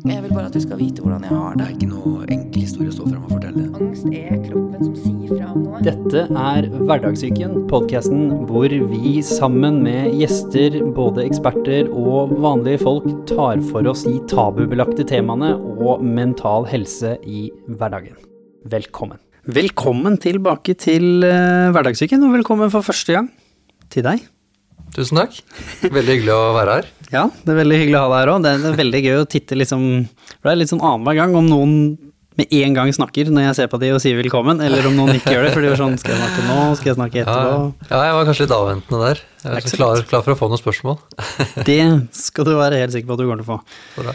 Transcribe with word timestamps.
Jeg 0.00 0.22
vil 0.24 0.32
bare 0.32 0.46
at 0.48 0.54
du 0.56 0.62
skal 0.62 0.78
vite 0.80 1.02
hvordan 1.04 1.24
jeg 1.26 1.34
har 1.34 1.56
Det 1.56 1.60
det. 1.60 1.64
er 1.66 1.74
ikke 1.74 1.88
noe 1.90 2.28
enkel 2.32 2.62
historie 2.62 2.88
å 2.88 2.94
stå 2.94 3.08
frem 3.08 3.24
og 3.26 3.32
fortelle. 3.34 3.64
Angst 3.76 4.06
er 4.08 4.38
kroppen 4.46 4.86
som 4.86 4.94
sier 4.96 5.34
fra 5.34 5.50
om 5.50 5.64
noe. 5.66 5.80
Dette 5.84 6.22
er 6.40 6.68
Hverdagssyken, 6.72 7.56
podkasten 7.68 8.22
hvor 8.48 8.72
vi 8.94 9.12
sammen 9.26 9.82
med 9.84 10.16
gjester, 10.16 10.78
både 10.96 11.26
eksperter 11.28 11.92
og 11.92 12.32
vanlige 12.40 12.80
folk, 12.86 13.10
tar 13.28 13.60
for 13.68 13.92
oss 13.92 14.06
de 14.08 14.16
tabubelagte 14.30 15.04
temaene 15.04 15.52
og 15.58 16.04
mental 16.04 16.68
helse 16.70 17.18
i 17.28 17.50
hverdagen. 17.68 18.16
Velkommen. 18.72 19.20
Velkommen 19.50 20.16
tilbake 20.20 20.76
til 20.80 21.24
uh, 21.24 21.72
Hverdagssyken, 21.76 22.24
og 22.24 22.38
velkommen 22.40 22.72
for 22.72 22.84
første 22.88 23.20
gang 23.20 23.32
til 23.92 24.08
deg. 24.08 24.24
Tusen 24.96 25.20
takk. 25.20 25.36
Veldig 25.86 26.16
hyggelig 26.18 26.34
å 26.34 26.52
være 26.56 26.76
her. 26.80 26.88
Ja, 27.10 27.24
det 27.44 27.52
er 27.54 27.58
veldig 27.62 27.80
hyggelig 27.80 27.98
å 27.98 28.04
ha 28.04 28.10
deg 28.12 28.20
her 28.24 28.30
òg. 28.34 28.44
Det 28.46 28.52
er 28.54 28.78
veldig 28.78 29.00
gøy 29.06 29.18
å 29.22 29.26
titte 29.30 29.58
liksom 29.58 29.84
For 30.36 30.48
det 30.48 30.52
er 30.54 30.60
litt 30.62 30.72
sånn 30.72 30.82
annenhver 30.82 31.18
gang 31.18 31.36
om 31.38 31.48
noen 31.50 31.74
med 32.38 32.52
en 32.56 32.76
gang 32.76 32.90
snakker 32.94 33.28
når 33.28 33.48
jeg 33.48 33.56
ser 33.58 33.68
på 33.72 33.78
de 33.82 33.88
og 33.92 33.98
sier 34.00 34.16
velkommen, 34.16 34.60
eller 34.64 34.86
om 34.88 34.94
noen 34.96 35.18
ikke 35.18 35.34
gjør 35.34 35.48
det, 35.48 35.50
for 35.52 35.64
de 35.64 35.72
er 35.72 35.80
sånn 35.80 35.96
Skal 36.00 36.14
jeg 36.14 36.20
snakke 36.22 36.44
nå? 36.46 36.58
Skal 36.78 36.90
jeg 36.92 36.96
snakke 37.00 37.22
etterpå? 37.24 37.56
ja, 37.90 38.02
jeg 38.06 38.14
var 38.16 38.28
kanskje 38.30 38.46
litt 38.46 38.54
avventende 38.56 39.00
der. 39.02 39.22
Jeg 39.42 39.50
er 39.50 39.60
ikke 39.64 39.72
så 39.74 39.80
klar, 39.80 40.02
klar 40.12 40.24
for 40.26 40.34
å 40.36 40.38
få 40.38 40.48
noen 40.52 40.62
spørsmål. 40.62 41.00
Det 41.68 41.80
skal 42.16 42.48
du 42.48 42.54
være 42.56 42.80
helt 42.80 42.94
sikker 42.94 43.10
på 43.10 43.18
at 43.18 43.20
du 43.20 43.26
kommer 43.26 43.42
til 43.42 43.48
å 43.48 43.50
få. 43.50 43.58
Bra. 43.98 44.14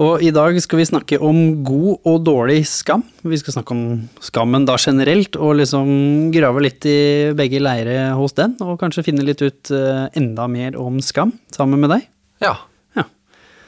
Og 0.00 0.22
i 0.24 0.30
dag 0.32 0.56
skal 0.64 0.80
vi 0.80 0.86
snakke 0.88 1.18
om 1.20 1.60
god 1.66 2.06
og 2.08 2.22
dårlig 2.24 2.62
skam. 2.70 3.02
Vi 3.20 3.36
skal 3.36 3.58
snakke 3.58 3.74
om 3.74 3.82
skammen 4.24 4.64
da 4.64 4.78
generelt, 4.80 5.36
og 5.36 5.58
liksom 5.58 6.30
grave 6.32 6.62
litt 6.64 6.86
i 6.88 7.00
begge 7.36 7.60
leire 7.60 8.14
hos 8.16 8.32
den, 8.38 8.54
og 8.64 8.78
kanskje 8.80 9.04
finne 9.10 9.26
litt 9.26 9.44
ut 9.44 9.72
eh, 9.76 10.06
enda 10.16 10.46
mer 10.48 10.78
om 10.80 11.02
skam 11.04 11.34
sammen 11.52 11.84
med 11.84 11.92
deg. 11.92 12.06
Ja. 12.40 12.54
Ja. 12.96 13.04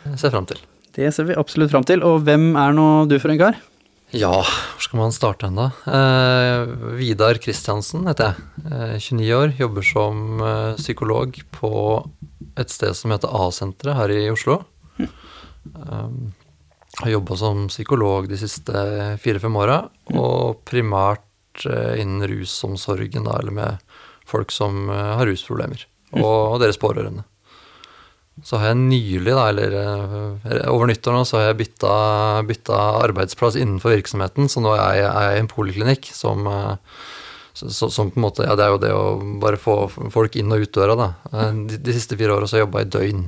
Jeg 0.07 0.23
ser 0.23 0.33
fram 0.33 0.49
til. 0.49 0.63
Det 0.97 1.13
ser 1.13 1.29
vi 1.29 1.37
absolutt 1.37 1.73
fram 1.75 1.85
til. 1.89 2.01
Og 2.01 2.25
hvem 2.25 2.55
er 2.57 2.73
nå 2.77 2.89
du 3.13 3.19
for 3.21 3.35
en 3.35 3.41
kar? 3.43 3.61
Ja, 4.13 4.33
hvor 4.33 4.85
skal 4.85 5.01
man 5.01 5.13
starte 5.13 5.49
hen 5.49 5.61
da? 5.61 5.71
Eh, 5.85 6.73
Vidar 6.97 7.37
Kristiansen 7.45 8.09
heter 8.09 8.33
jeg. 8.33 8.73
Eh, 8.73 8.97
29 9.05 9.33
år, 9.37 9.55
jobber 9.61 9.85
som 9.85 10.41
eh, 10.41 10.81
psykolog 10.81 11.37
på 11.61 11.73
et 12.61 12.73
sted 12.73 12.97
som 12.97 13.13
heter 13.13 13.33
A-senteret 13.33 14.01
her 14.01 14.17
i 14.17 14.27
Oslo. 14.33 14.63
Um, 15.73 16.33
har 17.01 17.09
jobba 17.15 17.37
som 17.41 17.67
psykolog 17.71 18.27
de 18.29 18.37
siste 18.37 18.73
fire-fem 19.23 19.55
åra, 19.57 19.79
og 20.13 20.59
primært 20.69 21.65
eh, 21.65 22.01
innen 22.03 22.27
rusomsorgen, 22.29 23.25
da, 23.25 23.39
eller 23.41 23.55
med 23.57 23.95
folk 24.29 24.53
som 24.53 24.91
eh, 24.93 25.13
har 25.17 25.25
rusproblemer, 25.27 25.87
og, 26.19 26.27
og 26.27 26.59
deres 26.61 26.77
pårørende. 26.83 27.25
Så 28.45 28.57
har 28.61 28.71
jeg 28.73 28.81
nylig, 28.83 29.33
da, 29.33 29.47
eller 29.53 29.75
eh, 29.81 30.69
over 30.73 30.89
nyttår 30.93 31.17
nå, 31.17 31.25
så 31.29 31.39
har 31.41 31.47
jeg 31.51 31.59
bytta, 31.63 31.95
bytta 32.49 32.79
arbeidsplass 33.07 33.57
innenfor 33.61 33.97
virksomheten, 33.97 34.49
så 34.53 34.61
nå 34.65 34.77
er 34.77 35.01
jeg, 35.01 35.09
er 35.09 35.27
jeg 35.31 35.41
i 35.41 35.45
en 35.47 35.53
poliklinikk 35.53 36.13
som 36.17 36.49
som 37.53 38.09
på 38.11 38.17
en 38.17 38.25
måte, 38.25 38.45
ja, 38.49 38.55
Det 38.57 38.65
er 38.65 38.71
jo 38.73 38.79
det 38.81 38.91
å 38.97 39.03
bare 39.43 39.59
få 39.61 39.75
folk 40.11 40.37
inn 40.41 40.53
og 40.55 40.63
ut 40.65 40.71
døra, 40.73 40.95
da. 40.97 41.09
De, 41.69 41.77
de 41.85 41.93
siste 41.95 42.17
fire 42.17 42.33
åra 42.33 42.49
har 42.49 42.59
jeg 42.63 42.65
jobba 42.65 42.81
i 42.81 42.89
døgn 42.89 43.27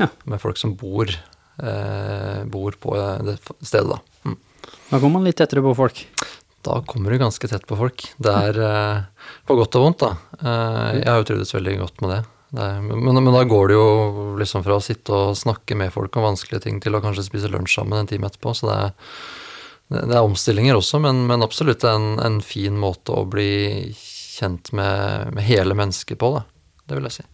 Ja. 0.00 0.06
med 0.24 0.40
folk 0.40 0.56
som 0.56 0.72
bor, 0.80 1.12
bor 2.52 2.76
på 2.80 2.96
eh, 2.98 3.22
det 3.24 3.38
stedet, 3.64 3.96
da. 3.96 4.28
Mm. 4.28 4.38
Da 4.90 4.98
kommer 4.98 5.18
man 5.18 5.28
litt 5.28 5.38
tettere 5.40 5.64
på 5.64 5.74
folk. 5.78 6.02
Da 6.66 6.80
kommer 6.86 7.10
du 7.10 7.18
ganske 7.18 7.48
tett 7.48 7.66
på 7.66 7.78
folk. 7.78 8.08
Det 8.18 8.32
er 8.32 8.58
eh, 8.62 9.28
på 9.46 9.56
godt 9.58 9.78
og 9.78 9.86
vondt, 9.86 10.02
da. 10.02 10.40
Eh, 10.40 10.98
jeg 11.00 11.10
har 11.10 11.20
jo 11.20 11.28
trivdes 11.28 11.54
veldig 11.54 11.76
godt 11.84 12.02
med 12.02 12.12
det. 12.14 12.20
det 12.58 12.66
er, 12.66 12.80
men, 12.82 13.20
men 13.20 13.34
da 13.34 13.44
går 13.46 13.70
det 13.70 13.78
jo 13.78 13.86
liksom 14.40 14.66
fra 14.66 14.78
å 14.78 14.84
sitte 14.84 15.14
og 15.14 15.38
snakke 15.38 15.78
med 15.78 15.94
folk 15.94 16.18
om 16.18 16.26
vanskelige 16.30 16.66
ting 16.66 16.80
til 16.82 16.98
å 16.98 17.02
kanskje 17.04 17.28
spise 17.28 17.52
lunsj 17.52 17.78
sammen 17.78 18.02
en 18.02 18.10
time 18.10 18.30
etterpå. 18.30 18.54
Så 18.58 18.70
det 18.70 18.80
er, 18.82 19.14
det, 19.94 20.02
det 20.10 20.18
er 20.18 20.26
omstillinger 20.26 20.80
også, 20.80 21.00
men, 21.04 21.24
men 21.30 21.46
absolutt 21.46 21.86
en, 21.86 22.16
en 22.22 22.42
fin 22.42 22.74
måte 22.78 23.14
å 23.14 23.22
bli 23.30 23.94
kjent 23.96 24.72
med, 24.76 25.32
med 25.36 25.46
hele 25.46 25.78
mennesket 25.78 26.18
på, 26.20 26.34
da. 26.34 26.44
Det 26.86 26.98
vil 26.98 27.08
jeg 27.08 27.20
si. 27.20 27.30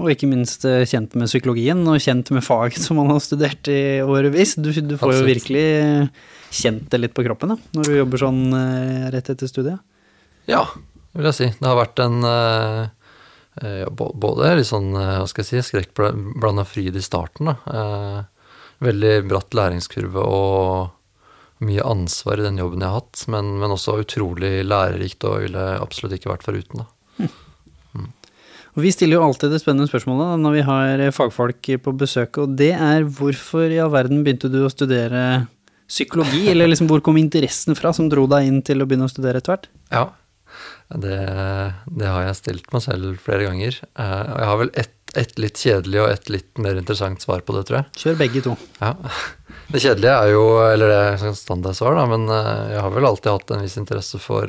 Og 0.00 0.10
ikke 0.10 0.26
minst 0.26 0.64
eh, 0.66 0.82
kjent 0.90 1.14
med 1.18 1.30
psykologien, 1.30 1.84
og 1.86 2.02
kjent 2.02 2.32
med 2.34 2.42
faget 2.42 2.82
som 2.82 2.98
man 2.98 3.12
har 3.12 3.20
studert 3.22 3.68
i 3.70 4.02
årevis. 4.02 4.56
Du, 4.58 4.72
du 4.74 4.96
får 4.98 5.20
jo 5.20 5.28
virkelig 5.28 5.68
kjent 6.54 6.88
det 6.90 7.00
litt 7.00 7.14
på 7.14 7.24
kroppen 7.26 7.54
da, 7.54 7.58
når 7.76 7.88
du 7.88 7.94
jobber 8.00 8.22
sånn 8.24 8.42
eh, 8.58 9.06
rett 9.14 9.30
etter 9.30 9.50
studiet. 9.50 9.82
Ja, 10.50 10.66
vil 11.14 11.30
jeg 11.30 11.38
si. 11.38 11.48
Det 11.60 11.70
har 11.70 11.78
vært 11.78 12.02
en 12.02 12.26
eh, 12.28 12.82
eh, 13.62 13.86
Både 13.94 14.54
litt 14.58 14.70
sånn, 14.70 14.90
hva 14.94 15.24
skal 15.30 15.44
jeg 15.44 15.62
si, 15.62 15.70
skrekkblanda 15.70 16.66
fryd 16.68 16.98
i 16.98 17.04
starten. 17.04 17.52
da. 17.52 18.26
Veldig 18.84 19.14
bratt 19.30 19.54
læringskurve 19.54 20.26
og 20.26 21.64
mye 21.64 21.84
ansvar 21.86 22.42
i 22.42 22.44
den 22.44 22.58
jobben 22.58 22.82
jeg 22.82 22.90
har 22.90 22.98
hatt, 22.98 23.22
men, 23.30 23.54
men 23.62 23.72
også 23.72 24.00
utrolig 24.02 24.58
lærerikt 24.66 25.24
og 25.30 25.46
ville 25.46 25.68
absolutt 25.78 26.18
ikke 26.18 26.34
vært 26.34 26.46
foruten. 26.50 26.82
da. 26.82 27.30
Og 28.74 28.82
vi 28.82 28.90
stiller 28.94 29.20
jo 29.20 29.26
alltid 29.28 29.52
det 29.54 29.60
spennende 29.62 29.86
spørsmålet 29.90 30.32
da, 30.32 30.38
når 30.42 30.56
vi 30.56 30.64
har 30.66 31.02
eh, 31.04 31.14
fagfolk 31.14 31.70
på 31.84 31.94
besøk, 31.98 32.40
og 32.42 32.56
det 32.58 32.72
er 32.74 33.06
hvorfor 33.06 33.70
i 33.70 33.78
all 33.82 33.92
verden 33.94 34.24
begynte 34.26 34.50
du 34.50 34.64
å 34.64 34.72
studere 34.72 35.44
psykologi, 35.90 36.46
eller 36.52 36.70
liksom 36.70 36.90
hvor 36.90 37.04
kom 37.04 37.20
interessen 37.20 37.78
fra 37.78 37.94
som 37.94 38.10
dro 38.10 38.26
deg 38.30 38.50
inn 38.50 38.60
til 38.66 38.82
å 38.82 38.88
begynne 38.88 39.06
å 39.06 39.12
studere 39.12 39.42
etter 39.42 39.54
hvert? 39.54 39.70
Ja, 39.94 40.08
det, 40.90 41.20
det 41.86 42.10
har 42.10 42.26
jeg 42.26 42.40
stilt 42.40 42.74
meg 42.74 42.84
selv 42.84 43.22
flere 43.22 43.46
ganger. 43.46 43.78
Eh, 43.94 44.20
og 44.26 44.36
jeg 44.42 44.52
har 44.52 44.62
vel 44.64 44.76
ett 44.84 45.00
et 45.14 45.36
litt 45.38 45.60
kjedelig 45.62 46.00
og 46.02 46.08
et 46.10 46.30
litt 46.32 46.58
mer 46.58 46.78
interessant 46.80 47.22
svar 47.22 47.44
på 47.46 47.54
det, 47.54 47.60
tror 47.68 47.80
jeg. 47.80 47.86
Kjør 48.02 48.16
begge 48.18 48.40
to. 48.48 48.56
Ja. 48.80 48.96
Det 49.64 49.80
kjedelige 49.80 50.12
er 50.12 50.28
jo, 50.28 50.40
eller 50.60 50.90
det 50.90 50.96
er 51.00 51.14
sånn 51.22 51.36
standardsvar, 51.38 51.94
da, 51.96 52.02
men 52.10 52.26
eh, 52.28 52.74
jeg 52.74 52.82
har 52.84 52.90
vel 52.92 53.06
alltid 53.08 53.30
hatt 53.30 53.52
en 53.54 53.62
viss 53.64 53.78
interesse 53.80 54.18
for 54.20 54.44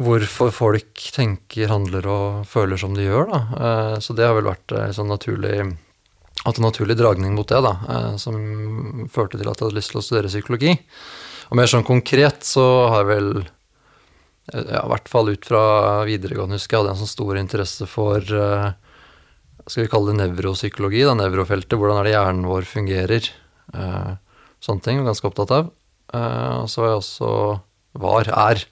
hvorfor 0.00 0.52
folk 0.54 1.02
tenker, 1.14 1.68
handler 1.70 2.08
og 2.08 2.48
føler 2.48 2.80
som 2.80 2.96
de 2.96 3.06
gjør, 3.06 3.30
da. 3.30 3.40
Eh, 3.66 3.96
Så 4.00 4.16
det 4.16 4.26
har 4.26 4.36
vel 4.38 4.48
vært 4.48 4.72
eh, 4.72 4.92
sånn 4.96 5.10
naturlig 5.12 5.54
en 5.60 5.76
naturlig 6.64 6.96
dragning 6.96 7.34
mot 7.36 7.48
det, 7.48 7.60
da, 7.60 7.74
eh, 7.84 8.16
som 8.16 9.08
førte 9.12 9.36
til 9.36 9.48
at 9.48 9.58
jeg 9.60 9.66
hadde 9.66 9.76
lyst 9.76 9.92
til 9.92 10.00
å 10.00 10.04
studere 10.04 10.32
psykologi. 10.32 10.78
Og 11.50 11.58
mer 11.58 11.68
sånn 11.68 11.84
konkret 11.84 12.46
så 12.46 12.64
har 12.88 13.04
jeg 13.04 13.10
vel 13.10 13.32
ja, 14.50 14.80
i 14.80 14.90
hvert 14.90 15.10
fall 15.10 15.28
ut 15.30 15.44
fra 15.46 15.62
videregående, 16.08 16.56
husker 16.56 16.78
jeg 16.78 16.82
hadde 16.84 16.94
en 16.96 17.02
sånn 17.02 17.10
stor 17.10 17.36
interesse 17.38 17.86
for 17.86 18.24
skal 18.24 19.84
vi 19.84 19.90
kalle 19.92 20.10
det 20.10 20.22
nevropsykologi, 20.24 21.04
da, 21.06 21.12
nevrofeltet. 21.18 21.76
Hvordan 21.78 22.00
er 22.00 22.08
det 22.08 22.14
hjernen 22.16 22.48
vår 22.48 22.66
fungerer? 22.66 23.28
Sånne 23.70 24.82
ting. 24.82 24.98
jeg 24.98 25.04
er 25.04 25.10
Ganske 25.10 25.28
opptatt 25.28 25.52
av. 25.54 25.68
Og 26.16 26.70
så 26.72 26.82
var 26.82 26.88
jeg 26.88 27.02
også, 27.02 27.30
var, 28.02 28.30
er, 28.48 28.64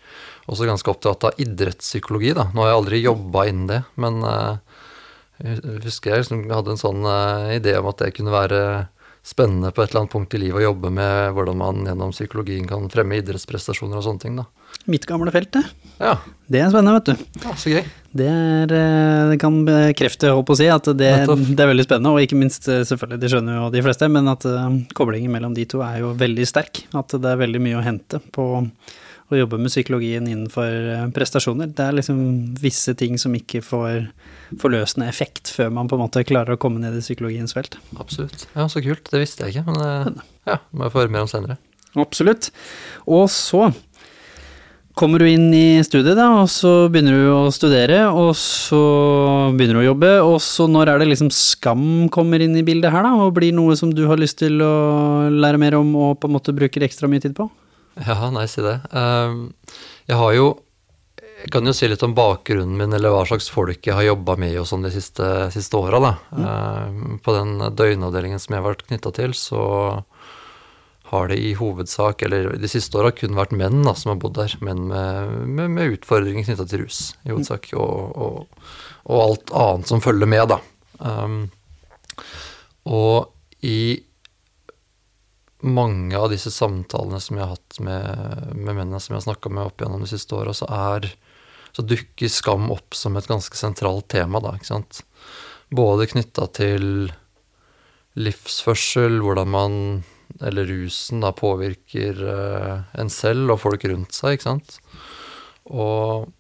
også 0.49 0.69
ganske 0.69 0.91
opptatt 0.93 1.29
av 1.29 1.41
idrettspsykologi, 1.45 2.35
da. 2.39 2.49
Nå 2.55 2.65
har 2.65 2.73
jeg 2.73 2.81
aldri 2.83 3.03
jobba 3.05 3.47
innen 3.51 3.67
det, 3.71 3.83
men 4.01 4.23
eh, 4.25 4.85
jeg 5.45 5.81
husker 5.85 6.15
jeg 6.15 6.25
liksom 6.25 6.47
hadde 6.51 6.75
en 6.75 6.81
sånn 6.81 7.05
eh, 7.07 7.57
idé 7.59 7.77
om 7.79 7.91
at 7.91 8.01
det 8.03 8.15
kunne 8.17 8.35
være 8.35 8.63
spennende 9.29 9.69
på 9.77 9.83
et 9.83 9.91
eller 9.91 10.05
annet 10.07 10.13
punkt 10.15 10.35
i 10.35 10.41
livet 10.41 10.63
å 10.63 10.69
jobbe 10.71 10.89
med 10.95 11.35
hvordan 11.37 11.59
man 11.61 11.83
gjennom 11.85 12.15
psykologien 12.15 12.65
kan 12.71 12.87
fremme 12.89 13.19
idrettsprestasjoner 13.19 13.99
og 13.99 14.05
sånne 14.07 14.23
ting, 14.23 14.39
da. 14.41 14.47
Mitt 14.89 15.05
gamle 15.11 15.33
felt, 15.35 15.51
det. 15.53 15.67
Ja, 16.01 16.15
Det 16.49 16.63
er 16.63 16.71
spennende, 16.73 16.95
vet 16.97 17.11
du. 17.11 17.43
ja 17.45 17.57
så 17.61 17.73
gøy. 17.75 17.83
Det, 18.19 18.29
er, 18.31 18.73
eh, 18.73 19.25
det 19.35 19.37
kan 19.43 19.59
bekrefte, 19.69 20.31
holdt 20.33 20.55
å 20.55 20.57
si, 20.57 20.71
at 20.73 20.89
det, 20.97 21.11
det 21.29 21.61
er 21.61 21.71
veldig 21.75 21.85
spennende, 21.85 22.15
og 22.15 22.25
ikke 22.25 22.39
minst, 22.41 22.65
selvfølgelig, 22.65 23.21
det 23.21 23.31
skjønner 23.35 23.59
jo 23.61 23.69
de 23.75 23.85
fleste, 23.85 24.09
men 24.17 24.33
at 24.33 24.47
koblingen 24.97 25.35
mellom 25.35 25.53
de 25.59 25.67
to 25.69 25.83
er 25.85 26.01
jo 26.07 26.15
veldig 26.17 26.49
sterk. 26.49 26.87
At 26.97 27.13
det 27.19 27.35
er 27.35 27.43
veldig 27.43 27.61
mye 27.67 27.83
å 27.83 27.85
hente 27.85 28.23
på 28.33 28.49
å 29.29 29.37
jobbe 29.37 29.59
med 29.61 29.73
psykologien 29.73 30.29
innenfor 30.29 30.69
eh, 30.95 31.07
prestasjoner. 31.15 31.71
Det 31.77 31.85
er 31.85 31.97
liksom 31.99 32.21
visse 32.63 32.95
ting 32.99 33.19
som 33.21 33.35
ikke 33.37 33.61
får 33.65 34.09
forløsende 34.63 35.09
effekt 35.11 35.53
før 35.53 35.73
man 35.75 35.91
på 35.91 35.99
en 35.99 36.05
måte 36.07 36.25
klarer 36.29 36.57
å 36.57 36.61
komme 36.61 36.81
ned 36.81 36.97
i 36.97 37.05
psykologiens 37.05 37.53
felt. 37.57 37.77
Absolutt. 38.01 38.47
Ja, 38.55 38.69
så 38.73 38.83
kult. 38.85 39.11
Det 39.13 39.21
visste 39.21 39.45
jeg 39.45 39.59
ikke, 39.59 39.69
men 39.69 39.85
eh, 39.85 40.25
ja, 40.55 40.63
må 40.73 40.87
jeg 40.87 40.95
få 40.95 41.05
høre 41.05 41.13
mer 41.13 41.27
om 41.27 41.31
senere. 41.31 41.59
Absolutt. 41.99 42.51
Og 43.09 43.29
så 43.33 43.69
kommer 44.99 45.23
du 45.23 45.29
inn 45.29 45.53
i 45.55 45.79
studiet, 45.87 46.17
da, 46.19 46.27
og 46.41 46.49
så 46.51 46.89
begynner 46.91 47.15
du 47.15 47.29
å 47.31 47.53
studere, 47.55 48.01
og 48.09 48.33
så 48.39 48.81
begynner 49.55 49.79
du 49.79 49.83
å 49.85 49.91
jobbe, 49.93 50.11
og 50.27 50.41
så 50.43 50.67
når 50.67 50.91
er 50.91 51.03
det 51.03 51.13
liksom 51.13 51.31
skam 51.35 52.09
kommer 52.11 52.43
inn 52.43 52.57
i 52.59 52.65
bildet 52.67 52.91
her, 52.91 53.07
da, 53.07 53.13
og 53.23 53.37
blir 53.37 53.55
noe 53.55 53.77
som 53.79 53.93
du 53.95 54.09
har 54.11 54.19
lyst 54.19 54.41
til 54.41 54.59
å 54.65 54.73
lære 55.31 55.61
mer 55.63 55.79
om 55.79 55.93
og 55.95 56.19
på 56.19 56.27
en 56.27 56.35
måte 56.35 56.57
bruker 56.57 56.83
ekstra 56.89 57.11
mye 57.11 57.23
tid 57.23 57.37
på? 57.39 57.47
Ja, 58.07 58.31
nei, 58.31 58.47
si 58.51 58.63
det. 58.63 58.81
Ehm, 58.93 59.53
Jeg 60.09 60.17
har 60.17 60.33
jo 60.37 60.49
Jeg 61.39 61.53
kan 61.55 61.67
jo 61.67 61.73
si 61.73 61.87
litt 61.87 62.03
om 62.03 62.17
bakgrunnen 62.19 62.77
min, 62.77 62.93
eller 62.93 63.13
hva 63.15 63.23
slags 63.27 63.47
folk 63.51 63.87
jeg 63.87 63.95
har 63.95 64.03
jobba 64.03 64.35
med 64.37 64.57
og 64.59 64.67
sånn 64.67 64.83
de 64.83 64.91
siste, 64.91 65.51
siste 65.55 65.79
åra, 65.79 66.01
da. 66.03 66.13
Ehm, 66.35 67.19
På 67.23 67.35
den 67.37 67.59
døgnavdelingen 67.79 68.41
som 68.43 68.55
jeg 68.55 68.63
har 68.63 68.71
vært 68.73 68.87
knytta 68.89 69.13
til, 69.15 69.35
så 69.39 70.05
har 71.09 71.29
det 71.29 71.39
i 71.41 71.55
hovedsak, 71.57 72.23
eller 72.27 72.51
de 72.61 72.69
siste 72.69 72.99
åra, 72.99 73.13
kun 73.17 73.39
vært 73.39 73.55
menn 73.57 73.81
da, 73.87 73.95
som 73.95 74.11
har 74.13 74.19
bodd 74.21 74.35
der. 74.37 74.57
Menn 74.61 74.89
med, 74.91 75.31
med, 75.47 75.71
med 75.71 75.95
utfordringer 75.97 76.45
knytta 76.45 76.67
til 76.69 76.83
rus, 76.85 77.15
i 77.25 77.31
hovedsak. 77.33 77.71
Og, 77.81 78.19
og, 78.19 78.67
og 79.09 79.23
alt 79.23 79.55
annet 79.57 79.89
som 79.89 80.03
følger 80.05 80.29
med, 80.29 80.53
da. 80.53 80.59
Um, 80.99 81.39
og 82.85 83.31
i 83.65 84.03
mange 85.67 86.19
av 86.19 86.31
disse 86.31 86.53
samtalene 86.55 87.21
som 87.23 87.39
jeg 87.39 87.45
har 87.45 87.57
hatt 87.57 87.79
med, 87.83 88.53
med 88.55 88.77
mennene 88.77 89.01
som 89.03 89.15
jeg 89.15 89.23
har 89.23 89.27
snakka 89.31 89.51
med 89.51 89.71
opp 89.71 89.83
gjennom 89.83 90.05
de 90.05 90.11
siste 90.11 90.37
åra, 90.39 90.55
så, 90.55 90.69
så 91.75 91.85
dukker 91.85 92.31
skam 92.31 92.71
opp 92.75 92.95
som 92.95 93.19
et 93.19 93.27
ganske 93.31 93.59
sentralt 93.59 94.09
tema, 94.13 94.43
da, 94.45 94.55
ikke 94.55 94.71
sant. 94.71 95.03
Både 95.75 96.09
knytta 96.09 96.47
til 96.57 96.87
livsførsel, 98.19 99.19
hvordan 99.23 99.51
man, 99.53 99.77
eller 100.41 100.71
rusen, 100.71 101.23
da 101.23 101.35
påvirker 101.37 102.23
uh, 102.23 102.87
en 102.99 103.11
selv 103.13 103.55
og 103.55 103.63
folk 103.67 103.85
rundt 103.91 104.17
seg, 104.17 104.39
ikke 104.39 104.49
sant. 104.49 104.79
Og 105.69 106.31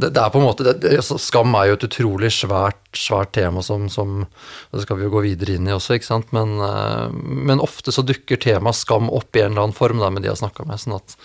det, 0.00 0.10
det, 0.16 0.20
er 0.22 0.32
på 0.32 0.40
en 0.40 0.46
måte 0.46 0.64
det, 0.66 0.92
altså, 0.96 1.18
Skam 1.20 1.54
er 1.58 1.70
jo 1.70 1.78
et 1.78 1.86
utrolig 1.86 2.30
svært, 2.34 2.80
svært 2.96 3.32
tema 3.36 3.62
som, 3.64 3.88
som, 3.92 4.24
Det 4.72 4.84
skal 4.84 5.00
vi 5.00 5.06
jo 5.06 5.14
gå 5.14 5.24
videre 5.26 5.56
inn 5.56 5.68
i 5.68 5.74
også, 5.74 5.96
ikke 5.98 6.08
sant. 6.08 6.30
Men, 6.36 6.56
uh, 6.62 7.08
men 7.12 7.62
ofte 7.62 7.94
så 7.94 8.04
dukker 8.06 8.40
temaet 8.40 8.78
skam 8.80 9.10
opp 9.12 9.36
i 9.36 9.44
en 9.44 9.52
eller 9.52 9.68
annen 9.68 9.76
form 9.76 10.02
da, 10.02 10.10
med 10.12 10.24
de 10.24 10.30
jeg 10.30 10.38
har 10.38 10.44
snakka 10.44 10.66
med. 10.68 10.80
sånn 10.82 10.98
at 10.98 11.16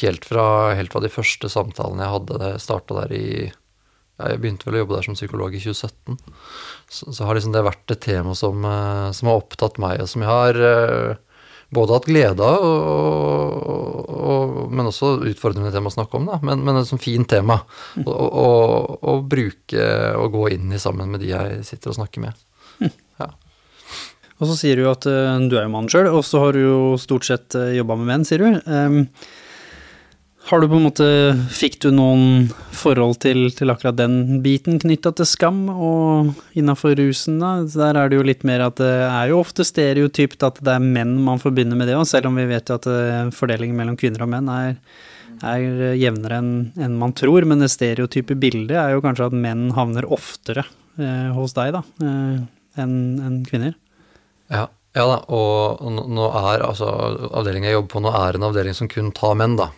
helt 0.00 0.24
fra, 0.28 0.46
helt 0.78 0.94
fra, 0.94 1.02
de 1.02 1.10
første 1.12 1.50
samtalene 1.50 2.04
jeg 2.04 2.14
hadde, 2.14 2.40
det 2.42 2.54
starta 2.62 3.02
der 3.02 3.14
i 3.16 3.26
Jeg 4.14 4.38
begynte 4.38 4.68
vel 4.68 4.78
å 4.78 4.84
jobbe 4.84 4.94
der 4.94 5.06
som 5.08 5.18
psykolog 5.18 5.54
i 5.54 5.62
2017. 5.62 6.18
Så, 6.86 7.10
så 7.16 7.26
har 7.26 7.34
liksom 7.34 7.54
det 7.54 7.64
vært 7.66 7.90
et 7.90 8.04
tema 8.04 8.36
som, 8.38 8.62
uh, 8.62 9.10
som, 9.16 9.30
har 9.30 9.42
opptatt 9.42 9.80
meg, 9.82 10.04
og 10.04 10.10
som 10.10 10.22
jeg 10.22 10.30
har 10.30 10.60
uh, 10.62 11.22
både 11.74 11.96
hatt 11.98 12.08
glede 12.08 12.46
av, 12.46 12.64
og, 12.64 14.10
og, 14.14 14.56
men 14.74 14.90
også 14.90 15.16
utfordrende 15.30 15.72
tema 15.74 15.90
å 15.90 15.96
snakke 15.96 16.18
om. 16.20 16.28
Da. 16.30 16.40
Men, 16.46 16.64
men 16.66 16.80
et 16.80 16.88
sånt 16.90 17.04
fint 17.04 17.28
tema 17.30 17.60
å 18.04 19.14
bruke 19.28 19.86
og 20.18 20.34
gå 20.34 20.48
inn 20.56 20.74
i 20.74 20.82
sammen 20.82 21.12
med 21.14 21.24
de 21.24 21.32
jeg 21.34 21.62
sitter 21.68 21.92
og 21.92 22.00
snakker 22.00 22.28
med. 22.28 22.44
Ja. 23.20 23.28
Og 24.42 24.48
så 24.50 24.56
sier 24.58 24.80
du 24.80 24.88
at 24.90 25.06
uh, 25.06 25.38
du 25.46 25.54
er 25.54 25.68
jo 25.68 25.72
mann 25.74 25.86
sjøl, 25.90 26.08
og 26.10 26.24
så 26.26 26.40
har 26.42 26.56
du 26.56 26.64
jo 26.64 26.78
stort 27.00 27.26
sett 27.28 27.54
uh, 27.54 27.70
jobba 27.70 27.94
med 28.00 28.10
menn, 28.10 28.24
sier 28.26 28.42
du. 28.42 28.56
Um, 28.66 29.04
har 30.44 30.60
du 30.60 30.68
på 30.68 30.76
en 30.76 30.84
måte 30.84 31.06
Fikk 31.54 31.78
du 31.84 31.88
noen 31.94 32.50
forhold 32.76 33.16
til, 33.24 33.46
til 33.56 33.72
akkurat 33.72 33.96
den 33.96 34.42
biten 34.44 34.76
knytta 34.82 35.14
til 35.16 35.28
skam, 35.28 35.62
og 35.72 36.34
innafor 36.58 36.96
rusen, 37.00 37.38
da? 37.40 37.54
Der 37.64 37.96
er 38.00 38.10
det 38.12 38.18
jo 38.18 38.26
litt 38.28 38.44
mer 38.44 38.66
at 38.66 38.76
det 38.80 38.92
er 39.06 39.32
jo 39.32 39.40
ofte 39.40 39.64
stereotypt 39.64 40.44
at 40.44 40.60
det 40.64 40.76
er 40.76 40.84
menn 40.84 41.16
man 41.24 41.40
forbinder 41.40 41.78
med 41.80 41.88
det 41.88 41.96
òg, 41.96 42.04
selv 42.10 42.28
om 42.28 42.36
vi 42.40 42.46
vet 42.50 42.68
jo 42.68 42.76
at 42.76 42.88
eh, 42.90 43.32
fordelingen 43.34 43.78
mellom 43.78 43.96
kvinner 44.00 44.26
og 44.26 44.32
menn 44.34 44.50
er, 44.52 44.76
er 45.40 45.94
jevnere 45.96 46.40
enn 46.42 46.54
en 46.76 46.98
man 47.00 47.16
tror. 47.16 47.48
Men 47.48 47.64
det 47.64 47.72
stereotype 47.72 48.36
bildet 48.36 48.76
er 48.80 48.92
jo 48.94 49.04
kanskje 49.04 49.30
at 49.30 49.38
menn 49.46 49.70
havner 49.78 50.08
oftere 50.12 50.66
eh, 51.00 51.30
hos 51.32 51.56
deg, 51.56 51.72
da, 51.78 51.84
eh, 52.04 52.80
enn 52.84 52.96
en 53.24 53.44
kvinner. 53.48 53.78
Ja. 54.52 54.68
Ja 54.94 55.08
da, 55.10 55.16
og 55.34 55.80
nå 55.90 56.26
er 56.38 56.62
altså 56.62 56.86
avdelingen 57.34 57.66
jeg 57.66 57.74
jobber 57.74 57.96
på 57.96 58.02
nå 58.04 58.12
er 58.14 58.36
en 58.36 58.44
avdeling 58.46 58.76
som 58.78 58.86
kun 58.86 59.08
tar 59.10 59.32
menn, 59.40 59.56
da. 59.58 59.72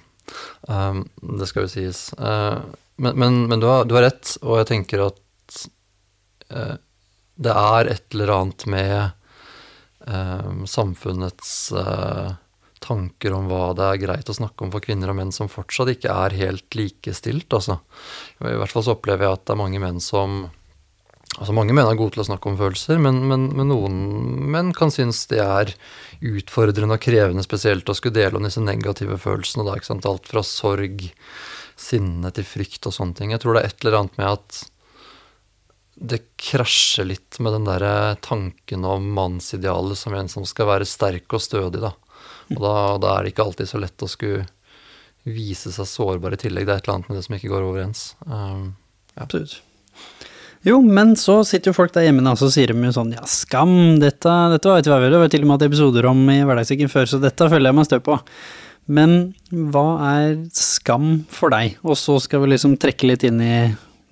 Um, 0.69 1.05
det 1.39 1.49
skal 1.51 1.67
jo 1.67 1.73
sies. 1.73 2.09
Uh, 2.19 2.63
men, 2.97 3.19
men, 3.19 3.39
men 3.51 3.63
du, 3.63 3.69
har, 3.69 3.85
du, 3.85 3.97
har, 3.97 4.09
rett, 4.09 4.37
og 4.43 4.61
jeg 4.61 4.71
tenker 4.73 5.05
at 5.07 5.61
uh, 6.55 6.75
det 7.37 7.53
er 7.53 7.93
et 7.93 8.17
eller 8.17 8.33
annet 8.39 8.67
med 8.73 8.97
uh, 10.09 10.65
samfunnets 10.69 11.55
uh, 11.77 12.35
tanker 12.87 13.35
om 13.37 13.49
hva 13.51 13.73
det 13.77 13.89
er 13.89 14.03
greit 14.05 14.31
å 14.31 14.37
snakke 14.37 14.65
om 14.65 14.73
for 14.73 14.85
kvinner 14.85 15.11
og 15.13 15.19
menn 15.19 15.35
som 15.35 15.51
fortsatt 15.51 15.91
ikke 15.93 16.13
er 16.13 16.37
helt 16.41 16.79
likestilt. 16.79 17.49
Altså. 17.53 17.81
I 18.41 18.57
hvert 18.61 18.73
fall 18.73 18.87
så 18.87 18.97
opplever 18.97 19.27
jeg 19.27 19.39
at 19.39 19.45
det 19.47 19.57
er 19.57 19.63
mange 19.63 19.83
menn 19.83 20.01
som 20.03 20.47
Altså 21.37 21.53
Mange 21.53 21.75
menn 21.77 21.85
er 21.85 21.99
gode 21.99 22.15
til 22.15 22.23
å 22.23 22.29
snakke 22.31 22.49
om 22.49 22.57
følelser, 22.57 23.01
men, 23.03 23.19
men, 23.29 23.51
men, 23.57 23.69
noen 23.69 23.97
menn 24.53 24.71
kan 24.77 24.93
synes 24.93 25.27
det 25.29 25.43
er 25.45 25.75
utfordrende 26.25 26.97
og 26.97 27.03
krevende 27.05 27.45
spesielt 27.45 27.89
å 27.93 27.97
skulle 27.97 28.17
dele 28.17 28.39
om 28.39 28.47
disse 28.47 28.63
negative 28.65 29.19
følelsene. 29.21 29.67
Da, 29.67 29.75
ikke 29.77 29.91
sant? 29.91 30.09
Alt 30.09 30.31
fra 30.31 30.41
sorg, 30.47 31.05
sinne 31.77 32.33
til 32.33 32.49
frykt 32.49 32.89
og 32.89 32.97
sånne 32.97 33.19
ting. 33.19 33.35
Jeg 33.35 33.45
tror 33.45 33.57
det 33.57 33.63
er 33.67 33.69
et 33.69 33.85
eller 33.85 33.99
annet 34.01 34.17
med 34.23 34.33
at 34.33 34.63
det 35.97 36.23
krasjer 36.41 37.09
litt 37.09 37.39
med 37.41 37.55
den 37.57 37.69
der 37.69 38.17
tanken 38.25 38.85
om 38.89 39.13
mannsidealet 39.17 39.97
som 40.01 40.17
en 40.17 40.29
som 40.29 40.45
skal 40.49 40.69
være 40.73 40.89
sterk 40.89 41.37
og 41.37 41.45
stødig. 41.45 41.85
Da. 41.85 41.93
Og 42.55 42.61
da, 42.63 42.75
da 43.03 43.13
er 43.13 43.25
det 43.25 43.33
ikke 43.33 43.47
alltid 43.49 43.71
så 43.71 43.81
lett 43.81 44.05
å 44.05 44.11
skulle 44.11 44.49
vise 45.27 45.73
seg 45.75 45.89
sårbar 45.91 46.37
i 46.37 46.41
tillegg. 46.41 46.69
Det 46.69 46.75
er 46.75 46.81
et 46.81 46.89
eller 46.89 46.99
annet 47.01 47.13
med 47.13 47.19
det 47.19 47.29
som 47.29 47.37
ikke 47.37 47.53
går 47.53 47.69
overens. 47.69 48.09
Um, 48.25 48.69
ja. 49.17 49.25
Absolutt. 49.25 49.59
Jo, 50.67 50.81
men 50.83 51.15
så 51.15 51.41
sitter 51.47 51.71
jo 51.71 51.77
folk 51.77 51.93
der 51.95 52.09
hjemme 52.09 52.27
og 52.27 52.41
så 52.41 52.49
sier 52.51 52.73
de 52.73 52.89
jo 52.89 52.95
sånn 52.95 53.13
ja, 53.15 53.23
skam, 53.31 54.01
dette, 54.03 54.33
dette 54.51 54.73
vi 54.83 54.91
vel, 54.91 55.13
det 55.15 55.21
var 55.23 55.31
til 55.31 55.45
og 55.45 55.51
med 55.51 55.55
hatt 55.61 55.67
episoder 55.69 56.09
om 56.11 56.25
i 56.33 56.41
Hverdagssyken 56.43 56.91
før, 56.91 57.07
så 57.07 57.21
dette 57.23 57.47
følger 57.47 57.71
jeg 57.71 57.77
meg 57.79 57.87
stø 57.87 58.01
på. 58.03 58.17
Men 58.91 59.15
hva 59.51 59.87
er 60.11 60.35
skam 60.55 61.21
for 61.31 61.55
deg? 61.55 61.79
Og 61.87 61.95
så 61.99 62.19
skal 62.23 62.43
vi 62.43 62.51
liksom 62.53 62.75
trekke 62.83 63.11
litt 63.11 63.27
inn 63.27 63.39
i 63.43 63.57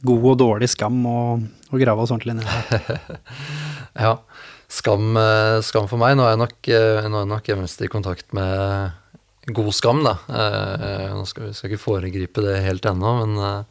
god 0.06 0.27
og 0.31 0.39
dårlig 0.45 0.69
skam 0.71 1.01
og, 1.11 1.45
og 1.73 1.83
grave 1.83 2.05
oss 2.05 2.12
ordentlig 2.15 2.37
ned 2.39 2.47
ja, 4.05 4.15
skam, 4.71 5.15
eh, 5.19 5.59
skam, 5.67 5.89
for 5.91 5.99
meg. 6.03 6.15
Nå 6.19 6.27
er 6.27 6.35
jeg 6.35 6.43
nok, 6.45 6.59
eh, 6.79 7.09
nå 7.11 7.25
nok 7.31 7.51
mest 7.65 7.83
i 7.83 7.91
kontakt 7.91 8.31
med 8.37 9.51
god 9.55 9.73
skam, 9.75 10.05
da. 10.06 10.15
Eh, 10.31 11.09
nå 11.15 11.27
skal 11.31 11.49
vi 11.49 11.56
skal 11.56 11.73
ikke 11.73 11.83
foregripe 11.83 12.47
det 12.47 12.61
helt 12.67 12.87
ennå, 12.91 13.17
men 13.25 13.67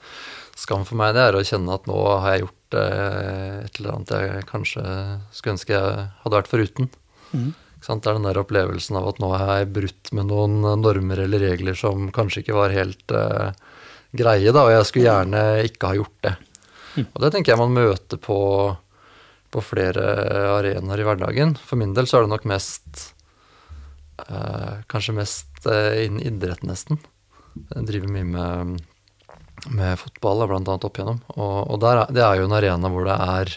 skam 0.59 0.83
for 0.87 0.99
meg 0.99 1.15
det 1.15 1.23
er 1.29 1.39
å 1.39 1.47
kjenne 1.47 1.79
at 1.79 1.87
nå 1.89 1.95
har 2.11 2.35
jeg 2.35 2.45
gjort 2.45 2.59
Eh, 2.77 3.65
et 3.65 3.79
eller 3.79 3.95
annet 3.95 4.13
jeg 4.15 4.47
kanskje 4.49 4.83
skulle 5.31 5.55
ønske 5.57 5.75
jeg 5.75 6.07
hadde 6.23 6.39
vært 6.39 6.51
foruten. 6.51 6.89
Mm. 7.33 7.51
Det 7.83 7.91
er 7.91 8.15
den 8.15 8.27
der 8.29 8.39
opplevelsen 8.39 8.95
av 8.95 9.09
at 9.11 9.19
nå 9.19 9.33
har 9.33 9.57
jeg 9.59 9.73
brutt 9.75 10.11
med 10.15 10.29
noen 10.29 10.61
normer 10.79 11.25
eller 11.25 11.43
regler 11.43 11.75
som 11.75 12.07
kanskje 12.15 12.43
ikke 12.43 12.55
var 12.55 12.71
helt 12.71 13.11
uh, 13.11 13.51
greie, 14.15 14.53
da, 14.55 14.63
og 14.63 14.71
jeg 14.71 14.85
skulle 14.87 15.09
gjerne 15.09 15.41
ikke 15.67 15.89
ha 15.89 15.97
gjort 15.97 16.15
det. 16.23 16.31
Mm. 16.95 17.07
Og 17.09 17.17
det 17.25 17.31
tenker 17.33 17.51
jeg 17.51 17.59
man 17.59 17.75
møter 17.75 18.21
på, 18.23 18.37
på 19.51 19.65
flere 19.67 20.05
arenaer 20.53 21.03
i 21.03 21.09
hverdagen. 21.09 21.57
For 21.59 21.81
min 21.81 21.91
del 21.97 22.07
så 22.07 22.21
er 22.21 22.23
det 22.23 22.31
nok 22.31 22.47
mest 22.53 23.03
uh, 24.29 24.79
Kanskje 24.87 25.17
mest 25.19 25.67
uh, 25.67 25.91
innen 26.05 26.23
idrett, 26.23 26.63
nesten. 26.63 27.03
Jeg 27.67 27.89
driver 27.89 28.15
mye 28.15 28.31
med 28.31 28.79
med 29.71 29.99
fotball, 29.99 30.43
annet 30.49 30.87
opp 30.87 30.97
igjennom. 30.97 31.21
Og, 31.35 31.59
og 31.73 31.79
der, 31.83 32.05
det 32.13 32.23
er 32.25 32.39
jo 32.39 32.47
en 32.47 32.57
arena 32.57 32.91
hvor 32.91 33.07
det 33.07 33.15
er 33.15 33.53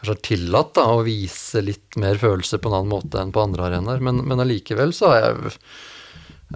kanskje 0.00 0.20
tillatt 0.30 0.74
da, 0.78 0.86
å 0.94 1.04
vise 1.04 1.62
litt 1.64 1.96
mer 2.00 2.20
følelser 2.20 2.60
på 2.60 2.70
en 2.70 2.78
annen 2.78 2.92
måte 2.92 3.20
enn 3.20 3.32
på 3.34 3.42
andre 3.42 3.68
arenaer. 3.68 4.00
Men, 4.04 4.22
men 4.28 4.42
allikevel 4.44 4.94
så 4.96 5.12
er 5.12 5.22
jeg 5.26 5.52
eh, 5.52 5.60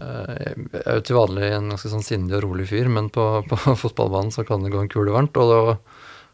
jeg 0.01 0.83
er 0.85 0.99
jo 0.99 1.05
til 1.07 1.19
vanlig 1.21 1.51
en 1.53 1.71
ganske 1.75 1.93
sånn 1.93 2.07
sindig 2.07 2.39
og 2.41 2.47
rolig 2.49 2.69
fyr, 2.73 2.89
men 2.93 3.11
på, 3.15 3.29
på 3.51 3.61
fotballbanen 3.85 4.35
så 4.35 4.47
kan 4.49 4.65
det 4.65 4.73
gå 4.75 4.81
en 4.81 4.93
kule 4.93 5.15
varmt. 5.15 5.37
Og 5.41 5.53
da, 5.53 5.77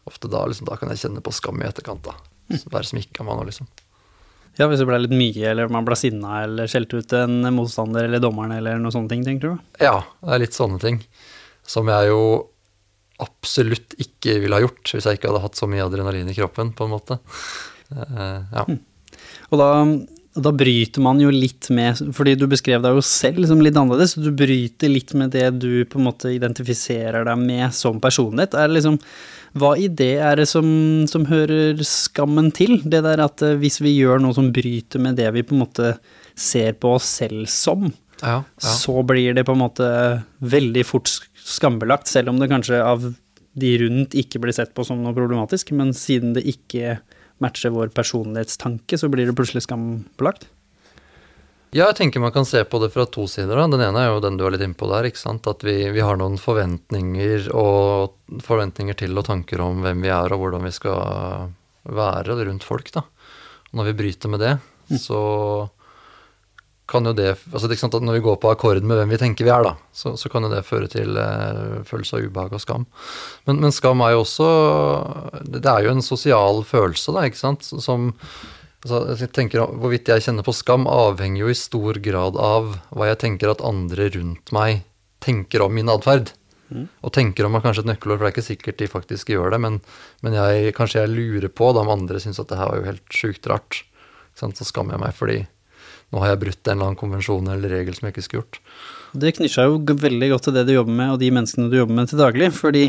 ofte 0.09 0.31
da, 0.31 0.45
liksom, 0.47 0.69
da 0.71 0.79
kan 0.79 0.91
jeg 0.93 1.03
kjenne 1.03 1.23
på 1.23 1.35
skam 1.35 1.61
i 1.61 1.67
etterkant. 1.67 2.07
da. 2.07 2.17
Være 2.71 2.87
smikka 2.87 3.27
man 3.27 3.41
nå, 3.41 3.47
liksom. 3.51 3.69
Ja, 4.59 4.67
hvis 4.67 4.81
det 4.81 4.87
ble 4.89 4.97
litt 4.99 5.15
mye, 5.15 5.43
eller 5.47 5.71
man 5.71 5.85
ble 5.87 5.95
sinna 5.95 6.41
eller 6.43 6.67
skjelte 6.67 6.99
ut 6.99 7.13
en 7.15 7.45
motstander 7.55 8.07
eller 8.07 8.19
dommeren 8.23 8.51
eller 8.57 8.81
noen 8.81 8.93
sånne 8.93 9.11
ting, 9.13 9.23
tenker 9.23 9.53
du? 9.53 9.69
Ja, 9.79 10.01
det 10.19 10.33
er 10.35 10.43
litt 10.43 10.57
sånne 10.57 10.79
ting. 10.81 10.99
Som 11.67 11.87
jeg 11.91 12.09
jo 12.09 12.23
absolutt 13.23 13.95
ikke 14.01 14.39
ville 14.41 14.57
ha 14.57 14.63
gjort 14.63 14.93
hvis 14.93 15.07
jeg 15.07 15.19
ikke 15.19 15.31
hadde 15.31 15.43
hatt 15.43 15.59
så 15.59 15.69
mye 15.69 15.85
adrenalin 15.85 16.31
i 16.31 16.37
kroppen, 16.37 16.73
på 16.77 16.87
en 16.87 16.95
måte. 16.95 17.19
Uh, 17.91 18.41
ja. 18.55 18.65
Og 19.51 19.59
da, 19.59 19.69
da, 20.39 20.53
bryter 20.55 21.03
man 21.03 21.19
jo 21.19 21.27
litt 21.33 21.67
med 21.75 21.99
Fordi 22.15 22.37
du 22.39 22.45
beskrev 22.47 22.79
deg 22.79 22.95
jo 22.95 23.03
selv 23.03 23.43
som 23.49 23.59
litt 23.59 23.75
annerledes, 23.75 24.15
så 24.15 24.23
du 24.23 24.31
bryter 24.31 24.91
litt 24.91 25.11
med 25.17 25.33
det 25.35 25.49
du 25.59 25.83
på 25.89 25.99
en 25.99 26.07
måte 26.07 26.31
identifiserer 26.31 27.27
deg 27.27 27.43
med 27.43 27.75
som 27.75 27.99
personlighet. 28.03 28.55
Er 28.55 28.71
det 28.71 28.79
liksom 28.79 28.99
hva 29.59 29.73
i 29.75 29.89
det 29.91 30.13
er 30.23 30.39
det 30.39 30.47
som, 30.47 30.67
som 31.11 31.25
hører 31.27 31.81
skammen 31.83 32.53
til? 32.55 32.77
Det 32.87 33.01
der 33.03 33.19
at 33.25 33.43
eh, 33.43 33.57
hvis 33.59 33.81
vi 33.83 33.97
gjør 33.97 34.21
noe 34.23 34.35
som 34.37 34.47
bryter 34.55 35.03
med 35.03 35.19
det 35.19 35.27
vi 35.35 35.43
på 35.43 35.57
en 35.57 35.65
måte 35.65 35.95
ser 36.39 36.77
på 36.79 36.93
oss 36.95 37.09
selv 37.19 37.49
som, 37.51 37.89
ja, 38.21 38.37
ja. 38.39 38.71
så 38.77 39.01
blir 39.03 39.35
det 39.35 39.43
på 39.47 39.55
en 39.55 39.63
måte 39.65 39.89
veldig 40.39 40.85
fort 40.87 41.11
skambelagt, 41.43 42.09
selv 42.11 42.31
om 42.31 42.39
det 42.41 42.49
kanskje 42.51 42.81
av 42.83 43.11
de 43.51 43.71
rundt 43.81 44.15
ikke 44.15 44.39
blir 44.39 44.55
sett 44.55 44.73
på 44.77 44.85
som 44.87 45.01
noe 45.03 45.15
problematisk. 45.15 45.73
Men 45.75 45.93
siden 45.97 46.35
det 46.37 46.45
ikke 46.49 46.99
matcher 47.41 47.73
vår 47.73 47.91
personlighetstanke, 47.95 48.99
så 48.99 49.09
blir 49.11 49.27
det 49.27 49.35
plutselig 49.37 49.65
skambelagt. 49.65 50.47
Ja, 51.71 51.85
jeg 51.87 51.95
tenker 52.01 52.19
man 52.19 52.33
kan 52.35 52.43
se 52.47 52.65
på 52.67 52.81
det 52.83 52.89
fra 52.91 53.05
to 53.07 53.23
sider. 53.31 53.55
Da. 53.55 53.69
Den 53.71 53.83
ene 53.85 54.03
er 54.03 54.09
jo 54.11 54.23
den 54.23 54.35
du 54.35 54.43
er 54.43 54.51
litt 54.55 54.63
innpå 54.65 54.89
der. 54.91 55.07
ikke 55.07 55.21
sant? 55.21 55.47
At 55.47 55.63
vi, 55.63 55.75
vi, 55.95 56.03
har 56.03 56.19
noen 56.19 56.35
forventninger 56.39 57.47
og 57.55 58.41
forventninger 58.43 58.97
til 58.99 59.15
og 59.15 59.27
tanker 59.29 59.63
om 59.63 59.79
hvem 59.85 60.03
vi 60.03 60.11
er 60.11 60.35
og 60.35 60.43
hvordan 60.43 60.67
vi 60.67 60.73
skal 60.75 61.53
være 61.87 62.35
rundt 62.43 62.67
folk. 62.67 62.91
da. 62.91 63.05
Og 63.71 63.79
når 63.79 63.87
vi 63.91 63.99
bryter 64.03 64.33
med 64.33 64.43
det, 64.43 64.57
mm. 64.91 64.99
så 64.99 65.21
kan 66.91 67.07
jo 67.07 67.13
det 67.15 67.29
altså 67.51 67.69
det 67.71 67.79
Når 67.81 68.17
vi 68.17 68.23
går 68.25 68.37
på 68.41 68.51
akkord 68.51 68.83
med 68.83 68.99
hvem 68.99 69.13
vi 69.13 69.19
tenker 69.21 69.47
vi 69.47 69.53
er, 69.53 69.63
da, 69.63 69.75
så, 69.95 70.15
så 70.19 70.29
kan 70.29 70.43
jo 70.43 70.51
det 70.51 70.65
føre 70.67 70.89
til 70.91 71.17
eh, 71.17 71.81
følelse 71.87 72.17
av 72.17 72.25
ubehag 72.27 72.55
og 72.57 72.63
skam. 72.63 72.87
Men, 73.47 73.61
men, 73.63 73.71
skam 73.71 74.03
er 74.03 74.15
jo 74.15 74.23
også 74.25 74.49
Det 75.47 75.65
er 75.65 75.85
jo 75.87 75.93
en 75.95 76.05
sosial 76.05 76.63
følelse, 76.67 77.15
da, 77.15 77.27
ikke 77.27 77.45
sant, 77.45 77.67
som 77.67 78.11
Altså, 78.81 79.13
jeg 79.13 79.29
tenker 79.37 79.61
Hvorvidt 79.61 80.09
jeg 80.09 80.23
kjenner 80.25 80.45
på 80.45 80.55
skam, 80.57 80.87
avhenger 80.89 81.43
jo 81.43 81.51
i 81.53 81.57
stor 81.57 81.99
grad 82.01 82.37
av 82.41 82.79
hva 82.89 83.11
jeg 83.11 83.19
tenker 83.27 83.51
at 83.51 83.61
andre 83.61 84.09
rundt 84.15 84.49
meg 84.55 84.81
tenker 85.21 85.61
om 85.61 85.75
min 85.77 85.91
atferd. 85.93 86.31
Mm. 86.71 86.87
Og 87.05 87.13
tenker 87.13 87.45
om 87.45 87.53
meg 87.53 87.61
kanskje 87.61 87.83
et 87.83 87.91
nøkkelord, 87.91 88.17
for 88.17 88.25
det 88.25 88.31
er 88.31 88.35
ikke 88.35 88.47
sikkert 88.47 88.79
de 88.79 88.89
faktisk 88.89 89.29
gjør 89.33 89.53
det, 89.53 89.59
men, 89.61 89.77
men 90.25 90.33
jeg, 90.33 90.71
kanskje 90.73 91.03
jeg 91.03 91.13
lurer 91.13 91.51
på 91.53 91.69
da 91.75 91.83
om 91.83 91.91
andre 91.93 92.21
syns 92.23 92.41
at 92.41 92.49
det 92.49 92.57
her 92.57 92.71
var 92.71 92.79
jo 92.79 92.87
helt 92.87 93.17
sjukt 93.21 93.49
rart. 93.51 93.83
Så 94.39 94.49
skammer 94.65 94.95
jeg 94.95 95.03
meg 95.03 95.13
fordi 95.13 95.37
nå 96.11 96.23
har 96.23 96.33
jeg 96.33 96.41
brutt 96.45 96.67
en 96.67 96.73
eller 96.75 96.89
annen 96.89 96.99
konvensjon 96.99 97.51
eller 97.53 97.71
regel 97.71 97.95
som 97.95 98.07
jeg 98.07 98.15
ikke 98.15 98.25
skulle 98.27 98.43
gjort. 98.43 98.61
Det 99.11 99.33
knytter 99.35 99.53
seg 99.55 99.67
jo 99.67 99.99
veldig 100.05 100.31
godt 100.31 100.47
til 100.47 100.55
det 100.55 100.65
du 100.67 100.73
jobber 100.75 100.95
med, 100.95 101.13
og 101.13 101.19
de 101.19 101.31
menneskene 101.35 101.71
du 101.71 101.77
jobber 101.79 101.97
med 101.97 102.11
til 102.11 102.21
daglig, 102.21 102.51
fordi 102.55 102.85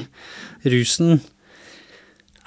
rusen 0.75 1.19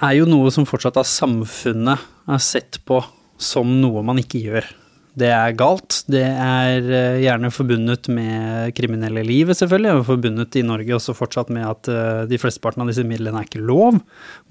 er 0.04 0.16
jo 0.18 0.28
noe 0.28 0.52
som 0.52 0.68
fortsatt 0.68 0.98
av 1.00 1.08
samfunnet 1.08 2.08
er 2.28 2.42
sett 2.44 2.80
på 2.88 3.00
som 3.40 3.68
noe 3.82 4.04
man 4.04 4.20
ikke 4.20 4.40
gjør. 4.44 4.68
Det 5.16 5.30
er 5.32 5.54
galt. 5.56 6.02
Det 6.12 6.24
er 6.28 6.86
eh, 6.92 7.22
gjerne 7.24 7.48
forbundet 7.54 8.08
med 8.12 8.74
kriminelle 8.76 9.22
livet, 9.24 9.56
selvfølgelig. 9.56 9.94
Og 9.96 10.08
forbundet 10.10 10.58
i 10.60 10.64
Norge 10.66 10.92
også 10.92 11.14
fortsatt 11.16 11.48
med 11.56 11.64
at 11.64 11.88
eh, 11.88 12.24
de 12.28 12.40
flesteparten 12.40 12.84
av 12.84 12.90
disse 12.90 13.04
midlene 13.06 13.40
er 13.40 13.48
ikke 13.48 13.64
lov. 13.64 13.96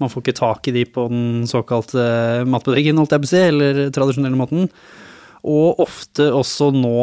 Man 0.02 0.10
får 0.10 0.24
ikke 0.24 0.38
tak 0.40 0.66
i 0.66 0.74
de 0.74 0.82
på 0.90 1.06
den 1.12 1.46
såkalte 1.46 2.02
matbutikken, 2.50 2.98
holdt 2.98 3.14
jeg 3.14 3.22
på 3.22 3.30
å 3.30 3.34
si, 3.34 3.44
eller 3.52 3.82
tradisjonelle 3.94 4.40
måten. 4.40 4.66
Og 5.46 5.82
ofte 5.86 6.30
også 6.34 6.72
nå 6.74 6.96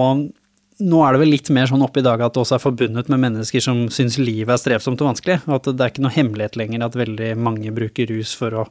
nå 0.82 1.00
er 1.06 1.14
det 1.14 1.22
vel 1.22 1.32
litt 1.32 1.50
mer 1.54 1.68
sånn 1.70 1.84
oppe 1.86 2.02
i 2.02 2.06
dag 2.06 2.22
at 2.24 2.34
det 2.34 2.42
også 2.42 2.58
er 2.58 2.64
forbundet 2.64 3.10
med 3.12 3.22
mennesker 3.22 3.62
som 3.64 3.86
syns 3.94 4.18
livet 4.20 4.56
er 4.56 4.62
strevsomt 4.62 5.02
og 5.04 5.12
vanskelig. 5.12 5.40
og 5.46 5.56
At 5.60 5.70
det 5.70 5.86
er 5.86 5.94
ikke 5.94 6.06
noe 6.06 6.16
hemmelighet 6.16 6.58
lenger 6.60 6.86
at 6.88 6.98
veldig 6.98 7.30
mange 7.40 7.74
bruker 7.76 8.10
rus 8.10 8.34
for 8.38 8.58
å 8.58 8.66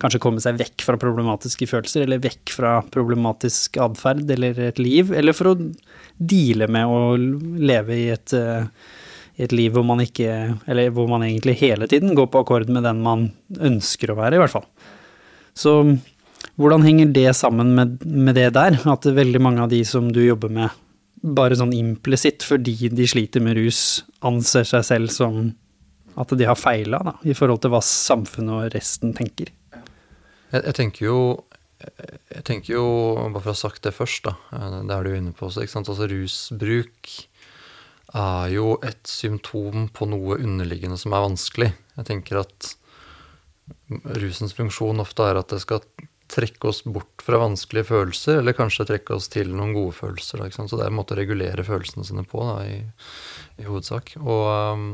kanskje 0.00 0.22
komme 0.22 0.40
seg 0.42 0.60
vekk 0.60 0.86
fra 0.86 0.96
problematiske 1.00 1.68
følelser, 1.68 2.06
eller 2.06 2.22
vekk 2.22 2.54
fra 2.54 2.78
problematisk 2.94 3.76
atferd 3.82 4.30
eller 4.32 4.62
et 4.70 4.80
liv, 4.80 5.12
eller 5.16 5.36
for 5.36 5.52
å 5.52 5.56
deale 6.16 6.70
med 6.70 6.88
å 6.88 7.02
leve 7.18 7.98
i 7.98 8.06
et, 8.14 8.32
eh, 8.36 8.70
et 9.44 9.52
liv 9.52 9.74
hvor 9.74 9.84
man 9.88 10.00
ikke 10.04 10.58
Eller 10.68 10.90
hvor 10.94 11.08
man 11.08 11.22
egentlig 11.22 11.58
hele 11.60 11.86
tiden 11.88 12.14
går 12.14 12.30
på 12.30 12.44
akkord 12.44 12.68
med 12.68 12.84
den 12.84 13.02
man 13.02 13.32
ønsker 13.58 14.12
å 14.12 14.18
være, 14.22 14.36
i 14.36 14.42
hvert 14.42 14.54
fall. 14.54 14.66
Så 15.54 15.98
hvordan 16.60 16.84
henger 16.84 17.12
det 17.14 17.30
sammen 17.38 17.72
med, 17.76 18.04
med 18.04 18.36
det 18.36 18.50
der, 18.56 18.76
at 18.92 19.08
veldig 19.08 19.40
mange 19.42 19.64
av 19.64 19.72
de 19.72 19.80
som 19.88 20.10
du 20.12 20.20
jobber 20.22 20.52
med, 20.52 20.76
bare 21.20 21.56
sånn 21.56 21.72
implisitt 21.76 22.44
fordi 22.46 22.90
de 22.92 23.06
sliter 23.08 23.42
med 23.44 23.58
rus, 23.58 24.02
anser 24.24 24.68
seg 24.68 24.84
selv 24.86 25.14
som 25.14 25.50
at 26.20 26.32
de 26.36 26.48
har 26.48 26.58
feila, 26.58 27.00
da, 27.06 27.14
i 27.24 27.36
forhold 27.36 27.62
til 27.62 27.72
hva 27.72 27.80
samfunnet 27.84 28.56
og 28.56 28.74
resten 28.74 29.14
tenker? 29.16 29.52
Jeg, 30.50 30.60
jeg, 30.64 30.74
tenker 30.76 31.06
jo 31.06 31.20
jeg 31.80 32.44
tenker 32.44 32.74
jo, 32.74 32.84
bare 33.30 33.40
for 33.40 33.52
å 33.52 33.54
ha 33.54 33.60
sagt 33.62 33.86
det 33.86 33.94
først, 33.96 34.28
da, 34.28 34.34
det 34.84 34.96
er 34.96 35.06
du 35.06 35.14
inne 35.16 35.32
på 35.36 35.48
også, 35.48 35.64
altså 35.64 36.08
rusbruk 36.10 37.14
er 38.10 38.50
jo 38.52 38.74
et 38.84 39.06
symptom 39.06 39.86
på 39.94 40.08
noe 40.10 40.40
underliggende 40.42 40.98
som 40.98 41.14
er 41.14 41.24
vanskelig. 41.24 41.70
Jeg 41.96 42.08
tenker 42.08 42.42
at 42.42 42.72
rusens 44.18 44.54
funksjon 44.56 45.02
ofte 45.02 45.28
er 45.30 45.38
at 45.38 45.52
det 45.54 45.60
skal 45.62 45.84
trekke 46.30 46.70
oss 46.70 46.82
bort 46.86 47.24
fra 47.24 47.40
vanskelige 47.42 47.88
følelser, 47.90 48.40
eller 48.40 48.56
kanskje 48.56 48.86
trekke 48.92 49.16
oss 49.16 49.28
til 49.32 49.50
noen 49.54 49.74
gode 49.76 49.96
følelser. 49.96 50.42
Da, 50.42 50.50
Så 50.54 50.76
det 50.78 50.86
er 50.86 50.92
en 50.92 50.98
måte 50.98 51.16
å 51.16 51.20
regulere 51.20 51.66
følelsene 51.66 52.06
sine 52.06 52.24
på, 52.28 52.42
da, 52.46 52.60
i, 52.66 52.80
i 53.60 53.66
hovedsak. 53.68 54.14
Og 54.20 54.44
um, 54.50 54.86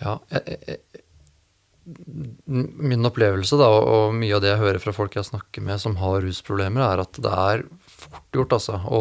ja, 0.00 0.16
jeg, 0.32 0.58
jeg, 0.68 1.00
min 2.46 3.08
opplevelse, 3.08 3.56
da, 3.58 3.66
og 3.66 4.14
mye 4.14 4.36
av 4.36 4.42
det 4.44 4.52
jeg 4.52 4.62
hører 4.62 4.82
fra 4.82 4.94
folk 4.94 5.16
jeg 5.16 5.28
snakker 5.28 5.64
med 5.64 5.80
som 5.82 5.96
har 6.00 6.20
rusproblemer, 6.24 6.84
er 6.86 7.02
at 7.02 7.20
det 7.22 7.32
er 7.32 7.64
fort 7.88 8.36
gjort, 8.36 8.54
altså. 8.56 8.78
å, 8.86 9.00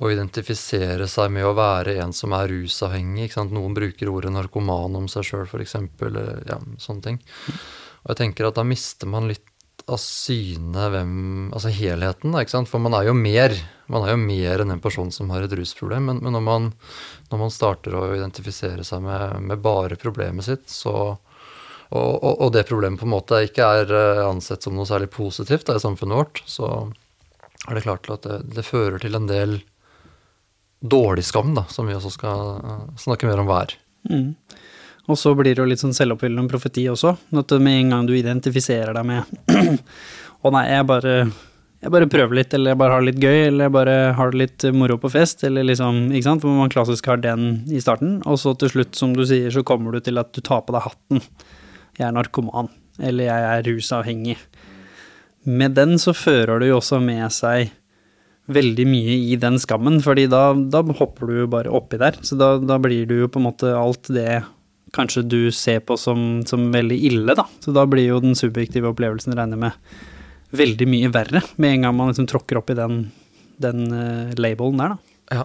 å 0.00 0.10
identifisere 0.10 1.06
seg 1.10 1.30
med 1.36 1.46
å 1.46 1.54
være 1.56 1.98
en 2.02 2.14
som 2.16 2.34
er 2.36 2.50
rusavhengig. 2.50 3.30
Noen 3.52 3.76
bruker 3.76 4.10
ordet 4.10 4.32
narkoman 4.34 4.98
om 4.98 5.08
seg 5.12 5.28
sjøl, 5.28 5.46
f.eks. 5.46 5.76
Ja, 6.48 6.58
sånne 6.82 7.06
ting. 7.08 7.20
Og 8.04 8.12
jeg 8.12 8.20
tenker 8.20 8.48
at 8.48 8.58
da 8.58 8.64
mister 8.68 9.10
man 9.10 9.28
litt 9.30 9.50
av 9.90 9.98
syne 10.00 10.86
hvem 10.92 11.14
Altså 11.52 11.72
helheten, 11.74 12.32
da, 12.32 12.44
ikke 12.44 12.54
sant. 12.54 12.70
For 12.70 12.82
man 12.82 12.96
er 12.96 13.08
jo 13.08 13.16
mer 13.16 13.56
man 13.92 14.04
er 14.06 14.14
jo 14.14 14.20
mer 14.22 14.62
enn 14.62 14.72
en 14.72 14.80
person 14.80 15.10
som 15.12 15.28
har 15.34 15.44
et 15.44 15.52
rusproblem. 15.52 16.06
Men, 16.08 16.22
men 16.24 16.32
når, 16.36 16.44
man, 16.44 16.70
når, 17.28 17.40
man, 17.42 17.52
starter 17.52 17.96
å 17.98 18.06
identifisere 18.14 18.84
seg 18.86 19.04
med, 19.04 19.42
med 19.44 19.60
bare 19.64 20.00
problemet 20.00 20.46
sitt, 20.46 20.66
så 20.72 20.94
og, 21.94 22.14
og, 22.24 22.32
og, 22.40 22.48
det 22.54 22.64
problemet 22.66 22.98
på 22.98 23.06
en 23.06 23.12
måte 23.12 23.42
ikke 23.44 23.66
er 23.80 23.90
eh, 23.92 24.22
ansett 24.24 24.64
som 24.64 24.74
noe 24.74 24.88
særlig 24.88 25.10
positivt 25.14 25.68
da, 25.68 25.76
i 25.76 25.82
samfunnet 25.82 26.16
vårt, 26.16 26.40
så 26.48 26.70
er 27.68 27.76
det 27.76 27.84
klart 27.84 28.08
at 28.10 28.24
det, 28.24 28.38
det 28.56 28.64
fører 28.66 28.96
til 29.02 29.14
en 29.14 29.28
del 29.28 29.58
dårlig 30.80 31.22
skam, 31.28 31.52
da, 31.54 31.66
som 31.70 31.86
vi 31.86 31.94
også 31.94 32.10
skal 32.16 32.42
eh, 32.56 32.80
snakke 33.04 33.28
mer 33.28 33.44
om 33.44 33.50
hver. 33.52 33.76
Mm. 34.10 34.32
Og 35.10 35.18
så 35.20 35.34
blir 35.36 35.52
det 35.52 35.60
jo 35.60 35.68
litt 35.68 35.82
sånn 35.82 35.96
selvoppfyllende 35.96 36.48
profeti 36.48 36.86
også. 36.88 37.14
At 37.36 37.56
med 37.60 37.80
en 37.80 37.90
gang 37.92 38.06
du 38.08 38.14
identifiserer 38.16 38.96
deg 38.96 39.08
med 39.08 39.80
Å 40.44 40.50
nei, 40.52 40.62
jeg 40.68 40.84
bare, 40.84 41.12
jeg 41.80 41.92
bare 41.92 42.08
prøver 42.12 42.36
litt, 42.36 42.54
eller 42.56 42.74
jeg 42.74 42.80
bare 42.82 42.92
har 42.92 43.00
det 43.04 43.08
litt 43.08 43.22
gøy, 43.24 43.38
eller 43.46 43.64
jeg 43.64 43.72
bare 43.72 43.94
har 44.18 44.32
det 44.32 44.40
litt 44.42 44.66
moro 44.76 44.98
på 45.00 45.08
fest, 45.12 45.44
eller 45.48 45.64
liksom 45.64 46.02
Ikke 46.12 46.26
sant? 46.26 46.44
For 46.44 46.52
man 46.52 46.72
klassisk 46.72 47.08
har 47.08 47.20
den 47.24 47.62
i 47.72 47.80
starten. 47.80 48.18
Og 48.28 48.36
så 48.40 48.52
til 48.60 48.72
slutt, 48.74 48.92
som 48.98 49.14
du 49.16 49.24
sier, 49.28 49.48
så 49.52 49.64
kommer 49.64 49.96
du 49.96 50.04
til 50.04 50.20
at 50.20 50.34
du 50.36 50.42
tar 50.44 50.66
på 50.66 50.76
deg 50.76 50.84
hatten. 50.84 51.24
Jeg 51.96 52.08
er 52.10 52.16
narkoman. 52.16 52.68
Eller 53.00 53.30
jeg 53.30 53.48
er 53.50 53.64
rusavhengig. 53.70 54.36
Med 55.44 55.74
den 55.76 55.98
så 56.00 56.14
fører 56.16 56.60
du 56.60 56.68
jo 56.70 56.78
også 56.78 57.00
med 57.04 57.26
seg 57.34 57.72
veldig 58.52 58.84
mye 58.88 59.16
i 59.32 59.36
den 59.40 59.56
skammen, 59.60 60.00
fordi 60.04 60.26
da, 60.28 60.50
da 60.52 60.82
hopper 60.98 61.30
du 61.30 61.38
jo 61.42 61.50
bare 61.52 61.72
oppi 61.72 62.00
der. 62.00 62.18
Så 62.24 62.36
da, 62.40 62.54
da, 62.60 62.78
blir 62.82 63.08
du 63.08 63.16
jo 63.22 63.30
på 63.32 63.40
en 63.40 63.48
måte 63.48 63.72
alt 63.76 64.10
det 64.12 64.42
kanskje 64.94 65.24
du 65.26 65.40
ser 65.54 65.82
på 65.84 65.96
som, 66.00 66.42
som, 66.46 66.68
veldig 66.74 66.96
ille, 67.10 67.34
da. 67.36 67.46
Så 67.64 67.74
da 67.74 67.84
blir 67.90 68.06
jo 68.08 68.20
den 68.22 68.36
subjektive 68.38 68.92
opplevelsen, 68.92 69.36
regner 69.36 69.60
med, 69.60 69.76
veldig 70.54 70.86
mye 70.86 71.10
verre 71.10 71.42
med 71.58 71.72
en 71.72 71.86
gang 71.86 71.96
man 71.98 72.12
liksom 72.12 72.28
tråkker 72.30 72.60
opp 72.60 72.70
i 72.70 72.78
den, 72.78 73.08
den 73.62 73.88
uh, 73.90 74.34
labelen 74.38 74.78
der, 74.80 74.94
da. 74.94 75.38
Ja. 75.40 75.44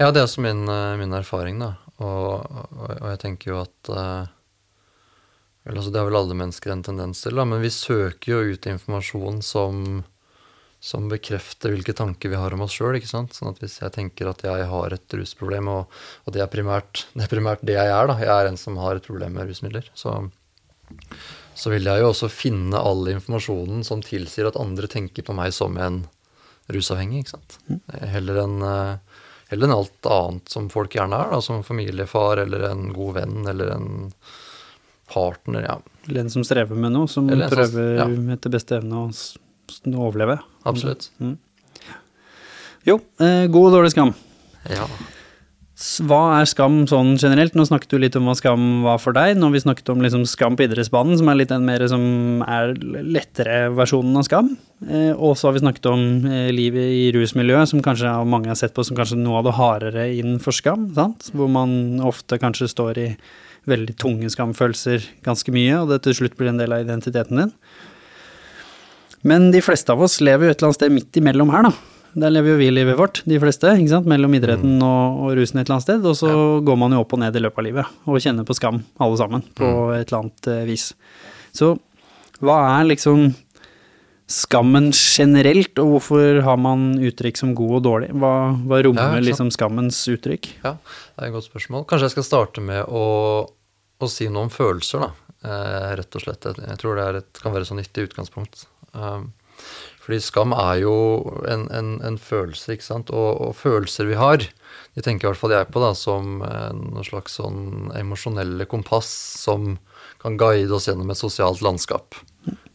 ja 0.00 0.10
det 0.10 0.22
er 0.22 0.28
også 0.28 0.44
min, 0.44 0.64
uh, 0.68 0.96
min 1.00 1.12
erfaring, 1.16 1.60
da. 1.60 1.74
Og, 2.00 2.46
og, 2.48 2.76
og, 2.96 3.08
jeg 3.12 3.20
tenker 3.20 3.52
jo 3.52 3.58
at 3.60 3.90
uh, 3.92 4.30
vel, 5.68 5.76
altså 5.76 5.90
Det 5.92 6.00
har 6.00 6.08
vel 6.08 6.20
alle 6.22 6.38
mennesker 6.38 6.72
en 6.72 6.86
tendens 6.86 7.20
til, 7.26 7.36
da, 7.36 7.44
men 7.44 7.60
vi 7.60 7.72
søker 7.74 8.32
jo 8.32 8.54
ut 8.54 8.70
informasjon 8.70 9.42
som 9.44 10.00
som 10.80 11.10
bekrefter 11.12 11.74
hvilke 11.74 11.92
tanker 11.96 12.32
vi 12.32 12.38
har 12.40 12.54
om 12.56 12.64
oss 12.64 12.74
sjøl. 12.74 12.96
Sånn 13.04 13.28
at 13.28 13.60
hvis 13.60 13.78
jeg 13.82 13.92
tenker 13.94 14.30
at 14.30 14.42
jeg 14.46 14.68
har 14.70 14.96
et 14.96 15.16
rusproblem, 15.16 15.68
og, 15.68 15.98
og 16.24 16.34
det, 16.34 16.42
er 16.44 16.52
primært, 16.52 17.04
det, 17.12 17.26
er 17.26 17.32
primært, 17.32 17.64
det 17.66 17.76
jeg 17.76 17.92
er, 17.92 18.08
da, 18.08 18.16
jeg 18.22 18.32
er 18.32 18.48
en 18.48 18.60
som 18.60 18.80
har 18.80 18.96
et 18.96 19.06
problem 19.06 19.36
med 19.36 19.50
rusmidler, 19.50 19.90
så, 19.92 20.16
så 21.54 21.74
vil 21.74 21.90
jeg 21.90 22.00
jo 22.00 22.12
også 22.14 22.30
finne 22.32 22.80
all 22.80 23.04
informasjonen 23.12 23.84
som 23.86 24.04
tilsier 24.04 24.48
at 24.48 24.60
andre 24.60 24.88
tenker 24.90 25.26
på 25.26 25.36
meg 25.36 25.52
som 25.56 25.76
en 25.76 26.06
rusavhengig. 26.72 27.26
ikke 27.26 27.36
sant? 27.36 27.58
Mm. 27.68 27.82
Heller 28.16 28.44
enn 28.46 28.62
heller 29.50 29.66
enn 29.66 29.74
alt 29.74 30.06
annet 30.06 30.52
som 30.52 30.68
folk 30.70 30.94
gjerne 30.94 31.18
er, 31.18 31.32
da, 31.34 31.42
som 31.42 31.64
familiefar 31.66 32.44
eller 32.44 32.68
en 32.70 32.92
god 32.94 33.16
venn 33.18 33.48
eller 33.50 33.74
en 33.74 33.88
partner. 35.10 35.66
ja. 35.66 35.76
Eller 36.06 36.24
en 36.24 36.30
som 36.30 36.44
strever 36.46 36.78
med 36.78 36.94
noe, 36.94 37.10
som 37.10 37.26
prøver 37.28 37.96
ja. 37.98 38.06
etter 38.36 38.52
beste 38.54 38.78
evne 38.78 39.04
å 39.04 39.08
overleve. 39.92 40.40
Absolutt. 40.68 41.10
Mm. 41.20 41.38
Jo, 42.88 43.00
eh, 43.20 43.46
god 43.52 43.70
og 43.70 43.78
dårlig 43.78 43.94
skam. 43.94 44.14
Ja. 44.70 44.86
Hva 45.80 46.18
er 46.36 46.48
skam 46.48 46.82
sånn 46.88 47.14
generelt? 47.16 47.54
Nå 47.56 47.64
snakket 47.64 47.94
du 47.94 48.02
litt 48.02 48.16
om 48.18 48.26
hva 48.28 48.34
skam 48.36 48.82
var 48.84 48.98
for 49.00 49.16
deg. 49.16 49.38
Nå 49.38 49.48
har 49.48 49.54
vi 49.54 49.62
snakket 49.62 49.88
om 49.88 50.02
liksom 50.04 50.26
skam 50.28 50.56
på 50.56 50.66
idrettsbanen, 50.66 51.16
som 51.16 51.30
er 51.32 51.38
litt 51.40 51.52
den 51.52 51.64
mer 51.64 51.86
som 51.88 52.02
er 52.44 52.74
lettere 53.00 53.70
versjonen 53.72 54.18
av 54.20 54.26
skam. 54.28 54.50
Eh, 54.84 55.14
og 55.16 55.38
så 55.40 55.48
har 55.48 55.56
vi 55.56 55.62
snakket 55.64 55.88
om 55.88 56.02
eh, 56.28 56.50
livet 56.52 56.84
i 56.84 57.06
rusmiljøet, 57.16 57.72
som 57.72 57.80
kanskje 57.84 58.12
mange 58.28 58.52
har 58.52 58.60
sett 58.60 58.76
på 58.76 58.84
som 58.84 58.98
kanskje 58.98 59.22
noe 59.22 59.40
av 59.40 59.48
det 59.48 59.56
hardere 59.56 60.08
innenfor 60.18 60.56
skam. 60.56 60.90
Sant? 60.96 61.30
Hvor 61.32 61.48
man 61.48 61.72
ofte 62.04 62.36
kanskje 62.42 62.68
står 62.68 63.00
i 63.00 63.08
veldig 63.68 63.96
tunge 64.00 64.28
skamfølelser 64.32 65.08
ganske 65.24 65.52
mye, 65.54 65.80
og 65.80 65.94
det 65.94 66.02
til 66.04 66.20
slutt 66.20 66.36
blir 66.36 66.52
en 66.52 66.60
del 66.60 66.76
av 66.76 66.84
identiteten 66.84 67.40
din. 67.40 67.56
Men 69.26 69.50
de 69.52 69.60
fleste 69.64 69.92
av 69.92 70.02
oss 70.04 70.20
lever 70.24 70.48
jo 70.48 70.54
et 70.54 70.60
eller 70.60 70.70
annet 70.70 70.80
sted 70.80 70.94
midt 70.94 71.20
imellom 71.20 71.52
her, 71.52 71.68
da. 71.68 71.74
Der 72.20 72.32
lever 72.32 72.54
jo 72.54 72.58
vi 72.58 72.70
livet 72.72 72.96
vårt, 72.98 73.20
de 73.28 73.36
fleste, 73.38 73.70
ikke 73.78 73.92
sant? 73.92 74.08
mellom 74.10 74.32
idretten 74.34 74.80
mm. 74.80 74.86
og, 74.86 75.20
og, 75.20 75.34
rusen 75.38 75.60
et 75.60 75.68
eller 75.68 75.76
annet 75.76 75.86
sted. 75.86 76.08
Og 76.08 76.16
så 76.18 76.30
ja. 76.30 76.40
går 76.66 76.80
man 76.80 76.96
jo 76.96 77.04
opp 77.04 77.14
og 77.14 77.22
ned 77.22 77.36
i 77.38 77.44
løpet 77.44 77.62
av 77.62 77.66
livet, 77.68 78.00
og 78.06 78.24
kjenner 78.24 78.48
på 78.48 78.56
skam, 78.58 78.80
alle 78.98 79.20
sammen, 79.20 79.44
på 79.54 79.68
mm. 79.68 79.92
et 79.98 80.08
eller 80.08 80.18
annet 80.24 80.50
uh, 80.50 80.64
vis. 80.66 80.88
Så 81.54 81.76
hva 82.40 82.56
er 82.80 82.88
liksom 82.88 83.30
skammen 84.30 84.90
generelt, 84.94 85.74
og 85.82 85.96
hvorfor 85.96 86.40
har 86.46 86.58
man 86.62 86.92
uttrykk 87.02 87.38
som 87.40 87.54
god 87.58 87.78
og 87.80 87.86
dårlig? 87.86 88.10
Hva, 88.22 88.34
hva 88.70 88.82
rommer 88.86 89.18
ja, 89.18 89.24
liksom 89.26 89.50
skammens 89.54 89.98
uttrykk? 90.10 90.52
Ja, 90.62 90.76
det 90.78 91.24
er 91.24 91.30
et 91.30 91.34
godt 91.34 91.50
spørsmål. 91.50 91.86
Kanskje 91.90 92.08
jeg 92.08 92.16
skal 92.16 92.28
starte 92.28 92.64
med 92.64 92.84
å, 92.86 93.06
å 94.00 94.10
si 94.10 94.30
noe 94.30 94.46
om 94.46 94.52
følelser, 94.54 95.06
da. 95.06 95.30
Eh, 95.40 95.88
rett 95.98 96.16
og 96.18 96.22
slett. 96.22 96.46
Jeg 96.46 96.78
tror 96.80 96.98
det 96.98 97.08
et, 97.22 97.42
kan 97.42 97.54
være 97.54 97.66
så 97.68 97.76
nyttig 97.78 98.10
utgangspunkt. 98.10 98.66
Um, 98.92 99.30
Fordi 100.00 100.18
skam 100.24 100.54
er 100.56 100.80
jo 100.80 100.94
en, 101.48 101.66
en, 101.76 101.90
en 102.06 102.16
følelse, 102.18 102.72
ikke 102.74 102.86
sant. 102.86 103.12
Og, 103.12 103.30
og, 103.36 103.52
følelser 103.58 104.08
vi 104.08 104.16
har, 104.18 104.42
de 104.96 105.04
tenker 105.04 105.26
i 105.26 105.30
hvert 105.30 105.40
fall 105.40 105.54
jeg 105.54 105.68
på 105.70 105.82
da, 105.82 105.92
som 105.94 106.40
noe 106.40 107.04
slags 107.06 107.36
sånn 107.38 107.92
emosjonelle 107.98 108.66
kompass 108.70 109.10
som 109.42 109.76
kan 110.22 110.38
guide 110.40 110.72
oss 110.74 110.88
gjennom 110.88 111.12
et 111.12 111.20
sosialt 111.20 111.62
landskap. 111.62 112.16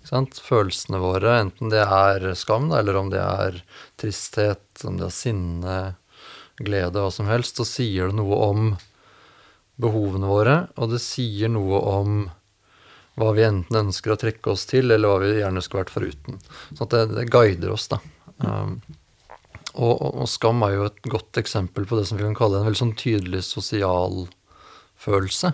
Følelsene 0.05 1.01
våre, 1.01 1.39
enten 1.41 1.73
det 1.73 1.81
er 1.81 2.29
skam, 2.37 2.69
da, 2.69 2.79
eller 2.79 3.01
om 3.01 3.09
det 3.11 3.21
er 3.21 3.59
tristhet, 3.99 4.67
om 4.85 4.99
det 5.01 5.09
er 5.09 5.15
sinne, 5.17 5.77
glede, 6.61 7.01
hva 7.01 7.11
som 7.11 7.27
helst, 7.27 7.57
så 7.57 7.65
sier 7.67 8.11
det 8.11 8.19
noe 8.19 8.37
om 8.45 8.67
behovene 9.81 10.29
våre, 10.29 10.57
og 10.79 10.93
det 10.93 11.01
sier 11.03 11.51
noe 11.51 11.81
om 11.89 12.19
hva 13.19 13.31
vi 13.35 13.45
enten 13.47 13.79
ønsker 13.85 14.13
å 14.13 14.19
trekke 14.19 14.51
oss 14.51 14.65
til, 14.69 14.91
eller 14.91 15.11
hva 15.11 15.21
vi 15.23 15.39
gjerne 15.39 15.63
skulle 15.63 15.85
vært 15.85 15.95
foruten. 15.95 16.39
At 16.75 16.91
det, 16.91 17.03
det 17.15 17.29
guider 17.31 17.71
oss, 17.75 17.87
da. 17.91 18.01
Um, 18.43 18.79
og, 19.75 19.95
og, 20.21 20.27
skam 20.31 20.63
er 20.67 20.75
jo 20.75 20.87
et 20.89 20.99
godt 21.11 21.39
eksempel 21.39 21.87
på 21.87 21.99
det 21.99 22.05
som 22.07 22.19
vi 22.19 22.25
kan 22.25 22.35
kalle 22.37 22.61
en 22.61 22.67
veldig 22.67 22.79
sånn 22.79 22.95
tydelig 22.99 23.43
sosial 23.47 24.25
følelse. 24.99 25.51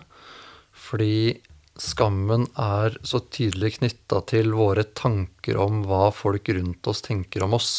Fordi 0.72 1.42
skammen 1.82 2.46
er 2.60 2.98
så 3.08 3.22
tydelig 3.34 3.78
knytta 3.80 4.22
til 4.30 4.52
våre 4.58 4.86
tanker 4.98 5.58
om 5.62 5.82
hva 5.90 6.10
folk 6.14 6.50
rundt 6.54 6.90
oss 6.92 7.02
tenker 7.06 7.46
om 7.46 7.56
oss, 7.58 7.72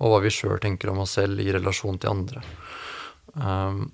og 0.00 0.12
hva 0.12 0.24
vi 0.24 0.32
sjøl 0.34 0.58
tenker 0.60 0.92
om 0.92 1.04
oss 1.04 1.16
selv 1.16 1.40
i 1.40 1.48
relasjon 1.54 2.00
til 2.00 2.12
andre. 2.12 2.44
Um, 3.36 3.86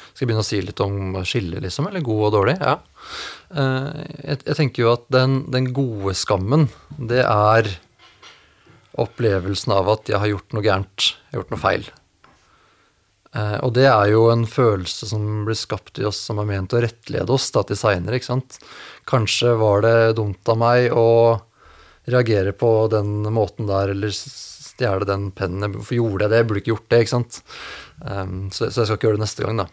skal 0.00 0.24
jeg 0.24 0.30
begynne 0.30 0.44
å 0.44 0.48
si 0.48 0.60
litt 0.64 0.80
om 0.84 1.20
skillet, 1.28 1.60
liksom? 1.64 1.90
Eller 1.90 2.04
god 2.04 2.26
og 2.28 2.34
dårlig? 2.38 2.56
Ja. 2.60 2.78
Uh, 3.50 3.90
jeg, 4.22 4.54
tenker 4.54 4.84
jo 4.84 4.92
at 4.94 5.08
den, 5.10 5.40
den, 5.50 5.72
gode 5.74 6.14
skammen, 6.14 6.68
det 6.94 7.24
er 7.24 7.70
opplevelsen 9.00 9.74
av 9.74 9.90
at 9.90 10.10
jeg 10.10 10.22
har 10.22 10.30
gjort 10.30 10.54
noe 10.54 10.66
gærent. 10.66 11.08
Jeg 11.10 11.34
har 11.34 11.42
gjort 11.42 11.54
noe 11.54 11.62
feil. 11.62 11.90
Eh, 13.30 13.58
og 13.62 13.74
det 13.76 13.86
er 13.86 14.08
jo 14.10 14.24
en 14.32 14.42
følelse 14.50 15.06
som 15.12 15.44
blir 15.46 15.58
skapt 15.58 16.00
i 16.02 16.06
oss 16.08 16.18
som 16.26 16.40
er 16.42 16.48
ment 16.48 16.74
å 16.74 16.80
rettlede 16.82 17.30
oss 17.30 17.46
da, 17.54 17.62
til 17.66 17.78
seinere. 17.78 18.18
Kanskje 19.08 19.54
var 19.60 19.84
det 19.86 19.94
dumt 20.18 20.50
av 20.50 20.58
meg 20.58 20.90
å 20.90 21.38
reagere 22.10 22.52
på 22.56 22.88
den 22.90 23.22
måten 23.30 23.70
der, 23.70 23.94
eller 23.94 24.10
stjele 24.10 25.06
den 25.06 25.30
pennen. 25.36 25.76
Hvorfor 25.76 25.98
gjorde 26.00 26.26
jeg 26.26 26.32
det? 26.32 26.40
Jeg 26.40 26.48
burde 26.50 26.62
ikke 26.64 26.74
gjort 26.74 26.88
det. 26.90 27.02
ikke 27.04 27.14
sant? 27.14 27.40
Så, 28.00 28.66
så, 28.66 28.80
jeg 28.80 28.88
skal 28.88 28.96
ikke 28.96 29.10
gjøre 29.10 29.20
det 29.20 29.26
neste 29.26 29.46
gang, 29.46 29.62
da. 29.62 29.68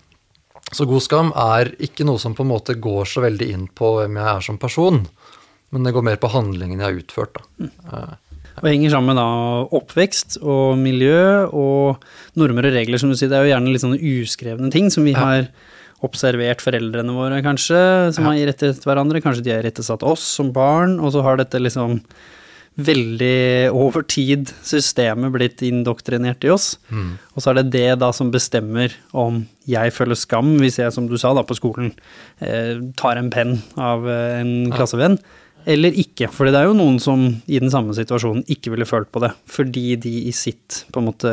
Så 0.76 0.88
god 0.88 1.04
skam 1.04 1.32
er 1.32 1.72
ikke 1.84 2.06
noe 2.08 2.20
som 2.20 2.36
på 2.36 2.44
en 2.44 2.52
måte 2.52 2.76
går 2.82 3.08
så 3.08 3.24
veldig 3.24 3.50
inn 3.54 3.68
på 3.72 3.94
hvem 4.00 4.18
jeg 4.20 4.30
er 4.34 4.46
som 4.46 4.60
person, 4.60 5.04
men 5.72 5.88
det 5.88 5.94
går 5.96 6.06
mer 6.06 6.20
på 6.20 6.32
handlingen 6.32 6.82
jeg 6.82 6.88
har 6.88 7.00
utført. 7.02 7.40
da. 7.40 7.68
Mm. 7.68 7.72
Uh, 7.88 8.16
og 8.58 8.70
henger 8.72 8.90
sammen 8.90 9.14
med 9.14 9.20
da 9.22 9.28
oppvekst 9.78 10.40
og 10.42 10.80
miljø 10.82 11.46
og 11.46 12.06
normer 12.40 12.66
og 12.66 12.74
regler, 12.74 12.98
som 12.98 13.12
du 13.12 13.18
sier. 13.18 13.30
Det 13.30 13.38
er 13.38 13.46
jo 13.46 13.52
gjerne 13.52 13.74
litt 13.74 13.84
sånne 13.84 14.00
uskrevne 14.02 14.72
ting 14.74 14.90
som 14.94 15.06
vi 15.06 15.14
ja. 15.14 15.22
har 15.22 15.50
observert 16.06 16.62
foreldrene 16.62 17.14
våre, 17.14 17.38
kanskje, 17.46 17.80
som 18.16 18.26
ja. 18.26 18.32
har 18.32 18.42
irettet 18.42 18.82
hverandre. 18.86 19.22
Kanskje 19.22 19.46
de 19.46 19.54
har 19.54 19.62
irettesatt 19.62 20.06
oss 20.06 20.26
som 20.40 20.50
barn, 20.56 20.98
og 20.98 21.14
så 21.14 21.22
har 21.26 21.38
dette 21.38 21.62
liksom 21.62 22.00
veldig 22.78 23.72
over 23.74 24.04
tid 24.06 24.52
systemet 24.66 25.34
blitt 25.34 25.64
indoktrinert 25.66 26.46
i 26.46 26.52
oss. 26.54 26.76
Mm. 26.94 27.16
Og 27.34 27.44
så 27.44 27.52
er 27.52 27.60
det 27.62 27.72
det 27.74 27.88
da 28.04 28.12
som 28.14 28.30
bestemmer 28.34 28.94
om 29.18 29.44
jeg 29.68 29.94
føler 29.96 30.18
skam 30.20 30.56
hvis 30.62 30.78
jeg, 30.80 30.94
som 30.94 31.10
du 31.10 31.18
sa 31.20 31.34
da 31.36 31.44
på 31.48 31.58
skolen, 31.58 31.92
eh, 32.40 32.78
tar 33.00 33.20
en 33.20 33.32
penn 33.34 33.58
av 33.82 34.06
en 34.08 34.48
en 34.48 34.74
klassevenn. 34.74 35.20
Eller 35.68 35.96
ikke. 36.00 36.30
For 36.32 36.48
det 36.48 36.56
er 36.56 36.70
jo 36.70 36.78
noen 36.78 37.00
som 37.04 37.26
i 37.28 37.60
den 37.60 37.72
samme 37.74 37.96
situasjonen 37.98 38.46
ikke 38.52 38.72
ville 38.72 38.88
følt 38.88 39.10
på 39.12 39.20
det, 39.24 39.34
fordi 39.52 39.98
de 40.00 40.14
i 40.30 40.34
sitt 40.36 40.86
på 40.94 41.02
en 41.02 41.10
måte 41.10 41.32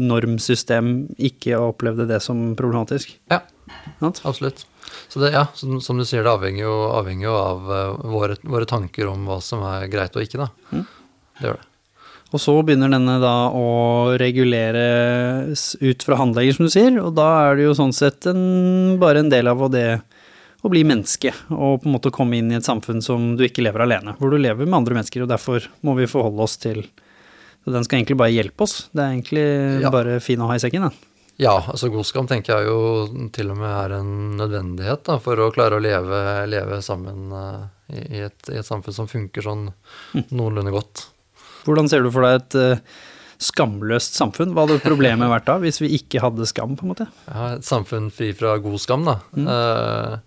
normsystem 0.00 0.94
ikke 1.20 1.60
opplevde 1.60 2.08
det 2.08 2.22
som 2.24 2.54
problematisk. 2.56 3.12
Ja, 3.32 3.42
absolutt. 4.00 4.64
Så 5.08 5.20
det, 5.22 5.32
ja, 5.34 5.46
som, 5.54 5.76
som, 5.84 6.00
du 6.00 6.06
sier, 6.06 6.24
det 6.26 6.32
avhenger 6.32 6.64
jo, 6.64 6.74
avhenger 6.94 7.28
jo 7.28 7.36
av 7.38 7.70
uh, 7.70 8.08
våre, 8.14 8.38
våre, 8.42 8.66
tanker 8.68 9.10
om 9.10 9.28
hva 9.28 9.38
som 9.44 9.62
er 9.68 9.86
greit 9.92 10.16
og 10.16 10.24
ikke, 10.24 10.46
da. 10.46 10.50
Mm. 10.74 10.84
Det 11.38 11.48
gjør 11.48 11.60
det. 11.60 11.68
Og 12.34 12.42
så 12.42 12.54
begynner 12.66 12.90
denne 12.90 13.20
da 13.22 13.34
å 13.54 13.66
reguleres 14.18 15.68
ut 15.78 16.02
fra 16.02 16.18
handlegger, 16.18 16.56
som 16.56 16.66
du 16.66 16.72
sier, 16.72 16.96
og 16.98 17.12
da 17.14 17.28
er 17.44 17.60
det 17.60 17.68
jo 17.68 17.76
sånn 17.78 17.94
sett 17.94 18.26
en, 18.26 18.96
bare 18.98 19.22
en 19.22 19.30
del 19.30 19.50
av 19.52 19.62
det 19.70 20.00
å 20.64 20.70
bli 20.72 20.82
menneske, 20.88 21.30
og 21.52 21.84
på 21.84 21.88
en 21.88 21.94
måte 21.94 22.12
komme 22.14 22.40
inn 22.40 22.50
i 22.50 22.58
et 22.58 22.66
samfunn 22.66 23.04
som 23.04 23.34
du 23.38 23.44
ikke 23.46 23.62
lever 23.62 23.84
alene, 23.84 24.16
hvor 24.18 24.32
du 24.32 24.40
lever 24.40 24.66
med 24.66 24.80
andre 24.80 24.98
mennesker, 24.98 25.22
og 25.22 25.30
derfor 25.30 25.68
må 25.86 25.94
vi 26.00 26.10
forholde 26.10 26.46
oss 26.46 26.58
til 26.58 26.82
så 27.64 27.72
Den 27.72 27.84
skal 27.86 27.96
egentlig 27.96 28.18
bare 28.20 28.34
hjelpe 28.34 28.66
oss. 28.66 28.90
Det 28.92 29.00
er 29.00 29.12
egentlig 29.14 29.44
ja. 29.80 29.88
bare 29.92 30.18
fin 30.20 30.42
å 30.44 30.50
ha 30.50 30.56
i 30.58 30.60
sekken, 30.60 30.84
den. 30.84 30.98
Ja, 31.40 31.54
altså 31.72 31.90
god 31.90 32.06
skam 32.06 32.28
tenker 32.30 32.54
jeg 32.54 32.68
jo 32.68 33.28
til 33.34 33.50
og 33.50 33.58
med 33.58 33.70
er 33.70 33.96
en 33.96 34.12
nødvendighet 34.38 35.02
da, 35.08 35.16
for 35.22 35.40
å 35.42 35.50
klare 35.54 35.80
å 35.80 35.82
leve, 35.82 36.20
leve 36.46 36.78
sammen 36.86 37.32
uh, 37.34 37.64
i, 37.90 38.20
et, 38.26 38.38
i, 38.52 38.60
et, 38.60 38.66
samfunn 38.66 38.94
som 38.94 39.10
funker 39.10 39.42
sånn 39.42 39.64
mm. 40.14 40.28
noenlunde 40.30 40.74
godt. 40.74 41.08
Hvordan 41.66 41.90
ser 41.90 42.04
du 42.04 42.12
for 42.14 42.26
deg 42.26 42.38
et 42.38 42.58
uh, 42.60 43.00
skamløst 43.42 44.14
samfunn? 44.14 44.54
Hva 44.54 44.68
hadde 44.68 44.84
problemet 44.84 45.32
vært 45.32 45.48
da, 45.50 45.58
hvis 45.64 45.82
vi 45.82 45.90
ikke 45.98 46.22
hadde 46.22 46.46
skam, 46.46 46.78
på 46.78 46.86
en 46.86 46.94
måte? 46.94 47.08
Ja, 47.26 47.56
Et 47.56 47.66
samfunn 47.66 48.12
fri 48.14 48.30
fra 48.38 48.54
god 48.62 48.78
skam, 48.84 49.08
da. 49.10 49.18
Mm. 49.34 49.50
Uh, 49.50 50.22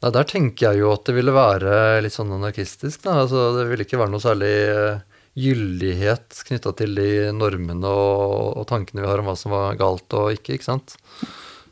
Nei, 0.00 0.12
Der 0.16 0.28
tenker 0.28 0.70
jeg 0.70 0.80
jo 0.80 0.94
at 0.94 1.04
det 1.08 1.16
ville 1.16 1.34
være 1.34 2.00
litt 2.04 2.14
sånn 2.14 2.32
anarkistisk. 2.32 3.02
da, 3.04 3.20
altså 3.24 3.50
Det 3.58 3.66
ville 3.70 3.84
ikke 3.84 4.00
være 4.00 4.14
noe 4.14 4.24
særlig 4.24 4.52
eh, 4.72 5.09
gyldighet 5.38 6.42
knytta 6.48 6.72
til 6.78 6.96
de 6.98 7.10
normene 7.34 7.88
og, 7.88 8.56
og, 8.58 8.64
tankene 8.70 9.04
vi 9.04 9.10
har 9.10 9.22
om 9.22 9.30
hva 9.30 9.36
som 9.38 9.54
var 9.54 9.78
galt 9.80 10.16
og 10.18 10.32
ikke. 10.34 10.56
ikke 10.56 10.68
sant? 10.68 10.96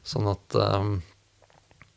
Sånn 0.06 0.28
at 0.30 0.56
um, 0.56 1.00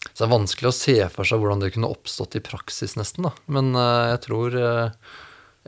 Så 0.08 0.24
det 0.24 0.26
er 0.28 0.34
vanskelig 0.34 0.72
å 0.72 0.76
se 0.76 0.98
for 1.14 1.28
seg 1.28 1.42
hvordan 1.42 1.62
det 1.62 1.72
kunne 1.76 1.92
oppstått 1.92 2.40
i 2.40 2.44
praksis, 2.44 2.98
nesten. 3.00 3.30
da. 3.30 3.36
Men 3.52 3.72
uh, 3.78 4.10
jeg 4.12 4.24
tror 4.26 4.58
uh, 4.58 5.16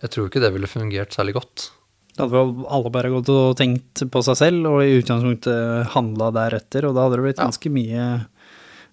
jeg 0.02 0.14
tror 0.14 0.28
ikke 0.28 0.42
det 0.44 0.54
ville 0.56 0.70
fungert 0.70 1.16
særlig 1.16 1.38
godt. 1.38 1.70
Da 2.14 2.26
hadde 2.26 2.38
vel 2.38 2.68
alle 2.74 2.94
bare 2.94 3.12
gått 3.14 3.30
og 3.34 3.56
tenkt 3.58 4.04
på 4.14 4.22
seg 4.26 4.38
selv 4.38 4.70
og 4.70 4.82
i 4.86 4.98
utgangspunktet 5.00 5.94
handla 5.94 6.30
deretter, 6.34 6.86
og 6.90 6.98
da 6.98 7.06
hadde 7.06 7.20
det 7.20 7.28
blitt 7.28 7.42
ganske 7.42 7.74
mye 7.74 8.08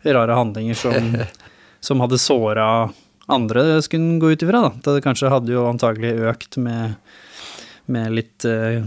rare 0.05 0.37
handlinger 0.37 0.79
som 0.79 1.17
som 1.81 2.01
hadde 2.01 2.19
såra 2.19 2.91
andre, 3.33 3.64
skulle 3.85 4.19
gå 4.23 4.33
ut 4.35 4.43
ifra. 4.45 4.64
da. 4.66 4.73
Det 4.85 5.05
kanskje 5.05 5.33
hadde 5.33 5.55
jo 5.55 5.69
antagelig 5.71 6.14
økt 6.31 6.59
med, 6.62 6.99
med 7.90 8.12
litt 8.16 8.47
eh, 8.49 8.85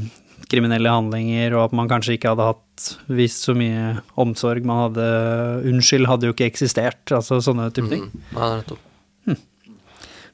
kriminelle 0.52 0.92
handlinger, 0.92 1.56
og 1.58 1.68
at 1.68 1.78
man 1.78 1.90
kanskje 1.92 2.18
ikke 2.18 2.34
hadde 2.34 2.50
hatt 2.52 2.88
vist 3.12 3.48
så 3.48 3.56
mye 3.58 3.98
omsorg. 4.20 4.66
Man 4.68 4.86
hadde 4.88 5.08
Unnskyld 5.70 6.10
hadde 6.10 6.30
jo 6.30 6.36
ikke 6.36 6.50
eksistert, 6.52 7.02
altså 7.14 7.40
sånne 7.44 7.70
type 7.74 7.92
ting. 7.92 8.08
Mm, 8.10 8.28
ja, 8.36 8.50
nettopp. 8.60 8.84
Hmm. 9.28 9.42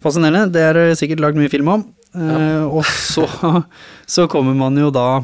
Fascinerende. 0.03 0.49
Det 0.55 0.65
er 0.65 0.99
sikkert 0.99 1.23
lagd 1.23 1.39
mye 1.39 1.51
film 1.51 1.73
om. 1.77 1.87
Ja. 2.13 2.39
Eh, 2.39 2.63
og 2.79 2.85
så, 2.89 3.27
så, 4.09 4.27
kommer 4.31 4.57
man 4.57 4.77
jo 4.79 4.89
da 4.93 5.21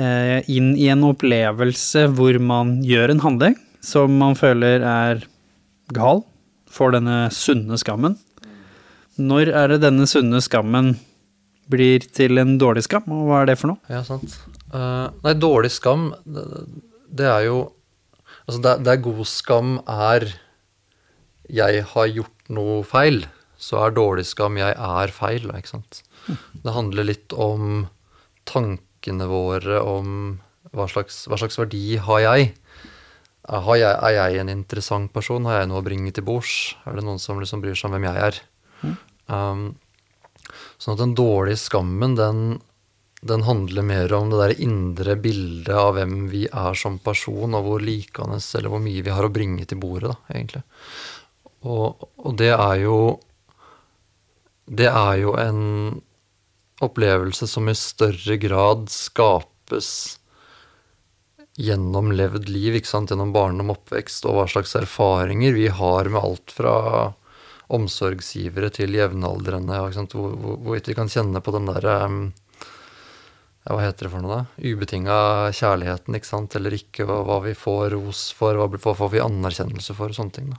eh, 0.00 0.40
inn 0.48 0.72
i 0.80 0.88
en 0.92 1.04
opplevelse 1.06 2.08
hvor 2.16 2.38
man 2.40 2.78
gjør 2.86 3.14
en 3.14 3.24
handling 3.24 3.58
som 3.84 4.14
man 4.16 4.36
føler 4.38 4.80
er 4.80 5.26
gal, 5.94 6.22
får 6.74 6.96
denne 6.96 7.18
sunne 7.34 7.78
skammen. 7.80 8.18
Når 9.20 9.52
er 9.54 9.74
det 9.74 9.84
denne 9.84 10.08
sunne 10.10 10.40
skammen 10.42 10.94
blir 11.70 12.04
til 12.12 12.40
en 12.42 12.56
dårlig 12.60 12.84
skam, 12.84 13.06
og 13.14 13.28
hva 13.28 13.42
er 13.42 13.52
det 13.52 13.58
for 13.60 13.72
noe? 13.72 13.80
Ja, 13.92 14.02
sant. 14.06 14.36
Uh, 14.74 15.08
nei, 15.24 15.36
dårlig 15.38 15.70
skam, 15.72 16.10
det, 16.26 16.44
det 17.08 17.30
er 17.30 17.48
jo 17.50 17.62
Altså, 18.44 18.60
det, 18.60 18.90
er 18.92 19.00
god 19.00 19.24
skam 19.24 19.78
er 19.88 20.26
jeg 21.48 21.84
har 21.94 22.10
gjort 22.12 22.50
noe 22.52 22.82
feil, 22.84 23.22
så 23.56 23.78
er 23.86 23.94
dårlig 23.96 24.26
skam 24.28 24.58
jeg 24.60 24.74
er 24.76 25.12
feil, 25.16 25.46
ikke 25.48 25.70
sant. 25.70 26.02
Det 26.60 26.74
handler 26.74 27.08
litt 27.08 27.32
om 27.32 27.86
tankene 28.44 29.30
våre 29.30 29.80
om 29.80 30.10
hva 30.76 30.86
slags, 30.92 31.22
hva 31.30 31.38
slags 31.40 31.56
verdi 31.60 31.96
har 32.04 32.20
jeg? 32.24 32.52
Jeg, 33.44 33.92
er 33.92 34.14
jeg 34.16 34.40
en 34.40 34.48
interessant 34.48 35.10
person? 35.12 35.44
Har 35.44 35.60
jeg 35.60 35.68
noe 35.68 35.82
å 35.82 35.84
bringe 35.84 36.12
til 36.16 36.24
bords? 36.24 36.74
Er 36.88 36.96
det 36.96 37.04
noen 37.04 37.20
som 37.20 37.40
liksom 37.40 37.60
bryr 37.60 37.76
seg 37.76 37.90
om 37.90 37.96
hvem 37.96 38.06
jeg 38.08 38.22
er? 38.28 38.38
Mm. 38.80 38.94
Um, 39.28 39.64
sånn 40.80 40.96
at 40.96 41.02
den 41.02 41.12
dårlige 41.18 41.60
skammen, 41.60 42.16
den, 42.16 42.40
den, 43.20 43.44
handler 43.44 43.84
mer 43.84 44.16
om 44.16 44.32
det 44.32 44.40
der 44.40 44.64
indre 44.64 45.18
bildet 45.20 45.76
av 45.76 45.92
hvem 45.98 46.30
vi 46.32 46.46
er 46.48 46.80
som 46.80 46.96
person, 47.04 47.52
og 47.52 47.68
hvor 47.68 47.84
likende 47.84 48.40
eller 48.40 48.72
hvor 48.72 48.82
mye 48.84 49.04
vi 49.04 49.12
har 49.12 49.28
å 49.28 49.32
bringe 49.34 49.68
til 49.68 49.82
bordet, 49.82 50.14
da, 50.14 50.18
egentlig. 50.32 50.64
Og, 51.68 52.08
og 52.24 52.34
det 52.40 52.52
er 52.52 52.80
jo 52.82 52.96
Det 54.64 54.88
er 54.88 55.16
jo 55.20 55.32
en 55.36 55.62
opplevelse 56.84 57.46
som 57.48 57.68
i 57.68 57.76
større 57.76 58.36
grad 58.40 58.88
skapes 58.92 60.18
gjennom 61.58 62.10
levd 62.12 62.48
liv, 62.50 62.74
ikke 62.80 62.90
sant? 62.90 63.10
gjennom 63.12 63.32
barndom, 63.34 63.70
oppvekst 63.74 64.26
og 64.26 64.34
hva 64.40 64.46
slags 64.50 64.74
erfaringer 64.80 65.54
vi 65.54 65.68
har 65.68 66.08
med 66.10 66.22
alt 66.22 66.50
fra 66.54 67.14
omsorgsgivere 67.74 68.70
til 68.74 68.92
jevnaldrende. 68.96 69.78
Ikke 69.86 69.94
sant? 69.94 70.12
Hvor- 70.12 70.36
hvor- 70.36 70.58
Hvorvidt 70.58 70.86
vi 70.88 70.94
kan 70.94 71.08
kjenne 71.08 71.40
på 71.42 71.52
den 71.52 71.66
derre 71.66 72.32
ja, 73.66 73.72
Hva 73.74 73.80
heter 73.80 74.04
det 74.04 74.10
for 74.12 74.20
noe, 74.20 74.36
da? 74.36 74.46
Ubetinga 74.60 75.48
kjærligheten, 75.56 76.14
ikke 76.14 76.26
sant, 76.28 76.54
eller 76.54 76.70
ikke, 76.72 77.08
og 77.08 77.24
hva 77.26 77.42
vi 77.46 77.54
får 77.54 77.92
ros 77.94 78.30
for, 78.36 78.52
hva 78.54 78.68
hva 78.68 78.94
får 78.94 79.10
vi 79.10 79.18
anerkjennelse 79.24 79.94
for, 79.96 80.08
og 80.08 80.14
sånne 80.14 80.32
ting. 80.32 80.50
da. 80.50 80.56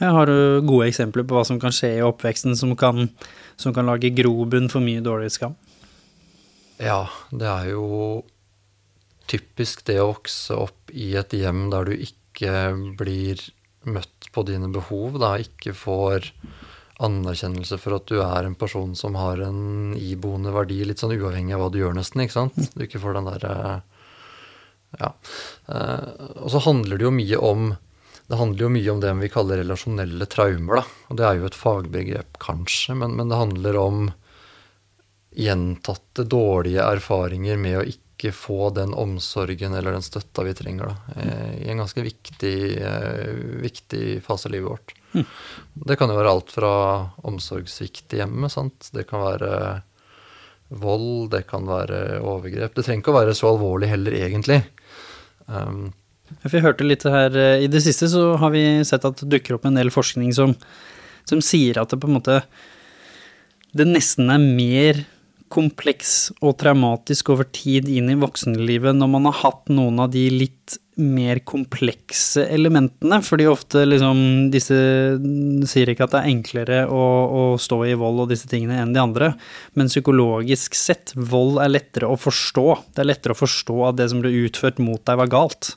Jeg 0.00 0.10
har 0.10 0.26
du 0.26 0.62
gode 0.62 0.88
eksempler 0.88 1.22
på 1.28 1.36
hva 1.36 1.44
som 1.44 1.60
kan 1.60 1.70
skje 1.70 1.98
i 1.98 2.00
oppveksten 2.00 2.56
som 2.56 2.74
kan, 2.76 3.10
som 3.58 3.74
kan 3.74 3.84
lage 3.84 4.14
grobunn 4.16 4.70
for 4.70 4.80
mye 4.80 5.02
dårlig 5.02 5.30
skam? 5.32 5.54
Ja, 6.80 7.06
det 7.30 7.42
er 7.46 7.70
jo 7.72 8.24
typisk 9.30 9.84
det 9.88 10.00
å 10.02 10.10
vokse 10.12 10.56
opp 10.58 10.92
i 10.92 11.14
et 11.18 11.34
hjem 11.36 11.68
der 11.72 11.88
du 11.88 11.94
ikke 11.96 12.74
blir 12.98 13.40
møtt 13.84 14.30
på 14.34 14.44
dine 14.48 14.70
behov, 14.72 15.18
da 15.22 15.34
ikke 15.40 15.74
får 15.76 16.30
anerkjennelse 17.04 17.78
for 17.82 17.96
at 17.96 18.06
du 18.10 18.20
er 18.22 18.46
en 18.46 18.56
person 18.58 18.94
som 18.98 19.16
har 19.18 19.42
en 19.42 19.94
iboende 19.98 20.52
verdi, 20.54 20.80
litt 20.86 21.02
sånn 21.02 21.16
uavhengig 21.16 21.56
av 21.56 21.64
hva 21.64 21.72
du 21.74 21.80
gjør, 21.80 21.96
nesten, 21.96 22.22
ikke 22.24 22.36
sant? 22.36 22.58
Du 22.74 22.84
ikke 22.86 23.02
får 23.02 23.18
den 23.18 23.32
derre 23.32 23.56
Ja. 24.94 25.10
Eh, 25.66 26.28
og 26.38 26.52
så 26.54 26.60
handler 26.62 27.00
det 27.00 27.08
jo 27.08 27.14
mye 27.14 27.40
om 27.42 27.72
det 28.24 28.38
handler 28.40 28.62
jo 28.62 28.72
mye 28.72 28.92
om 28.92 29.00
det 29.02 29.10
vi 29.18 29.28
kaller 29.28 29.58
relasjonelle 29.60 30.26
traumer, 30.32 30.80
da. 30.80 30.84
Og 31.10 31.18
det 31.18 31.24
er 31.28 31.40
jo 31.40 31.48
et 31.48 31.58
fagbegrep, 31.58 32.38
kanskje, 32.40 32.94
men, 32.96 33.18
men 33.18 33.28
det 33.28 33.40
handler 33.40 33.76
om 33.76 34.06
gjentatte 35.34 36.24
dårlige 36.30 36.86
erfaringer 36.94 37.58
med 37.60 37.80
å 37.80 37.84
ikke 37.90 38.03
få 38.32 38.70
den 38.70 38.94
omsorgen 38.94 39.74
eller 39.74 39.92
den 39.92 40.04
støtta 40.04 40.44
vi 40.46 40.54
trenger 40.54 40.92
da, 40.92 41.20
eh, 41.20 41.54
i 41.64 41.70
en 41.72 41.82
ganske 41.82 42.02
viktig, 42.02 42.58
eh, 42.82 43.32
viktig 43.64 44.22
fase 44.24 44.48
av 44.48 44.52
livet 44.52 44.70
vårt. 44.70 44.94
Det 45.74 45.96
kan 45.98 46.10
jo 46.10 46.16
være 46.18 46.30
alt 46.30 46.50
fra 46.50 46.70
omsorgssvikt 47.22 48.14
i 48.14 48.22
hjemmet, 48.22 48.50
sant? 48.54 48.90
det 48.92 49.06
kan 49.08 49.22
være 49.22 49.82
vold, 50.68 51.30
det 51.30 51.44
kan 51.46 51.66
være 51.68 52.20
overgrep. 52.24 52.74
Det 52.74 52.84
trenger 52.86 53.02
ikke 53.02 53.12
å 53.12 53.20
være 53.20 53.36
så 53.36 53.52
alvorlig 53.52 53.90
heller, 53.92 54.16
egentlig. 54.16 54.62
Um, 55.46 55.92
vi 56.42 56.56
jeg 56.56 56.64
hørte 56.64 56.86
litt 56.86 57.04
her 57.04 57.34
eh, 57.36 57.64
I 57.66 57.68
det 57.70 57.82
siste 57.84 58.08
så 58.08 58.34
har 58.40 58.54
vi 58.54 58.64
sett 58.88 59.04
at 59.04 59.20
det 59.20 59.28
dukker 59.28 59.58
opp 59.58 59.66
en 59.68 59.76
del 59.76 59.92
forskning 59.92 60.32
som, 60.32 60.54
som 61.28 61.42
sier 61.44 61.76
at 61.80 61.92
det 61.92 61.98
på 62.00 62.08
en 62.08 62.16
måte 62.16 62.38
Det 63.76 63.84
nesten 63.84 64.32
er 64.32 64.40
mer 64.40 65.02
kompleks 65.54 66.32
og 66.40 66.56
traumatisk 66.60 67.30
over 67.34 67.46
tid 67.54 67.88
inn 67.90 68.10
i 68.10 68.18
voksenlivet 68.18 68.96
når 68.96 69.12
man 69.12 69.28
har 69.30 69.38
hatt 69.44 69.70
noen 69.72 70.02
av 70.02 70.10
de 70.14 70.26
litt 70.32 70.78
mer 71.00 71.40
komplekse 71.46 72.44
elementene, 72.54 73.18
fordi 73.26 73.48
ofte 73.50 73.82
liksom 73.86 74.18
disse 74.52 74.76
sier 75.70 75.90
ikke 75.90 76.06
at 76.06 76.14
det 76.14 76.20
er 76.20 76.30
enklere 76.30 76.78
å, 76.86 77.02
å 77.26 77.42
stå 77.58 77.80
i 77.88 77.96
vold 77.98 78.24
og 78.24 78.30
disse 78.30 78.50
tingene 78.50 78.78
enn 78.82 78.94
de 78.94 79.02
andre, 79.02 79.32
men 79.74 79.90
psykologisk 79.90 80.78
sett, 80.78 81.14
vold 81.16 81.58
er 81.62 81.72
lettere 81.72 82.10
å 82.10 82.18
forstå. 82.20 82.66
Det 82.94 83.02
er 83.02 83.10
lettere 83.10 83.34
å 83.34 83.42
forstå 83.42 83.78
at 83.88 83.98
det 83.98 84.08
som 84.12 84.22
ble 84.22 84.34
utført 84.44 84.78
mot 84.82 85.02
deg 85.02 85.18
var 85.18 85.32
galt. 85.34 85.74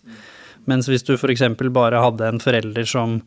Mens 0.69 0.89
hvis 0.91 1.05
du 1.07 1.15
f.eks. 1.15 1.47
bare 1.73 2.03
hadde 2.03 2.27
en 2.27 2.43
forelder 2.43 2.85
som 2.89 3.21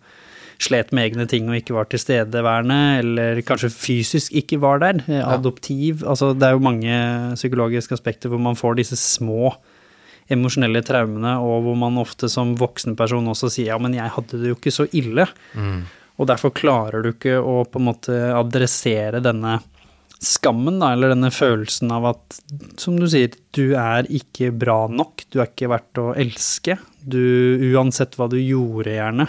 slet 0.60 0.90
med 0.92 1.08
egne 1.08 1.26
ting 1.30 1.48
og 1.48 1.56
ikke 1.56 1.76
var 1.76 1.88
tilstedeværende, 1.90 2.78
eller 3.00 3.40
kanskje 3.48 3.72
fysisk 3.72 4.34
ikke 4.36 4.60
var 4.60 4.82
der, 4.82 5.00
adoptiv 5.24 6.04
Altså 6.04 6.34
det 6.36 6.46
er 6.46 6.56
jo 6.56 6.64
mange 6.64 6.96
psykologiske 7.38 7.96
aspekter 7.96 8.32
hvor 8.32 8.42
man 8.42 8.58
får 8.58 8.76
disse 8.82 8.98
små 9.00 9.54
emosjonelle 10.30 10.82
traumene, 10.86 11.38
og 11.42 11.64
hvor 11.64 11.78
man 11.80 11.98
ofte 11.98 12.28
som 12.30 12.52
voksen 12.60 12.94
person 12.98 13.26
også 13.32 13.50
sier 13.50 13.72
ja, 13.72 13.80
men 13.82 13.96
jeg 13.96 14.12
hadde 14.14 14.38
det 14.38 14.52
jo 14.52 14.58
ikke 14.58 14.74
så 14.74 14.86
ille. 14.94 15.26
Og 16.20 16.28
derfor 16.28 16.52
klarer 16.54 17.02
du 17.02 17.14
ikke 17.14 17.38
å 17.40 17.64
på 17.64 17.80
en 17.80 17.88
måte 17.88 18.16
adressere 18.36 19.22
denne 19.24 19.56
skammen, 20.20 20.76
da, 20.82 20.92
eller 20.92 21.14
denne 21.14 21.30
følelsen 21.32 21.90
av 21.96 22.10
at, 22.12 22.40
som 22.78 22.98
du 23.00 23.06
sier, 23.08 23.32
du 23.56 23.72
er 23.80 24.04
ikke 24.12 24.50
bra 24.52 24.84
nok, 24.92 25.24
du 25.32 25.40
er 25.40 25.48
ikke 25.48 25.70
verdt 25.72 26.00
å 26.02 26.10
elske. 26.12 26.76
Du, 27.00 27.16
uansett 27.72 28.18
hva 28.20 28.28
du 28.28 28.36
gjorde, 28.36 28.92
gjerne, 28.92 29.26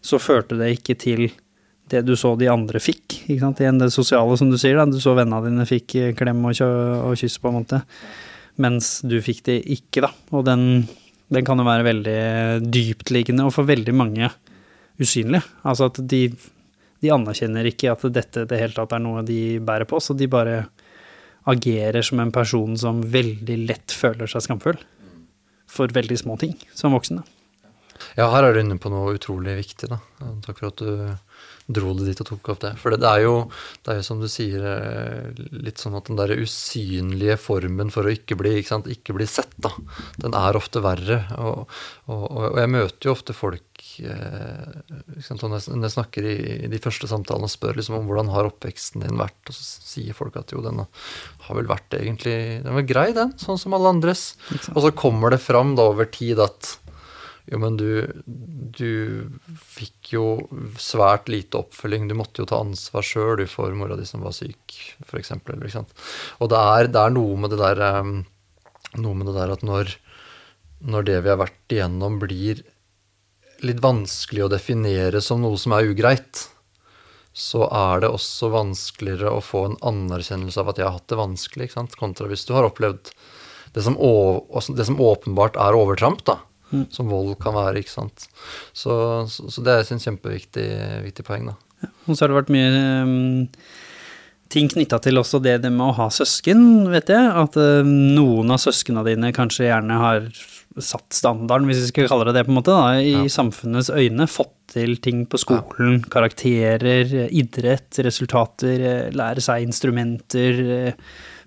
så 0.00 0.20
førte 0.22 0.58
det 0.58 0.72
ikke 0.78 0.96
til 1.00 1.28
det 1.90 2.04
du 2.06 2.14
så 2.18 2.34
de 2.38 2.48
andre 2.50 2.80
fikk. 2.82 3.22
Ikke 3.26 3.40
sant? 3.42 3.60
Igjen 3.62 3.80
det 3.80 3.90
sosiale, 3.94 4.36
som 4.38 4.50
du 4.50 4.58
sier, 4.60 4.78
da. 4.78 4.86
Du 4.86 5.00
så 5.02 5.14
vennene 5.18 5.42
dine 5.48 5.66
fikk 5.68 5.96
eh, 5.98 6.12
klem 6.16 6.44
og, 6.46 6.60
og 6.62 7.16
kyss, 7.18 7.40
på 7.42 7.50
en 7.50 7.58
måte. 7.60 7.80
Mens 8.62 9.00
du 9.06 9.18
fikk 9.24 9.42
det 9.48 9.58
ikke, 9.74 10.04
da. 10.06 10.12
Og 10.36 10.44
den, 10.46 10.84
den 11.32 11.46
kan 11.46 11.58
jo 11.58 11.66
være 11.66 11.88
veldig 11.88 12.20
dyptliggende, 12.70 13.48
og 13.48 13.54
for 13.56 13.68
veldig 13.68 13.96
mange 13.96 14.30
usynlig. 15.00 15.42
Altså 15.66 15.90
at 15.90 15.98
de, 16.12 16.22
de 17.02 17.12
anerkjenner 17.14 17.68
ikke 17.72 17.90
at 17.94 18.06
dette 18.14 18.46
det 18.48 18.60
hele 18.60 18.76
tatt 18.76 18.94
er 18.94 19.02
noe 19.02 19.24
de 19.26 19.58
bærer 19.64 19.88
på, 19.90 20.00
så 20.02 20.16
de 20.16 20.30
bare 20.30 20.62
agerer 21.50 22.04
som 22.04 22.20
en 22.22 22.32
person 22.32 22.76
som 22.78 23.00
veldig 23.02 23.56
lett 23.64 23.94
føler 23.96 24.28
seg 24.30 24.44
skamfull 24.44 24.78
for 25.70 25.92
veldig 25.94 26.18
små 26.20 26.36
ting, 26.38 26.54
som 26.76 26.94
voksne. 26.94 27.22
Ja, 28.18 28.30
her 28.34 28.48
er 28.48 28.54
du 28.56 28.60
inne 28.64 28.78
på 28.80 28.92
noe 28.92 29.16
utrolig 29.18 29.56
viktig. 29.62 29.90
da. 29.92 30.00
Takk 30.46 30.58
for 30.62 30.70
at 30.72 30.80
du 30.82 31.16
dro 31.70 31.92
det 31.94 32.08
dit 32.08 32.20
og 32.24 32.26
tok 32.26 32.48
opp 32.50 32.60
det. 32.64 32.72
For 32.80 32.90
det, 32.90 32.98
det, 33.04 33.06
er, 33.14 33.20
jo, 33.28 33.34
det 33.86 33.92
er 33.92 33.98
jo 34.00 34.06
som 34.08 34.18
du 34.18 34.26
sier, 34.26 34.64
eh, 34.66 35.42
litt 35.54 35.78
sånn 35.78 35.94
at 35.94 36.08
den 36.10 36.18
der 36.18 36.32
usynlige 36.34 37.36
formen 37.38 37.92
for 37.94 38.08
å 38.08 38.10
ikke 38.10 38.34
bli, 38.40 38.56
ikke 38.64 38.80
ikke 38.90 39.14
bli 39.14 39.26
sett, 39.30 39.52
da, 39.62 39.70
den 40.18 40.34
er 40.34 40.58
ofte 40.58 40.82
verre. 40.82 41.20
Og, 41.38 41.70
og, 42.10 42.24
og 42.50 42.58
jeg 42.58 42.72
møter 42.74 43.06
jo 43.06 43.14
ofte 43.14 43.36
folk 43.38 43.62
eh, 44.02 44.82
Når 45.30 45.54
jeg- 45.60 45.92
snakker 45.94 46.26
i, 46.26 46.34
i 46.66 46.70
de 46.72 46.78
første 46.82 47.06
samtalene 47.10 47.46
og 47.46 47.54
spør 47.54 47.78
liksom 47.78 48.00
om 48.00 48.10
hvordan 48.10 48.32
har 48.34 48.50
oppveksten 48.50 49.06
din 49.06 49.20
vært, 49.22 49.38
og 49.46 49.54
så 49.54 49.62
sier 49.94 50.16
folk 50.18 50.36
at 50.42 50.50
jo, 50.54 50.64
den 50.66 50.82
har 50.82 51.54
vel 51.56 51.70
vært 51.70 51.94
egentlig 52.02 52.36
Den 52.66 52.74
var 52.80 52.88
grei, 52.90 53.08
den, 53.14 53.32
sånn 53.38 53.58
som 53.62 53.78
alle 53.78 53.94
andres. 53.94 54.32
Og 54.74 54.82
så 54.84 54.90
kommer 54.90 55.30
det 55.30 55.40
fram 55.44 55.76
da 55.78 55.86
over 55.94 56.10
tid 56.10 56.42
at 56.42 56.79
jo, 57.50 57.58
men 57.58 57.76
du, 57.80 58.06
du 58.78 59.26
fikk 59.58 60.12
jo 60.14 60.24
svært 60.78 61.30
lite 61.32 61.58
oppfølging. 61.58 62.06
Du 62.06 62.14
måtte 62.18 62.44
jo 62.44 62.48
ta 62.50 62.60
ansvar 62.62 63.02
sjøl 63.06 63.42
for 63.50 63.74
mora 63.74 63.96
di 63.98 64.06
som 64.06 64.22
var 64.22 64.36
syk, 64.36 64.76
f.eks. 65.02 65.34
Og 65.34 66.52
det 66.52 66.60
er, 66.60 66.90
det 66.94 67.00
er 67.02 67.16
noe 67.16 67.40
med 67.40 67.54
det 67.54 67.62
der 67.62 67.82
Noe 68.98 69.14
med 69.14 69.28
det 69.28 69.36
der 69.36 69.52
at 69.54 69.60
når, 69.62 69.92
når 70.82 71.04
det 71.06 71.18
vi 71.22 71.30
har 71.30 71.38
vært 71.38 71.74
igjennom, 71.74 72.16
blir 72.18 72.64
litt 73.62 73.82
vanskelig 73.84 74.42
å 74.42 74.50
definere 74.50 75.20
som 75.22 75.44
noe 75.44 75.58
som 75.60 75.76
er 75.76 75.86
ugreit, 75.92 76.48
så 77.30 77.68
er 77.70 78.02
det 78.02 78.10
også 78.10 78.50
vanskeligere 78.50 79.30
å 79.30 79.44
få 79.44 79.62
en 79.68 79.76
anerkjennelse 79.92 80.58
av 80.58 80.72
at 80.72 80.80
jeg 80.80 80.88
har 80.88 80.96
hatt 80.96 81.06
det 81.12 81.20
vanskelig, 81.20 81.68
ikke 81.68 81.78
sant? 81.78 81.94
kontra 82.00 82.26
hvis 82.32 82.42
du 82.48 82.54
har 82.56 82.66
opplevd 82.66 83.12
det 83.76 83.84
som, 83.86 83.94
det 84.74 84.88
som 84.88 84.98
åpenbart 84.98 85.60
er 85.60 85.78
overtramp, 85.78 86.24
da. 86.26 86.40
Som 86.94 87.10
vold 87.10 87.34
kan 87.42 87.56
være, 87.56 87.82
ikke 87.82 87.92
sant. 87.92 88.28
Så, 88.72 88.94
så, 89.30 89.48
så 89.50 89.64
det 89.66 89.74
er 89.74 89.84
et 89.84 90.06
kjempeviktig 90.06 90.66
viktig 91.08 91.26
poeng, 91.26 91.50
da. 91.50 91.56
Og 92.06 92.14
så 92.14 92.24
har 92.24 92.30
det 92.30 92.40
vært 92.42 92.52
mye 92.52 92.70
um, 93.06 93.48
ting 94.52 94.68
knytta 94.70 94.98
til 95.02 95.20
også 95.20 95.40
det, 95.42 95.60
det 95.64 95.70
med 95.72 95.88
å 95.88 95.96
ha 95.98 96.08
søsken, 96.12 96.88
vet 96.92 97.12
jeg. 97.12 97.28
At 97.42 97.58
eh, 97.60 97.86
noen 97.86 98.50
av 98.50 98.60
søsknene 98.62 99.04
dine 99.06 99.30
kanskje 99.36 99.68
gjerne 99.68 99.98
har 100.00 100.26
satt 100.78 101.14
standarden, 101.14 101.66
hvis 101.68 101.82
vi 101.84 101.90
skal 101.90 102.08
kalle 102.10 102.28
det 102.28 102.36
det, 102.38 102.44
på 102.46 102.52
en 102.52 102.58
måte, 102.60 102.74
da, 102.74 102.98
i 103.02 103.30
samfunnets 103.32 103.90
øyne. 103.94 104.26
Fått 104.30 104.54
til 104.70 104.96
ting 105.02 105.24
på 105.30 105.38
skolen, 105.40 105.98
karakterer, 106.12 107.10
eh, 107.24 107.32
idrett, 107.40 108.02
resultater, 108.06 108.86
eh, 108.86 109.10
lære 109.14 109.42
seg 109.42 109.66
instrumenter, 109.66 110.60
eh, 110.76 110.92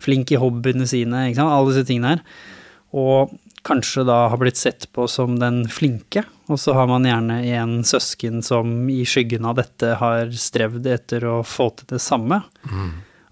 flink 0.04 0.32
i 0.32 0.40
hobbyene 0.40 0.88
sine, 0.88 1.30
ikke 1.30 1.40
sant. 1.40 1.56
Alle 1.56 1.72
disse 1.72 1.88
tingene 1.88 2.16
her. 2.16 2.24
Og 2.94 3.32
kanskje 3.64 4.04
da 4.08 4.28
har 4.32 4.40
blitt 4.42 4.60
sett 4.60 4.90
på 4.96 5.08
som 5.08 5.38
den 5.40 5.64
flinke, 5.72 6.26
og 6.52 6.60
så 6.60 6.76
har 6.76 6.90
man 6.92 7.08
gjerne 7.08 7.40
en 7.56 7.78
søsken 7.88 8.44
som 8.44 8.90
i 8.92 9.04
skyggen 9.08 9.48
av 9.48 9.58
dette 9.62 9.96
har 10.02 10.32
strevd 10.36 10.88
etter 10.92 11.26
å 11.30 11.38
få 11.48 11.70
til 11.78 11.94
det 11.96 12.02
samme, 12.04 12.42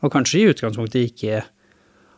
og 0.02 0.14
kanskje 0.14 0.40
i 0.40 0.48
utgangspunktet 0.54 1.12
ikke 1.12 1.44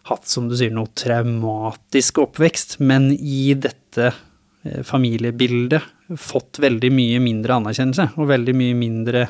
hatt, 0.10 0.28
som 0.28 0.50
du 0.50 0.58
sier, 0.60 0.74
noe 0.76 0.92
traumatisk 1.00 2.22
oppvekst, 2.26 2.78
men 2.84 3.12
i 3.16 3.54
dette 3.56 4.10
eh, 4.12 4.82
familiebildet 4.84 6.18
fått 6.20 6.60
veldig 6.64 6.92
mye 6.94 7.22
mindre 7.24 7.58
anerkjennelse, 7.62 8.12
og 8.20 8.30
veldig 8.30 8.56
mye 8.60 8.76
mindre 8.78 9.30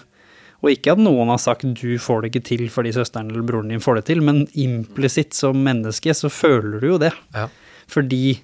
og 0.63 0.71
ikke 0.71 0.93
at 0.93 1.01
noen 1.03 1.27
har 1.27 1.41
sagt 1.43 1.65
'du 1.75 1.99
får 1.99 2.21
det 2.21 2.29
ikke 2.31 2.47
til 2.47 2.69
fordi 2.71 2.93
søsteren 2.95 3.29
eller 3.29 3.43
broren 3.43 3.67
din 3.67 3.83
får 3.83 3.99
det 3.99 4.05
til', 4.07 4.23
men 4.23 4.47
implisitt 4.55 5.35
som 5.35 5.59
menneske 5.59 6.13
så 6.15 6.31
føler 6.31 6.79
du 6.79 6.87
jo 6.87 6.97
det. 6.97 7.11
Ja. 7.35 7.49
Fordi 7.87 8.39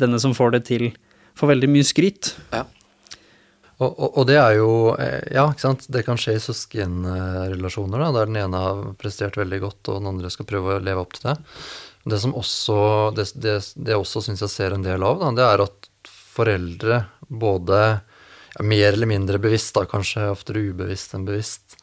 denne 0.00 0.20
som 0.22 0.34
får 0.36 0.56
det 0.56 0.64
til, 0.70 0.88
får 1.38 1.54
veldig 1.54 1.70
mye 1.70 1.86
skryt. 1.86 2.34
Og, 3.82 3.88
og, 3.90 4.08
og 4.20 4.26
det 4.28 4.36
er 4.38 4.58
jo 4.60 4.68
eh, 5.02 5.24
Ja, 5.34 5.48
ikke 5.50 5.64
sant. 5.64 5.88
Det 5.90 6.04
kan 6.06 6.20
skje 6.20 6.36
i 6.38 6.42
søskenrelasjoner, 6.42 8.04
da, 8.04 8.12
der 8.18 8.30
den 8.30 8.38
ene 8.44 8.62
har 8.66 8.84
prestert 9.00 9.38
veldig 9.40 9.60
godt, 9.64 9.80
og 9.90 9.98
den 9.98 10.12
andre 10.12 10.30
skal 10.32 10.48
prøve 10.48 10.76
å 10.76 10.84
leve 10.84 11.02
opp 11.02 11.16
til 11.16 11.32
det. 11.32 11.36
Det 12.04 12.20
som 12.20 12.34
også, 12.36 12.76
det, 13.16 13.30
det, 13.40 13.56
det 13.80 13.96
også 13.96 14.22
syns 14.26 14.44
jeg 14.44 14.52
ser 14.52 14.76
en 14.76 14.84
del 14.84 15.04
av, 15.06 15.22
da, 15.22 15.32
det 15.34 15.46
er 15.46 15.64
at 15.64 15.88
foreldre 16.34 17.04
både 17.28 17.80
ja, 17.88 18.66
mer 18.66 18.90
eller 18.92 19.10
mindre 19.10 19.40
bevisst, 19.42 19.74
da, 19.76 19.86
kanskje 19.88 20.28
oftere 20.30 20.66
ubevisst 20.68 21.16
enn 21.16 21.26
bevisst, 21.26 21.78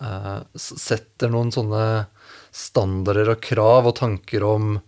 eh, 0.00 0.36
setter 0.54 1.32
noen 1.32 1.50
sånne 1.54 1.84
standarder 2.54 3.34
og 3.34 3.42
krav 3.44 3.90
og 3.90 3.98
tanker 4.00 4.46
om 4.46 4.78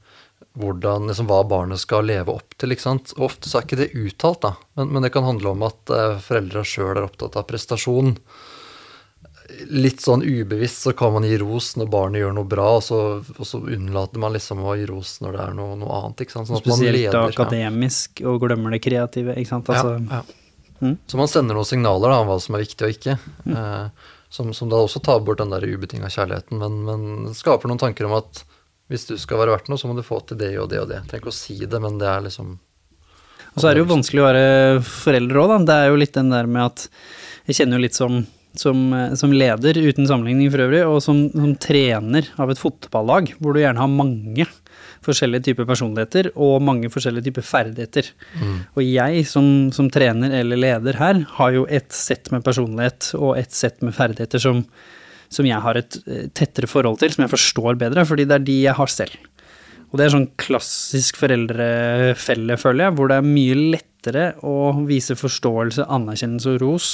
hvordan, 0.59 1.07
liksom, 1.09 1.29
hva 1.31 1.43
barnet 1.49 1.81
skal 1.81 2.07
leve 2.09 2.33
opp 2.35 2.57
til. 2.61 2.75
ikke 2.75 2.85
sant? 2.85 3.15
Og 3.17 3.31
Ofte 3.31 3.49
så 3.51 3.61
er 3.61 3.67
ikke 3.67 3.81
det 3.81 3.93
uttalt, 3.97 4.43
da, 4.45 4.55
men, 4.79 4.91
men 4.93 5.07
det 5.07 5.13
kan 5.15 5.27
handle 5.27 5.55
om 5.55 5.65
at 5.69 5.93
eh, 5.93 6.19
foreldra 6.23 6.65
sjøl 6.67 6.97
er 6.97 7.07
opptatt 7.07 7.39
av 7.41 7.47
prestasjon. 7.49 8.15
Litt 9.73 10.01
sånn 10.01 10.25
ubevisst 10.25 10.87
så 10.87 10.95
kan 10.97 11.13
man 11.17 11.27
gi 11.29 11.35
ros 11.41 11.73
når 11.81 11.89
barnet 11.93 12.23
gjør 12.23 12.37
noe 12.37 12.49
bra, 12.49 12.69
og 12.79 12.85
så, 12.85 13.01
og 13.23 13.49
så 13.49 13.63
unnlater 13.65 14.23
man 14.23 14.37
liksom 14.37 14.63
å 14.65 14.77
gi 14.77 14.87
ros 14.89 15.19
når 15.25 15.37
det 15.39 15.43
er 15.47 15.57
noe, 15.57 15.81
noe 15.81 15.99
annet. 16.03 16.25
ikke 16.25 16.37
sant? 16.37 16.53
Sånn 16.53 16.63
Spesielt 16.63 16.99
leder, 17.01 17.33
akademisk, 17.33 18.25
og 18.29 18.41
glemmer 18.45 18.77
det 18.77 18.85
kreative. 18.85 19.37
ikke 19.41 19.55
sant? 19.55 19.73
Altså, 19.73 19.97
ja, 19.99 20.21
ja. 20.21 20.39
Mm. 20.83 20.97
Så 21.07 21.17
man 21.17 21.29
sender 21.31 21.55
noen 21.55 21.69
signaler 21.69 22.11
da, 22.11 22.23
om 22.25 22.29
hva 22.33 22.41
som 22.43 22.57
er 22.59 22.65
viktig 22.65 22.89
og 22.89 22.97
ikke. 22.97 23.15
Eh, 23.55 24.09
som, 24.33 24.49
som 24.57 24.71
da 24.73 24.81
også 24.83 25.01
tar 25.05 25.21
bort 25.23 25.39
den 25.39 25.53
der 25.53 25.65
ubetinga 25.69 26.09
kjærligheten, 26.11 26.59
men, 26.59 26.81
men 26.89 27.37
skaper 27.37 27.71
noen 27.71 27.81
tanker 27.81 28.09
om 28.09 28.17
at 28.17 28.41
hvis 28.91 29.07
du 29.09 29.15
skal 29.21 29.41
være 29.41 29.55
verdt 29.55 29.71
noe, 29.73 29.81
så 29.81 29.89
må 29.89 29.97
du 29.97 30.05
få 30.05 30.21
til 30.27 30.39
det 30.41 30.53
og 30.61 30.69
det 30.73 30.83
og 30.83 30.91
det. 30.91 31.03
Ikke 31.17 31.33
å 31.33 31.35
si 31.35 31.59
det, 31.63 31.81
men 31.83 31.99
det 32.01 32.09
er 32.11 32.27
liksom 32.27 32.55
Og 33.55 33.59
så 33.61 33.69
er 33.69 33.75
det 33.75 33.85
jo 33.85 33.91
vanskelig 33.93 34.23
å 34.23 34.29
være 34.29 34.47
forelder 34.87 35.43
òg, 35.43 35.51
da. 35.53 35.59
Det 35.69 35.77
er 35.81 35.91
jo 35.93 36.01
litt 36.03 36.17
den 36.17 36.33
der 36.33 36.49
med 36.51 36.67
at 36.71 36.87
Jeg 37.49 37.61
kjenner 37.61 37.79
jo 37.79 37.85
litt 37.87 37.99
som, 37.99 38.23
som, 38.59 38.83
eh, 38.95 39.15
som 39.19 39.33
leder, 39.35 39.79
uten 39.79 40.07
sammenligning 40.07 40.51
for 40.53 40.63
øvrig, 40.67 40.83
og 40.87 41.01
som, 41.03 41.25
som 41.35 41.55
trener 41.59 42.29
av 42.39 42.53
et 42.53 42.61
fotballag, 42.61 43.33
hvor 43.41 43.57
du 43.57 43.63
gjerne 43.63 43.83
har 43.83 43.91
mange 43.91 44.47
forskjellige 45.03 45.49
typer 45.49 45.67
personligheter 45.67 46.31
og 46.39 46.63
mange 46.63 46.91
forskjellige 46.93 47.27
typer 47.27 47.47
ferdigheter. 47.47 48.11
Og 48.77 48.85
jeg 48.87 49.25
som, 49.27 49.47
som 49.75 49.91
trener 49.91 50.35
eller 50.39 50.61
leder 50.61 50.99
her, 51.01 51.25
har 51.39 51.55
jo 51.57 51.65
et 51.67 51.91
sett 51.97 52.31
med 52.31 52.45
personlighet 52.47 53.11
og 53.19 53.35
et 53.41 53.51
sett 53.51 53.83
med 53.83 53.97
ferdigheter 53.97 54.43
som, 54.43 54.63
som 55.33 55.49
jeg 55.49 55.61
har 55.65 55.79
et 55.81 55.99
eh, 56.07 56.27
tettere 56.37 56.71
forhold 56.71 57.01
til, 57.01 57.13
som 57.15 57.25
jeg 57.25 57.33
forstår 57.33 57.79
bedre, 57.81 58.05
fordi 58.09 58.27
det 58.29 58.39
er 58.39 58.47
de 58.47 58.59
jeg 58.67 58.77
har 58.79 58.93
selv. 58.93 59.17
Og 59.93 59.99
det 59.99 60.07
er 60.07 60.15
sånn 60.15 60.31
klassisk 60.41 61.19
foreldrefelle, 61.21 62.57
føler 62.61 62.87
jeg, 62.87 62.97
hvor 62.97 63.11
det 63.11 63.19
er 63.21 63.27
mye 63.29 63.57
lettere 63.75 64.29
å 64.41 64.73
vise 64.89 65.17
forståelse, 65.19 65.85
anerkjennelse 65.93 66.55
og 66.55 66.63
ros 66.65 66.93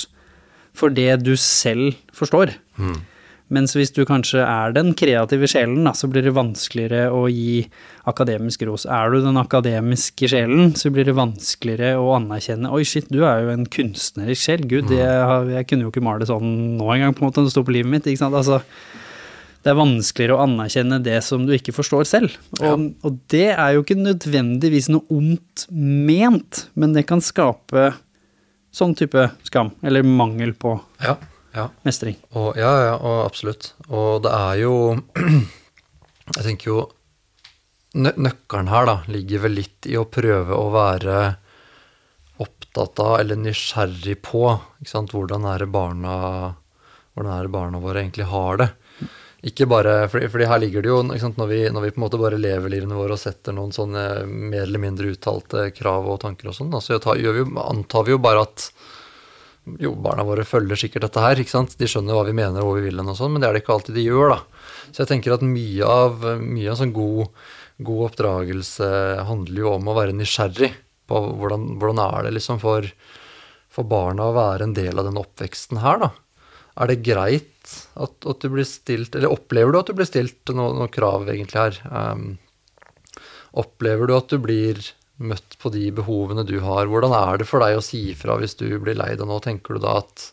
for 0.78 0.94
det 0.94 1.12
du 1.22 1.34
selv 1.38 1.94
forstår. 2.14 2.52
Mens 3.54 3.72
hvis 3.76 3.92
du 3.96 4.02
kanskje 4.04 4.42
er 4.44 4.74
den 4.76 4.92
kreative 4.98 5.48
sjelen, 5.48 5.80
da, 5.86 5.94
så 5.96 6.08
blir 6.10 6.26
det 6.26 6.34
vanskeligere 6.36 7.08
å 7.16 7.22
gi 7.32 7.62
akademisk 8.08 8.66
ros. 8.68 8.84
Er 8.84 9.12
du 9.14 9.22
den 9.24 9.40
akademiske 9.40 10.28
sjelen, 10.28 10.74
så 10.76 10.92
blir 10.92 11.08
det 11.08 11.16
vanskeligere 11.16 11.94
å 11.96 12.10
anerkjenne 12.18 12.72
Oi, 12.76 12.82
shit, 12.88 13.08
du 13.12 13.22
er 13.24 13.46
jo 13.46 13.54
en 13.54 13.64
kunstnerisk 13.72 14.44
sjel. 14.44 14.66
Gud, 14.68 14.92
jeg, 14.92 15.52
jeg 15.54 15.68
kunne 15.70 15.86
jo 15.86 15.92
ikke 15.92 16.04
male 16.04 16.28
sånn 16.28 16.76
nå 16.76 16.90
engang, 16.92 17.16
på 17.16 17.24
en 17.24 17.30
måte, 17.30 17.44
det 17.46 17.54
står 17.54 17.64
på 17.68 17.76
livet 17.78 17.92
mitt. 17.94 18.08
ikke 18.08 18.20
sant? 18.20 18.36
Altså, 18.36 18.60
det 19.64 19.72
er 19.72 19.78
vanskeligere 19.80 20.36
å 20.36 20.44
anerkjenne 20.44 21.00
det 21.04 21.16
som 21.26 21.46
du 21.48 21.54
ikke 21.56 21.74
forstår 21.76 22.04
selv. 22.08 22.36
Og, 22.60 22.90
og 23.04 23.16
det 23.32 23.48
er 23.54 23.72
jo 23.74 23.82
ikke 23.82 23.96
nødvendigvis 23.98 24.90
noe 24.92 25.08
ondt 25.12 25.64
ment, 25.72 26.66
men 26.78 26.94
det 26.94 27.06
kan 27.08 27.24
skape 27.24 27.90
sånn 28.76 28.94
type 28.96 29.24
skam, 29.48 29.72
eller 29.82 30.04
mangel 30.06 30.52
på 30.52 30.76
Ja. 31.02 31.16
Ja. 31.54 31.68
mestring. 31.86 32.18
Og, 32.34 32.52
ja, 32.58 32.70
ja, 32.88 32.94
og 32.96 33.24
absolutt. 33.26 33.72
Og 33.88 34.22
det 34.26 34.32
er 34.34 34.62
jo 34.62 34.74
Jeg 36.36 36.44
tenker 36.44 36.70
jo 36.70 36.78
nø 37.98 38.12
Nøkkelen 38.20 38.68
her 38.68 38.88
da, 38.88 38.96
ligger 39.08 39.46
vel 39.46 39.56
litt 39.62 39.88
i 39.88 39.96
å 39.96 40.08
prøve 40.12 40.56
å 40.56 40.68
være 40.74 41.20
opptatt 42.38 43.00
av 43.02 43.14
eller 43.20 43.38
nysgjerrig 43.40 44.18
på? 44.22 44.44
Hvordan, 44.92 45.46
er 45.48 45.64
det 45.64 45.70
barna, 45.72 46.14
hvordan 47.14 47.32
er 47.34 47.48
det 47.48 47.54
barna 47.54 47.80
våre 47.82 48.04
egentlig 48.04 48.28
har 48.30 48.60
det. 48.60 48.68
Ikke 49.48 49.68
bare, 49.70 50.08
fordi, 50.10 50.28
fordi 50.32 50.46
her 50.50 50.58
ligger 50.58 50.82
det 50.82 50.90
jo? 50.90 51.00
Når, 51.06 51.46
vi, 51.46 51.58
når 51.70 51.84
vi 51.84 51.90
på 51.94 52.00
en 52.00 52.04
måte 52.04 52.18
bare 52.18 52.40
lever 52.40 52.72
livene 52.72 52.98
våre 52.98 53.14
og 53.14 53.22
setter 53.22 53.54
noen 53.54 53.70
sånne 53.74 54.04
mer 54.26 54.64
eller 54.64 54.82
mindre 54.82 55.12
uttalte 55.14 55.68
krav 55.76 56.08
og 56.10 56.20
tanker 56.24 56.50
og 56.50 56.56
sånn, 56.56 56.74
så 56.82 56.98
tar, 57.02 57.20
vi, 57.22 57.44
antar 57.62 58.06
vi 58.06 58.16
jo 58.16 58.22
bare 58.22 58.42
at 58.48 58.66
jo, 59.82 59.92
barna 59.98 60.24
våre 60.26 60.46
følger 60.48 60.80
sikkert 60.80 61.06
dette 61.06 61.22
her. 61.22 61.40
ikke 61.40 61.54
sant? 61.54 61.76
De 61.78 61.88
skjønner 61.90 62.16
hva 62.16 62.24
vi 62.28 62.36
mener 62.36 62.62
og 62.62 62.70
hvor 62.70 62.80
vi 62.80 62.88
vil 62.88 63.02
og 63.02 63.14
sånn, 63.18 63.34
men 63.34 63.42
det 63.42 63.48
er 63.48 63.56
det 63.56 63.62
ikke 63.64 63.76
alltid 63.76 63.98
de 63.98 64.06
gjør, 64.06 64.34
da. 64.34 64.66
Så 64.88 65.02
jeg 65.02 65.10
tenker 65.12 65.36
at 65.36 65.44
mye 65.44 65.88
av, 65.88 66.26
mye 66.42 66.72
av 66.72 66.78
sånn 66.80 66.94
god, 66.96 67.32
god 67.84 68.04
oppdragelse 68.08 68.90
handler 69.28 69.64
jo 69.64 69.74
om 69.76 69.90
å 69.90 69.96
være 69.98 70.16
nysgjerrig 70.16 70.72
på 71.08 71.20
hvordan, 71.40 71.68
hvordan 71.80 72.02
er 72.04 72.26
det 72.26 72.34
liksom 72.36 72.60
for, 72.62 72.88
for 73.72 73.88
barna 73.88 74.28
å 74.28 74.36
være 74.36 74.68
en 74.68 74.74
del 74.76 74.98
av 74.98 75.08
den 75.08 75.20
oppveksten 75.20 75.80
her, 75.84 76.02
da. 76.06 76.10
Er 76.78 76.92
det 76.92 77.02
greit 77.02 77.72
at, 77.98 78.14
at 78.22 78.44
du 78.44 78.52
blir 78.52 78.66
stilt, 78.68 79.16
eller 79.16 79.32
opplever 79.34 79.74
du 79.74 79.80
at 79.80 79.88
du 79.90 79.96
blir 79.98 80.08
stilt 80.08 80.52
noen, 80.54 80.78
noen 80.78 80.92
krav 80.92 81.26
egentlig 81.32 81.58
her? 81.58 81.80
Um, 81.90 82.36
opplever 83.58 84.08
du 84.08 84.14
at 84.14 84.30
du 84.30 84.38
blir 84.42 84.78
møtt 85.18 85.56
på 85.60 85.70
de 85.74 85.88
behovene 85.94 86.44
du 86.46 86.58
har? 86.62 86.88
Hvordan 86.90 87.14
er 87.16 87.40
det 87.40 87.48
for 87.48 87.62
deg 87.64 87.78
å 87.78 87.84
si 87.84 88.08
ifra 88.12 88.38
hvis 88.40 88.56
du 88.60 88.66
blir 88.82 88.98
lei 88.98 89.14
deg 89.18 89.26
nå? 89.28 89.38
Tenker 89.44 89.76
du 89.76 89.84
da 89.84 89.98
at, 90.02 90.28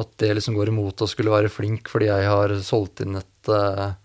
at 0.00 0.12
det 0.22 0.34
liksom 0.38 0.58
går 0.58 0.70
imot 0.72 1.02
å 1.02 1.10
skulle 1.10 1.34
være 1.34 1.52
flink 1.52 1.90
fordi 1.90 2.10
jeg 2.10 2.28
har 2.30 2.54
solgt 2.66 3.02
inn 3.04 3.18
et, 3.20 3.50
eh, 3.50 3.96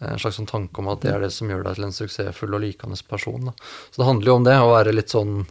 en 0.00 0.22
slags 0.22 0.40
sånn 0.40 0.50
tanke 0.50 0.82
om 0.82 0.90
at 0.92 1.04
det 1.04 1.14
er 1.14 1.22
det 1.26 1.32
som 1.34 1.50
gjør 1.50 1.66
deg 1.68 1.78
til 1.78 1.88
en 1.88 1.94
suksessfull 2.00 2.58
og 2.58 2.64
likende 2.64 2.98
person? 3.08 3.50
Da. 3.50 3.54
Så 3.90 4.02
det 4.02 4.08
handler 4.10 4.32
jo 4.32 4.40
om 4.40 4.48
det, 4.48 4.56
å 4.58 4.72
være 4.74 4.96
litt 4.96 5.14
sånn 5.14 5.44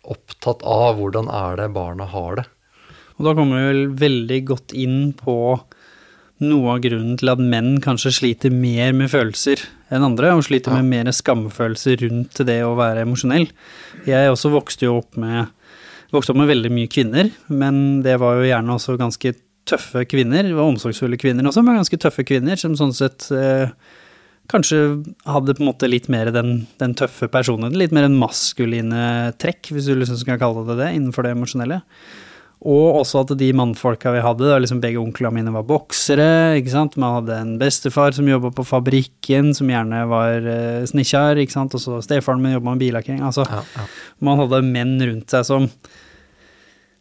opptatt 0.00 0.64
av 0.64 0.96
hvordan 0.96 1.28
er 1.28 1.60
det 1.60 1.68
barna 1.76 2.08
har 2.08 2.40
det. 2.40 2.48
Og 3.20 3.26
da 3.26 3.36
kommer 3.36 3.60
vi 3.60 3.68
vel 3.68 3.82
veldig 4.00 4.40
godt 4.48 4.72
inn 4.72 5.10
på 5.12 5.36
noe 6.40 6.72
av 6.72 6.80
grunnen 6.80 7.18
til 7.20 7.28
at 7.34 7.42
menn 7.42 7.74
kanskje 7.84 8.14
sliter 8.16 8.54
mer 8.54 8.94
med 8.96 9.12
følelser 9.12 9.60
enn 9.90 10.06
andre, 10.06 10.32
og 10.36 10.44
sliter 10.46 10.74
med 10.78 10.90
mer 10.90 11.12
skamfølelse 11.14 11.96
rundt 12.04 12.42
det 12.46 12.60
å 12.64 12.76
være 12.78 13.04
emosjonell. 13.06 13.48
Jeg 14.08 14.32
også 14.32 14.52
vokste 14.54 14.86
jo 14.86 14.98
opp 15.00 15.18
med, 15.20 15.50
vokste 16.14 16.34
opp 16.34 16.40
med 16.42 16.50
veldig 16.52 16.72
mye 16.74 16.90
kvinner, 16.90 17.32
men 17.48 18.00
det 18.06 18.18
var 18.22 18.38
jo 18.38 18.48
gjerne 18.48 18.76
også 18.76 18.98
ganske 19.00 19.34
tøffe 19.70 20.04
kvinner. 20.10 20.46
Det 20.46 20.56
var 20.56 20.70
omsorgsfulle 20.70 21.18
kvinner 21.20 21.46
også, 21.46 21.64
men 21.66 21.80
ganske 21.80 22.00
tøffe 22.00 22.26
kvinner, 22.26 22.58
som 22.60 22.76
sånn 22.78 22.94
sett 22.96 23.28
eh, 23.34 23.74
kanskje 24.50 24.80
hadde 25.30 25.54
på 25.56 25.64
en 25.64 25.70
måte 25.70 25.90
litt 25.90 26.08
mer 26.12 26.32
den, 26.34 26.64
den 26.82 26.96
tøffe 26.98 27.30
personen, 27.32 27.76
litt 27.78 27.94
mer 27.94 28.08
en 28.08 28.18
maskuline 28.18 29.34
trekk, 29.42 29.72
hvis 29.74 29.90
du 29.90 29.94
liksom 29.98 30.18
skal 30.22 30.40
kalle 30.40 30.66
det 30.70 30.80
det, 30.80 30.90
innenfor 30.96 31.26
det 31.26 31.36
emosjonelle. 31.36 31.82
Og 32.60 32.98
også 33.00 33.22
at 33.22 33.30
de 33.40 33.46
mannfolka 33.56 34.12
vi 34.12 34.20
hadde, 34.20 34.50
liksom 34.60 34.82
begge 34.82 35.00
onklene 35.00 35.38
mine 35.38 35.54
var 35.54 35.64
boksere, 35.64 36.58
ikke 36.60 36.74
sant. 36.74 36.98
Man 37.00 37.16
hadde 37.16 37.38
en 37.40 37.54
bestefar 37.60 38.12
som 38.12 38.28
jobba 38.28 38.50
på 38.52 38.66
fabrikken, 38.68 39.54
som 39.56 39.70
gjerne 39.72 40.02
var 40.10 40.44
uh, 40.44 40.84
snekkjar, 40.88 41.40
ikke 41.40 41.56
sant. 41.56 41.76
Og 41.78 41.80
så 41.80 42.02
stefaren 42.04 42.42
min 42.44 42.58
jobba 42.58 42.74
med 42.74 42.84
billakkering. 42.84 43.24
Altså, 43.24 43.46
Ja, 43.48 43.64
ja. 43.78 43.88
man 44.20 44.42
hadde 44.42 44.60
menn 44.66 44.98
rundt 45.00 45.32
seg 45.32 45.48
som 45.48 45.70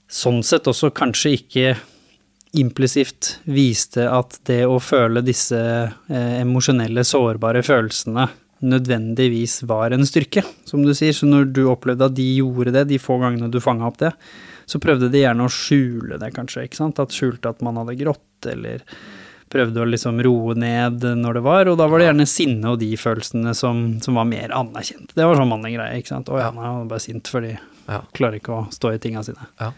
sånn 0.10 0.40
sett 0.48 0.68
også 0.72 0.90
kanskje 0.96 1.36
ikke 1.36 1.74
implisitt 2.58 3.36
viste 3.46 4.08
at 4.10 4.40
det 4.50 4.64
å 4.66 4.80
føle 4.82 5.22
disse 5.22 5.60
eh, 5.60 6.40
emosjonelle, 6.40 7.04
sårbare 7.06 7.62
følelsene 7.66 8.26
nødvendigvis 8.66 9.62
var 9.70 9.94
en 9.96 10.08
styrke, 10.08 10.44
som 10.68 10.82
du 10.84 10.94
sier. 10.98 11.14
Så 11.16 11.30
når 11.30 11.52
du 11.54 11.62
opplevde 11.72 12.10
at 12.10 12.16
de 12.18 12.26
gjorde 12.40 12.74
det, 12.76 12.88
de 12.90 13.00
få 13.02 13.20
gangene 13.22 13.52
du 13.52 13.60
fanga 13.64 13.88
opp 13.88 14.00
det, 14.02 14.12
så 14.70 14.80
prøvde 14.82 15.10
de 15.12 15.24
gjerne 15.24 15.48
å 15.48 15.52
skjule 15.54 16.20
det, 16.22 16.30
kanskje. 16.36 16.68
ikke 16.68 16.78
sant? 16.80 17.02
At 17.02 17.16
skjulte 17.16 17.50
at 17.50 17.64
man 17.66 17.80
hadde 17.82 17.98
grått, 18.00 18.48
eller 18.50 18.84
prøvde 19.50 19.82
å 19.82 19.88
liksom 19.90 20.20
roe 20.22 20.54
ned 20.62 21.02
når 21.18 21.40
det 21.40 21.42
var, 21.48 21.70
og 21.72 21.80
da 21.82 21.88
var 21.90 22.02
det 22.02 22.10
gjerne 22.12 22.28
sinne 22.30 22.70
og 22.70 22.80
de 22.84 22.92
følelsene 23.02 23.56
som, 23.58 23.82
som 24.06 24.20
var 24.20 24.28
mer 24.30 24.54
anerkjent. 24.54 25.16
Det 25.18 25.26
var 25.26 25.40
sånn 25.40 25.50
mannegreie, 25.50 25.98
ikke 25.98 26.14
sant. 26.14 26.30
Å 26.30 26.38
ja, 26.38 26.52
nå 26.54 26.62
er 26.62 26.70
han 26.70 26.92
bare 26.92 27.02
sint 27.04 27.30
fordi 27.34 27.56
Ja. 27.90 28.04
klarer 28.14 28.38
ikke 28.38 28.54
å 28.54 28.68
stå 28.70 28.92
i 28.94 29.00
tinga 29.02 29.24
sine. 29.26 29.48
Ja, 29.58 29.72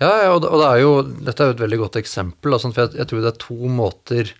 ja 0.00 0.30
og, 0.32 0.40
det, 0.46 0.52
er 0.64 0.78
jo, 0.80 0.94
dette 1.28 1.44
er 1.44 1.50
jo 1.50 1.56
et 1.58 1.64
veldig 1.66 1.80
godt 1.84 1.98
eksempel. 2.00 2.56
Altså, 2.56 2.72
for 2.72 2.86
jeg, 2.86 2.96
jeg 3.02 3.10
tror 3.10 3.20
det 3.20 3.34
er 3.34 3.42
to 3.44 3.58
måter 3.68 4.32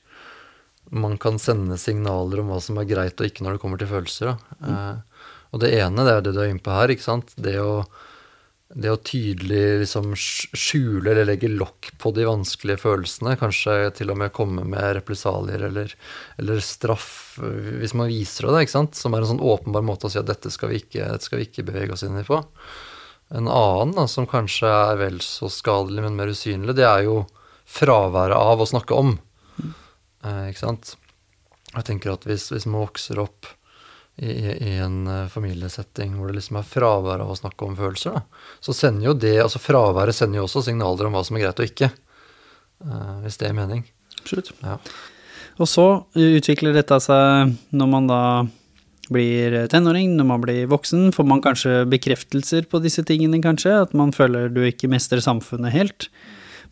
man 0.92 1.18
kan 1.20 1.38
sende 1.40 1.76
signaler 1.80 2.40
om 2.40 2.50
hva 2.52 2.58
som 2.60 2.80
er 2.80 2.88
greit 2.88 3.20
og 3.20 3.28
ikke 3.28 3.44
når 3.44 3.56
det 3.56 3.62
kommer 3.62 3.80
til 3.80 3.88
følelser. 3.92 4.32
Da. 4.32 4.72
Eh, 4.72 5.28
og 5.52 5.60
det 5.62 5.70
ene, 5.78 6.04
det 6.04 6.16
er 6.16 6.24
det 6.24 6.32
du 6.36 6.40
er 6.42 6.50
inne 6.52 6.64
på 6.64 6.72
her. 6.72 6.92
ikke 6.92 7.04
sant? 7.06 7.32
Det 7.36 7.54
å, 7.60 7.84
det 8.74 8.88
å 8.88 9.00
tydelig 9.04 9.82
liksom 9.82 10.14
skjule 10.16 11.10
eller 11.12 11.26
legge 11.28 11.50
lokk 11.50 11.90
på 12.00 12.12
de 12.16 12.24
vanskelige 12.24 12.80
følelsene. 12.80 13.34
Kanskje 13.40 13.74
til 13.98 14.12
og 14.12 14.18
med 14.22 14.32
komme 14.36 14.64
med 14.68 14.94
represalier 14.96 15.66
eller, 15.68 15.92
eller 16.40 16.62
straff 16.64 17.36
eh, 17.42 17.74
hvis 17.82 17.94
man 17.98 18.08
viser 18.08 18.48
det. 18.48 18.64
Som 18.72 19.12
er 19.12 19.24
en 19.24 19.32
sånn 19.34 19.44
åpenbar 19.44 19.84
måte 19.84 20.08
å 20.08 20.12
si 20.12 20.20
at 20.20 20.30
dette 20.30 20.52
skal 20.52 20.72
vi 20.72 20.80
ikke, 20.80 21.10
skal 21.20 21.42
vi 21.42 21.48
ikke 21.50 21.66
bevege 21.68 21.96
oss 21.96 22.06
inn 22.06 22.16
i 22.20 22.24
på. 22.26 22.40
En 23.32 23.48
annen 23.48 23.94
da, 23.96 24.06
som 24.08 24.28
kanskje 24.28 24.68
er 24.68 24.98
vel 25.00 25.20
så 25.24 25.48
skadelig, 25.52 26.04
men 26.04 26.16
mer 26.16 26.32
usynlig, 26.32 26.76
det 26.76 26.88
er 26.88 27.06
jo 27.06 27.22
fraværet 27.68 28.36
av 28.36 28.60
å 28.60 28.68
snakke 28.68 28.96
om. 28.96 29.16
Eh, 29.60 30.44
ikke 30.50 30.64
sant? 30.64 30.96
Jeg 31.72 31.88
tenker 31.88 32.16
at 32.16 32.24
hvis, 32.28 32.50
hvis 32.52 32.68
man 32.68 32.86
vokser 32.86 33.20
opp 33.20 33.48
i, 34.16 34.32
i 34.68 34.72
en 34.82 35.06
eh, 35.08 35.28
familiesetting 35.32 36.16
hvor 36.18 36.28
det 36.28 36.40
liksom 36.40 36.58
er 36.60 36.68
fravær 36.68 37.22
av 37.24 37.32
å 37.32 37.38
snakke 37.38 37.64
om 37.66 37.76
følelser, 37.78 38.18
da, 38.18 38.42
så 38.60 38.74
sender 38.76 39.08
jo 39.08 39.14
det, 39.16 39.38
altså 39.40 39.62
fraværet 39.62 40.16
sender 40.16 40.42
jo 40.42 40.46
også 40.48 40.64
signaler 40.68 41.08
om 41.08 41.16
hva 41.16 41.24
som 41.26 41.38
er 41.38 41.46
greit 41.46 41.62
og 41.62 41.70
ikke. 41.70 41.88
eh, 42.84 43.14
hvis 43.24 43.40
det 43.40 43.48
er 43.48 43.56
mening. 43.56 43.86
Absolutt. 44.20 44.52
Ja. 44.62 44.76
Og 45.60 45.68
så 45.68 45.86
utvikler 46.16 46.76
dette 46.76 46.98
seg 47.02 47.56
når 47.72 47.88
man 47.92 48.10
da 48.10 48.22
blir 49.12 49.56
tenåring, 49.68 50.14
når 50.16 50.28
man 50.28 50.44
blir 50.44 50.68
voksen, 50.70 51.10
får 51.12 51.26
man 51.28 51.42
kanskje 51.44 51.82
bekreftelser 51.90 52.68
på 52.70 52.80
disse 52.84 53.02
tingene, 53.04 53.42
kanskje, 53.44 53.74
at 53.84 53.96
man 53.98 54.14
føler 54.14 54.48
du 54.52 54.62
ikke 54.64 54.88
mestrer 54.92 55.20
samfunnet 55.24 55.74
helt. 55.74 56.06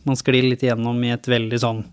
Man 0.07 0.17
sklir 0.17 0.47
litt 0.47 0.63
igjennom 0.65 0.97
i 1.05 1.11
et 1.13 1.27
veldig 1.29 1.59
sånn 1.61 1.83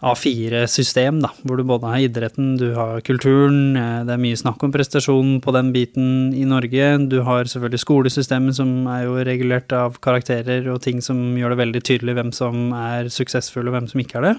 A4-system, 0.00 1.18
da, 1.20 1.28
hvor 1.44 1.60
du 1.60 1.64
både 1.68 1.90
har 1.92 2.00
idretten, 2.06 2.54
du 2.56 2.70
har 2.72 3.02
kulturen, 3.04 3.76
eh, 3.76 4.00
det 4.08 4.14
er 4.14 4.22
mye 4.22 4.38
snakk 4.38 4.62
om 4.64 4.72
prestasjon 4.72 5.34
på 5.44 5.52
den 5.52 5.74
biten 5.74 6.30
i 6.32 6.46
Norge. 6.48 6.86
Du 7.12 7.18
har 7.26 7.44
selvfølgelig 7.44 7.82
skolesystemet, 7.82 8.56
som 8.56 8.88
er 8.88 9.04
jo 9.04 9.18
regulert 9.28 9.72
av 9.76 9.98
karakterer 10.00 10.64
og 10.72 10.80
ting 10.86 11.02
som 11.04 11.36
gjør 11.36 11.52
det 11.52 11.60
veldig 11.60 11.82
tydelig 11.84 12.14
hvem 12.16 12.32
som 12.32 12.70
er 12.72 13.10
suksessfull 13.12 13.68
og 13.68 13.76
hvem 13.76 13.90
som 13.92 14.00
ikke 14.00 14.22
er 14.22 14.26
det. 14.30 14.34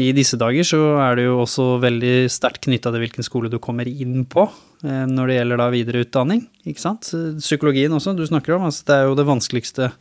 I 0.00 0.12
disse 0.16 0.38
dager 0.40 0.64
så 0.64 0.80
er 1.02 1.18
det 1.18 1.26
jo 1.26 1.42
også 1.42 1.66
veldig 1.82 2.30
sterkt 2.32 2.64
knytta 2.68 2.92
til 2.94 3.04
hvilken 3.04 3.26
skole 3.26 3.52
du 3.52 3.58
kommer 3.60 3.88
inn 3.88 4.22
på 4.24 4.46
eh, 4.46 5.04
når 5.12 5.28
det 5.28 5.38
gjelder 5.40 5.60
da 5.60 5.68
videreutdanning, 5.76 6.42
ikke 6.64 6.86
sant. 6.86 7.12
Psykologien 7.36 7.92
også, 7.92 8.16
du 8.16 8.24
snakker 8.24 8.56
om, 8.56 8.64
altså 8.70 8.88
det 8.88 8.96
er 8.96 9.06
jo 9.10 9.20
det 9.20 9.28
vanskeligste 9.28 9.92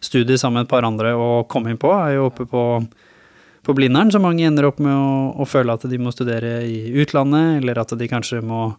studiet 0.00 0.40
sammen 0.40 0.62
med 0.62 0.70
et 0.70 0.72
par 0.72 0.88
andre 0.88 1.12
å 1.12 1.44
komme 1.44 1.74
inn 1.74 1.80
på, 1.80 1.92
er 1.92 2.16
jo 2.16 2.30
oppe 2.30 2.48
på 2.48 2.64
på 3.66 3.74
Blindern, 3.76 4.10
så 4.12 4.20
mange 4.22 4.46
ender 4.48 4.68
opp 4.68 4.78
med 4.82 4.94
å, 4.94 5.10
å, 5.42 5.46
føle 5.48 5.74
at 5.76 5.84
de 5.90 5.98
må 6.00 6.12
studere 6.14 6.60
i 6.64 6.90
utlandet, 7.02 7.60
eller 7.60 7.80
at 7.82 7.92
de 7.98 8.08
kanskje 8.08 8.40
må 8.44 8.70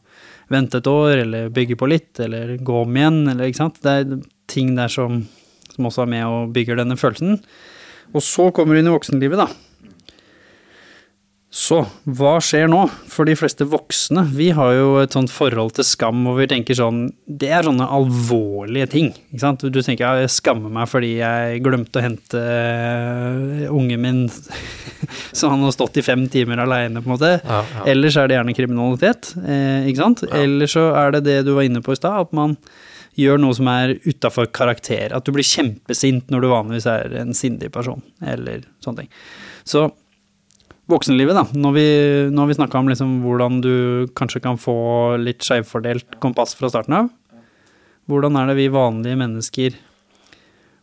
vente 0.52 0.82
et 0.82 0.90
år, 0.90 1.22
eller 1.24 1.52
bygge 1.54 1.78
på 1.80 1.90
litt, 1.92 2.14
eller 2.24 2.56
gå 2.58 2.82
om 2.84 2.98
igjen, 2.98 3.22
eller 3.32 3.50
ikke 3.50 3.62
sant. 3.62 3.82
Det 3.84 3.94
er 4.02 4.16
ting 4.52 4.74
der 4.78 4.92
som, 4.92 5.22
som 5.72 5.88
også 5.90 6.06
er 6.06 6.14
med 6.16 6.26
og 6.28 6.56
bygger 6.56 6.82
denne 6.82 6.98
følelsen. 7.00 7.38
Og 8.12 8.26
så 8.26 8.50
kommer 8.56 8.80
inn 8.80 8.90
i 8.90 8.96
voksenlivet, 8.96 9.40
da. 9.40 9.71
Så 11.52 11.82
hva 12.08 12.38
skjer 12.40 12.70
nå? 12.72 12.86
For 13.12 13.28
de 13.28 13.34
fleste 13.36 13.66
voksne, 13.68 14.24
vi 14.32 14.54
har 14.56 14.72
jo 14.72 14.92
et 15.02 15.12
sånt 15.12 15.34
forhold 15.34 15.74
til 15.76 15.84
skam 15.84 16.22
hvor 16.24 16.38
vi 16.40 16.48
tenker 16.48 16.78
sånn 16.80 17.02
Det 17.28 17.50
er 17.52 17.68
sånne 17.68 17.90
alvorlige 17.92 18.88
ting. 18.94 19.10
ikke 19.34 19.42
sant? 19.44 19.66
Du 19.68 19.82
tenker 19.84 20.22
jeg 20.22 20.32
skammer 20.32 20.72
meg 20.72 20.88
fordi 20.88 21.18
jeg 21.18 21.60
glemte 21.66 22.00
å 22.00 22.06
hente 22.06 22.40
uh, 22.40 23.68
ungen 23.68 24.00
min 24.00 24.22
så 25.38 25.52
han 25.52 25.64
har 25.66 25.76
stått 25.76 26.00
i 26.00 26.06
fem 26.06 26.24
timer 26.32 26.62
aleine, 26.64 27.02
på 27.02 27.10
en 27.10 27.16
måte. 27.18 27.34
Ja, 27.44 27.60
ja. 27.76 27.84
Ellers 27.92 28.16
er 28.16 28.30
det 28.30 28.38
gjerne 28.38 28.56
kriminalitet, 28.56 29.34
eh, 29.42 29.90
ikke 29.90 30.04
sant. 30.04 30.24
Ja. 30.28 30.44
Eller 30.46 30.72
så 30.72 30.88
er 30.96 31.16
det 31.16 31.24
det 31.28 31.40
du 31.48 31.56
var 31.58 31.68
inne 31.68 31.82
på 31.84 31.96
i 31.96 32.00
stad, 32.00 32.28
at 32.28 32.36
man 32.38 32.56
gjør 33.20 33.42
noe 33.42 33.56
som 33.58 33.68
er 33.72 33.98
utafor 34.06 34.48
karakter. 34.56 35.12
At 35.16 35.28
du 35.28 35.34
blir 35.36 35.48
kjempesint 35.48 36.32
når 36.32 36.46
du 36.46 36.52
vanligvis 36.52 36.88
er 36.92 37.18
en 37.24 37.36
sindig 37.38 37.72
person, 37.74 38.04
eller 38.24 38.64
sånne 38.86 39.04
ting. 39.04 39.12
Så 39.68 39.90
voksenlivet, 40.92 41.38
da. 41.38 41.46
Nå 41.56 41.72
har 41.74 42.50
vi 42.50 42.58
snakka 42.58 42.80
om 42.80 42.92
liksom 42.92 43.20
hvordan 43.26 43.62
du 43.64 43.74
kanskje 44.18 44.44
kan 44.44 44.60
få 44.60 44.76
litt 45.22 45.44
skjevfordelt 45.46 46.20
kompass 46.24 46.56
fra 46.60 46.70
starten 46.72 46.98
av. 47.00 47.10
Hvordan 48.12 48.38
er 48.40 48.52
det 48.52 48.58
vi 48.60 48.72
vanlige 48.74 49.20
mennesker 49.20 49.78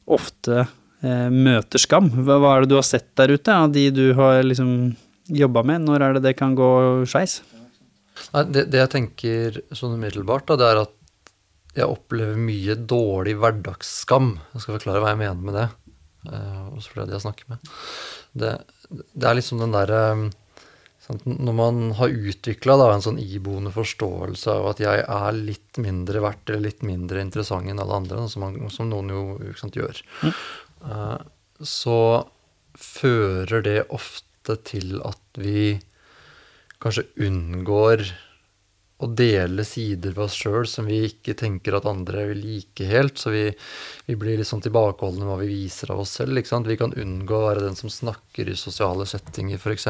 ofte 0.09 0.63
eh, 0.63 1.29
møter 1.33 1.83
skam? 1.83 2.11
Hva, 2.15 2.39
hva 2.41 2.55
er 2.57 2.65
det 2.65 2.73
du 2.73 2.79
har 2.79 2.87
sett 2.87 3.11
der 3.19 3.35
ute 3.35 3.55
av 3.55 3.73
de 3.75 3.89
du 3.93 4.07
har 4.19 4.41
liksom 4.47 4.95
jobba 5.29 5.65
med? 5.67 5.85
Når 5.87 6.05
er 6.05 6.17
det 6.17 6.27
det 6.31 6.37
kan 6.39 6.57
gå 6.59 6.71
skeis? 7.09 7.41
Det, 8.49 8.69
det 8.73 8.81
jeg 8.81 8.93
tenker 8.95 9.61
sånn 9.77 9.99
umiddelbart, 9.99 10.49
da, 10.49 10.57
det 10.59 10.71
er 10.71 10.81
at 10.87 10.95
jeg 11.79 11.87
opplever 11.87 12.39
mye 12.41 12.75
dårlig 12.91 13.37
hverdagsskam. 13.39 14.33
Jeg 14.55 14.65
skal 14.65 14.79
forklare 14.79 15.03
hva 15.05 15.13
jeg 15.13 15.21
mener 15.21 15.45
med 15.45 15.59
det. 15.59 15.69
Eh, 16.27 16.65
også 16.75 16.93
for 16.93 17.05
det 17.05 17.15
jeg 17.15 17.27
snakker 17.27 17.53
med. 17.53 17.71
Det, 18.39 18.55
det 18.91 19.27
er 19.29 19.37
liksom 19.37 19.61
den 19.61 19.75
derre 19.75 20.03
Når 21.25 21.55
man 21.57 21.81
har 21.97 22.13
utvikla 22.13 22.75
en 22.93 23.05
sånn 23.05 23.19
iboende 23.21 23.73
forståelse 23.73 24.53
av 24.53 24.67
at 24.75 24.81
jeg 24.83 25.05
er 25.05 25.33
litt 25.37 25.79
mindre 25.81 26.21
verdt 26.21 26.51
eller 26.51 26.67
litt 26.67 26.83
mindre 26.85 27.23
interessant 27.25 27.69
enn 27.69 27.81
alle 27.81 27.97
andre, 28.03 28.27
som, 28.29 28.45
man, 28.45 28.59
som 28.73 28.91
noen 28.91 29.09
jo 29.15 29.55
sant, 29.57 29.77
gjør, 29.79 30.03
Mm. 30.23 30.35
eh, 30.85 31.19
så 31.65 32.27
fører 32.77 33.63
det 33.65 33.79
ofte 33.89 34.57
til 34.69 35.01
at 35.01 35.41
vi 35.41 35.81
kanskje 36.83 37.07
unngår 37.25 38.05
å 38.99 39.07
dele 39.15 39.63
sider 39.63 40.15
ved 40.17 40.25
oss 40.25 40.37
sjøl 40.41 40.65
som 40.67 40.89
vi 40.91 41.05
ikke 41.07 41.37
tenker 41.39 41.77
at 41.79 41.87
andre 41.87 42.25
vil 42.33 42.41
like 42.43 42.87
helt. 42.89 43.21
Så 43.21 43.31
vi, 43.31 43.45
vi 44.09 44.17
blir 44.19 44.41
litt 44.41 44.51
sånn 44.51 44.65
tilbakeholdne 44.65 45.23
med 45.23 45.31
hva 45.31 45.39
vi 45.45 45.53
viser 45.53 45.93
av 45.95 46.03
oss 46.03 46.17
selv. 46.19 46.35
Vi 46.67 46.79
kan 46.81 46.97
unngå 46.97 47.37
å 47.37 47.47
være 47.47 47.63
den 47.69 47.79
som 47.79 47.93
snakker 47.93 48.51
i 48.51 48.59
sosiale 48.59 49.07
settinger, 49.07 49.63
f.eks. 49.63 49.87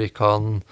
Vi 0.00 0.08
kan 0.16 0.62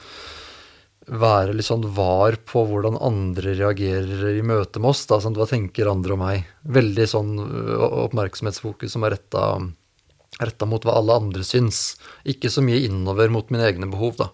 være 1.05 1.53
litt 1.53 1.69
sånn 1.69 1.85
var 1.93 2.39
på 2.49 2.63
hvordan 2.71 2.97
andre 3.05 3.53
reagerer 3.59 4.33
i 4.33 4.45
møte 4.47 4.81
med 4.81 4.95
oss. 4.95 5.05
Da, 5.11 5.21
sånn, 5.21 5.37
Hva 5.37 5.49
tenker 5.51 5.91
andre 5.93 6.17
om 6.17 6.25
meg? 6.25 6.49
Veldig 6.65 7.09
sånn 7.11 7.35
oppmerksomhetsfokus 8.07 8.97
som 8.97 9.05
er 9.05 9.19
retta 9.19 10.67
mot 10.71 10.89
hva 10.89 10.97
alle 11.03 11.21
andre 11.21 11.45
syns. 11.45 11.99
Ikke 12.25 12.49
så 12.49 12.65
mye 12.65 12.87
innover 12.89 13.29
mot 13.29 13.53
mine 13.53 13.69
egne 13.69 13.93
behov, 13.93 14.17
da. 14.23 14.31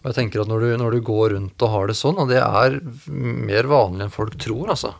Og 0.00 0.08
jeg 0.08 0.16
tenker 0.16 0.42
at 0.42 0.48
når 0.48 0.64
du, 0.64 0.70
når 0.80 0.96
du 0.96 1.04
går 1.04 1.34
rundt 1.34 1.64
og 1.66 1.72
har 1.74 1.90
det 1.90 1.98
sånn, 1.98 2.20
og 2.22 2.30
det 2.32 2.40
er 2.40 2.78
mer 3.12 3.68
vanlig 3.68 4.06
enn 4.06 4.14
folk 4.14 4.38
tror, 4.40 4.72
altså, 4.72 4.94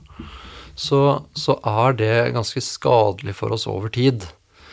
så, 0.76 1.00
så 1.36 1.56
er 1.66 1.96
det 1.96 2.14
ganske 2.36 2.60
skadelig 2.64 3.34
for 3.38 3.56
oss 3.56 3.66
over 3.70 3.92
tid. 3.92 4.26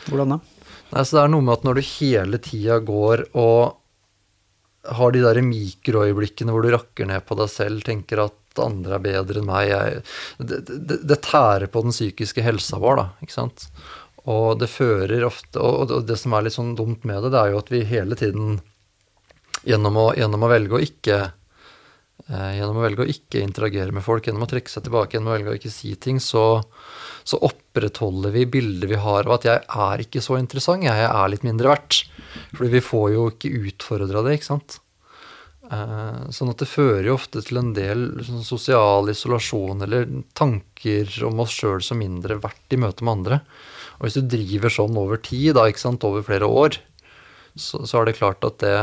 Hvordan 0.08 0.36
da? 0.36 0.40
Nei, 0.88 1.04
så 1.04 1.18
det 1.18 1.22
er 1.22 1.32
noe 1.32 1.44
med 1.44 1.58
at 1.58 1.64
når 1.68 1.78
du 1.78 1.84
hele 1.84 2.40
tida 2.44 2.78
går 2.84 3.26
og 3.36 3.78
har 4.88 5.12
de 5.12 5.20
der 5.20 5.40
mikroøyeblikkene 5.44 6.52
hvor 6.54 6.64
du 6.64 6.72
rakker 6.72 7.08
ned 7.08 7.24
på 7.28 7.36
deg 7.36 7.50
selv, 7.52 7.84
tenker 7.84 8.22
at 8.24 8.62
andre 8.62 8.96
er 8.96 9.04
bedre 9.04 9.42
enn 9.42 9.48
meg 9.48 9.68
jeg, 9.68 10.00
det, 10.40 10.60
det, 10.68 11.00
det 11.08 11.18
tærer 11.26 11.68
på 11.70 11.82
den 11.84 11.94
psykiske 11.94 12.44
helsa 12.44 12.80
vår, 12.82 13.00
da, 13.00 13.06
ikke 13.24 13.36
sant. 13.36 13.68
Og 14.28 14.58
det 14.60 14.68
fører 14.68 15.22
ofte 15.24 15.62
Og 15.62 15.92
det 16.04 16.18
som 16.20 16.34
er 16.36 16.44
litt 16.44 16.56
sånn 16.56 16.74
dumt 16.76 17.06
med 17.08 17.22
det, 17.24 17.30
det 17.32 17.40
er 17.40 17.52
jo 17.54 17.60
at 17.62 17.70
vi 17.72 17.84
hele 17.88 18.18
tiden 18.18 18.58
gjennom 19.66 19.98
å, 19.98 20.06
gjennom 20.18 20.44
å 20.44 20.50
velge 20.50 20.78
å 20.78 20.82
ikke 20.82 21.18
eh, 22.28 22.52
gjennom 22.58 22.78
å 22.78 22.84
velge 22.84 23.04
å 23.04 23.10
ikke 23.10 23.42
interagere 23.42 23.94
med 23.94 24.04
folk, 24.06 24.26
gjennom 24.28 24.46
å 24.46 24.50
trekke 24.50 24.72
seg 24.72 24.86
tilbake, 24.86 25.16
gjennom 25.16 25.32
å 25.32 25.36
velge 25.36 25.54
å 25.54 25.58
ikke 25.58 25.72
si 25.74 25.94
ting, 26.00 26.20
så, 26.22 26.60
så 27.26 27.40
opprettholder 27.48 28.34
vi 28.34 28.46
bildet 28.58 28.90
vi 28.90 29.00
har 29.00 29.26
av 29.26 29.38
at 29.38 29.48
jeg 29.48 29.64
er 29.88 30.04
ikke 30.04 30.24
så 30.24 30.38
interessant, 30.40 30.86
jeg 30.86 31.08
er 31.08 31.32
litt 31.32 31.46
mindre 31.46 31.72
verdt. 31.74 32.04
Fordi 32.52 32.70
vi 32.76 32.84
får 32.84 33.08
jo 33.14 33.30
ikke 33.32 33.54
utfordra 33.70 34.22
det, 34.26 34.38
ikke 34.38 34.50
sant. 34.52 34.78
Eh, 35.68 36.20
sånn 36.32 36.48
at 36.48 36.62
det 36.62 36.70
fører 36.70 37.10
jo 37.10 37.18
ofte 37.18 37.42
til 37.44 37.60
en 37.60 37.74
del 37.76 38.06
sånn 38.24 38.44
sosial 38.46 39.10
isolasjon 39.12 39.84
eller 39.84 40.06
tanker 40.38 41.10
om 41.28 41.42
oss 41.44 41.52
sjøl 41.58 41.82
som 41.84 42.00
mindre 42.00 42.38
verdt 42.40 42.72
i 42.72 42.80
møte 42.80 43.04
med 43.04 43.18
andre. 43.18 43.40
Og 43.98 44.06
hvis 44.06 44.16
du 44.16 44.30
driver 44.32 44.72
sånn 44.72 44.96
over 44.96 45.20
tid, 45.20 45.52
da, 45.58 45.66
ikke 45.68 45.84
sant, 45.84 46.06
over 46.08 46.24
flere 46.24 46.48
år, 46.48 46.78
så, 47.58 47.82
så 47.84 48.00
er 48.00 48.08
det 48.08 48.16
klart 48.20 48.46
at 48.46 48.60
det 48.62 48.76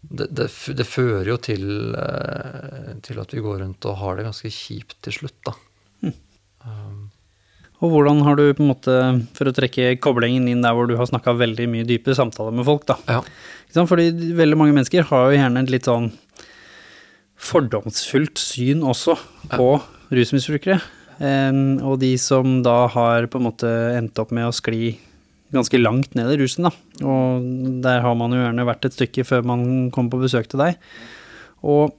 det, 0.00 0.28
det, 0.30 0.46
det 0.78 0.86
fører 0.86 1.26
jo 1.32 1.36
til, 1.42 1.64
eh, 1.98 2.90
til 3.04 3.18
at 3.20 3.32
vi 3.34 3.42
går 3.44 3.62
rundt 3.64 3.88
og 3.90 3.98
har 4.00 4.18
det 4.18 4.28
ganske 4.28 4.50
kjipt 4.52 4.98
til 5.04 5.16
slutt, 5.20 5.38
da. 5.48 5.54
Um, 6.62 7.08
Og 7.78 7.92
hvordan 7.92 8.22
har 8.26 8.38
du 8.38 8.44
på 8.52 8.64
en 8.64 8.70
måte, 8.72 8.94
for 9.38 9.48
å 9.48 9.54
trekke 9.54 9.92
koblingen 10.02 10.48
inn 10.50 10.64
der 10.64 10.74
hvor 10.74 10.88
du 10.90 10.96
har 10.98 11.06
snakka 11.06 11.36
veldig 11.38 11.68
mye 11.70 11.86
dype 11.86 12.14
samtaler 12.18 12.54
med 12.54 12.66
folk, 12.66 12.86
da. 12.88 12.96
ja. 13.06 13.20
Fordi 13.86 14.08
veldig 14.34 14.58
mange 14.58 14.74
mennesker 14.74 15.06
har 15.06 15.28
jo 15.28 15.38
gjerne 15.38 15.62
et 15.62 15.70
litt 15.70 15.86
sånn 15.86 16.08
fordomsfullt 17.38 18.40
syn 18.42 18.82
også 18.82 19.14
på 19.52 19.68
rusmisbrukere. 20.10 20.80
Og 21.86 21.98
de 22.02 22.10
som 22.18 22.58
da 22.66 22.88
har 22.90 23.28
på 23.30 23.38
en 23.38 23.46
måte 23.46 23.70
endt 23.94 24.18
opp 24.18 24.32
med 24.34 24.48
å 24.48 24.54
skli 24.56 24.96
ganske 25.54 25.80
langt 25.80 26.14
ned 26.18 26.32
i 26.34 26.38
rusen, 26.42 26.68
da. 26.68 26.72
Og 27.06 27.46
der 27.84 28.02
har 28.04 28.18
man 28.18 28.34
jo 28.34 28.42
gjerne 28.42 28.66
vært 28.68 28.88
et 28.88 28.96
stykke 28.96 29.24
før 29.28 29.46
man 29.48 29.64
kom 29.94 30.10
på 30.12 30.20
besøk 30.20 30.50
til 30.50 30.62
deg. 30.62 30.78
Og 31.66 31.94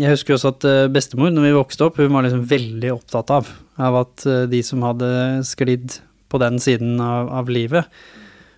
jeg 0.00 0.14
husker 0.14 0.36
også 0.36 0.54
at 0.54 0.66
eh, 0.68 0.88
bestemor, 0.92 1.32
når 1.34 1.48
vi 1.48 1.56
vokste 1.58 1.86
opp, 1.86 2.00
hun 2.00 2.14
var 2.14 2.24
liksom 2.24 2.46
veldig 2.48 2.94
opptatt 2.94 3.32
av, 3.34 3.50
av 3.76 3.98
at 4.04 4.26
eh, 4.28 4.44
de 4.48 4.62
som 4.64 4.84
hadde 4.86 5.08
sklidd 5.48 5.98
på 6.32 6.40
den 6.40 6.56
siden 6.62 6.96
av, 7.02 7.28
av 7.42 7.50
livet, 7.52 7.90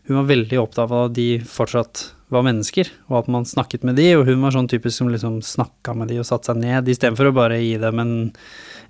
hun 0.07 0.20
var 0.20 0.28
veldig 0.28 0.61
opptatt 0.61 0.92
av 0.92 1.09
at 1.09 1.16
de 1.16 1.28
fortsatt 1.49 2.05
var 2.34 2.45
mennesker, 2.47 2.88
og 3.11 3.22
at 3.22 3.30
man 3.32 3.47
snakket 3.49 3.84
med 3.86 3.99
de, 3.99 4.07
og 4.18 4.28
hun 4.28 4.42
var 4.45 4.55
sånn 4.55 4.68
typisk 4.70 4.99
som 5.01 5.11
liksom 5.12 5.40
snakka 5.45 5.95
med 5.97 6.11
de 6.12 6.20
og 6.22 6.28
satte 6.28 6.51
seg 6.51 6.61
ned, 6.61 6.88
istedenfor 6.90 7.30
å 7.30 7.36
bare 7.36 7.61
gi 7.62 7.74
dem 7.82 8.03
en, 8.03 8.14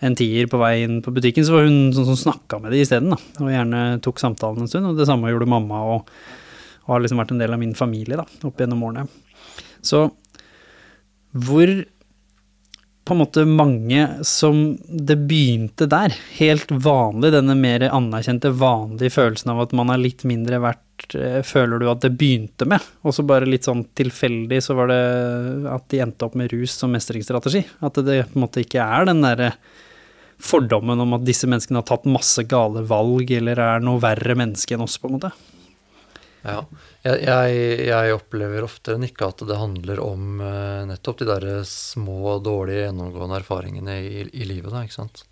en 0.05 0.17
tier 0.19 0.49
på 0.51 0.61
vei 0.61 0.75
inn 0.85 1.01
på 1.05 1.13
butikken, 1.15 1.47
så 1.47 1.57
var 1.57 1.69
hun 1.69 1.95
sånn 1.97 2.11
som 2.13 2.21
snakka 2.21 2.61
med 2.63 2.75
dem 2.75 2.85
isteden, 2.85 3.17
og 3.17 3.53
gjerne 3.53 3.85
tok 4.05 4.21
samtalen 4.23 4.65
en 4.65 4.71
stund, 4.71 4.91
og 4.91 5.01
det 5.01 5.09
samme 5.09 5.33
gjorde 5.33 5.51
mamma, 5.51 5.81
og, 5.95 6.13
og 6.85 6.95
har 6.95 7.05
liksom 7.05 7.23
vært 7.23 7.35
en 7.35 7.43
del 7.43 7.57
av 7.57 7.63
min 7.63 7.75
familie, 7.79 8.21
da, 8.21 8.27
opp 8.45 8.61
gjennom 8.61 8.85
årene. 8.89 9.09
Så 9.85 10.07
hvor 11.35 11.73
på 13.05 13.13
en 13.13 13.21
måte 13.21 13.45
mange 13.45 14.07
som 14.25 14.79
det 14.89 15.17
begynte 15.29 15.87
der. 15.91 16.15
Helt 16.39 16.71
vanlig, 16.73 17.35
denne 17.35 17.57
mer 17.59 17.85
anerkjente, 17.91 18.53
vanlige 18.57 19.13
følelsen 19.19 19.53
av 19.53 19.61
at 19.67 19.75
man 19.77 19.93
er 19.93 20.01
litt 20.01 20.25
mindre 20.29 20.61
verdt, 20.65 21.17
eh, 21.19 21.43
føler 21.45 21.83
du 21.83 21.91
at 21.91 22.01
det 22.01 22.15
begynte 22.17 22.65
med. 22.69 22.81
Og 23.05 23.13
så 23.13 23.27
bare 23.29 23.49
litt 23.49 23.69
sånn 23.69 23.85
tilfeldig 23.93 24.63
så 24.65 24.77
var 24.79 24.89
det 24.89 25.03
at 25.75 25.89
de 25.93 26.01
endte 26.01 26.25
opp 26.25 26.39
med 26.41 26.53
rus 26.55 26.79
som 26.81 26.95
mestringsstrategi. 26.97 27.65
At 27.85 28.01
det 28.01 28.23
på 28.31 28.39
en 28.39 28.47
måte 28.47 28.65
ikke 28.65 28.81
er 28.81 29.11
den 29.11 29.21
derre 29.25 29.53
fordommen 30.43 31.01
om 31.01 31.17
at 31.17 31.27
disse 31.27 31.49
menneskene 31.51 31.81
har 31.81 31.89
tatt 31.89 32.07
masse 32.11 32.45
gale 32.51 32.85
valg, 32.89 33.31
eller 33.39 33.61
er 33.61 33.85
noe 33.85 34.03
verre 34.03 34.37
menneske 34.39 34.77
enn 34.77 34.85
oss, 34.85 34.97
på 35.01 35.11
en 35.11 35.19
måte. 35.19 35.33
Ja. 36.45 36.59
Jeg, 37.05 37.21
jeg, 37.25 37.61
jeg 37.89 38.17
opplever 38.17 38.65
oftere 38.65 38.99
enn 38.99 39.07
ikke 39.07 39.29
at 39.33 39.43
det 39.49 39.61
handler 39.61 40.01
om 40.05 40.41
uh, 40.41 40.85
nettopp 40.89 41.23
de 41.23 41.29
der 41.29 41.47
små, 41.69 42.39
dårlige, 42.45 42.87
gjennomgående 42.87 43.39
erfaringene 43.41 43.97
i, 44.01 44.27
i 44.29 44.49
livet. 44.49 44.73
Da, 44.73 44.85
ikke 44.85 44.99
sant? 44.99 45.25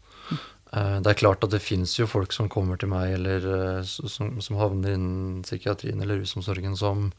Uh, 0.73 1.01
det 1.05 1.13
er 1.13 1.21
klart 1.21 1.45
at 1.45 1.53
det 1.53 1.61
fins 1.65 1.99
jo 1.99 2.09
folk 2.09 2.33
som 2.33 2.49
kommer 2.53 2.81
til 2.81 2.93
meg, 2.93 3.17
eller 3.19 3.49
uh, 3.49 3.89
som, 3.89 4.39
som, 4.41 4.61
havner 4.61 4.97
innen 4.97 5.43
psykiatrien 5.45 6.01
eller 6.01 6.23
rusomsorgen, 6.23 6.77
som, 6.81 7.11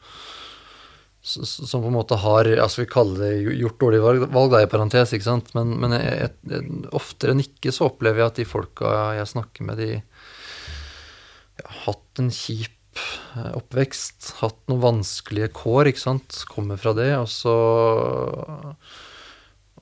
som 1.24 1.80
på 1.80 1.88
en 1.88 1.96
måte 1.96 2.18
har 2.20 2.48
altså 2.60 2.82
vi 2.82 2.90
kaller 2.92 3.22
det 3.24 3.56
gjort 3.56 3.78
dårlige 3.80 4.04
valg, 4.04 4.26
valg 4.34 4.56
er 4.58 4.66
i 4.66 4.70
parentes, 4.70 5.14
ikke 5.16 5.24
sant? 5.26 5.50
men, 5.56 5.72
men 5.80 5.96
jeg, 5.96 6.30
jeg, 6.50 6.66
oftere 6.92 7.32
enn 7.32 7.40
ikke 7.44 7.72
så 7.72 7.88
opplever 7.88 8.20
jeg 8.20 8.32
at 8.32 8.40
de 8.42 8.48
folka 8.48 8.92
jeg 9.16 9.30
snakker 9.32 9.68
med, 9.70 9.80
de 9.80 11.62
har 11.64 11.80
hatt 11.86 12.20
en 12.20 12.28
kjip 12.34 13.00
eh, 13.38 13.54
oppvekst, 13.56 14.34
hatt 14.42 14.60
noen 14.68 14.84
vanskelige 14.84 15.48
kår, 15.56 15.94
ikke 15.94 16.04
sant, 16.04 16.44
kommer 16.50 16.80
fra 16.80 16.92
det, 16.98 17.10
og 17.16 17.30
så 17.32 17.56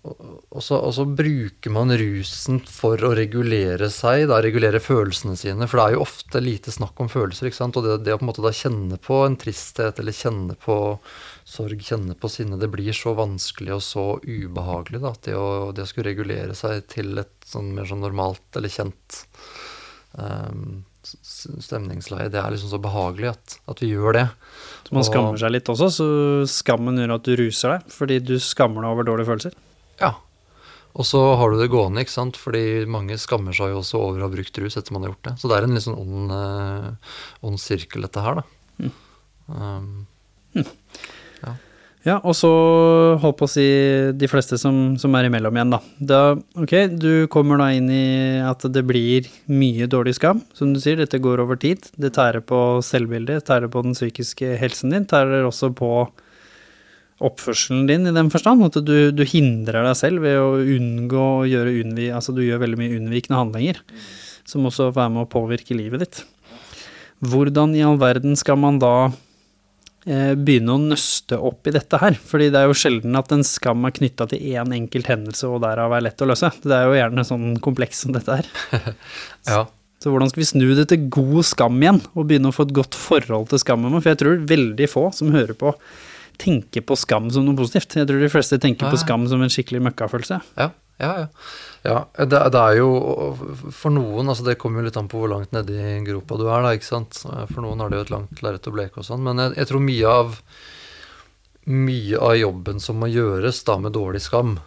og 0.02 0.58
så, 0.58 0.80
og 0.82 0.90
så, 0.96 1.04
bruker 1.06 1.70
man 1.70 1.92
rusen 1.94 2.58
for 2.66 2.98
å 3.06 3.12
regulere 3.14 3.86
seg, 3.92 4.24
da, 4.30 4.40
regulere 4.42 4.80
følelsene 4.82 5.36
sine. 5.38 5.68
For 5.70 5.78
det 5.78 5.84
er 5.84 5.94
jo 5.94 6.02
ofte 6.02 6.42
lite 6.42 6.74
snakk 6.74 6.98
om 7.02 7.10
følelser. 7.12 7.46
ikke 7.46 7.60
sant? 7.60 7.78
Og 7.78 7.86
det, 7.86 8.00
det 8.08 8.16
å 8.16 8.18
på 8.18 8.26
en 8.26 8.30
måte 8.32 8.42
da 8.42 8.50
kjenne 8.56 8.98
på 9.02 9.20
en 9.28 9.38
tristhet, 9.38 10.00
eller 10.02 10.16
kjenne 10.16 10.58
på 10.58 10.76
sorg, 11.52 11.82
kjenne 11.84 12.16
på 12.18 12.30
sinne, 12.32 12.58
det 12.60 12.70
blir 12.72 12.94
så 12.96 13.12
vanskelig 13.18 13.76
og 13.76 13.82
så 13.84 14.06
ubehagelig. 14.24 15.02
da, 15.02 15.12
Det 15.26 15.36
å, 15.36 15.48
det 15.76 15.84
å 15.84 15.90
skulle 15.90 16.12
regulere 16.12 16.56
seg 16.58 16.86
til 16.92 17.20
et 17.20 17.34
sånn 17.48 17.74
mer 17.76 17.88
sånn 17.90 18.02
normalt 18.04 18.58
eller 18.58 18.72
kjent 18.72 19.20
um, 20.16 20.82
stemningsleie, 21.02 22.30
det 22.32 22.40
er 22.40 22.54
liksom 22.54 22.70
så 22.72 22.80
behagelig 22.82 23.32
at, 23.32 23.56
at 23.68 23.82
vi 23.82 23.90
gjør 23.92 24.16
det. 24.20 24.26
Så 24.86 24.96
man 24.96 25.06
skammer 25.06 25.40
seg 25.40 25.52
litt 25.52 25.70
også, 25.72 25.90
så 25.92 26.08
skammen 26.50 27.00
gjør 27.00 27.16
at 27.18 27.26
du 27.26 27.34
ruser 27.40 27.76
deg 27.76 27.96
fordi 27.96 28.20
du 28.32 28.36
skammer 28.42 28.84
deg 28.84 28.94
over 28.94 29.08
dårlige 29.08 29.30
følelser? 29.32 29.56
Ja. 30.00 30.14
Og 30.92 31.06
så 31.08 31.20
har 31.40 31.52
du 31.52 31.56
det 31.56 31.70
gående, 31.72 32.02
ikke 32.04 32.12
sant. 32.12 32.36
Fordi 32.36 32.84
mange 32.90 33.16
skammer 33.20 33.56
seg 33.56 33.72
jo 33.72 33.80
også 33.80 34.00
over 34.00 34.20
å 34.20 34.26
ha 34.26 34.32
brukt 34.32 34.58
rus 34.60 34.76
etter 34.76 34.92
man 34.92 35.06
har 35.06 35.14
gjort 35.14 35.30
det. 35.30 35.34
Så 35.40 35.48
det 35.48 35.56
er 35.56 35.66
en 35.66 35.76
litt 35.76 35.86
sånn 35.86 35.96
ond, 35.96 36.34
uh, 36.36 37.16
ond 37.48 37.60
sirkel, 37.60 38.04
dette 38.04 38.24
her, 38.24 38.42
da. 38.42 38.44
Mm. 38.82 38.92
Um, 39.48 39.86
mm. 40.58 40.68
Ja. 42.02 42.16
og 42.18 42.34
så 42.34 42.50
holdt 43.22 43.38
på 43.38 43.46
å 43.46 43.50
si 43.50 43.66
de 44.18 44.28
fleste 44.30 44.58
som, 44.58 44.96
som, 44.98 45.14
er 45.14 45.28
imellom 45.28 45.54
igjen, 45.54 45.74
da. 45.74 45.78
da. 46.02 46.22
Ok, 46.58 46.74
du 46.98 47.28
kommer 47.30 47.60
da 47.62 47.68
inn 47.76 47.86
i 47.94 48.42
at 48.42 48.66
det 48.74 48.82
blir 48.88 49.28
mye 49.52 49.86
dårlig 49.90 50.16
skam, 50.18 50.42
som 50.58 50.72
du 50.74 50.80
sier. 50.82 50.98
Dette 50.98 51.22
går 51.22 51.44
over 51.44 51.60
tid. 51.62 51.86
Det 51.94 52.14
tærer 52.16 52.42
på 52.42 52.82
selvbildet, 52.82 53.46
tærer 53.46 53.70
på 53.70 53.84
den 53.86 53.94
psykiske 53.94 54.56
helsen 54.58 54.94
din, 54.96 55.06
tærer 55.06 55.46
også 55.46 55.70
på 55.78 55.92
oppførselen 57.22 57.86
din 57.86 58.10
i 58.10 58.14
den 58.14 58.30
forstand. 58.34 58.66
At 58.66 58.82
du, 58.82 59.12
du, 59.14 59.24
hindrer 59.28 59.86
deg 59.86 59.98
selv 59.98 60.26
ved 60.26 60.38
å 60.42 60.58
unngå 60.58 61.26
å 61.38 61.48
gjøre 61.48 61.78
unnvi, 61.84 62.10
altså 62.10 62.34
du 62.34 62.42
gjør 62.44 62.64
veldig 62.64 62.82
mye 62.82 62.98
unnvikende 62.98 63.38
handlinger. 63.38 63.82
Som 64.48 64.66
også 64.66 64.90
får 64.90 64.98
være 64.98 65.14
med 65.14 65.26
å 65.26 65.32
påvirke 65.38 65.78
livet 65.78 66.02
ditt. 66.02 66.24
Hvordan 67.22 67.76
i 67.78 67.84
all 67.86 68.00
verden 68.02 68.34
skal 68.34 68.58
man 68.58 68.82
da 68.82 69.12
begynne 70.04 70.74
å 70.74 70.80
nøste 70.82 71.36
opp 71.38 71.68
i 71.70 71.74
dette 71.74 72.00
her? 72.02 72.16
Fordi 72.18 72.48
det 72.50 72.58
er 72.58 72.70
jo 72.70 72.78
sjelden 72.78 73.18
at 73.18 73.30
en 73.34 73.44
skam 73.46 73.86
er 73.86 73.94
knytta 73.94 74.26
til 74.32 74.42
én 74.52 74.64
en 74.64 74.74
enkelt 74.80 75.10
hendelse 75.10 75.50
og 75.50 75.62
derav 75.62 75.94
er 75.94 76.06
lett 76.08 76.24
å 76.24 76.28
løse. 76.28 76.50
Det 76.64 76.74
er 76.74 76.88
jo 76.88 76.98
gjerne 76.98 77.26
sånn 77.28 77.52
kompleks 77.62 78.02
som 78.04 78.16
dette 78.16 78.40
her. 78.40 78.50
ja. 79.52 79.64
Så 80.02 80.10
hvordan 80.10 80.32
skal 80.32 80.42
vi 80.42 80.48
snu 80.48 80.64
det 80.74 80.88
til 80.90 81.04
god 81.14 81.46
skam 81.46 81.76
igjen, 81.78 82.00
og 82.18 82.26
begynne 82.26 82.50
å 82.50 82.56
få 82.56 82.66
et 82.66 82.74
godt 82.74 82.98
forhold 82.98 83.52
til 83.52 83.62
skammen? 83.62 83.94
For 84.00 84.10
jeg 84.10 84.18
tror 84.24 84.40
veldig 84.50 84.88
få 84.90 85.04
som 85.14 85.30
hører 85.34 85.54
på 85.58 85.76
tenker 86.42 86.82
på 86.82 86.96
skam 86.98 87.28
som 87.30 87.44
noe 87.46 87.58
positivt. 87.58 87.94
Jeg 88.00 88.08
tror 88.08 88.22
de 88.22 88.30
fleste 88.32 88.58
tenker 88.58 88.88
ja. 88.88 88.90
på 88.90 88.98
skam 88.98 89.28
som 89.30 89.42
en 89.44 89.52
skikkelig 89.52 89.82
møkkafølelse. 89.86 90.40
Ja, 90.58 90.72
ja, 91.00 91.12
ja. 91.18 91.28
ja 91.82 92.26
det, 92.26 92.40
det, 92.54 92.60
er 92.60 92.76
jo 92.78 92.90
for 93.74 93.94
noen, 93.94 94.28
altså 94.28 94.46
det 94.46 94.58
kommer 94.60 94.82
jo 94.82 94.88
litt 94.90 94.98
an 95.00 95.10
på 95.10 95.22
hvor 95.22 95.32
langt 95.32 95.54
nedi 95.54 95.78
gropa 96.06 96.38
du 96.40 96.46
er, 96.48 96.64
da, 96.64 96.74
ikke 96.76 96.90
sant. 96.90 97.22
For 97.24 97.62
noen 97.64 97.82
har 97.82 97.92
det 97.92 98.00
jo 98.00 98.06
et 98.06 98.14
langt 98.14 98.42
lerret 98.44 98.68
å 98.68 98.74
bleke 98.74 99.02
og 99.02 99.08
sånn. 99.08 99.24
Men 99.26 99.40
jeg, 99.42 99.56
jeg, 99.62 99.70
tror 99.70 99.86
mye 99.86 100.12
av, 100.20 100.36
mye 101.70 102.20
av 102.28 102.36
jobben 102.38 102.82
som 102.82 103.00
må 103.02 103.10
gjøres 103.12 103.64
da 103.68 103.78
med 103.82 103.96
dårlig 103.96 104.22
skam, 104.26 104.58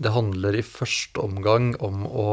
det 0.00 0.14
handler 0.14 0.56
i 0.56 0.64
første 0.64 1.20
omgang 1.20 1.74
om 1.84 2.06
å 2.08 2.32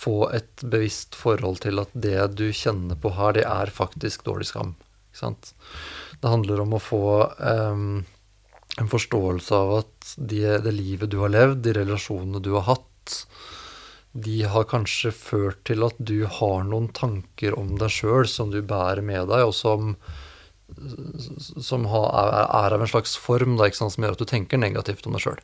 få 0.00 0.30
et 0.32 0.62
bevisst 0.62 1.16
forhold 1.18 1.60
til 1.64 1.82
at 1.82 1.90
det 1.92 2.30
du 2.38 2.46
kjenner 2.54 2.96
på 2.96 3.12
her, 3.16 3.34
det 3.36 3.44
er 3.44 3.72
faktisk 3.74 4.24
dårlig 4.28 4.48
skam. 4.48 4.76
Ikke 5.10 5.24
sant? 5.24 5.52
Det 6.22 6.30
handler 6.30 6.62
om 6.62 6.76
å 6.76 6.82
få 6.82 7.02
um, 7.36 8.04
en 8.78 8.90
forståelse 8.90 9.56
av 9.56 9.72
at 9.80 10.12
de, 10.16 10.44
det 10.62 10.74
livet 10.74 11.10
du 11.10 11.18
har 11.22 11.32
levd, 11.32 11.62
de 11.64 11.74
relasjonene 11.80 12.42
du 12.42 12.52
har 12.56 12.68
hatt, 12.68 13.16
de 14.12 14.40
har 14.50 14.66
kanskje 14.70 15.12
ført 15.14 15.62
til 15.68 15.84
at 15.86 15.98
du 15.98 16.24
har 16.26 16.64
noen 16.66 16.88
tanker 16.94 17.54
om 17.58 17.76
deg 17.78 17.92
sjøl 17.94 18.26
som 18.30 18.50
du 18.50 18.58
bærer 18.62 19.02
med 19.06 19.30
deg, 19.30 19.46
og 19.46 19.54
som, 19.54 19.94
som 21.62 21.86
har, 21.90 22.08
er, 22.10 22.74
av 22.74 22.82
en 22.82 22.90
slags 22.90 23.14
form 23.20 23.58
da, 23.58 23.70
sant, 23.74 23.94
som 23.94 24.06
gjør 24.06 24.18
at 24.18 24.22
du 24.22 24.30
tenker 24.30 24.60
negativt 24.60 25.06
om 25.06 25.14
deg 25.14 25.26
sjøl. 25.26 25.42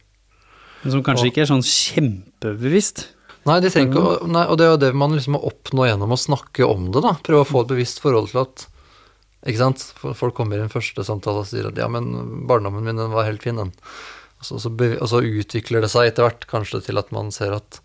Men 0.82 0.96
som 0.96 1.04
kanskje 1.06 1.28
og, 1.28 1.30
ikke 1.32 1.44
er 1.44 1.50
sånn 1.50 1.66
kjempebevisst? 1.66 3.06
Nei, 3.46 3.60
de 3.62 3.70
tenker, 3.70 4.24
nei, 4.26 4.42
og 4.50 4.58
det 4.58 4.66
er 4.66 4.72
jo 4.72 4.80
det 4.82 4.94
man 4.98 5.14
liksom 5.14 5.36
må 5.36 5.44
oppnå 5.46 5.86
gjennom 5.86 6.14
å 6.14 6.18
snakke 6.18 6.66
om 6.66 6.90
det. 6.90 7.04
da, 7.04 7.14
Prøve 7.26 7.44
å 7.44 7.48
få 7.48 7.62
et 7.62 7.70
bevisst 7.70 8.02
forhold 8.02 8.32
til 8.32 8.42
at 8.42 8.66
ikke 9.46 9.62
sant? 9.62 9.82
Folk 10.18 10.36
kommer 10.36 10.58
i 10.58 10.64
en 10.66 10.72
første 10.72 11.04
samtale 11.06 11.44
og 11.44 11.48
sier 11.48 11.68
at 11.70 11.78
ja, 11.78 11.88
men 11.92 12.44
barndommen 12.50 12.84
min 12.86 12.98
den 12.98 13.14
var 13.14 13.28
helt 13.28 13.44
fin, 13.46 13.58
den. 13.60 13.72
Og 14.40 14.48
så, 14.48 14.58
så, 14.60 14.70
og 14.70 15.08
så, 15.10 15.22
utvikler 15.22 15.84
det 15.84 15.90
seg 15.92 16.10
etter 16.10 16.26
hvert 16.26 16.46
kanskje 16.50 16.82
til 16.88 17.00
at 17.00 17.12
man 17.14 17.32
ser 17.34 17.54
at 17.56 17.80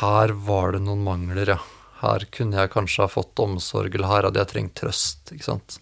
her 0.00 0.32
var 0.46 0.76
det 0.76 0.84
noen 0.86 1.02
mangler, 1.04 1.56
ja. 1.56 1.60
Her 2.04 2.26
kunne 2.34 2.58
jeg 2.60 2.72
kanskje 2.72 3.04
ha 3.04 3.10
fått 3.10 3.40
omsorg, 3.40 3.94
eller 3.96 4.10
her 4.10 4.26
hadde 4.28 4.40
jeg 4.42 4.50
trengt 4.50 4.74
trøst. 4.76 5.32
ikke 5.32 5.46
sant? 5.46 5.78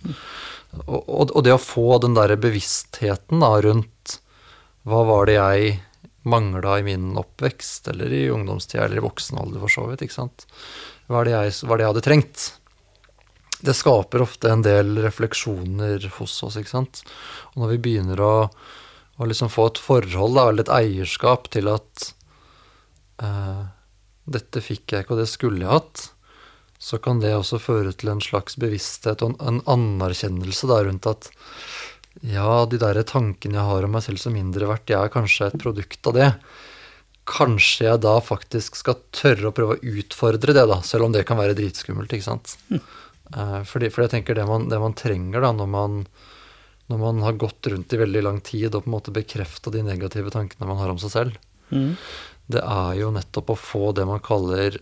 Og, 0.86 1.00
og, 1.00 1.32
og 1.34 1.40
det 1.44 1.54
å 1.54 1.60
få 1.60 1.98
den 2.02 2.14
derre 2.16 2.38
bevisstheten 2.40 3.42
da, 3.42 3.56
rundt 3.64 4.18
hva 4.88 5.02
var 5.06 5.28
det 5.28 5.36
jeg 5.36 5.74
mangla 6.22 6.78
i 6.78 6.86
min 6.86 7.12
oppvekst, 7.18 7.90
eller 7.92 8.12
i 8.14 8.24
ungdomstida, 8.30 8.86
eller 8.86 9.02
i 9.02 9.04
voksen 9.04 9.40
alder 9.42 9.62
for 9.62 9.74
så 9.74 9.86
vidt. 9.90 10.04
ikke 10.06 10.20
sant? 10.20 10.46
Hva 11.10 11.22
er 11.22 11.28
det 11.28 11.34
jeg, 11.34 11.54
hva 11.66 11.74
er 11.74 11.80
det 11.80 11.84
jeg 11.84 11.92
hadde 11.92 12.06
trengt? 12.06 12.46
Det 13.62 13.74
skaper 13.78 14.24
ofte 14.24 14.50
en 14.50 14.64
del 14.64 14.96
refleksjoner 15.04 16.08
hos 16.18 16.38
oss, 16.42 16.58
ikke 16.58 16.72
sant. 16.72 17.02
Og 17.52 17.62
når 17.62 17.74
vi 17.74 17.82
begynner 17.86 18.22
å, 18.22 18.34
å 19.16 19.28
liksom 19.28 19.52
få 19.52 19.68
et 19.70 19.82
forhold, 19.82 20.34
da, 20.38 20.48
eller 20.50 20.66
et 20.66 20.74
eierskap 20.80 21.46
til 21.54 21.70
at 21.70 22.08
uh, 23.22 23.70
dette 24.24 24.64
fikk 24.64 24.94
jeg 24.94 25.04
ikke, 25.04 25.14
og 25.14 25.22
det 25.22 25.30
skulle 25.30 25.62
jeg 25.62 25.70
hatt, 25.70 26.08
så 26.82 26.98
kan 26.98 27.20
det 27.22 27.30
også 27.36 27.60
føre 27.62 27.92
til 27.94 28.10
en 28.10 28.22
slags 28.22 28.58
bevissthet 28.58 29.22
og 29.22 29.38
en 29.38 29.62
anerkjennelse 29.70 30.66
da, 30.66 30.80
rundt 30.82 31.06
at 31.06 31.30
ja, 32.26 32.64
de 32.66 32.80
der 32.82 32.98
tankene 33.08 33.60
jeg 33.60 33.68
har 33.70 33.86
om 33.86 33.94
meg 33.94 34.04
selv 34.04 34.20
som 34.20 34.34
mindre 34.36 34.66
verdt, 34.68 34.90
jeg 34.90 34.98
er 34.98 35.12
kanskje 35.12 35.48
et 35.48 35.60
produkt 35.62 36.10
av 36.10 36.16
det. 36.18 36.30
Kanskje 37.30 37.86
jeg 37.86 38.02
da 38.02 38.16
faktisk 38.22 38.76
skal 38.80 38.98
tørre 39.14 39.52
å 39.52 39.54
prøve 39.54 39.78
å 39.78 39.94
utfordre 39.94 40.54
det, 40.58 40.66
da, 40.68 40.80
selv 40.84 41.06
om 41.06 41.14
det 41.14 41.22
kan 41.28 41.38
være 41.38 41.56
dritskummelt. 41.58 42.12
ikke 42.12 42.26
sant? 42.26 42.56
Mm. 42.68 42.82
Eh, 43.36 43.58
fordi, 43.68 43.90
jeg 43.90 44.12
tenker 44.12 44.36
det 44.36 44.46
man, 44.48 44.68
det 44.68 44.78
man 44.82 44.96
trenger 44.98 45.44
da, 45.44 45.52
når 45.56 45.70
man, 45.72 45.98
når 46.92 47.00
man, 47.00 47.24
har 47.24 47.40
gått 47.40 47.70
rundt 47.72 47.92
i 47.92 48.00
veldig 48.02 48.22
lang 48.26 48.40
tid 48.44 48.74
og 48.74 48.84
på 48.84 48.90
en 48.90 48.96
måte 48.96 49.14
bekrefta 49.14 49.72
de 49.72 49.84
negative 49.86 50.32
tankene 50.34 50.68
man 50.68 50.80
har 50.82 50.92
om 50.92 51.00
seg 51.00 51.14
selv, 51.14 51.42
mm. 51.70 51.92
det 52.52 52.62
er 52.62 52.96
jo 53.00 53.12
nettopp 53.14 53.54
å 53.54 53.58
få 53.58 53.92
det 53.96 54.08
man 54.08 54.22
kaller 54.24 54.80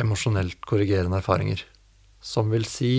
emosjonelt 0.00 0.62
korrigerende 0.66 1.20
erfaringer. 1.20 1.62
Som 2.22 2.52
vil 2.54 2.64
si 2.68 2.94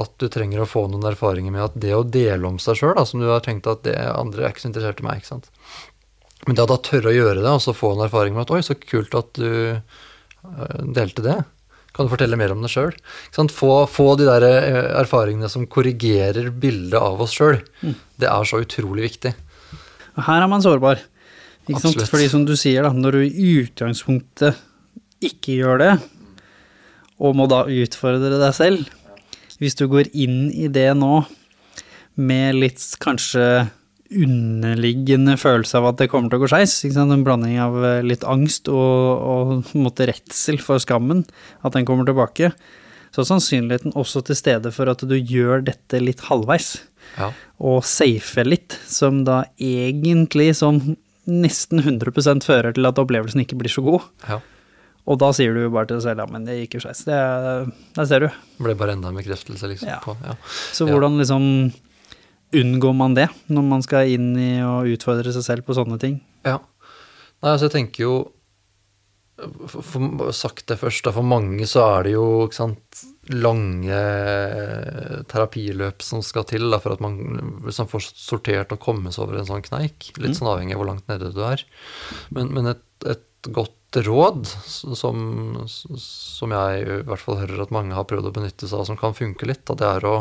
at 0.00 0.12
du 0.22 0.28
trenger 0.32 0.62
å 0.62 0.68
få 0.68 0.86
noen 0.88 1.08
erfaringer 1.10 1.52
med 1.52 1.66
at 1.66 1.78
det 1.82 1.92
å 1.96 2.06
dele 2.06 2.46
om 2.48 2.58
seg 2.62 2.78
sjøl, 2.78 3.00
som 3.06 3.20
du 3.20 3.28
har 3.28 3.42
tenkt 3.44 3.68
at 3.68 3.82
det 3.84 3.96
andre 3.98 4.46
er 4.46 4.52
ikke 4.52 4.64
så 4.64 4.70
interessert 4.70 5.02
i 5.02 5.06
meg, 5.06 5.20
ikke 5.20 5.32
sant. 5.34 5.50
Men 6.46 6.56
det 6.56 6.64
å 6.64 6.70
da 6.70 6.78
tørre 6.80 7.10
å 7.10 7.16
gjøre 7.16 7.42
det, 7.42 7.50
og 7.50 7.60
så 7.60 7.76
få 7.76 7.92
en 7.94 8.04
erfaring 8.06 8.36
med 8.36 8.46
at 8.46 8.52
oi, 8.54 8.62
så 8.64 8.76
kult 8.80 9.16
at 9.18 9.34
du 9.36 9.50
eh, 9.76 10.78
delte 10.96 11.24
det. 11.26 11.36
Kan 11.96 12.06
du 12.06 12.12
fortelle 12.12 12.38
mer 12.38 12.52
om 12.54 12.62
det 12.62 12.70
sjøl? 12.72 12.94
Få, 13.50 13.72
få, 13.90 14.08
de 14.20 14.28
der 14.28 14.46
eh, 14.46 14.80
erfaringene 15.00 15.50
som 15.50 15.66
korrigerer 15.70 16.50
bildet 16.50 16.98
av 17.00 17.22
oss 17.24 17.34
sjøl. 17.34 17.58
Mm. 17.82 17.96
Det 18.20 18.28
er 18.30 18.46
så 18.46 18.62
utrolig 18.62 19.08
viktig. 19.08 19.34
Her 20.20 20.44
er 20.44 20.50
man 20.50 20.62
sårbar. 20.62 21.02
Ikke 21.66 21.82
sant? 21.82 21.96
Absolutt. 21.96 22.12
Fordi 22.12 22.30
som 22.32 22.46
du 22.46 22.54
sier, 22.58 22.86
da, 22.86 22.94
når 22.94 23.18
du 23.18 23.26
i 23.26 23.50
utgangspunktet 23.64 24.58
ikke 25.24 25.58
gjør 25.60 25.82
det, 25.82 25.92
og 27.20 27.36
må 27.36 27.44
da 27.50 27.66
utfordre 27.68 28.38
deg 28.40 28.54
selv 28.56 28.86
Hvis 29.60 29.76
du 29.76 29.84
går 29.92 30.08
inn 30.16 30.48
i 30.56 30.70
det 30.72 30.88
nå 30.96 31.18
med 32.20 32.56
litt 32.56 32.80
kanskje 33.00 33.44
underliggende 34.10 35.36
følelse 35.38 35.78
av 35.78 35.86
at 35.92 36.00
det 36.02 36.08
kommer 36.10 36.30
til 36.32 36.40
å 36.40 36.42
gå 36.44 36.50
skeis, 36.50 36.78
en 36.96 37.24
blanding 37.26 37.58
av 37.62 37.76
eh, 37.84 38.02
litt 38.06 38.24
angst 38.26 38.68
og, 38.72 39.64
og 39.72 39.74
redsel 40.10 40.58
for 40.62 40.82
skammen, 40.82 41.24
at 41.62 41.72
den 41.76 41.86
kommer 41.88 42.08
tilbake, 42.08 42.52
så 43.10 43.22
er 43.22 43.28
sannsynligheten 43.30 43.94
også 43.98 44.22
til 44.26 44.38
stede 44.38 44.70
for 44.74 44.90
at 44.92 45.02
du 45.06 45.16
gjør 45.18 45.64
dette 45.66 46.00
litt 46.02 46.20
halvveis 46.28 46.78
Ja. 47.18 47.32
og 47.58 47.82
safer 47.84 48.44
litt, 48.46 48.76
som 48.86 49.24
da 49.26 49.44
egentlig 49.58 50.52
sånn 50.54 50.96
nesten 51.30 51.80
100% 51.82 52.44
fører 52.46 52.74
til 52.76 52.86
at 52.86 52.98
opplevelsen 53.02 53.42
ikke 53.42 53.58
blir 53.58 53.70
så 53.72 53.82
god. 53.86 54.06
ja. 54.28 54.40
Og 55.10 55.16
da 55.18 55.30
sier 55.34 55.54
du 55.56 55.62
jo 55.64 55.70
bare 55.72 55.88
til 55.88 55.96
deg 55.96 56.04
selv 56.04 56.20
ja, 56.22 56.26
men 56.30 56.44
det 56.46 56.54
gikk 56.60 56.74
jo 56.76 56.80
skeis. 56.84 57.00
Det 57.08 57.14
er- 57.16 57.70
Der 57.96 58.04
ser 58.06 58.20
du. 58.20 58.26
Det 58.28 58.62
ble 58.62 58.74
bare 58.78 58.92
enda 58.92 59.08
en 59.08 59.16
bekreftelse, 59.16 59.66
liksom. 59.66 59.88
Ja. 59.88 59.96
På, 60.04 60.14
ja. 60.22 60.34
Så 60.76 60.86
hvordan 60.86 61.16
liksom 61.18 61.72
unngår 62.56 62.94
man 62.96 63.14
det 63.16 63.28
når 63.52 63.66
man 63.66 63.84
skal 63.86 64.10
inn 64.10 64.32
i 64.40 64.52
å 64.64 64.80
utfordre 64.90 65.32
seg 65.34 65.46
selv 65.46 65.66
på 65.66 65.76
sånne 65.78 65.98
ting? 66.02 66.20
Ja. 66.46 66.58
Nei, 67.40 67.54
altså 67.54 67.68
jeg 67.68 67.76
tenker 67.76 68.06
jo 68.06 68.14
for, 69.40 69.80
for, 69.80 70.32
Sagt 70.36 70.66
det 70.68 70.76
først, 70.80 71.04
da, 71.06 71.14
for 71.16 71.26
mange 71.26 71.64
så 71.68 71.84
er 71.96 72.08
det 72.08 72.12
jo 72.12 72.26
sant, 72.52 73.04
lange 73.30 74.00
terapiløp 75.30 76.02
som 76.04 76.20
skal 76.24 76.44
til 76.50 76.66
da, 76.72 76.80
for 76.82 76.96
at 76.96 77.02
man 77.04 77.16
liksom 77.64 77.88
får 77.90 78.08
sortert 78.10 78.74
og 78.74 78.82
komme 78.82 79.12
seg 79.14 79.24
over 79.24 79.40
en 79.40 79.48
sånn 79.48 79.64
kneik. 79.64 80.10
Litt 80.20 80.38
sånn 80.38 80.50
avhengig 80.50 80.76
av 80.76 80.82
hvor 80.82 80.90
langt 80.90 81.08
nede 81.10 81.30
du 81.34 81.40
er. 81.46 81.62
Men, 82.34 82.50
men 82.56 82.72
et, 82.74 82.84
et 83.08 83.50
godt 83.54 84.00
råd 84.04 84.44
som, 84.66 85.22
som 85.66 86.52
jeg 86.54 86.82
i 86.84 87.00
hvert 87.08 87.24
fall 87.24 87.40
hører 87.40 87.64
at 87.64 87.74
mange 87.74 87.96
har 87.96 88.08
prøvd 88.10 88.30
å 88.30 88.34
benytte 88.34 88.68
seg 88.68 88.82
av, 88.82 88.88
som 88.90 88.98
kan 89.00 89.16
funke 89.16 89.48
litt, 89.48 89.64
da, 89.70 89.78
det 89.78 89.88
er 89.88 90.08
å 90.10 90.16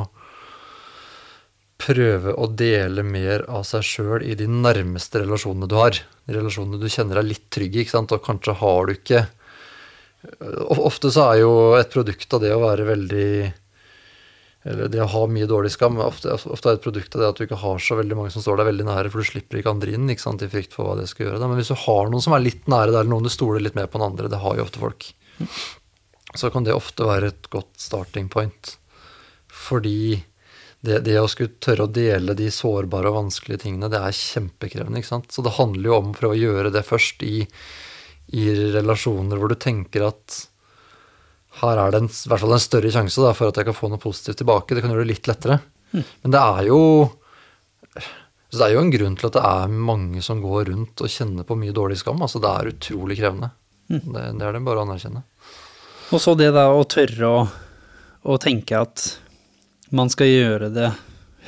prøve 1.80 2.36
å 2.36 2.48
dele 2.52 3.04
mer 3.08 3.46
av 3.48 3.64
seg 3.68 3.86
sjøl 3.88 4.24
i 4.28 4.36
de 4.38 4.48
nærmeste 4.52 5.22
relasjonene 5.24 5.70
du 5.70 5.78
har. 5.80 5.96
De 6.28 6.36
relasjonene 6.36 6.80
du 6.82 6.90
kjenner 6.92 7.22
deg 7.22 7.32
litt 7.32 7.48
trygg 7.54 7.80
i, 7.80 7.86
og 7.96 8.16
kanskje 8.26 8.58
har 8.62 8.90
du 8.90 8.98
ikke 8.98 9.28
Ofte 10.20 11.08
så 11.16 11.30
er 11.30 11.38
jo 11.40 11.52
et 11.78 11.92
produkt 11.94 12.34
av 12.36 12.42
det 12.44 12.50
å 12.52 12.60
være 12.60 12.84
veldig 12.90 13.30
Eller 14.68 14.90
det 14.92 15.00
å 15.00 15.08
ha 15.14 15.22
mye 15.32 15.48
dårlig 15.48 15.72
skam, 15.72 15.96
ofte, 16.04 16.34
ofte 16.36 16.74
er 16.74 16.76
et 16.76 16.84
produkt 16.84 17.16
av 17.16 17.22
det 17.22 17.30
at 17.30 17.40
du 17.40 17.46
ikke 17.46 17.62
har 17.62 17.80
så 17.80 17.96
veldig 17.96 18.18
mange 18.20 18.34
som 18.34 18.44
står 18.44 18.60
deg 18.60 18.68
veldig 18.68 18.88
nære, 18.90 19.14
for 19.14 19.24
du 19.24 19.30
slipper 19.30 19.62
ikke 19.62 19.72
andre 19.72 19.94
inn 19.96 20.12
ikke 20.12 20.26
sant, 20.26 20.44
i 20.44 20.52
frykt 20.52 20.76
for 20.76 20.90
hva 20.90 20.98
det 21.00 21.08
skal 21.08 21.26
gjøre. 21.26 21.40
Da. 21.40 21.48
Men 21.48 21.62
hvis 21.62 21.72
du 21.72 21.78
har 21.86 22.12
noen 22.12 22.26
som 22.26 22.36
er 22.36 22.44
litt 22.44 22.68
nære 22.68 22.92
deg, 22.92 23.00
eller 23.00 23.14
noen 23.14 23.30
du 23.30 23.32
stoler 23.32 23.64
litt 23.64 23.80
mer 23.80 23.88
på 23.88 23.96
enn 23.96 24.10
andre, 24.10 24.28
det 24.28 24.42
har 24.44 24.60
jo 24.60 24.66
ofte 24.68 24.84
folk, 24.84 25.08
så 26.36 26.52
kan 26.52 26.68
det 26.68 26.76
ofte 26.76 27.08
være 27.08 27.32
et 27.32 27.48
godt 27.56 27.72
starting 27.80 28.28
point. 28.28 28.76
Fordi 29.48 30.20
det, 30.86 31.02
det 31.08 31.18
å 31.20 31.28
skulle 31.28 31.58
tørre 31.60 31.88
å 31.88 31.92
dele 31.92 32.36
de 32.38 32.48
sårbare 32.54 33.12
og 33.12 33.18
vanskelige 33.18 33.66
tingene, 33.66 33.90
det 33.92 34.00
er 34.00 34.16
kjempekrevende. 34.16 35.02
ikke 35.02 35.12
sant? 35.12 35.32
Så 35.34 35.44
det 35.46 35.58
handler 35.58 35.92
jo 35.92 35.98
om 35.98 36.12
å 36.12 36.16
prøve 36.16 36.38
å 36.38 36.40
gjøre 36.40 36.72
det 36.76 36.86
først 36.88 37.26
i, 37.28 37.42
i 38.40 38.46
relasjoner 38.76 39.42
hvor 39.42 39.52
du 39.52 39.60
tenker 39.60 40.08
at 40.08 40.46
her 41.60 41.82
er 41.82 41.92
det 41.92 42.04
en, 42.04 42.08
i 42.08 42.32
hvert 42.32 42.44
fall 42.46 42.56
en 42.56 42.64
større 42.64 42.92
sjanse 42.94 43.24
da, 43.24 43.34
for 43.36 43.52
at 43.52 43.60
jeg 43.60 43.68
kan 43.68 43.76
få 43.76 43.90
noe 43.92 44.02
positivt 44.02 44.40
tilbake. 44.40 44.78
Det 44.78 44.86
kan 44.86 44.94
gjøre 44.94 45.04
det 45.04 45.12
litt 45.12 45.28
lettere. 45.28 45.60
Men 45.92 46.36
det 46.36 46.40
er 46.40 46.70
jo 46.70 46.82
så 48.50 48.58
det 48.58 48.66
er 48.66 48.74
jo 48.74 48.82
en 48.82 48.94
grunn 48.94 49.16
til 49.18 49.28
at 49.30 49.36
det 49.36 49.42
er 49.46 49.74
mange 49.90 50.22
som 50.26 50.40
går 50.42 50.72
rundt 50.72 51.02
og 51.06 51.12
kjenner 51.14 51.46
på 51.46 51.58
mye 51.60 51.74
dårlig 51.76 52.00
skam. 52.02 52.22
altså 52.26 52.42
Det 52.42 52.50
er 52.50 52.70
utrolig 52.72 53.20
krevende. 53.20 53.52
Det, 53.90 54.24
det 54.40 54.46
er 54.46 54.56
det 54.56 54.62
bare 54.66 54.82
å 54.82 54.88
anerkjenne. 54.88 55.22
Og 56.10 56.22
så 56.22 56.34
det 56.38 56.50
da 56.56 56.70
å 56.74 56.86
tørre 56.90 57.30
å, 57.30 57.44
å 58.26 58.38
tenke 58.42 58.80
at 58.82 59.06
man 59.96 60.12
skal 60.12 60.30
gjøre 60.30 60.70
det 60.74 60.92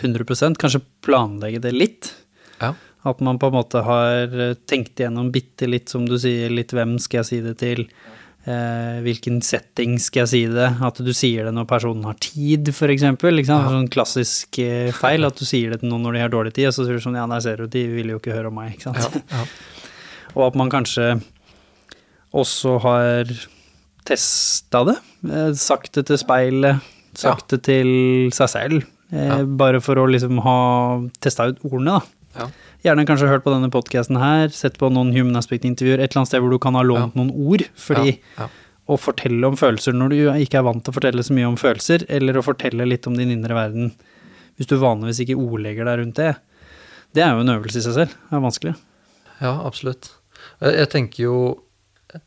100% 0.02 0.58
kanskje 0.62 0.82
planlegge 1.06 1.62
det 1.64 1.74
litt. 1.76 2.14
Ja. 2.62 2.74
At 3.08 3.20
man 3.20 3.40
på 3.42 3.50
en 3.50 3.58
måte 3.58 3.82
har 3.86 4.34
tenkt 4.70 5.00
igjennom 5.02 5.32
bitte 5.34 5.70
litt, 5.70 5.90
som 5.90 6.06
du 6.10 6.18
sier, 6.22 6.54
litt 6.54 6.74
hvem 6.74 6.98
skal 7.02 7.22
jeg 7.22 7.30
si 7.30 7.40
det 7.42 7.56
til, 7.62 7.84
eh, 8.46 9.02
hvilken 9.06 9.42
setting 9.46 9.98
skal 10.02 10.24
jeg 10.24 10.32
si 10.34 10.42
det, 10.54 10.70
at 10.86 11.02
du 11.02 11.12
sier 11.18 11.50
det 11.50 11.56
når 11.58 11.70
personen 11.70 12.06
har 12.06 12.20
tid, 12.22 12.70
for 12.78 12.94
eksempel. 12.94 13.42
Sånn 13.48 13.90
klassisk 13.94 14.62
eh, 14.62 14.92
feil, 14.96 15.26
at 15.26 15.42
du 15.42 15.46
sier 15.50 15.74
det 15.74 15.82
til 15.82 15.94
noen 15.94 16.08
når 16.08 16.18
de 16.18 16.26
har 16.26 16.34
dårlig 16.34 16.56
tid, 16.58 16.70
og 16.70 16.78
så 16.78 16.86
sier 16.86 17.02
du 17.02 17.06
sånn, 17.06 17.18
ja, 17.18 17.28
der 17.30 17.46
ser 17.46 17.64
du, 17.64 17.70
de 17.74 17.86
vil 17.90 18.14
jo 18.14 18.22
ikke 18.22 18.38
høre 18.38 18.54
om 18.54 18.60
meg, 18.62 18.76
ikke 18.78 18.94
sant? 18.94 19.22
Ja, 19.34 19.46
Og 20.38 20.46
at 20.46 20.56
man 20.56 20.70
kanskje 20.72 21.18
også 22.32 22.78
har 22.86 23.32
testa 24.08 24.86
det, 24.88 24.98
eh, 25.28 25.52
sagt 25.58 25.94
det 25.98 26.06
til 26.08 26.20
speilet, 26.22 26.91
sagt 27.18 27.50
det 27.50 27.62
til 27.64 28.32
seg 28.32 28.50
selv, 28.50 28.84
eh, 29.12 29.28
Ja. 29.28 29.44
bare 29.44 29.82
for 29.82 29.96
å 29.96 30.08
liksom 30.10 30.40
ha 30.42 31.02
testa 31.20 31.48
ut 31.50 31.60
ordene, 31.64 32.00
da. 32.00 32.02
Ja. 32.40 32.48
Gjerne 32.84 33.06
kanskje 33.06 33.28
hørt 33.28 33.44
på 33.44 33.52
denne 33.54 33.70
podkasten 33.70 34.18
her, 34.18 34.48
sett 34.50 34.78
på 34.80 34.90
noen 34.92 35.12
Human 35.14 35.36
Aspect-intervjuer, 35.36 36.00
et 36.00 36.12
eller 36.16 36.22
annet 36.22 36.28
sted 36.32 36.42
hvor 36.42 36.50
du 36.52 36.58
kan 36.60 36.74
ha 36.74 36.82
lånt 36.82 37.14
noen 37.16 37.32
ord, 37.36 37.66
fordi 37.76 38.18
Ja, 38.38 38.46
ja. 38.46 38.48
å 38.90 38.98
fortelle 38.98 39.44
om 39.46 39.56
følelser 39.56 39.94
når 39.94 40.10
du 40.10 40.16
ikke 40.46 40.58
er 40.60 40.64
vant 40.64 40.84
til 40.84 40.92
å 40.94 40.96
fortelle 40.96 41.22
så 41.24 41.34
mye 41.36 41.48
om 41.48 41.58
følelser, 41.58 42.06
eller 42.10 42.34
å 42.40 42.44
fortelle 42.44 42.88
litt 42.88 43.06
om 43.08 43.14
din 43.16 43.30
indre 43.30 43.54
verden, 43.54 43.92
hvis 44.58 44.68
du 44.68 44.78
vanligvis 44.78 45.20
ikke 45.26 45.38
ordlegger 45.38 45.86
deg 45.86 46.00
rundt 46.00 46.16
det, 46.16 46.36
det 47.14 47.24
er 47.24 47.34
jo 47.36 47.42
en 47.44 47.60
øvelse 47.60 47.78
i 47.78 47.82
seg 47.82 47.94
selv. 47.94 48.16
Det 48.30 48.38
er 48.38 48.46
vanskelig. 48.48 48.76
Ja, 49.42 49.54
absolutt. 49.68 50.12
Jeg 50.62 50.90
tenker 50.90 51.24
jo 51.24 51.60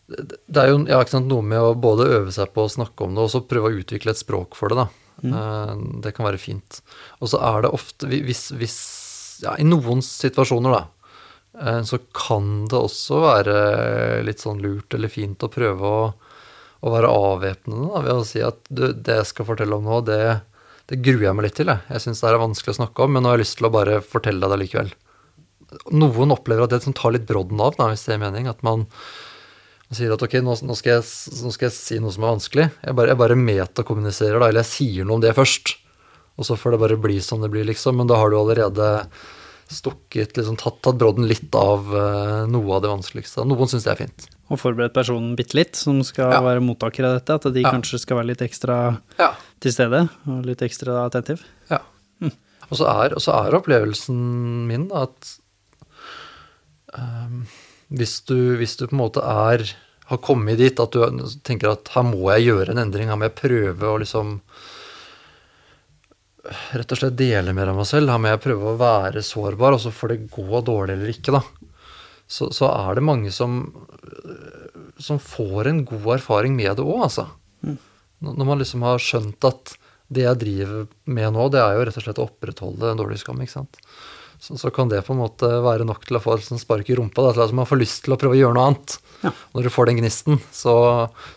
Det 0.06 0.60
er 0.60 0.70
jo 0.70 0.80
ja, 0.88 1.00
ikke 1.00 1.16
sant, 1.16 1.30
noe 1.30 1.44
med 1.44 1.60
å 1.60 1.74
både 1.76 2.08
øve 2.18 2.32
seg 2.34 2.52
på 2.54 2.64
å 2.64 2.72
snakke 2.72 3.06
om 3.06 3.16
det, 3.16 3.24
og 3.24 3.32
så 3.32 3.44
prøve 3.48 3.70
å 3.70 3.80
utvikle 3.82 4.14
et 4.14 4.20
språk 4.20 4.56
for 4.58 4.72
det, 4.72 4.84
da. 4.84 4.88
Mm. 5.24 6.00
Det 6.04 6.10
kan 6.16 6.26
være 6.26 6.40
fint. 6.42 6.80
Og 7.22 7.30
så 7.32 7.38
er 7.44 7.64
det 7.64 7.72
ofte 7.76 8.10
hvis, 8.10 8.48
hvis 8.58 8.78
Ja, 9.44 9.56
i 9.58 9.64
noen 9.66 10.00
situasjoner, 10.04 10.74
da, 10.74 11.12
eh, 11.60 11.80
så 11.84 11.98
kan 12.16 12.68
det 12.70 12.78
også 12.78 13.18
være 13.24 13.54
litt 14.24 14.40
sånn 14.44 14.62
lurt 14.62 14.94
eller 14.94 15.10
fint 15.10 15.42
å 15.42 15.50
prøve 15.52 15.90
å, 15.90 16.04
å 16.80 16.92
være 16.94 17.10
avvæpnende 17.10 17.90
da, 17.90 18.02
ved 18.06 18.20
å 18.20 18.26
si 18.26 18.44
at 18.46 18.60
du, 18.70 18.86
det 18.94 19.18
jeg 19.18 19.30
skal 19.32 19.48
fortelle 19.48 19.74
om 19.74 19.88
nå, 19.90 19.98
det, 20.06 20.20
det 20.92 21.00
gruer 21.02 21.26
jeg 21.26 21.36
meg 21.36 21.48
litt 21.48 21.58
til. 21.58 21.72
Jeg, 21.72 21.82
jeg 21.90 22.04
syns 22.06 22.22
det 22.22 22.30
er 22.30 22.40
vanskelig 22.40 22.76
å 22.76 22.78
snakke 22.78 23.04
om, 23.04 23.16
men 23.16 23.26
nå 23.26 23.32
har 23.32 23.40
jeg 23.40 23.48
lyst 23.48 23.58
til 23.58 23.68
å 23.68 23.74
bare 23.74 23.98
fortelle 24.06 24.46
deg 24.46 24.54
det 24.54 24.62
likevel 24.62 24.94
noen 25.94 26.34
opplever 26.34 26.66
at 26.66 26.74
det 26.74 26.94
tar 26.96 27.14
litt 27.14 27.26
brodden 27.28 27.60
av, 27.62 27.74
da, 27.78 27.90
hvis 27.92 28.04
det 28.06 28.16
er 28.16 28.22
mening. 28.22 28.48
At 28.50 28.62
man 28.66 28.86
sier 29.96 30.12
at 30.14 30.22
ok, 30.22 30.34
nå, 30.44 30.54
nå, 30.66 30.74
skal 30.78 30.96
jeg, 30.98 31.06
nå 31.44 31.52
skal 31.54 31.68
jeg 31.68 31.74
si 31.76 31.98
noe 32.02 32.12
som 32.14 32.24
er 32.26 32.34
vanskelig. 32.36 32.66
Jeg 32.84 32.96
bare, 32.98 33.12
jeg 33.12 33.20
bare 33.20 33.38
metakommuniserer, 33.40 34.38
da, 34.40 34.48
eller 34.50 34.62
jeg 34.64 34.70
sier 34.72 35.04
noe 35.08 35.18
om 35.18 35.24
det 35.24 35.34
først. 35.36 35.76
Og 36.38 36.46
så 36.48 36.56
får 36.58 36.74
det 36.74 36.80
bare 36.82 36.98
bli 36.98 37.20
som 37.22 37.40
det 37.44 37.50
blir, 37.52 37.64
liksom. 37.68 37.96
Men 38.00 38.10
da 38.10 38.16
har 38.18 38.30
du 38.32 38.36
allerede 38.40 38.88
stukket, 39.70 40.34
liksom 40.36 40.56
tatt, 40.60 40.80
tatt 40.84 40.98
brodden 41.00 41.26
litt 41.30 41.54
av 41.56 41.86
uh, 41.94 42.44
noe 42.50 42.74
av 42.76 42.82
det 42.84 42.90
vanskeligste. 42.90 43.44
Noen 43.48 43.70
syns 43.70 43.86
det 43.86 43.92
er 43.94 44.00
fint. 44.02 44.26
Og 44.52 44.58
forberedt 44.60 44.92
personen 44.94 45.32
bitte 45.38 45.56
litt, 45.56 45.78
som 45.78 46.02
skal 46.04 46.34
Ja. 46.34 46.42
være 46.44 46.60
mottaker 46.60 47.06
av 47.08 47.14
dette, 47.20 47.38
at 47.38 47.54
de 47.54 47.62
Ja. 47.62 47.70
kanskje 47.72 48.02
skal 48.02 48.18
være 48.18 48.32
litt 48.34 48.42
ekstra 48.44 48.98
Ja. 49.18 49.30
til 49.60 49.72
stede, 49.72 50.08
og 50.28 50.44
litt 50.44 50.60
ekstra 50.66 51.06
attentiv. 51.08 51.40
Ja. 51.70 51.78
Og, 52.70 52.76
så 52.76 52.84
er, 52.88 53.14
og 53.14 53.20
så 53.22 53.32
er 53.46 53.54
opplevelsen 53.56 54.16
min 54.68 54.88
da, 54.88 55.02
at 55.08 55.32
um, 56.98 57.46
hvis, 57.94 58.18
du, 58.28 58.56
hvis 58.58 58.76
du 58.80 58.86
på 58.88 58.94
en 58.96 59.02
måte 59.02 59.22
er 59.24 59.64
har 60.10 60.20
kommet 60.24 60.60
dit 60.60 60.80
at 60.80 60.94
du 60.94 61.24
tenker 61.46 61.72
at 61.72 61.90
her 61.94 62.06
må 62.06 62.28
jeg 62.34 62.48
gjøre 62.50 62.74
en 62.74 62.82
endring, 62.84 63.10
her 63.10 63.18
må 63.20 63.28
jeg 63.30 63.38
prøve 63.40 63.90
å 63.90 64.00
liksom 64.02 64.38
Rett 66.44 66.90
og 66.92 66.98
slett 67.00 67.14
dele 67.16 67.54
mer 67.56 67.70
av 67.72 67.78
meg 67.78 67.86
selv. 67.88 68.10
Her 68.12 68.18
må 68.20 68.28
jeg 68.28 68.42
prøve 68.44 68.74
å 68.74 68.76
være 68.76 69.22
sårbar, 69.24 69.78
og 69.78 69.80
så 69.80 69.88
får 69.88 70.10
det 70.12 70.26
gå 70.28 70.58
dårlig 70.60 70.92
eller 70.92 71.12
ikke, 71.14 71.32
da. 71.32 71.40
Så, 72.28 72.50
så 72.52 72.68
er 72.68 72.98
det 72.98 73.04
mange 73.08 73.32
som, 73.32 73.62
som 75.00 75.16
får 75.16 75.70
en 75.70 75.80
god 75.88 76.18
erfaring 76.18 76.52
med 76.52 76.76
det 76.76 76.84
òg, 76.84 77.06
altså. 77.06 77.24
Når 78.28 78.50
man 78.50 78.60
liksom 78.60 78.84
har 78.84 79.00
skjønt 79.00 79.48
at 79.48 79.72
det 80.12 80.26
jeg 80.26 80.40
driver 80.40 80.84
med 81.16 81.32
nå, 81.32 81.48
det 81.52 81.62
er 81.64 81.78
jo 81.78 81.88
rett 81.88 81.98
og 82.00 82.04
slett 82.06 82.20
å 82.20 82.28
opprettholde 82.28 82.92
en 82.92 83.00
dårlig 83.00 83.22
skam. 83.22 83.40
ikke 83.40 83.56
sant? 83.56 83.80
Så, 84.44 84.58
så 84.60 84.68
kan 84.74 84.90
det 84.92 84.98
på 85.06 85.14
en 85.14 85.22
måte 85.22 85.48
være 85.64 85.86
nok 85.88 86.02
til 86.04 86.18
å 86.18 86.20
få 86.20 86.34
et 86.36 86.44
spark 86.60 86.90
i 86.92 86.96
rumpa, 86.98 87.22
da, 87.24 87.30
til 87.32 87.44
at 87.46 87.54
man 87.56 87.68
får 87.68 87.80
lyst 87.80 88.02
til 88.04 88.12
å 88.12 88.18
prøve 88.20 88.36
å 88.36 88.40
gjøre 88.42 88.56
noe 88.58 88.66
annet. 88.68 88.96
Ja. 89.24 89.30
Når 89.56 89.64
du 89.64 89.70
får 89.72 89.88
den 89.88 90.02
gnisten, 90.02 90.40
så, 90.52 90.74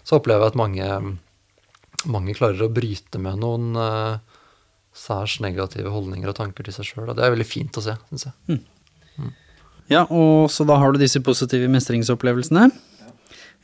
så 0.04 0.18
opplever 0.20 0.44
jeg 0.44 0.52
at 0.56 0.60
mange, 0.60 0.90
mange 2.12 2.36
klarer 2.36 2.66
å 2.68 2.72
bryte 2.74 3.22
med 3.24 3.40
noen 3.40 3.70
uh, 3.80 4.18
særs 4.98 5.38
negative 5.46 5.94
holdninger 5.94 6.28
og 6.34 6.36
tanker 6.42 6.68
til 6.68 6.76
seg 6.76 6.90
sjøl. 6.90 7.14
Det 7.16 7.24
er 7.24 7.32
veldig 7.38 7.48
fint 7.48 7.80
å 7.80 7.86
se, 7.86 7.96
syns 8.12 8.28
jeg. 8.28 8.60
Ja, 9.88 10.02
og 10.12 10.50
så 10.52 10.66
da 10.68 10.76
har 10.82 10.92
du 10.92 11.00
disse 11.00 11.22
positive 11.24 11.70
mestringsopplevelsene. 11.72 12.68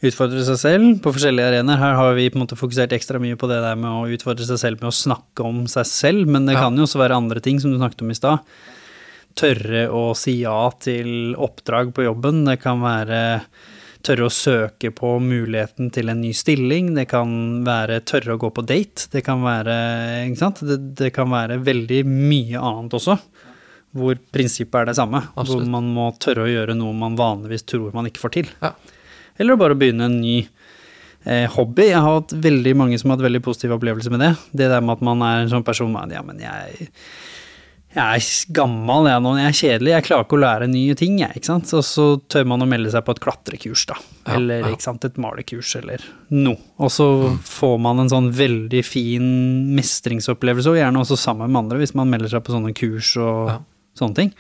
Utfordre 0.04 0.44
seg 0.48 0.58
selv 0.60 0.88
på 1.04 1.12
forskjellige 1.16 1.50
arenaer. 1.52 1.80
Her 1.80 1.98
har 2.00 2.16
vi 2.16 2.30
på 2.32 2.40
en 2.40 2.44
måte 2.46 2.58
fokusert 2.60 2.96
ekstra 2.96 3.20
mye 3.24 3.36
på 3.40 3.48
det 3.52 3.60
der 3.64 3.76
med 3.80 3.92
å 3.92 4.08
utfordre 4.12 4.48
seg 4.48 4.60
selv 4.60 4.80
med 4.84 4.90
å 4.92 4.96
snakke 4.96 5.44
om 5.48 5.66
seg 5.72 5.88
selv, 5.88 6.32
men 6.32 6.48
det 6.48 6.56
Ja. 6.58 6.64
kan 6.66 6.80
jo 6.80 6.88
også 6.88 7.00
være 7.04 7.20
andre 7.20 7.44
ting, 7.44 7.60
som 7.60 7.72
du 7.72 7.78
snakket 7.80 8.04
om 8.04 8.12
i 8.12 8.18
stad. 8.20 8.40
Tørre 9.38 9.88
å 9.94 10.12
si 10.18 10.40
ja 10.42 10.68
til 10.82 11.34
oppdrag 11.36 11.94
på 11.96 12.06
jobben, 12.06 12.44
det 12.48 12.60
kan 12.64 12.84
være 12.84 13.22
tørre 14.04 14.28
å 14.28 14.34
søke 14.34 14.92
på 14.92 15.14
muligheten 15.24 15.90
til 15.96 16.12
en 16.12 16.20
ny 16.22 16.34
stilling, 16.36 16.92
det 16.98 17.06
kan 17.12 17.64
være 17.66 18.02
tørre 18.08 18.36
å 18.36 18.42
gå 18.42 18.50
på 18.52 18.66
date, 18.68 19.08
det 19.14 19.24
kan 19.24 19.44
være 19.46 19.76
Ikke 20.28 20.42
sant? 20.42 20.64
Det, 20.68 20.80
det 21.00 21.14
kan 21.16 21.32
være 21.32 21.62
veldig 21.64 22.02
mye 22.10 22.60
annet 22.60 22.98
også, 23.00 23.16
hvor 23.94 24.20
prinsippet 24.34 24.82
er 24.82 24.92
det 24.92 24.98
samme. 24.98 25.22
Absolutt. 25.34 25.64
Hvor 25.64 25.72
man 25.78 25.92
må 25.96 26.10
tørre 26.20 26.48
å 26.48 26.52
gjøre 26.52 26.76
noe 26.76 26.96
man 26.98 27.16
vanligvis 27.20 27.66
tror 27.70 27.94
man 27.96 28.10
ikke 28.10 28.26
får 28.26 28.36
til. 28.40 28.52
Ja. 28.64 28.74
Eller 29.40 29.58
bare 29.58 29.78
begynne 29.78 30.10
en 30.10 30.20
ny 30.22 30.40
eh, 30.42 31.46
hobby. 31.56 31.88
Jeg 31.92 32.02
har 32.02 32.20
hatt 32.20 32.34
veldig 32.44 32.74
mange 32.80 32.98
som 33.00 33.12
har 33.12 33.20
hatt 33.20 33.28
veldig 33.28 33.44
positive 33.46 33.78
opplevelser 33.78 34.14
med 34.14 34.26
det. 34.26 34.34
Det 34.52 34.72
der 34.72 34.84
med 34.84 34.98
at 34.98 35.06
man 35.06 35.24
er 35.26 35.44
en 35.44 35.54
sånn 35.54 35.66
person 35.66 35.94
man, 35.94 36.12
Ja, 36.14 36.26
men 36.26 36.42
jeg 36.42 36.90
jeg 37.94 38.04
er 38.20 38.54
gammel, 38.58 39.08
jeg 39.12 39.22
nå, 39.24 39.32
jeg 39.38 39.50
er 39.52 39.58
kjedelig, 39.60 39.92
jeg 39.94 40.06
klarer 40.08 40.26
ikke 40.26 40.38
å 40.38 40.42
lære 40.44 40.68
nye 40.72 40.96
ting, 40.98 41.20
jeg, 41.22 41.38
ikke 41.38 41.50
sant. 41.52 41.74
Og 41.78 41.84
så 41.86 42.06
tør 42.34 42.48
man 42.50 42.66
å 42.66 42.68
melde 42.70 42.90
seg 42.94 43.06
på 43.06 43.14
et 43.16 43.22
klatrekurs, 43.24 43.86
da. 43.92 43.98
Ja, 44.26 44.36
eller 44.40 44.66
ja. 44.66 44.74
sant, 44.82 45.06
et 45.06 45.20
malekurs, 45.22 45.76
eller 45.80 46.04
noe. 46.34 46.58
Og 46.82 46.92
så 46.94 47.08
får 47.46 47.78
man 47.86 48.02
en 48.04 48.12
sånn 48.12 48.32
veldig 48.34 48.82
fin 48.88 49.30
mestringsopplevelse, 49.78 50.74
og 50.74 50.80
gjerne 50.82 51.04
også 51.06 51.20
sammen 51.22 51.52
med 51.54 51.66
andre, 51.66 51.82
hvis 51.84 51.96
man 52.00 52.10
melder 52.12 52.34
seg 52.34 52.46
på 52.48 52.56
sånne 52.56 52.74
kurs 52.78 53.14
og 53.22 53.54
Ja. 53.54 53.58
sånne 54.00 54.16
ting. 54.16 54.34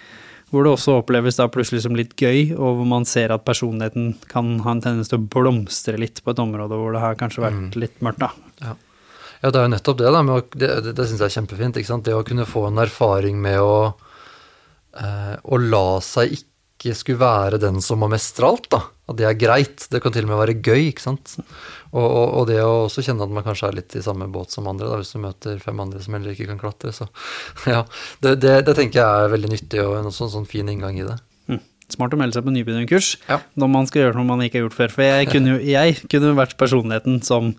Hvor 0.54 0.64
det 0.68 0.74
også 0.76 1.00
oppleves 1.02 1.38
da 1.40 1.48
plutselig 1.50 1.82
som 1.82 1.96
litt 1.98 2.14
gøy, 2.16 2.52
og 2.54 2.78
hvor 2.78 2.86
man 2.86 3.06
ser 3.10 3.32
at 3.34 3.46
personligheten 3.46 4.16
kan 4.30 4.60
ha 4.62 4.72
en 4.76 4.82
tendens 4.82 5.10
til 5.10 5.18
å 5.18 5.28
blomstre 5.34 5.98
litt 5.98 6.22
på 6.24 6.30
et 6.34 6.42
område 6.44 6.78
hvor 6.78 6.94
det 6.94 7.02
har 7.02 7.16
kanskje 7.18 7.42
vært 7.42 7.78
litt 7.82 7.96
mørkt, 8.06 8.22
da. 8.22 8.30
Ja, 8.62 8.76
det 9.52 9.60
er 9.60 9.68
jo 9.68 9.74
nettopp 9.74 10.00
det, 10.00 10.14
da. 10.16 10.24
Å, 10.24 10.40
det, 10.56 10.72
det 10.96 11.06
syns 11.10 11.20
jeg 11.20 11.28
er 11.28 11.36
kjempefint. 11.38 11.78
ikke 11.80 11.92
sant? 11.92 12.06
Det 12.08 12.16
å 12.16 12.24
kunne 12.28 12.48
få 12.48 12.68
en 12.70 12.82
erfaring 12.84 13.42
med 13.44 13.60
å, 13.60 13.76
eh, 15.00 15.36
å 15.44 15.60
la 15.60 15.88
seg 16.06 16.38
ikke 16.38 16.96
skulle 16.96 17.22
være 17.22 17.60
den 17.60 17.82
som 17.84 18.00
må 18.00 18.08
mestre 18.12 18.48
alt, 18.48 18.70
da. 18.72 18.82
At 19.12 19.20
det 19.20 19.28
er 19.28 19.36
greit. 19.40 19.88
Det 19.92 20.00
kan 20.04 20.16
til 20.16 20.24
og 20.28 20.32
med 20.32 20.40
være 20.40 20.56
gøy, 20.64 20.88
ikke 20.94 21.04
sant. 21.04 21.36
Og, 21.92 22.06
og, 22.06 22.28
og 22.40 22.48
det 22.50 22.62
å 22.64 22.86
også 22.86 23.04
kjenne 23.04 23.28
at 23.28 23.36
man 23.36 23.44
kanskje 23.46 23.68
er 23.68 23.78
litt 23.82 23.98
i 24.00 24.06
samme 24.06 24.30
båt 24.32 24.56
som 24.56 24.70
andre, 24.72 24.88
da, 24.88 25.02
hvis 25.02 25.12
du 25.16 25.20
møter 25.24 25.60
fem 25.64 25.84
andre 25.84 26.00
som 26.04 26.16
heller 26.16 26.32
ikke 26.32 26.48
kan 26.54 26.64
klatre. 26.64 26.96
Så 26.96 27.10
ja, 27.74 27.84
det, 28.24 28.38
det, 28.44 28.56
det 28.70 28.80
tenker 28.80 29.04
jeg 29.04 29.28
er 29.28 29.36
veldig 29.36 29.54
nyttig 29.58 29.84
og 29.84 30.00
en 30.00 30.12
sånn, 30.16 30.32
sånn 30.32 30.50
fin 30.50 30.72
inngang 30.72 31.04
i 31.04 31.08
det. 31.10 31.20
Smart 31.94 32.14
å 32.16 32.20
melde 32.20 32.34
seg 32.38 32.44
på 32.48 32.54
nybegynnerkurs 32.56 33.12
Ja. 33.30 33.40
når 33.56 33.70
man 33.70 33.86
skal 33.90 34.02
gjøre 34.08 34.16
noe 34.18 34.26
man 34.32 34.42
ikke 34.46 34.60
har 34.60 34.66
gjort 34.68 34.78
før. 34.80 34.92
For 34.98 35.04
jeg 35.08 35.30
kunne 35.32 35.54
jo 35.54 35.60
jeg 35.74 36.00
kunne 36.10 36.34
vært 36.36 36.58
personligheten 36.58 37.22
som 37.24 37.54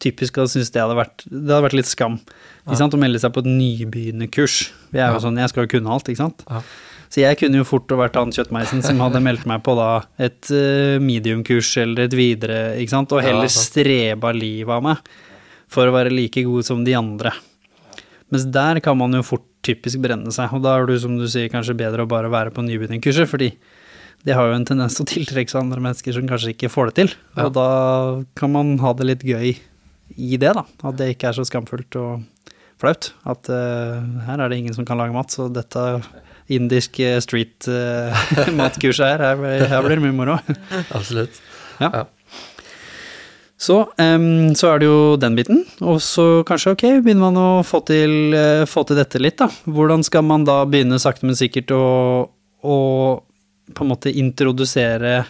typisk 0.00 0.38
hadde 0.40 0.52
syntes 0.54 0.70
det 0.72 0.80
hadde 0.84 0.96
vært 0.96 1.24
Det 1.28 1.50
hadde 1.50 1.64
vært 1.68 1.76
litt 1.80 1.90
skam 1.90 2.20
ikke 2.66 2.76
sant, 2.78 2.94
å 2.94 3.00
melde 3.02 3.18
seg 3.18 3.32
på 3.34 3.42
et 3.42 3.50
nybegynnerkurs. 3.50 4.70
Vi 4.92 4.98
er 5.00 5.10
jo 5.10 5.18
Ja. 5.18 5.24
sånn, 5.26 5.36
jeg 5.38 5.48
skal 5.50 5.66
jo 5.66 5.72
kunne 5.78 5.90
alt, 5.90 6.06
ikke 6.08 6.16
sant. 6.22 6.44
Ja. 6.48 6.62
Så 7.10 7.18
jeg 7.24 7.38
kunne 7.40 7.58
jo 7.58 7.64
fort 7.66 7.88
vært 7.88 8.14
han 8.14 8.30
kjøttmeisen 8.30 8.84
som 8.84 9.00
hadde 9.02 9.18
meldt 9.20 9.44
meg 9.44 9.64
på 9.66 9.74
da 9.74 10.04
et 10.16 10.46
mediumkurs 11.02 11.72
eller 11.82 12.04
et 12.06 12.14
videre, 12.14 12.76
ikke 12.78 12.92
sant, 12.94 13.10
og 13.12 13.22
heller 13.24 13.48
streba 13.50 14.30
livet 14.36 14.70
av 14.76 14.84
meg 14.86 14.98
for 15.70 15.86
å 15.90 15.94
være 15.94 16.12
like 16.14 16.44
god 16.46 16.64
som 16.66 16.84
de 16.86 16.94
andre. 16.94 17.32
Mens 18.30 18.44
der 18.54 18.78
kan 18.80 18.96
man 18.98 19.12
jo 19.12 19.22
fort 19.26 19.42
typisk 19.66 20.00
brenne 20.00 20.30
seg, 20.32 20.52
og 20.54 20.62
da 20.62 20.76
er 20.78 20.86
det 20.86 21.00
som 21.02 21.16
du 21.18 21.26
sier 21.26 21.50
kanskje 21.50 21.74
bedre 21.76 22.06
å 22.06 22.08
bare 22.10 22.30
være 22.30 22.52
på 22.54 22.62
nybegynnerkurset, 22.64 23.26
fordi 23.28 23.50
det 24.26 24.36
har 24.36 24.50
jo 24.50 24.56
en 24.58 24.66
tendens 24.68 24.96
til 24.96 25.06
å 25.06 25.10
tiltrekke 25.10 25.52
seg 25.52 25.62
andre 25.62 25.82
mennesker 25.84 26.16
som 26.16 26.28
kanskje 26.28 26.54
ikke 26.54 26.70
får 26.72 26.90
det 26.90 26.96
til, 27.00 27.14
Ja. 27.36 27.46
og 27.46 27.54
da 27.56 27.68
kan 28.36 28.52
man 28.52 28.78
ha 28.82 28.92
det 28.92 29.06
litt 29.08 29.24
gøy 29.24 29.54
i 30.18 30.36
det 30.36 30.54
da, 30.56 30.64
at 30.84 30.98
det 30.98 31.14
ikke 31.14 31.30
er 31.30 31.38
så 31.38 31.46
skamfullt 31.46 31.96
og 31.96 32.26
flaut, 32.80 33.12
at 33.28 33.48
uh, 33.52 34.00
her 34.26 34.40
er 34.40 34.48
det 34.50 34.58
ingen 34.60 34.74
som 34.76 34.84
kan 34.88 34.98
lage 35.00 35.14
mat, 35.14 35.30
så 35.32 35.48
dette 35.52 35.84
indisk 36.50 36.98
eh, 36.98 37.20
street 37.22 37.68
eh, 37.70 38.24
matkurset 38.58 39.06
her, 39.06 39.22
her, 39.38 39.66
her 39.70 39.84
blir 39.84 40.00
det 40.00 40.02
mye 40.02 40.16
moro. 40.16 40.34
Absolutt. 40.96 41.36
Ja. 41.78 41.90
Ja. 41.94 42.02
Så, 43.60 43.76
um, 44.00 44.50
så 44.58 44.72
er 44.72 44.80
det 44.80 44.88
jo 44.88 45.16
den 45.20 45.36
biten, 45.38 45.60
og 45.84 46.00
så 46.02 46.42
kanskje 46.48 46.72
ok, 46.74 46.84
begynner 47.04 47.28
man 47.28 47.38
å 47.38 47.48
få 47.62 47.82
til, 47.86 48.34
uh, 48.34 48.64
få 48.66 48.82
til 48.88 48.98
dette 48.98 49.20
litt, 49.22 49.36
da. 49.38 49.46
Hvordan 49.70 50.02
skal 50.02 50.24
man 50.26 50.46
da 50.48 50.64
begynne 50.66 50.98
sakte, 50.98 51.28
men 51.28 51.38
sikkert 51.38 51.70
å, 51.76 51.84
å 52.66 52.76
på 53.74 53.84
en 53.84 53.92
måte 53.92 54.12
introdusere 54.12 55.24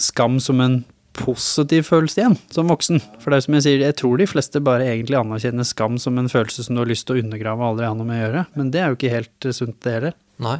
skam 0.00 0.40
som 0.40 0.60
en 0.64 0.80
positiv 1.12 1.84
følelse 1.90 2.22
igjen, 2.22 2.38
som 2.52 2.70
voksen? 2.72 3.02
For 3.20 3.32
det 3.32 3.38
er 3.38 3.46
som 3.46 3.56
jeg 3.58 3.66
sier, 3.66 3.84
jeg 3.84 3.98
tror 4.00 4.20
de 4.20 4.28
fleste 4.30 4.62
bare 4.64 4.88
egentlig 4.88 5.18
anerkjenner 5.20 5.68
skam 5.68 5.98
som 6.00 6.18
en 6.20 6.30
følelse 6.32 6.66
som 6.66 6.76
du 6.76 6.82
har 6.82 6.90
lyst 6.90 7.06
til 7.08 7.18
å 7.18 7.24
undergrave 7.24 7.60
og 7.60 7.74
aldri 7.74 7.88
ha 7.88 7.96
noe 7.98 8.08
med 8.08 8.18
å 8.18 8.24
gjøre, 8.26 8.44
men 8.58 8.72
det 8.72 8.82
er 8.82 8.90
jo 8.90 8.98
ikke 8.98 9.16
helt 9.16 9.48
eh, 9.48 9.56
sunt 9.56 9.78
det 9.84 9.96
heller. 9.98 10.16
Nei. 10.42 10.58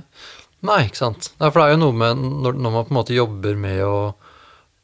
Nei, 0.62 0.82
ikke 0.86 1.00
sant. 1.00 1.32
Nei, 1.40 1.48
for 1.48 1.58
det 1.58 1.64
er 1.64 1.74
jo 1.74 1.82
noe 1.82 1.96
med 2.04 2.20
når, 2.22 2.58
når 2.60 2.74
man 2.76 2.84
på 2.86 2.94
en 2.94 2.98
måte 3.00 3.16
jobber 3.16 3.56
med 3.58 3.80
å 3.82 3.96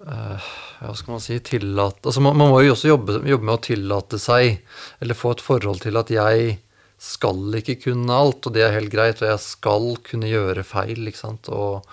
eh, 0.03 0.49
Hva 0.81 0.95
skal 0.99 1.15
man 1.15 1.23
si 1.23 1.37
tillate 1.47 2.09
Altså 2.09 2.23
man, 2.25 2.35
man 2.39 2.51
må 2.51 2.65
jo 2.65 2.73
også 2.75 2.91
jobbe, 2.91 3.21
jobbe 3.31 3.47
med 3.47 3.55
å 3.55 3.63
tillate 3.63 4.19
seg, 4.23 4.65
eller 4.99 5.19
få 5.19 5.37
et 5.37 5.45
forhold 5.45 5.85
til 5.85 6.01
at 6.01 6.11
jeg 6.11 6.57
skal 6.99 7.55
ikke 7.61 7.79
kunne 7.87 8.15
alt, 8.15 8.43
og 8.47 8.55
det 8.55 8.65
er 8.67 8.75
helt 8.75 8.91
greit, 8.91 9.23
og 9.23 9.31
jeg 9.31 9.43
skal 9.45 9.93
kunne 10.07 10.31
gjøre 10.31 10.67
feil, 10.67 11.05
ikke 11.07 11.21
sant. 11.21 11.51
Og, 11.55 11.87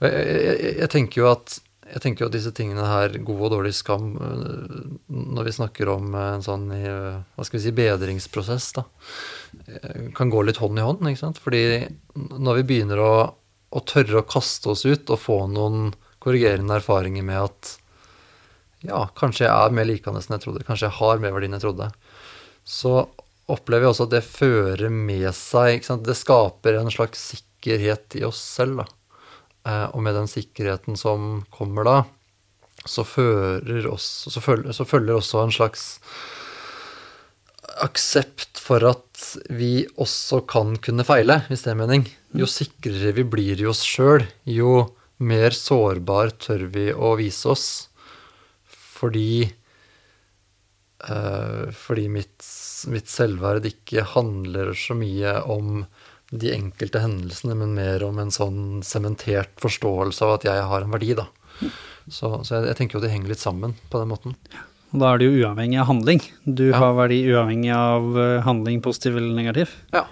og 0.00 0.08
jeg, 0.08 0.24
jeg, 0.34 0.74
jeg 0.82 0.90
tenker 0.96 1.22
jo 1.22 1.30
at 1.30 1.60
jeg 1.84 2.00
tenker 2.00 2.24
jo 2.24 2.28
at 2.30 2.34
disse 2.34 2.50
tingene 2.56 2.84
her, 2.88 3.12
god 3.26 3.42
og 3.46 3.50
dårlig 3.58 3.74
skam, 3.76 4.14
øh, 4.16 4.84
når 5.06 5.46
vi 5.46 5.54
snakker 5.58 5.90
om 5.92 6.14
øh, 6.16 6.30
en 6.38 6.44
sånn 6.44 6.64
øh, 6.74 7.20
hva 7.36 7.46
skal 7.46 7.58
vi 7.58 7.64
si, 7.66 7.74
bedringsprosess, 7.76 8.70
da, 8.78 8.84
kan 10.16 10.32
gå 10.32 10.42
litt 10.46 10.62
hånd 10.62 10.80
i 10.80 10.86
hånd. 10.86 11.04
ikke 11.10 11.20
sant? 11.20 11.40
Fordi 11.44 11.84
når 12.16 12.60
vi 12.60 12.66
begynner 12.70 13.02
å, 13.04 13.12
å 13.70 13.84
tørre 13.86 14.22
å 14.22 14.26
kaste 14.26 14.72
oss 14.72 14.86
ut 14.88 15.12
og 15.12 15.20
få 15.20 15.38
noen 15.52 15.92
korrigerende 16.24 16.80
erfaringer 16.80 17.26
med 17.26 17.42
at 17.44 17.74
ja, 18.84 19.04
kanskje 19.16 19.46
jeg 19.46 19.52
er 19.52 19.76
mer 19.76 19.88
likende 19.88 20.20
enn 20.20 20.36
jeg 20.36 20.44
trodde, 20.44 20.64
kanskje 20.66 20.88
jeg 20.88 20.98
har 20.98 21.20
mer 21.20 21.36
verdi 21.36 21.48
enn 21.50 21.58
jeg 21.58 21.66
trodde, 21.66 21.90
så 22.64 23.04
opplever 23.50 23.86
jeg 23.86 23.94
også 23.94 24.06
at 24.08 24.14
det 24.14 24.24
fører 24.26 24.92
med 24.92 25.28
seg? 25.36 25.84
Det 26.04 26.16
skaper 26.16 26.78
en 26.80 26.92
slags 26.92 27.24
sikkerhet 27.32 28.18
i 28.20 28.24
oss 28.26 28.40
selv. 28.40 28.84
Eh, 29.64 29.86
og 29.92 30.00
med 30.04 30.16
den 30.16 30.30
sikkerheten 30.30 30.98
som 31.00 31.42
kommer 31.54 31.88
da, 31.88 31.98
så, 32.84 33.04
oss, 33.88 34.08
så, 34.28 34.40
følger, 34.44 34.72
så 34.76 34.84
følger 34.84 35.16
også 35.16 35.40
en 35.40 35.54
slags 35.54 35.84
aksept 37.84 38.60
for 38.60 38.84
at 38.86 39.22
vi 39.52 39.86
også 40.00 40.42
kan 40.48 40.76
kunne 40.84 41.06
feile, 41.06 41.40
hvis 41.48 41.64
det 41.64 41.72
er 41.72 41.80
mening. 41.80 42.04
Jo 42.36 42.48
sikrere 42.50 43.14
vi 43.16 43.24
blir 43.24 43.60
i 43.60 43.68
oss 43.68 43.82
sjøl, 43.86 44.26
jo 44.44 44.84
mer 45.24 45.54
sårbar 45.56 46.34
tør 46.42 46.66
vi 46.74 46.90
å 46.92 47.14
vise 47.18 47.48
oss. 47.50 47.66
Fordi 48.68 49.48
Fordi 51.06 52.06
mitt, 52.08 52.44
mitt 52.92 53.10
selvverd 53.12 53.66
ikke 53.68 54.04
handler 54.14 54.72
så 54.78 54.96
mye 54.96 55.36
om 55.50 55.84
de 56.34 56.50
enkelte 56.54 57.02
hendelsene, 57.04 57.54
men 57.60 57.74
mer 57.76 58.02
om 58.06 58.18
en 58.18 58.32
sånn 58.34 58.80
sementert 58.86 59.52
forståelse 59.62 60.24
av 60.26 60.32
at 60.38 60.46
jeg 60.48 60.62
har 60.70 60.82
en 60.86 60.94
verdi, 60.94 61.12
da. 61.18 61.26
Så, 62.10 62.30
så 62.44 62.56
jeg, 62.58 62.70
jeg 62.72 62.78
tenker 62.80 62.98
jo 62.98 63.04
det 63.04 63.12
henger 63.12 63.30
litt 63.34 63.42
sammen 63.44 63.76
på 63.92 64.00
den 64.00 64.10
måten. 64.10 64.34
Og 64.94 65.00
da 65.02 65.12
er 65.14 65.20
det 65.20 65.28
jo 65.28 65.44
uavhengig 65.44 65.78
av 65.82 65.88
handling. 65.90 66.20
Du 66.46 66.68
Ja. 66.70 66.78
har 66.82 66.96
verdi 66.98 67.20
uavhengig 67.30 67.70
av 67.74 68.18
eh, 68.18 68.40
handling, 68.46 68.80
positiv 68.82 69.16
eller 69.20 69.34
negativ. 69.36 69.72
Ja. 69.94 70.04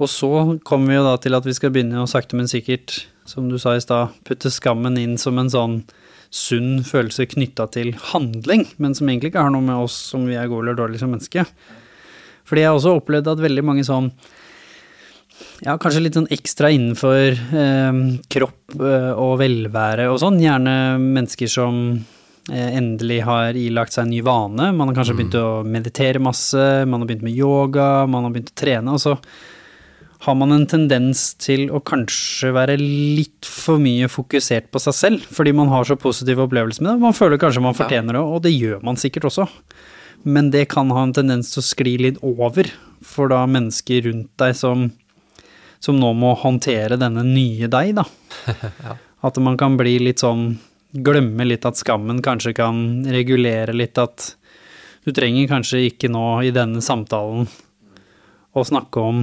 Og 0.00 0.08
så 0.10 0.58
kommer 0.66 0.88
vi 0.92 0.98
jo 0.98 1.06
da 1.06 1.16
til 1.20 1.36
at 1.38 1.44
vi 1.48 1.54
skal 1.56 1.72
begynne 1.74 2.00
å 2.02 2.08
sakte, 2.10 2.36
men 2.38 2.48
sikkert, 2.50 3.06
som 3.28 3.48
du 3.52 3.58
sa 3.60 3.74
i 3.76 3.82
stad, 3.84 4.14
putte 4.26 4.50
skammen 4.52 4.96
inn 5.00 5.16
som 5.20 5.38
en 5.38 5.50
sånn 5.52 5.76
sunn 6.32 6.80
følelse 6.88 7.26
knytta 7.28 7.66
til 7.74 7.92
handling, 8.12 8.64
men 8.80 8.96
som 8.96 9.08
egentlig 9.10 9.32
ikke 9.32 9.44
har 9.44 9.52
noe 9.52 9.64
med 9.64 9.84
oss 9.84 9.96
som 10.12 10.24
vi 10.28 10.38
er 10.38 10.48
gode 10.48 10.64
eller 10.64 10.78
dårlige 10.78 11.02
som 11.02 11.12
menneske. 11.12 11.44
Fordi 12.48 12.64
jeg 12.64 12.70
har 12.70 12.78
også 12.78 12.96
opplevd 12.98 13.28
at 13.34 13.42
veldig 13.44 13.64
mange 13.64 13.84
sånn 13.86 14.08
ja, 15.62 15.76
kanskje 15.80 16.02
litt 16.02 16.16
sånn 16.16 16.30
ekstra 16.32 16.70
innenfor 16.74 17.36
eh, 17.36 18.00
kropp 18.32 18.74
eh, 18.78 19.12
og 19.12 19.36
velvære 19.42 20.08
og 20.12 20.18
sånn. 20.22 20.40
Gjerne 20.42 20.74
mennesker 21.02 21.50
som 21.50 21.78
eh, 21.92 22.70
endelig 22.78 23.22
har 23.28 23.58
ilagt 23.58 23.94
seg 23.94 24.06
en 24.06 24.14
ny 24.14 24.22
vane. 24.26 24.70
Man 24.76 24.90
har 24.90 24.98
kanskje 24.98 25.16
begynt 25.18 25.38
å 25.38 25.62
meditere 25.66 26.22
masse, 26.22 26.62
man 26.88 27.02
har 27.02 27.10
begynt 27.10 27.26
med 27.28 27.36
yoga, 27.36 28.06
man 28.10 28.26
har 28.26 28.34
begynt 28.34 28.54
å 28.54 28.60
trene. 28.62 28.96
Og 28.96 29.02
så 29.02 29.16
har 30.22 30.36
man 30.38 30.54
en 30.54 30.68
tendens 30.70 31.32
til 31.42 31.64
å 31.74 31.80
kanskje 31.82 32.52
være 32.54 32.76
litt 32.78 33.46
for 33.48 33.82
mye 33.82 34.06
fokusert 34.10 34.68
på 34.70 34.78
seg 34.84 34.94
selv, 34.94 35.24
fordi 35.34 35.54
man 35.58 35.72
har 35.72 35.88
så 35.88 35.96
positive 35.98 36.44
opplevelser 36.44 36.84
med 36.84 36.92
det. 36.92 37.02
Man 37.02 37.16
føler 37.16 37.40
kanskje 37.42 37.64
man 37.64 37.74
fortjener 37.74 38.14
det, 38.14 38.22
og 38.22 38.44
det 38.44 38.52
gjør 38.54 38.84
man 38.86 39.00
sikkert 39.00 39.26
også. 39.32 39.48
Men 40.22 40.52
det 40.54 40.68
kan 40.70 40.92
ha 40.94 41.02
en 41.02 41.14
tendens 41.16 41.50
til 41.50 41.62
å 41.62 41.66
skli 41.66 41.96
litt 42.04 42.20
over 42.22 42.70
for 43.02 43.32
da 43.32 43.40
mennesker 43.50 44.06
rundt 44.06 44.30
deg 44.38 44.54
som, 44.54 44.86
som 45.82 45.98
nå 45.98 46.12
må 46.14 46.36
håndtere 46.38 47.00
denne 47.02 47.26
nye 47.26 47.66
deg, 47.72 47.96
da. 47.98 48.06
At 49.26 49.42
man 49.42 49.58
kan 49.58 49.74
bli 49.78 49.98
litt 50.02 50.22
sånn 50.22 50.52
Glemme 50.92 51.46
litt 51.46 51.64
at 51.64 51.78
skammen 51.80 52.18
kanskje 52.20 52.50
kan 52.52 52.76
regulere 53.08 53.72
litt 53.72 53.96
at 53.96 54.26
du 55.06 55.14
trenger 55.16 55.46
kanskje 55.48 55.86
ikke 55.86 56.10
nå 56.12 56.42
i 56.44 56.50
denne 56.52 56.82
samtalen 56.84 57.46
å 58.52 58.64
snakke 58.68 59.00
om 59.00 59.22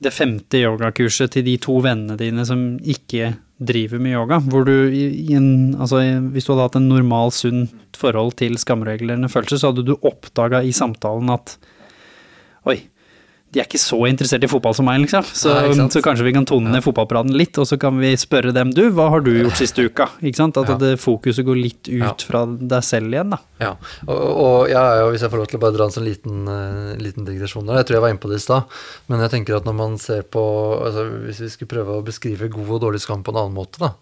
det 0.00 0.12
femte 0.16 0.60
yogakurset 0.62 1.34
til 1.34 1.44
de 1.46 1.56
to 1.60 1.76
vennene 1.84 2.16
dine 2.20 2.44
som 2.48 2.78
ikke 2.80 3.34
driver 3.60 4.00
med 4.00 4.16
yoga, 4.16 4.38
hvor 4.40 4.64
du 4.64 4.88
i, 4.88 5.34
en, 5.36 5.76
altså 5.76 6.00
hvis 6.32 6.46
du 6.46 6.54
hadde 6.54 6.68
hatt 6.68 6.78
en 6.80 6.88
normal, 6.88 7.32
sunt 7.36 7.98
forhold 8.00 8.32
til 8.40 8.56
skamreglene 8.60 9.28
følelser, 9.28 9.60
så 9.60 9.72
hadde 9.72 9.84
du 9.90 9.98
oppdaga 9.98 10.62
i 10.64 10.72
samtalen 10.72 11.28
at 11.34 11.58
de 13.50 13.58
er 13.58 13.66
ikke 13.66 13.80
så 13.82 13.96
interessert 14.06 14.44
i 14.46 14.48
fotball 14.50 14.74
som 14.78 14.86
meg, 14.86 15.00
liksom. 15.02 15.24
Så, 15.26 15.50
Nei, 15.50 15.86
så 15.90 15.98
kanskje 16.04 16.22
vi 16.28 16.32
kan 16.36 16.44
tone 16.46 16.70
ned 16.70 16.84
fotballpraten 16.84 17.32
litt, 17.34 17.58
og 17.58 17.66
så 17.66 17.74
kan 17.82 17.96
vi 17.98 18.12
spørre 18.20 18.52
dem, 18.54 18.70
du, 18.76 18.84
hva 18.94 19.08
har 19.10 19.24
du 19.26 19.32
gjort 19.34 19.58
siste 19.58 19.82
uka? 19.88 20.06
Ikke 20.22 20.38
sant? 20.38 20.60
At 20.60 20.68
Ja. 20.70 20.76
det 20.78 20.92
fokuset 21.02 21.42
går 21.48 21.58
litt 21.58 21.88
ut 21.90 21.98
Ja. 21.98 22.12
fra 22.28 22.44
deg 22.46 22.84
selv 22.86 23.10
igjen, 23.10 23.30
da. 23.34 23.40
Ja, 23.58 23.72
og, 24.06 24.20
og 24.44 24.68
ja, 24.70 24.84
er 25.00 25.10
hvis 25.10 25.24
jeg 25.26 25.32
får 25.32 25.42
lov 25.42 25.48
til 25.50 25.58
å 25.58 25.62
bare 25.64 25.74
dra 25.74 25.88
en 25.88 25.96
sånn 25.96 26.06
liten, 26.06 26.44
uh, 26.46 26.94
liten 27.02 27.26
digresjon 27.26 27.66
der, 27.66 27.80
jeg 27.82 27.86
tror 27.90 27.98
jeg 27.98 28.04
var 28.06 28.14
inne 28.14 28.22
på 28.22 28.30
det 28.30 28.38
i 28.38 28.44
stad, 28.46 28.78
men 29.10 29.20
jeg 29.26 29.30
tenker 29.34 29.56
at 29.58 29.66
når 29.66 29.74
man 29.82 29.98
ser 29.98 30.22
på, 30.22 30.44
altså 30.86 31.08
hvis 31.26 31.42
vi 31.42 31.50
skulle 31.56 31.74
prøve 31.74 31.98
å 31.98 32.06
beskrive 32.06 32.48
god 32.54 32.70
og 32.78 32.80
dårlig 32.86 33.02
skam 33.02 33.24
på 33.26 33.34
en 33.34 33.42
annen 33.42 33.58
måte 33.58 33.82
da, 33.82 33.92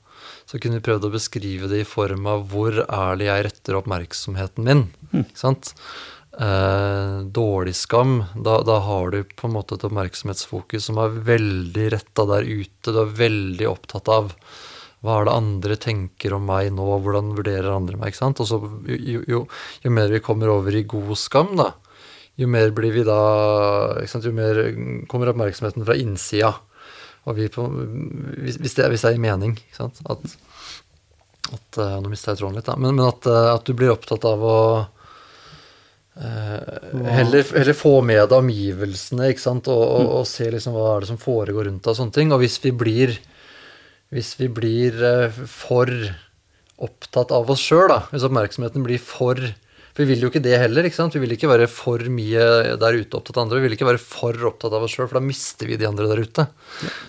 så 0.48 0.60
kunne 0.60 0.78
vi 0.80 0.84
prøvd 0.90 1.08
å 1.08 1.12
beskrive 1.12 1.68
det 1.72 1.80
i 1.82 1.88
form 1.88 2.26
av 2.28 2.46
hvor 2.52 2.84
ærlig 2.84 3.26
jeg 3.32 3.44
retter 3.48 3.80
oppmerksomheten 3.80 4.64
min, 4.64 4.86
ikke 5.24 5.40
sant? 5.40 5.72
Eh, 6.38 7.20
dårlig 7.34 7.74
skam, 7.74 8.24
da, 8.36 8.60
da 8.62 8.76
har 8.78 9.10
du 9.10 9.24
på 9.24 9.48
en 9.48 9.56
måte 9.56 9.74
et 9.74 9.84
oppmerksomhetsfokus 9.88 10.84
som 10.86 11.00
er 11.02 11.16
veldig 11.26 11.86
retta 11.96 12.22
der 12.30 12.46
ute, 12.46 12.92
du 12.94 13.00
er 13.02 13.16
veldig 13.18 13.66
opptatt 13.66 14.10
av 14.14 14.28
hva 15.02 15.16
er 15.18 15.26
det 15.26 15.34
andre 15.34 15.76
tenker 15.82 16.36
om 16.36 16.46
meg 16.46 16.70
nå, 16.74 16.86
hvordan 17.02 17.32
vurderer 17.34 17.72
andre 17.72 17.98
meg, 17.98 18.12
ikke 18.12 18.20
sant? 18.20 18.42
Og 18.42 18.46
så 18.50 18.58
jo, 18.86 19.24
jo, 19.26 19.40
jo 19.82 19.92
mer 19.94 20.14
vi 20.14 20.22
kommer 20.22 20.52
over 20.52 20.78
i 20.78 20.84
god 20.86 21.10
skam, 21.18 21.56
da, 21.58 21.72
jo 22.38 22.46
mer 22.50 22.70
blir 22.74 22.94
vi 22.94 23.02
da, 23.06 23.18
ikke 23.98 24.12
sant? 24.12 24.28
jo 24.30 24.34
mer 24.34 24.60
kommer 25.10 25.32
oppmerksomheten 25.32 25.86
fra 25.88 25.96
innsida. 25.98 26.52
Og 27.26 27.34
vi 27.34 27.48
på, 27.50 27.64
hvis, 27.66 28.60
hvis, 28.62 28.76
det, 28.78 28.86
hvis 28.92 29.02
det 29.02 29.10
er 29.10 29.18
i 29.18 29.24
mening, 29.26 29.56
ikke 29.58 29.80
sant? 29.80 29.98
At, 30.06 30.22
at 31.50 31.80
eh, 31.82 31.98
Nå 31.98 32.12
mista 32.12 32.30
jeg 32.30 32.40
tråden 32.40 32.60
litt, 32.60 32.68
da. 32.70 32.78
Men, 32.78 32.94
men 32.94 33.08
at, 33.10 33.26
eh, 33.26 33.48
at 33.56 33.66
du 33.66 33.74
blir 33.74 33.90
opptatt 33.92 34.22
av 34.28 34.46
å 34.46 34.58
eh, 36.20 37.10
heller, 37.14 37.44
heller 37.54 37.76
få 37.76 37.98
med 38.06 38.24
deg 38.24 38.38
omgivelsene, 38.38 39.30
ikke 39.32 39.44
sant, 39.44 39.70
og, 39.72 39.82
og, 39.82 40.10
og 40.20 40.26
se 40.28 40.48
liksom 40.52 40.76
hva 40.76 40.90
er 40.94 41.04
det 41.04 41.10
som 41.12 41.20
foregår 41.22 41.68
rundt 41.68 41.84
deg 41.84 41.92
og 41.94 42.00
sånne 42.00 42.16
ting. 42.16 42.34
Og 42.34 42.42
hvis 42.42 42.58
vi 42.64 42.72
blir, 42.84 43.14
hvis 44.14 44.34
vi 44.40 44.50
blir 44.52 44.98
eh, 45.04 45.40
for 45.52 45.92
opptatt 46.78 47.32
av 47.34 47.48
oss 47.50 47.64
sjøl, 47.64 47.90
hvis 48.12 48.26
oppmerksomheten 48.28 48.84
blir 48.86 49.02
for 49.02 49.40
For 49.98 50.04
vi 50.06 50.12
vil 50.12 50.20
jo 50.22 50.28
ikke 50.30 50.42
det 50.44 50.58
heller, 50.62 50.86
ikke 50.86 50.94
sant. 50.94 51.14
Vi 51.16 51.20
vil 51.24 51.32
ikke 51.34 51.48
være 51.50 51.66
for 51.66 51.98
mye 52.14 52.76
der 52.78 52.98
ute 53.00 53.18
opptatt 53.18 53.34
av 53.34 53.48
andre. 53.48 53.58
Vi 53.58 53.64
vil 53.66 53.74
ikke 53.74 53.88
være 53.88 53.98
for 53.98 54.44
opptatt 54.46 54.76
av 54.76 54.84
oss 54.86 54.92
sjøl, 54.94 55.08
for 55.10 55.18
da 55.18 55.24
mister 55.26 55.66
vi 55.66 55.74
de 55.80 55.88
andre 55.88 56.06
der 56.06 56.22
ute. 56.22 56.44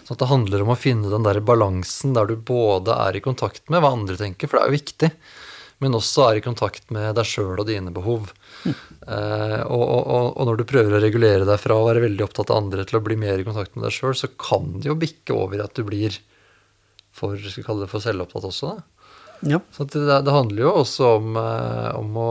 Så 0.07 0.17
det 0.17 0.29
handler 0.31 0.63
om 0.65 0.71
å 0.73 0.79
finne 0.79 1.11
den 1.11 1.27
der 1.27 1.37
balansen 1.45 2.15
der 2.17 2.25
du 2.25 2.33
både 2.33 2.97
er 2.97 3.19
i 3.19 3.21
kontakt 3.21 3.61
med 3.69 3.83
hva 3.85 3.93
andre 3.93 4.17
tenker, 4.17 4.49
for 4.49 4.57
det 4.57 4.63
er 4.63 4.71
jo 4.71 4.79
viktig 4.79 5.11
men 5.79 5.95
også 5.95 6.25
er 6.27 6.39
i 6.39 6.43
kontakt 6.43 6.89
med 6.93 7.15
deg 7.17 7.27
sjøl 7.27 7.59
og 7.61 7.67
dine 7.69 7.93
behov. 7.95 8.31
Eh, 9.09 9.61
og, 9.63 9.83
og, 9.83 10.25
og 10.35 10.43
når 10.45 10.59
du 10.59 10.65
prøver 10.67 10.93
å 10.93 10.99
regulere 11.01 11.47
deg 11.47 11.61
fra 11.61 11.77
å 11.79 11.85
være 11.87 12.03
veldig 12.03 12.25
opptatt 12.25 12.51
av 12.51 12.59
andre 12.61 12.83
til 12.85 12.99
å 12.99 13.03
bli 13.05 13.15
mer 13.17 13.39
i 13.39 13.45
kontakt 13.47 13.73
med 13.75 13.87
deg 13.87 13.95
sjøl, 13.95 14.15
så 14.19 14.27
kan 14.35 14.75
det 14.77 14.91
jo 14.91 14.97
bikke 14.99 15.33
over 15.33 15.57
i 15.57 15.63
at 15.63 15.73
du 15.77 15.85
blir 15.87 16.19
for, 17.15 17.39
skal 17.39 17.61
vi 17.61 17.65
kalle 17.65 17.85
det 17.85 17.91
for 17.91 18.03
selvopptatt 18.03 18.45
også. 18.51 18.75
Ja. 19.47 19.61
Så 19.71 19.87
det, 19.87 20.03
det 20.03 20.35
handler 20.35 20.65
jo 20.65 20.75
også 20.81 21.15
om, 21.17 21.39
eh, 21.39 21.89
om 21.97 22.19
å 22.19 22.29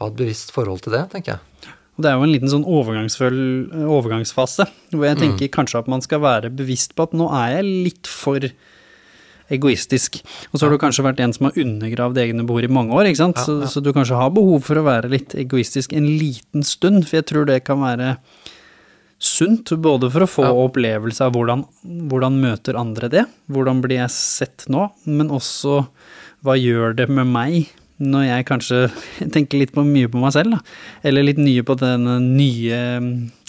ha 0.00 0.10
et 0.10 0.18
bevisst 0.18 0.50
forhold 0.54 0.82
til 0.84 0.92
det, 0.96 1.06
tenker 1.14 1.36
jeg. 1.36 1.72
Og 1.92 2.04
det 2.04 2.08
er 2.10 2.16
jo 2.16 2.26
en 2.26 2.32
liten 2.32 2.50
sånn 2.50 2.64
overgangsfase, 2.66 4.64
hvor 4.94 5.06
jeg 5.06 5.18
tenker 5.20 5.50
kanskje 5.52 5.82
at 5.82 5.90
man 5.92 6.02
skal 6.04 6.22
være 6.24 6.50
bevisst 6.56 6.96
på 6.96 7.04
at 7.04 7.12
nå 7.16 7.26
er 7.36 7.58
jeg 7.58 7.64
litt 7.68 8.08
for 8.08 8.40
egoistisk. 9.52 10.20
Og 10.50 10.58
så 10.58 10.66
har 10.66 10.72
du 10.74 10.80
kanskje 10.82 11.04
vært 11.06 11.20
en 11.24 11.34
som 11.36 11.48
har 11.48 11.58
undergravd 11.62 12.18
egne 12.24 12.46
behov 12.48 12.64
i 12.66 12.72
mange 12.72 12.96
år, 12.96 13.10
ikke 13.10 13.22
sant? 13.22 13.42
Så, 13.42 13.58
så 13.70 13.82
du 13.84 13.92
kanskje 13.94 14.18
har 14.18 14.32
behov 14.34 14.64
for 14.66 14.80
å 14.80 14.86
være 14.86 15.12
litt 15.12 15.36
egoistisk 15.38 15.92
en 15.96 16.08
liten 16.18 16.64
stund, 16.66 17.04
for 17.08 17.20
jeg 17.20 17.28
tror 17.30 17.48
det 17.48 17.60
kan 17.68 17.80
være 17.84 18.16
sunt, 19.22 19.70
både 19.78 20.10
for 20.10 20.24
å 20.24 20.30
få 20.30 20.42
Ja. 20.48 20.54
opplevelse 20.64 21.20
av 21.22 21.32
hvordan, 21.36 21.62
hvordan 22.10 22.40
møter 22.42 22.78
andre 22.78 23.08
det, 23.12 23.26
hvordan 23.52 23.80
blir 23.84 24.00
jeg 24.02 24.10
sett 24.10 24.64
nå, 24.68 24.88
men 25.06 25.30
også 25.30 25.84
hva 26.42 26.56
gjør 26.58 26.96
det 26.98 27.08
med 27.08 27.30
meg 27.30 27.68
når 28.02 28.26
jeg 28.26 28.48
kanskje 28.48 28.80
tenker 29.34 29.62
litt 29.62 29.74
på 29.74 29.84
mye 29.86 30.10
på 30.10 30.20
meg 30.22 30.34
selv, 30.34 30.56
da. 30.56 30.76
Eller 31.08 31.26
litt 31.26 31.40
nye 31.40 31.64
på 31.66 31.76
den 31.80 32.06
nye 32.34 32.82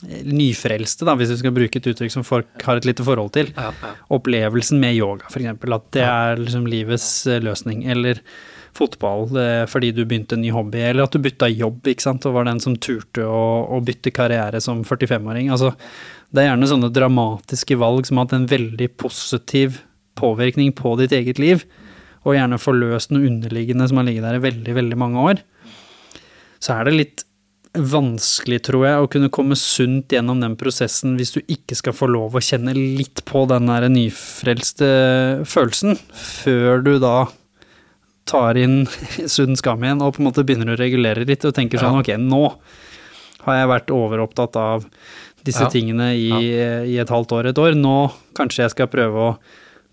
nyfrelste, 0.03 1.07
da, 1.07 1.15
hvis 1.19 1.31
vi 1.33 1.39
skal 1.41 1.55
bruke 1.55 1.79
et 1.79 1.91
uttrykk 1.93 2.13
som 2.13 2.25
folk 2.27 2.65
har 2.67 2.79
et 2.79 2.87
lite 2.87 3.05
forhold 3.05 3.33
til. 3.37 3.53
Opplevelsen 4.13 4.81
med 4.81 4.97
yoga, 4.97 5.29
f.eks. 5.29 5.53
At 5.63 5.87
det 5.95 6.03
er 6.07 6.41
liksom 6.41 6.67
livets 6.69 7.07
eh, 7.29 7.41
løsning. 7.43 7.85
Eller 7.89 8.19
fotball 8.77 9.29
eh, 9.37 9.63
fordi 9.69 9.93
du 9.95 10.03
begynte 10.03 10.37
en 10.37 10.43
ny 10.43 10.51
hobby, 10.53 10.81
eller 10.81 11.05
at 11.05 11.15
du 11.15 11.21
bytta 11.23 11.49
jobb, 11.51 11.85
ikke 11.87 12.07
sant, 12.07 12.25
og 12.27 12.37
var 12.37 12.49
den 12.49 12.61
som 12.63 12.75
turte 12.75 13.25
å, 13.25 13.45
å 13.73 13.79
bytte 13.85 14.13
karriere 14.15 14.61
som 14.63 14.83
45-åring. 14.87 15.51
Altså, 15.53 15.73
det 16.33 16.43
er 16.43 16.51
gjerne 16.51 16.69
sånne 16.71 16.91
dramatiske 16.93 17.77
valg 17.79 18.09
som 18.09 18.19
har 18.19 18.27
hatt 18.27 18.37
en 18.39 18.49
veldig 18.49 18.89
positiv 18.99 19.81
påvirkning 20.19 20.73
på 20.77 20.95
ditt 20.99 21.13
eget 21.15 21.41
liv, 21.41 21.65
og 22.23 22.35
gjerne 22.37 22.59
forløst 22.61 23.11
noe 23.11 23.27
underliggende 23.27 23.87
som 23.89 23.99
har 23.99 24.07
ligget 24.07 24.23
der 24.23 24.39
i 24.39 24.43
veldig, 24.45 24.73
veldig 24.79 24.97
mange 24.99 25.23
år. 25.31 25.41
Så 26.63 26.77
er 26.77 26.87
det 26.87 26.93
litt 26.95 27.23
vanskelig, 27.73 28.59
tror 28.67 28.83
jeg, 28.85 29.01
å 29.01 29.07
kunne 29.09 29.31
komme 29.33 29.55
sunt 29.57 30.13
gjennom 30.13 30.39
den 30.43 30.53
prosessen 30.59 31.15
hvis 31.17 31.31
du 31.33 31.39
ikke 31.49 31.75
skal 31.79 31.95
få 31.97 32.05
lov 32.11 32.35
å 32.37 32.43
kjenne 32.43 32.75
litt 32.77 33.23
på 33.25 33.47
den 33.49 33.65
der 33.71 33.87
nyfrelste 33.89 34.89
følelsen, 35.49 35.97
før 36.13 36.83
du 36.85 36.91
da 37.01 37.15
tar 38.29 38.55
inn 38.61 38.83
sunn 39.35 39.57
skam 39.59 39.83
igjen 39.83 40.03
og 40.05 40.13
på 40.15 40.21
en 40.23 40.29
måte 40.29 40.45
begynner 40.47 40.75
å 40.75 40.79
regulere 40.79 41.25
litt 41.27 41.43
og 41.49 41.55
tenker 41.57 41.81
sånn, 41.81 41.97
Ja. 41.97 42.05
ok, 42.05 42.13
nå 42.21 42.43
har 43.43 43.57
jeg 43.59 43.71
vært 43.73 43.91
overopptatt 43.91 44.55
av 44.55 44.85
disse 45.43 45.65
Ja. 45.65 45.71
tingene 45.73 46.13
i, 46.15 46.29
i 46.93 46.95
et 47.01 47.09
halvt 47.11 47.33
år, 47.35 47.49
et 47.51 47.57
år. 47.59 47.73
Nå 47.75 48.13
kanskje 48.37 48.63
jeg 48.63 48.71
skal 48.71 48.87
prøve 48.87 49.25
å 49.25 49.33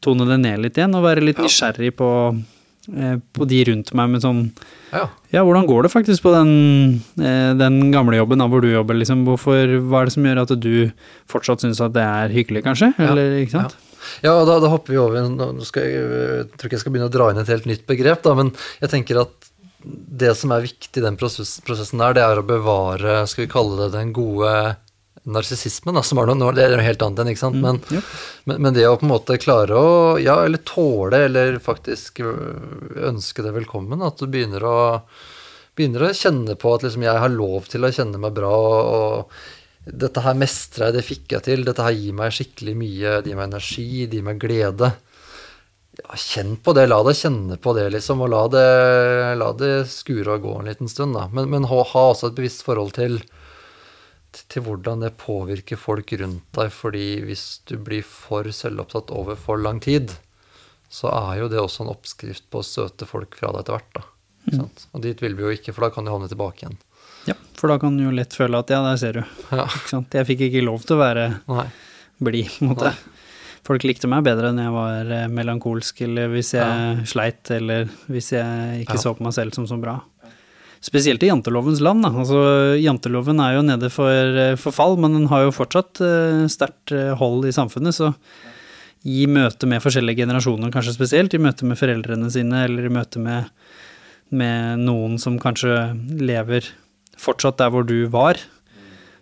tone 0.01 0.27
det 0.29 0.41
ned 0.41 0.63
litt 0.65 0.79
igjen 0.81 0.95
og 0.97 1.05
være 1.05 1.25
litt 1.25 1.39
Ja. 1.41 1.45
nysgjerrig 1.45 1.93
på, 1.99 2.11
eh, 2.97 3.17
på 3.37 3.47
de 3.49 3.65
rundt 3.71 3.93
meg 3.95 4.11
med 4.11 4.23
sånn 4.23 4.51
Ja. 4.93 5.09
ja, 5.31 5.43
hvordan 5.45 5.67
går 5.69 5.83
det 5.85 5.93
faktisk 5.93 6.23
på 6.23 6.33
den, 6.35 7.03
eh, 7.21 7.53
den 7.55 7.93
gamle 7.93 8.17
jobben 8.17 8.39
da, 8.39 8.49
hvor 8.49 8.61
du 8.61 8.71
jobber, 8.73 8.95
liksom? 8.99 9.25
Hvorfor, 9.25 9.69
hva 9.89 10.01
er 10.03 10.05
det 10.07 10.13
som 10.17 10.25
gjør 10.25 10.43
at 10.43 10.61
du 10.61 10.93
fortsatt 11.29 11.61
syns 11.63 11.81
at 11.81 11.93
det 11.93 12.03
er 12.03 12.29
hyggelig, 12.35 12.65
kanskje? 12.65 12.95
Eller, 12.99 13.39
ikke 13.45 13.53
sant? 13.59 13.77
Ja, 14.25 14.33
da, 14.45 14.59
da 14.59 14.69
hopper 14.73 14.95
vi 14.95 14.97
over 14.99 15.21
Nå 15.29 15.63
skal 15.63 15.83
jeg, 15.85 15.93
jeg 16.01 16.47
tror 16.57 16.67
ikke 16.67 16.73
jeg 16.79 16.81
skal 16.81 16.93
begynne 16.93 17.11
å 17.11 17.13
dra 17.13 17.31
inn 17.31 17.39
et 17.39 17.47
helt 17.53 17.67
nytt 17.69 17.87
begrep, 17.87 18.23
da, 18.25 18.35
men 18.35 18.51
jeg 18.81 18.91
tenker 18.91 19.21
at 19.21 19.31
det 19.85 20.35
som 20.37 20.51
er 20.53 20.61
viktig 20.67 20.99
i 21.01 21.05
den 21.05 21.17
prosessen 21.17 22.01
der, 22.01 22.13
det 22.17 22.23
er 22.25 22.41
å 22.41 22.45
bevare, 22.45 23.27
skal 23.29 23.47
vi 23.47 23.53
kalle 23.53 23.77
det 23.87 23.93
den 23.95 24.11
gode 24.13 24.77
narsissismen, 25.29 25.99
som 26.07 26.21
er 26.23 26.31
noe, 26.33 26.55
det 26.57 26.65
er 26.65 26.77
noe 26.77 26.87
helt 26.87 27.03
annet 27.05 27.23
enn, 27.23 27.33
ikke 27.33 27.43
sant. 27.43 27.59
Men, 27.61 27.81
ja. 27.93 28.01
men, 28.49 28.63
men 28.65 28.77
det 28.77 28.87
å 28.89 28.97
på 29.01 29.05
en 29.07 29.13
måte 29.13 29.37
klare 29.41 29.77
å, 29.77 29.91
ja, 30.23 30.39
eller 30.47 30.63
tåle, 30.65 31.27
eller 31.29 31.61
faktisk 31.63 32.23
øh, 32.25 33.05
ønske 33.11 33.45
det 33.45 33.53
velkommen, 33.59 34.01
at 34.07 34.21
du 34.21 34.31
begynner 34.31 34.65
å 34.65 34.81
begynner 35.77 36.09
å 36.09 36.17
kjenne 36.17 36.57
på 36.61 36.75
at 36.75 36.85
liksom 36.85 37.05
jeg 37.07 37.23
har 37.23 37.33
lov 37.33 37.69
til 37.71 37.87
å 37.87 37.93
kjenne 37.95 38.21
meg 38.21 38.35
bra, 38.37 38.51
og, 38.51 38.89
og 38.97 39.95
dette 40.03 40.25
her 40.25 40.37
mestrer 40.39 40.89
jeg, 40.89 40.97
det 40.99 41.07
fikk 41.07 41.37
jeg 41.37 41.47
til, 41.47 41.63
dette 41.65 41.85
her 41.85 41.97
gir 41.97 42.17
meg 42.17 42.35
skikkelig 42.37 42.75
mye, 42.77 43.15
det 43.23 43.33
gir 43.33 43.39
meg 43.39 43.49
energi, 43.49 43.87
det 44.05 44.19
gir 44.19 44.27
meg 44.27 44.43
glede. 44.43 44.91
Ja, 46.01 46.17
kjenn 46.17 46.55
på 46.63 46.75
det, 46.77 46.87
la 46.91 47.01
deg 47.07 47.17
kjenne 47.19 47.57
på 47.61 47.75
det, 47.77 47.87
liksom, 47.97 48.25
og 48.25 48.33
la 48.33 48.43
det, 48.53 48.67
la 49.41 49.51
det 49.57 49.73
skure 49.91 50.37
og 50.37 50.45
gå 50.45 50.57
en 50.61 50.71
liten 50.71 50.91
stund, 50.91 51.17
da. 51.17 51.27
Men, 51.33 51.49
men 51.53 51.69
ha, 51.71 51.81
ha 51.93 52.05
også 52.13 52.31
et 52.31 52.39
bevisst 52.39 52.65
forhold 52.67 52.95
til, 52.99 53.19
til 54.53 54.63
hvordan 54.67 55.01
det 55.05 55.13
påvirker 55.21 55.77
folk 55.81 56.13
rundt 56.21 56.45
deg, 56.57 56.71
fordi 56.75 57.07
hvis 57.27 57.45
du 57.71 57.77
blir 57.79 58.03
for 58.07 58.45
selvopptatt 58.55 59.11
over 59.15 59.37
for 59.39 59.61
lang 59.61 59.81
tid, 59.85 60.15
så 60.91 61.11
er 61.15 61.41
jo 61.43 61.49
det 61.53 61.61
også 61.63 61.85
en 61.85 61.93
oppskrift 61.93 62.49
på 62.51 62.63
å 62.63 62.67
støte 62.67 63.07
folk 63.07 63.37
fra 63.39 63.53
deg 63.55 63.61
etter 63.65 63.77
hvert, 63.79 64.01
sant? 64.57 64.87
Og 64.95 65.03
dit 65.05 65.21
vil 65.23 65.37
vi 65.39 65.45
jo 65.47 65.53
ikke, 65.55 65.75
for 65.77 65.87
da 65.87 65.93
kan 65.95 66.07
du 66.07 66.11
havne 66.15 66.31
tilbake 66.31 66.65
igjen. 66.65 66.79
ja, 67.29 67.37
for 67.61 67.71
da 67.71 67.77
kan 67.79 67.97
du 67.99 68.05
jo 68.09 68.11
lett 68.17 68.35
føle 68.35 68.59
at 68.59 68.71
ja, 68.73 68.81
der 68.83 68.97
ser 68.99 69.21
du. 69.21 69.23
Ja. 69.55 69.67
Jeg 70.17 70.27
fikk 70.33 70.47
ikke 70.49 70.65
lov 70.67 70.83
til 70.89 70.97
å 70.97 71.03
være 71.05 71.27
blid, 72.19 72.51
på 72.59 72.65
en 72.67 72.73
måte. 72.75 72.95
Folk 73.67 73.85
likte 73.85 74.09
meg 74.09 74.25
bedre 74.25 74.51
enn 74.51 74.59
jeg 74.59 74.73
var 74.73 75.11
eh, 75.13 75.27
melankolsk, 75.31 76.01
eller 76.07 76.31
hvis 76.33 76.55
jeg 76.57 77.05
sleit, 77.07 77.51
eller 77.53 77.91
hvis 78.09 78.33
jeg 78.33 78.81
ikke 78.87 78.97
Ja. 78.97 79.03
så 79.05 79.13
på 79.15 79.23
meg 79.27 79.35
selv 79.37 79.55
som 79.55 79.67
så 79.69 79.77
bra. 79.79 79.99
Spesielt 80.81 81.23
i 81.23 81.29
jantelovens 81.29 81.83
land. 81.85 82.07
Da. 82.07 82.11
Altså, 82.23 82.39
janteloven 82.81 83.41
er 83.45 83.59
jo 83.59 83.65
nede 83.67 83.91
for 83.93 84.41
eh, 84.45 84.57
forfall, 84.61 84.97
men 85.01 85.19
den 85.19 85.27
har 85.29 85.45
jo 85.45 85.53
fortsatt 85.53 86.01
eh, 86.05 86.47
sterkt 86.49 86.95
eh, 86.97 87.13
hold 87.21 87.45
i 87.45 87.53
samfunnet. 87.53 87.97
Så 87.97 88.15
i 89.05 89.27
møte 89.29 89.69
med 89.69 89.85
forskjellige 89.85 90.23
generasjoner, 90.23 90.73
kanskje 90.73 90.97
spesielt, 90.97 91.37
i 91.37 91.43
møte 91.43 91.69
med 91.69 91.79
foreldrene 91.81 92.33
sine, 92.33 92.65
eller 92.65 92.89
i 92.89 92.93
møte 92.93 93.21
med, 93.21 93.53
med 94.33 94.81
noen 94.87 95.21
som 95.21 95.37
kanskje 95.41 95.93
lever 96.21 96.73
fortsatt 97.21 97.61
der 97.61 97.73
hvor 97.73 97.85
du 97.85 97.99
var, 98.13 98.41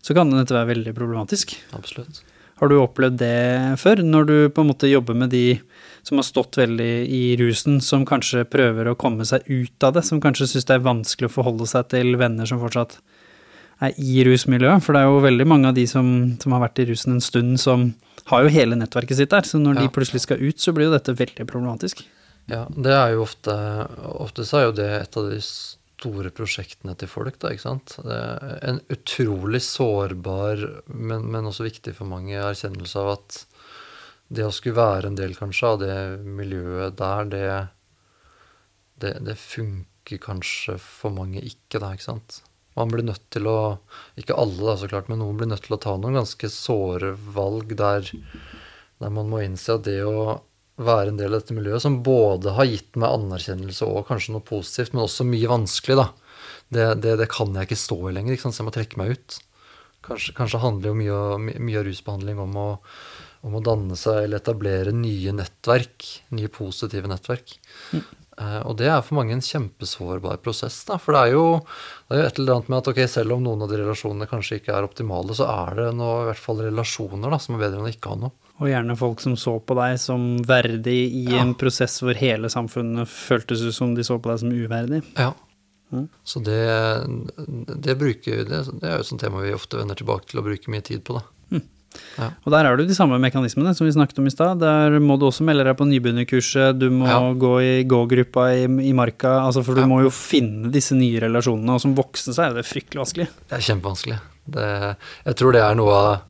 så 0.03 0.15
kan 0.15 0.31
dette 0.31 0.55
være 0.55 0.73
veldig 0.77 0.95
problematisk. 0.95 1.57
Absolutt. 1.75 2.23
Har 2.59 2.71
du 2.71 2.79
opplevd 2.79 3.19
det 3.21 3.79
før, 3.83 4.03
når 4.03 4.31
du 4.31 4.37
på 4.55 4.63
en 4.63 4.71
måte 4.71 4.91
jobber 4.91 5.19
med 5.19 5.31
de 5.35 5.59
som 6.09 6.19
har 6.21 6.27
stått 6.27 6.57
veldig 6.59 6.91
i 7.13 7.23
rusen, 7.41 7.79
som 7.85 8.07
kanskje 8.09 8.47
prøver 8.49 8.89
å 8.91 8.97
komme 8.99 9.27
seg 9.29 9.45
ut 9.51 9.85
av 9.87 9.95
det, 9.99 10.05
som 10.09 10.21
kanskje 10.25 10.49
syns 10.51 10.67
det 10.69 10.79
er 10.79 10.85
vanskelig 10.87 11.29
å 11.29 11.35
forholde 11.37 11.69
seg 11.69 11.91
til 11.93 12.15
venner 12.21 12.49
som 12.49 12.61
fortsatt 12.63 12.99
er 13.85 13.95
i 14.01 14.25
rusmiljøet? 14.27 14.83
For 14.83 14.97
det 14.97 15.05
er 15.05 15.11
jo 15.13 15.25
veldig 15.27 15.47
mange 15.53 15.71
av 15.71 15.77
de 15.77 15.85
som, 15.91 16.09
som 16.43 16.55
har 16.57 16.65
vært 16.67 16.81
i 16.83 16.89
rusen 16.91 17.19
en 17.19 17.25
stund, 17.25 17.59
som 17.63 17.91
har 18.33 18.45
jo 18.45 18.53
hele 18.53 18.77
nettverket 18.81 19.21
sitt 19.21 19.31
der. 19.35 19.47
Så 19.47 19.61
når 19.61 19.79
Ja. 19.79 19.83
de 19.87 19.93
plutselig 19.95 20.25
skal 20.25 20.41
ut, 20.43 20.59
så 20.61 20.73
blir 20.75 20.89
jo 20.89 20.97
dette 20.97 21.15
veldig 21.17 21.47
problematisk. 21.49 22.03
Ja, 22.49 22.65
det 22.73 22.95
er 22.97 23.13
jo 23.13 23.27
ofte 23.27 23.53
Ofte 24.25 24.45
så 24.49 24.59
er 24.63 24.65
jo 24.71 24.73
det 24.81 24.89
et 25.03 25.17
av 25.21 25.29
de 25.31 25.39
store 25.43 26.31
prosjektene 26.33 26.95
til 26.97 27.09
folk, 27.11 27.37
da, 27.43 27.51
ikke 27.53 27.65
sant. 27.67 27.95
Det 28.07 28.19
en 28.71 28.81
utrolig 28.95 29.61
sårbar, 29.67 30.63
men, 30.89 31.27
men 31.31 31.49
også 31.51 31.67
viktig 31.67 31.95
for 31.97 32.07
mange, 32.09 32.37
erkjennelse 32.39 32.97
av 33.03 33.11
at 33.19 33.41
det 34.29 34.45
å 34.45 34.53
skulle 34.53 34.79
være 34.79 35.11
en 35.11 35.19
del, 35.19 35.35
kanskje, 35.39 35.73
av 35.73 35.81
det 35.83 35.97
miljøet 36.25 36.99
der, 36.99 37.31
det, 37.33 37.47
det, 39.03 39.15
det 39.25 39.39
funker 39.41 40.21
kanskje 40.23 40.77
for 40.83 41.15
mange 41.15 41.41
ikke, 41.41 41.81
da, 41.81 41.95
ikke 41.95 42.09
sant. 42.11 42.43
Man 42.79 42.93
blir 42.93 43.03
nødt 43.03 43.25
til 43.35 43.49
å 43.51 43.59
Ikke 44.21 44.37
alle, 44.39 44.61
da, 44.63 44.77
så 44.79 44.87
klart, 44.91 45.09
men 45.11 45.19
noen 45.23 45.39
blir 45.41 45.49
nødt 45.51 45.65
til 45.67 45.75
å 45.75 45.81
ta 45.83 45.97
noen 45.99 46.21
ganske 46.21 46.51
såre 46.53 47.15
valg 47.35 47.75
der, 47.79 48.07
der 49.03 49.15
man 49.15 49.33
må 49.33 49.43
innse 49.43 49.79
at 49.79 49.87
det 49.89 49.99
å 50.07 50.39
være 50.79 51.11
en 51.11 51.19
del 51.19 51.33
av 51.33 51.41
dette 51.41 51.57
miljøet, 51.57 51.83
som 51.83 52.01
både 52.07 52.55
har 52.55 52.69
gitt 52.69 52.95
meg 53.01 53.11
anerkjennelse 53.11 53.87
og 53.89 54.07
kanskje 54.07 54.37
noe 54.37 54.47
positivt, 54.47 54.95
men 54.95 55.05
også 55.09 55.27
mye 55.27 55.51
vanskelig, 55.51 55.99
da. 55.99 56.09
Det, 56.69 56.87
det, 57.03 57.17
det 57.19 57.27
kan 57.33 57.55
jeg 57.57 57.67
ikke 57.67 57.81
stå 57.81 57.99
i 58.07 58.15
lenger, 58.15 58.37
ikke 58.37 58.47
sant? 58.47 58.55
så 58.55 58.63
jeg 58.63 58.69
må 58.69 58.75
trekke 58.77 59.01
meg 59.01 59.17
ut. 59.17 59.39
Kanskje, 60.07 60.35
kanskje 60.37 60.61
handler 60.63 60.93
jo 60.93 60.99
mye, 61.01 61.57
mye 61.59 61.81
av 61.81 61.89
rusbehandling 61.89 62.39
om 62.45 62.55
å, 62.61 62.69
om 63.47 63.55
å 63.59 63.65
danne 63.65 63.97
seg 63.99 64.25
eller 64.25 64.41
etablere 64.43 64.95
nye 64.95 65.35
nettverk. 65.37 66.07
Nye 66.35 66.51
positive 66.53 67.11
nettverk. 67.11 67.55
Eh, 68.39 68.61
og 68.67 68.77
det 68.79 68.87
er 68.91 69.01
for 69.03 69.19
mange 69.19 69.35
en 69.35 69.43
kjempesårbar 69.43 70.41
prosess. 70.45 70.81
Da, 70.87 70.99
for 71.03 71.15
det 71.17 71.23
er, 71.27 71.33
jo, 71.35 71.45
det 72.09 72.17
er 72.17 72.21
jo 72.23 72.29
et 72.29 72.39
eller 72.43 72.57
annet 72.59 72.69
med 72.73 72.79
at 72.83 72.91
okay, 72.93 73.09
selv 73.11 73.35
om 73.35 73.43
noen 73.47 73.65
av 73.67 73.73
de 73.73 73.81
relasjonene 73.81 74.29
kanskje 74.31 74.61
ikke 74.61 74.77
er 74.77 74.87
optimale, 74.87 75.35
så 75.39 75.49
er 75.51 75.81
det 75.81 75.89
noe, 75.99 76.21
i 76.23 76.29
hvert 76.31 76.45
fall 76.45 76.63
relasjoner 76.67 77.35
da, 77.35 77.41
som 77.43 77.57
er 77.57 77.65
bedre 77.65 77.81
enn 77.81 77.89
å 77.89 77.95
ikke 77.95 78.15
ha 78.15 78.21
noe. 78.27 78.35
Og 78.59 78.71
gjerne 78.73 78.97
folk 78.99 79.21
som 79.23 79.37
så 79.39 79.57
på 79.63 79.75
deg 79.79 79.99
som 80.03 80.23
verdig 80.47 80.97
i 81.15 81.25
Ja. 81.31 81.43
en 81.45 81.53
prosess 81.59 82.01
hvor 82.03 82.19
hele 82.19 82.51
samfunnet 82.51 83.07
føltes 83.11 83.63
ut 83.63 83.75
som 83.77 83.95
de 83.95 84.03
så 84.07 84.19
på 84.19 84.33
deg 84.33 84.41
som 84.43 84.51
uverdig. 84.55 85.03
Ja. 85.15 85.33
Mm. 85.95 86.09
Så 86.27 86.43
det, 86.45 86.59
det, 87.87 87.95
bruker, 87.97 88.43
det, 88.45 88.59
det 88.83 88.85
er 88.89 88.99
jo 88.99 89.05
et 89.07 89.09
sånt 89.09 89.23
tema 89.23 89.41
vi 89.41 89.55
ofte 89.57 89.79
vender 89.79 89.97
tilbake 89.97 90.29
til 90.29 90.43
å 90.43 90.45
bruke 90.45 90.75
mye 90.75 90.85
tid 90.85 91.05
på. 91.07 91.17
da. 91.17 91.23
Og 92.45 92.53
der 92.53 92.67
er 92.69 92.77
det 92.77 92.85
jo 92.85 92.91
de 92.91 92.97
samme 92.99 93.17
mekanismene 93.23 93.73
som 93.75 93.87
vi 93.87 93.93
snakket 93.95 94.19
om 94.21 94.27
i 94.29 94.33
stad. 94.35 94.61
Der 94.61 94.99
må 95.03 95.17
du 95.19 95.27
også 95.29 95.45
melde 95.47 95.65
deg 95.67 95.77
på 95.79 95.87
nybegynnerkurset, 95.89 96.79
du 96.79 96.89
må 96.95 97.07
Ja. 97.09 97.19
gå 97.35 97.53
i 97.65 97.85
gå-gruppa 97.89 98.49
i, 98.55 98.65
i 98.91 98.93
marka, 98.93 99.39
altså 99.47 99.65
for 99.65 99.75
du 99.75 99.81
Ja. 99.83 99.87
må 99.91 100.03
jo 100.05 100.11
finne 100.11 100.71
disse 100.71 100.93
nye 100.95 101.21
relasjonene, 101.25 101.75
og 101.75 101.81
som 101.81 101.95
voksen 101.97 102.35
så 102.37 102.49
er 102.51 102.55
det 102.59 102.67
fryktelig 102.69 103.01
vanskelig. 103.03 103.29
Det 103.49 103.57
er 103.59 103.67
kjempevanskelig. 103.69 104.21
Det, 104.49 104.97
jeg 105.27 105.35
tror 105.41 105.53
det 105.53 105.63
er 105.65 105.75
noe 105.81 105.93
av, 105.93 106.23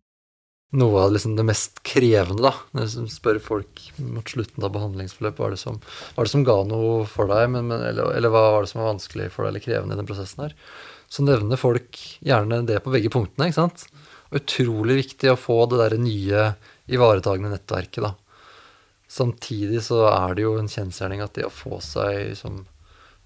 noe 0.78 1.02
av 1.04 1.12
liksom 1.12 1.36
det 1.36 1.44
mest 1.48 1.82
krevende, 1.82 2.42
da. 2.42 2.52
Når 2.72 2.80
jeg 2.82 2.88
liksom 2.88 3.08
spør 3.10 3.40
folk 3.40 3.84
mot 3.98 4.24
slutten 4.28 4.64
av 4.64 4.72
behandlingsforløp 4.74 5.36
hva 5.38 5.46
er 5.48 5.50
det 5.56 5.62
som, 5.62 5.80
hva 6.14 6.22
er 6.22 6.28
det 6.28 6.34
som 6.34 6.44
ga 6.44 6.58
noe 6.68 7.06
for 7.06 7.26
deg, 7.30 7.48
men, 7.50 7.68
men, 7.68 7.80
eller, 7.82 8.12
eller 8.16 8.28
hva 8.34 8.42
var 8.56 8.62
det 8.66 8.70
som 8.72 8.82
var 8.82 8.92
vanskelig 8.94 9.30
for 9.32 9.44
deg 9.44 9.54
eller 9.54 9.64
krevende 9.64 9.94
i 9.94 10.00
den 10.02 10.06
prosessen 10.08 10.44
her, 10.46 10.54
så 11.08 11.24
nevner 11.24 11.56
folk 11.56 11.96
gjerne 12.20 12.66
det 12.68 12.82
på 12.84 12.92
begge 12.92 13.08
punktene, 13.10 13.48
ikke 13.48 13.62
sant. 13.62 13.86
Utrolig 14.34 14.98
viktig 15.02 15.30
å 15.32 15.38
få 15.40 15.62
det 15.70 15.78
der 15.80 15.96
nye 16.00 16.48
ivaretagende 16.88 17.52
nettverket, 17.54 18.02
da. 18.04 18.14
Samtidig 19.08 19.80
så 19.86 20.02
er 20.10 20.36
det 20.36 20.44
jo 20.44 20.56
en 20.60 20.68
kjensgjerning 20.68 21.22
at 21.24 21.32
det 21.38 21.46
å 21.48 21.52
få 21.52 21.78
seg 21.84 22.34
som 22.36 22.66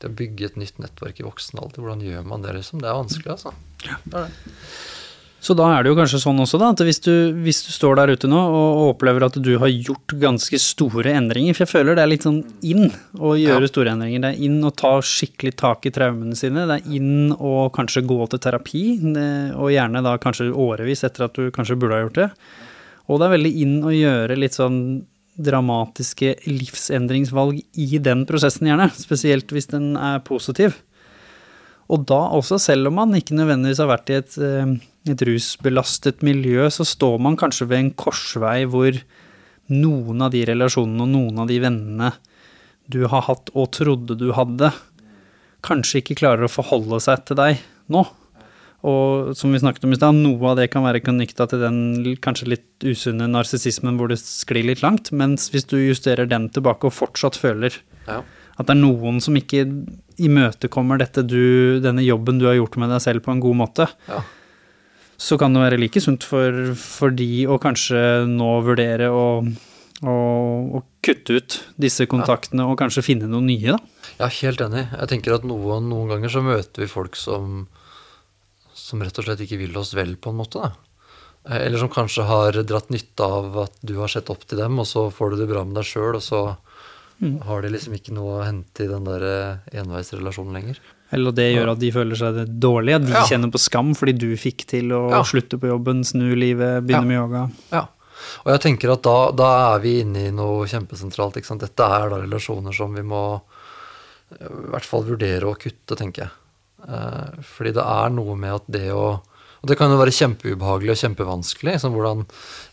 det 0.02 0.10
å 0.10 0.16
bygge 0.18 0.48
et 0.48 0.58
nytt 0.58 0.78
nettverk 0.82 1.20
i 1.22 1.26
voksen 1.26 1.60
alder, 1.62 1.82
hvordan 1.82 2.02
gjør 2.06 2.26
man 2.26 2.42
det, 2.42 2.56
liksom? 2.56 2.82
Det 2.82 2.90
er 2.90 2.98
vanskelig, 2.98 3.34
altså. 3.36 3.54
Ja. 3.86 3.98
Det 4.04 4.18
er 4.18 4.30
det. 4.30 4.54
Så 5.42 5.56
da 5.58 5.64
er 5.74 5.82
det 5.82 5.90
jo 5.90 5.96
kanskje 5.98 6.20
sånn 6.22 6.38
også, 6.38 6.58
da, 6.62 6.68
at 6.70 6.80
hvis 6.86 7.00
du, 7.02 7.10
hvis 7.42 7.64
du 7.66 7.72
står 7.74 7.96
der 7.98 8.12
ute 8.14 8.28
nå 8.30 8.38
og, 8.38 8.82
opplever 8.92 9.24
at 9.26 9.34
du 9.42 9.50
har 9.58 9.72
gjort 9.72 10.14
ganske 10.22 10.58
store 10.62 11.10
endringer, 11.18 11.56
for 11.56 11.64
jeg 11.64 11.72
føler 11.72 11.98
det 11.98 12.04
er 12.04 12.10
litt 12.12 12.26
sånn 12.28 12.44
inn 12.62 12.92
å 13.18 13.32
gjøre 13.34 13.66
Ja. 13.66 13.70
store 13.72 13.90
endringer. 13.96 14.22
Det 14.22 14.30
er 14.30 14.44
inn 14.46 14.60
å 14.62 14.70
ta 14.70 14.92
skikkelig 15.02 15.56
tak 15.58 15.88
i 15.90 15.90
traumene 15.90 16.38
sine, 16.38 16.62
det 16.70 16.76
er 16.78 16.94
inn 16.94 17.32
å 17.34 17.66
kanskje 17.74 18.04
gå 18.06 18.20
til 18.30 18.38
terapi, 18.38 18.84
og 19.58 19.72
gjerne 19.74 20.04
da 20.06 20.14
kanskje 20.22 20.52
årevis 20.54 21.02
etter 21.02 21.24
at 21.26 21.34
du 21.34 21.50
kanskje 21.50 21.74
burde 21.76 21.98
ha 21.98 22.04
gjort 22.06 22.20
det. 22.20 22.30
Og 23.10 23.18
det 23.18 23.26
er 23.26 23.34
veldig 23.34 23.52
inn 23.64 23.74
å 23.82 23.90
gjøre 23.90 24.38
litt 24.38 24.54
sånn 24.54 24.78
dramatiske 25.42 26.36
livsendringsvalg 26.46 27.58
i 27.82 27.98
den 27.98 28.22
prosessen, 28.28 28.68
gjerne. 28.70 28.92
Spesielt 28.94 29.50
hvis 29.50 29.66
den 29.74 29.96
er 29.98 30.20
positiv. 30.22 30.78
Og 31.90 32.06
da 32.06 32.28
også, 32.38 32.60
selv 32.62 32.92
om 32.92 32.94
man 33.00 33.10
ikke 33.18 33.34
nødvendigvis 33.34 33.82
har 33.82 33.90
vært 33.90 34.12
i 34.12 34.18
et, 34.20 34.38
et 35.10 35.22
rusbelastet 35.26 36.22
miljø, 36.22 36.68
så 36.70 36.84
står 36.86 37.18
man 37.22 37.36
kanskje 37.40 37.66
ved 37.70 37.78
en 37.82 37.90
korsvei 37.98 38.62
hvor 38.70 38.98
noen 39.72 40.22
av 40.22 40.30
de 40.34 40.44
relasjonene 40.46 41.02
og 41.06 41.10
noen 41.10 41.42
av 41.42 41.48
de 41.50 41.58
vennene 41.62 42.12
du 42.92 43.04
har 43.08 43.24
hatt 43.28 43.50
og 43.54 43.70
trodde 43.74 44.16
du 44.20 44.32
hadde, 44.36 44.72
kanskje 45.64 46.02
ikke 46.02 46.18
klarer 46.18 46.46
å 46.46 46.50
forholde 46.52 46.98
seg 47.02 47.22
til 47.28 47.38
deg 47.38 47.60
nå. 47.92 48.02
Og 48.82 49.30
som 49.38 49.52
vi 49.54 49.60
snakket 49.62 49.84
om 49.86 49.92
i 49.94 49.98
stad, 49.98 50.16
noe 50.18 50.50
av 50.50 50.56
det 50.58 50.66
kan 50.72 50.82
være 50.82 51.00
knytta 51.06 51.46
til 51.52 51.60
den 51.62 51.76
kanskje 52.24 52.48
litt 52.50 52.86
usunne 52.86 53.28
narsissismen 53.30 53.94
hvor 53.98 54.10
det 54.10 54.18
sklir 54.18 54.66
litt 54.66 54.82
langt, 54.82 55.12
mens 55.14 55.46
hvis 55.54 55.68
du 55.70 55.76
justerer 55.78 56.26
den 56.26 56.48
tilbake 56.50 56.88
og 56.90 56.96
fortsatt 56.96 57.38
føler 57.38 57.78
Ja. 58.08 58.22
at 58.58 58.66
det 58.66 58.74
er 58.74 58.80
noen 58.82 59.20
som 59.22 59.34
ikke 59.38 59.62
imøtekommer 60.18 60.98
dette 60.98 61.22
du, 61.22 61.78
denne 61.80 62.02
jobben 62.02 62.38
du 62.42 62.46
har 62.50 62.58
gjort 62.58 62.76
med 62.82 62.90
deg 62.90 63.00
selv 63.00 63.22
på 63.22 63.30
en 63.32 63.40
god 63.40 63.56
måte, 63.62 63.86
Ja. 64.10 64.22
Så 65.22 65.38
kan 65.38 65.54
det 65.54 65.62
være 65.62 65.78
like 65.78 66.00
sunt 66.02 66.24
for, 66.26 66.72
for 66.78 67.14
de 67.14 67.44
å 67.46 67.58
kanskje 67.62 68.00
nå 68.26 68.48
vurdere 68.66 69.10
å, 69.14 69.26
å, 70.02 70.14
å 70.78 70.82
kutte 71.04 71.38
ut 71.38 71.58
disse 71.80 72.08
kontaktene 72.10 72.66
og 72.66 72.78
kanskje 72.80 73.04
finne 73.06 73.28
noen 73.30 73.46
nye, 73.52 73.76
da. 73.76 74.08
Jeg 74.18 74.26
er 74.26 74.38
helt 74.48 74.64
enig. 74.66 74.86
Jeg 74.90 75.10
tenker 75.12 75.36
at 75.36 75.46
noen, 75.46 75.86
noen 75.90 76.10
ganger 76.10 76.32
så 76.32 76.42
møter 76.44 76.84
vi 76.84 76.90
folk 76.90 77.18
som, 77.18 77.66
som 78.74 79.02
rett 79.02 79.18
og 79.22 79.28
slett 79.28 79.44
ikke 79.46 79.60
vil 79.62 79.78
oss 79.78 79.94
vel, 79.98 80.16
på 80.18 80.32
en 80.32 80.40
måte. 80.42 80.62
Da. 80.62 80.72
Eh, 81.48 81.60
Eller 81.68 81.78
som 81.82 81.92
kanskje 81.92 82.26
har 82.26 82.58
dratt 82.66 82.90
nytte 82.94 83.26
av 83.38 83.60
at 83.66 83.78
du 83.82 83.96
har 84.00 84.10
sett 84.10 84.30
opp 84.32 84.42
til 84.46 84.58
dem, 84.62 84.78
og 84.82 84.88
så 84.90 85.06
får 85.14 85.32
du 85.32 85.42
det 85.42 85.50
bra 85.50 85.62
med 85.66 85.78
deg 85.78 85.86
sjøl, 85.86 86.18
og 86.18 86.26
så 86.26 86.42
har 87.46 87.62
de 87.62 87.68
liksom 87.70 87.94
ikke 87.94 88.14
noe 88.16 88.40
å 88.40 88.42
hente 88.42 88.82
i 88.82 88.90
den 88.90 89.04
der 89.06 89.22
eh, 89.28 89.78
enveisrelasjonen 89.84 90.58
lenger. 90.58 90.82
Eller 91.12 91.32
det 91.36 91.48
gjør 91.54 91.72
at 91.74 91.78
de 91.82 91.90
føler 91.92 92.16
seg 92.16 92.38
dårlige, 92.60 92.96
at 92.96 93.06
de 93.06 93.12
Ja. 93.12 93.24
kjenner 93.28 93.50
på 93.52 93.60
skam 93.60 93.94
fordi 93.94 94.14
du 94.18 94.30
fikk 94.36 94.64
til 94.66 94.88
å 94.96 95.10
Ja. 95.10 95.22
slutte 95.22 95.58
på 95.60 95.68
jobben, 95.68 96.02
snu 96.04 96.34
livet, 96.34 96.86
begynne 96.86 97.02
Ja. 97.04 97.08
med 97.08 97.16
yoga. 97.20 97.50
Ja. 97.72 97.86
Og 98.46 98.52
jeg 98.52 98.60
tenker 98.60 98.92
at 98.92 99.02
da, 99.02 99.30
da 99.32 99.74
er 99.74 99.80
vi 99.80 100.00
inne 100.02 100.28
i 100.28 100.30
noe 100.30 100.64
kjempesentralt. 100.66 101.34
Ikke 101.36 101.46
sant? 101.46 101.60
Dette 101.60 101.80
er 101.84 102.08
da 102.08 102.16
relasjoner 102.22 102.72
som 102.74 102.94
vi 102.94 103.02
må 103.02 103.42
i 104.32 104.70
hvert 104.72 104.84
fall 104.88 105.04
vurdere 105.04 105.42
å 105.44 105.58
kutte, 105.58 105.96
tenker 105.98 106.24
jeg. 106.24 106.30
Eh, 106.88 107.42
fordi 107.42 107.74
det 107.74 107.84
er 107.84 108.08
noe 108.10 108.34
med 108.36 108.54
at 108.54 108.70
det 108.70 108.88
å 108.90 109.20
Og 109.62 109.68
det 109.68 109.76
kan 109.78 109.90
jo 109.92 109.96
være 109.96 110.10
kjempeubehagelig 110.10 110.90
og 110.90 110.98
kjempevanskelig. 111.14 111.74
Liksom 111.76 111.92
hvordan, 111.94 112.24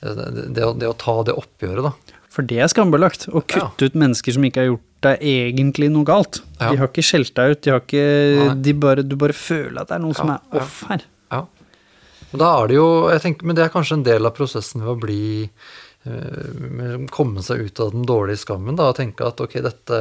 eh, 0.02 0.16
det, 0.16 0.54
det, 0.56 0.64
å, 0.66 0.72
det 0.74 0.88
å 0.90 0.98
ta 0.98 1.22
det 1.22 1.36
oppgjøret, 1.38 1.84
da. 1.84 1.92
For 2.40 2.48
det 2.48 2.62
er 2.64 2.70
skambelagt, 2.72 3.26
å 3.36 3.42
kutte 3.44 3.90
ut 3.90 3.96
mennesker 4.00 4.32
som 4.32 4.46
ikke 4.48 4.62
har 4.62 4.70
gjort 4.70 4.86
deg 5.04 5.24
egentlig 5.28 5.90
noe 5.92 6.08
galt. 6.08 6.40
Ja. 6.56 6.70
De 6.72 6.80
har 6.80 6.88
ikke 6.88 7.04
skjelt 7.04 7.34
deg 7.36 7.52
ut, 7.52 7.62
de 7.66 7.74
har 7.74 7.82
ikke 7.84 8.54
de 8.64 8.74
bare, 8.80 9.04
Du 9.04 9.18
bare 9.20 9.36
føler 9.36 9.82
at 9.82 9.90
det 9.92 9.98
er 9.98 10.04
noe 10.06 10.16
som 10.16 10.32
er 10.32 10.56
off 10.56 10.78
her. 10.88 11.04
Ja. 11.34 11.42
Og 12.30 12.40
da 12.40 12.54
er 12.62 12.72
det 12.72 12.78
jo 12.78 12.88
jeg 13.12 13.24
tenker, 13.26 13.50
Men 13.50 13.58
det 13.58 13.66
er 13.66 13.74
kanskje 13.74 13.98
en 13.98 14.08
del 14.08 14.30
av 14.30 14.36
prosessen 14.38 14.86
ved 14.86 14.92
å 14.94 15.00
bli 15.02 15.24
eh, 15.44 17.06
Komme 17.12 17.44
seg 17.44 17.66
ut 17.68 17.84
av 17.84 17.92
den 17.96 18.08
dårlige 18.08 18.44
skammen, 18.46 18.80
da, 18.80 18.88
og 18.94 19.00
tenke 19.02 19.28
at 19.28 19.44
ok, 19.44 19.60
dette 19.66 20.00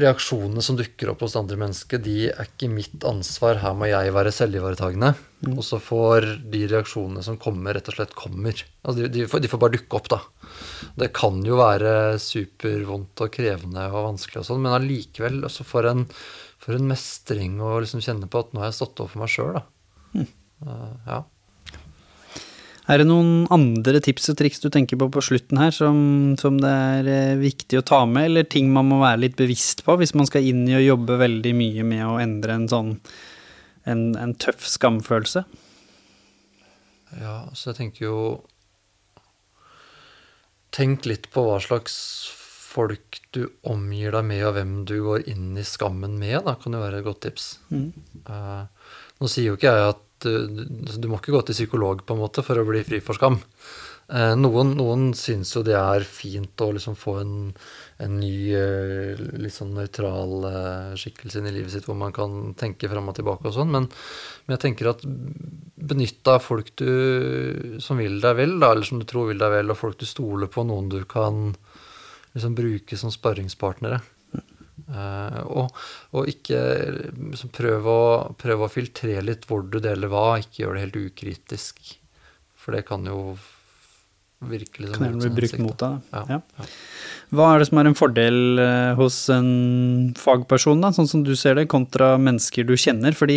Reaksjonene 0.00 0.62
som 0.64 0.76
dukker 0.78 1.10
opp 1.12 1.24
hos 1.24 1.36
andre 1.38 1.58
mennesker, 1.60 2.00
de 2.02 2.30
er 2.30 2.48
ikke 2.48 2.70
mitt 2.72 3.04
ansvar. 3.08 3.60
Her 3.62 3.74
må 3.76 3.88
jeg 3.90 4.14
være 4.14 4.32
selvivaretagende. 4.34 5.12
Og 5.54 5.62
så 5.64 5.78
får 5.80 6.26
de 6.52 6.66
reaksjonene 6.68 7.24
som 7.24 7.38
kommer, 7.40 7.74
rett 7.76 7.88
og 7.88 7.96
slett 7.96 8.14
kommer. 8.18 8.60
Altså, 8.84 8.98
de, 9.00 9.08
de, 9.14 9.24
får, 9.30 9.42
de 9.44 9.50
får 9.50 9.62
bare 9.62 9.76
dukke 9.78 10.00
opp, 10.00 10.10
da. 10.12 10.20
Det 11.00 11.10
kan 11.16 11.40
jo 11.46 11.58
være 11.60 11.94
supervondt 12.20 13.24
og 13.24 13.32
krevende 13.34 13.86
og 13.90 14.10
vanskelig 14.10 14.42
og 14.42 14.48
sånn, 14.50 14.62
men 14.66 14.76
allikevel 14.76 15.40
også 15.48 15.66
for 15.68 15.88
en, 15.88 16.06
for 16.60 16.76
en 16.76 16.88
mestring 16.90 17.58
å 17.64 17.78
liksom 17.80 18.04
kjenne 18.04 18.28
på 18.30 18.44
at 18.44 18.52
nå 18.52 18.62
har 18.62 18.72
jeg 18.72 18.80
stått 18.82 19.04
opp 19.04 19.14
for 19.14 19.24
meg 19.24 19.32
sjøl, 19.32 19.56
da. 19.56 19.66
Eh, 20.20 20.88
ja. 21.08 21.22
Er 22.90 22.98
det 22.98 23.06
noen 23.06 23.44
andre 23.54 24.00
tips 24.02 24.32
og 24.32 24.38
triks 24.40 24.62
du 24.62 24.66
tenker 24.72 24.98
på 24.98 25.06
på 25.14 25.22
slutten 25.22 25.60
her, 25.60 25.70
som, 25.74 25.98
som 26.40 26.56
det 26.58 26.70
er 26.70 27.10
eh, 27.10 27.38
viktig 27.38 27.78
å 27.78 27.86
ta 27.86 28.00
med, 28.08 28.30
eller 28.30 28.48
ting 28.50 28.72
man 28.74 28.88
må 28.90 28.98
være 29.02 29.22
litt 29.28 29.36
bevisst 29.38 29.84
på 29.86 29.94
hvis 30.00 30.16
man 30.18 30.26
skal 30.26 30.46
inn 30.46 30.64
i 30.66 30.74
å 30.74 30.82
jobbe 30.82 31.20
veldig 31.20 31.52
mye 31.54 31.86
med 31.86 32.02
å 32.08 32.18
endre 32.22 32.58
en 32.58 32.66
sånn 32.72 32.96
en, 33.88 34.02
en 34.18 34.34
tøff 34.42 34.66
skamfølelse? 34.66 35.44
Ja, 37.20 37.36
så 37.54 37.70
jeg 37.70 37.78
tenker 37.80 38.06
jo 38.06 38.18
Tenk 40.70 41.06
litt 41.10 41.24
på 41.34 41.42
hva 41.42 41.56
slags 41.58 41.94
folk 42.70 43.18
du 43.34 43.40
omgir 43.66 44.14
deg 44.14 44.22
med, 44.28 44.44
og 44.46 44.54
hvem 44.54 44.74
du 44.86 45.00
går 45.02 45.24
inn 45.32 45.56
i 45.58 45.64
skammen 45.66 46.14
med, 46.20 46.44
da, 46.46 46.54
kan 46.54 46.76
jo 46.76 46.82
være 46.82 47.00
et 47.00 47.06
godt 47.08 47.24
tips. 47.26 47.48
Eh, 47.74 48.92
nå 49.18 49.30
sier 49.30 49.48
jo 49.48 49.56
ikke 49.58 49.72
jeg 49.74 49.88
at 49.88 50.04
du, 50.26 50.64
du 51.00 51.08
må 51.10 51.20
ikke 51.20 51.34
gå 51.36 51.44
til 51.46 51.56
psykolog 51.56 52.04
på 52.06 52.16
en 52.16 52.24
måte 52.24 52.44
for 52.46 52.60
å 52.60 52.66
bli 52.68 52.82
fri 52.86 53.00
for 53.04 53.18
skam. 53.18 53.40
Eh, 54.10 54.32
noen, 54.34 54.72
noen 54.74 55.12
syns 55.14 55.52
jo 55.54 55.60
det 55.62 55.76
er 55.78 56.02
fint 56.02 56.62
å 56.64 56.72
liksom 56.74 56.96
få 56.98 57.12
en, 57.20 57.34
en 58.02 58.16
ny, 58.18 58.32
eh, 58.58 59.20
litt 59.38 59.54
sånn 59.54 59.76
nøytral 59.76 60.48
eh, 60.48 60.96
skikkelse 60.98 61.38
inn 61.38 61.46
i 61.46 61.52
livet 61.54 61.76
sitt 61.76 61.86
hvor 61.86 61.98
man 61.98 62.14
kan 62.16 62.56
tenke 62.58 62.90
fram 62.90 63.12
og 63.12 63.14
tilbake 63.20 63.46
og 63.46 63.54
sånn, 63.54 63.70
men, 63.70 63.86
men 63.86 64.56
jeg 64.56 64.64
tenker 64.64 64.90
at 64.90 65.04
benytt 65.06 66.18
deg 66.26 66.32
av 66.40 66.42
folk 66.42 66.72
du, 66.80 66.90
som 67.78 68.02
vil 68.02 68.18
deg 68.24 68.34
vel, 68.40 68.56
da, 68.58 68.72
eller 68.74 68.88
som 68.88 68.98
du 68.98 69.06
tror 69.06 69.30
vil 69.30 69.38
deg 69.38 69.54
vel, 69.54 69.70
og 69.70 69.78
folk 69.78 70.00
du 70.02 70.08
stoler 70.10 70.50
på, 70.50 70.66
noen 70.66 70.90
du 70.90 71.04
kan 71.06 71.52
liksom 72.34 72.58
bruke 72.58 72.98
som 72.98 73.14
sparringspartnere. 73.14 74.02
Eh, 74.88 75.38
og, 75.50 75.76
og 76.16 76.28
ikke 76.32 76.60
liksom, 77.12 77.52
prøv, 77.56 77.86
å, 77.90 78.00
prøv 78.40 78.66
å 78.66 78.72
filtrere 78.72 79.22
litt 79.26 79.46
hvor 79.50 79.62
du 79.68 79.78
deler 79.84 80.08
hva, 80.12 80.38
ikke 80.40 80.64
gjør 80.64 80.76
det 80.78 80.84
helt 80.88 81.00
ukritisk. 81.12 81.80
For 82.60 82.76
det 82.76 82.86
kan 82.88 83.04
jo 83.08 83.36
virke 84.40 84.80
liksom 84.80 84.96
Kan 84.96 85.10
gjerne 85.10 85.20
bli 85.20 85.36
brukt 85.36 85.58
mot 85.60 85.76
deg. 85.82 85.98
Ja, 86.16 86.22
Ja. 86.38 86.68
Hva 87.30 87.44
er 87.54 87.60
det 87.60 87.66
som 87.68 87.78
er 87.78 87.86
en 87.90 87.94
fordel 87.94 88.58
eh, 88.58 88.94
hos 88.98 89.16
en 89.30 89.50
fagperson, 90.18 90.80
da, 90.82 90.88
sånn 90.96 91.06
som 91.06 91.20
du 91.22 91.34
ser 91.38 91.54
det, 91.60 91.66
kontra 91.70 92.14
mennesker 92.18 92.64
du 92.66 92.72
kjenner? 92.80 93.12
Fordi 93.14 93.36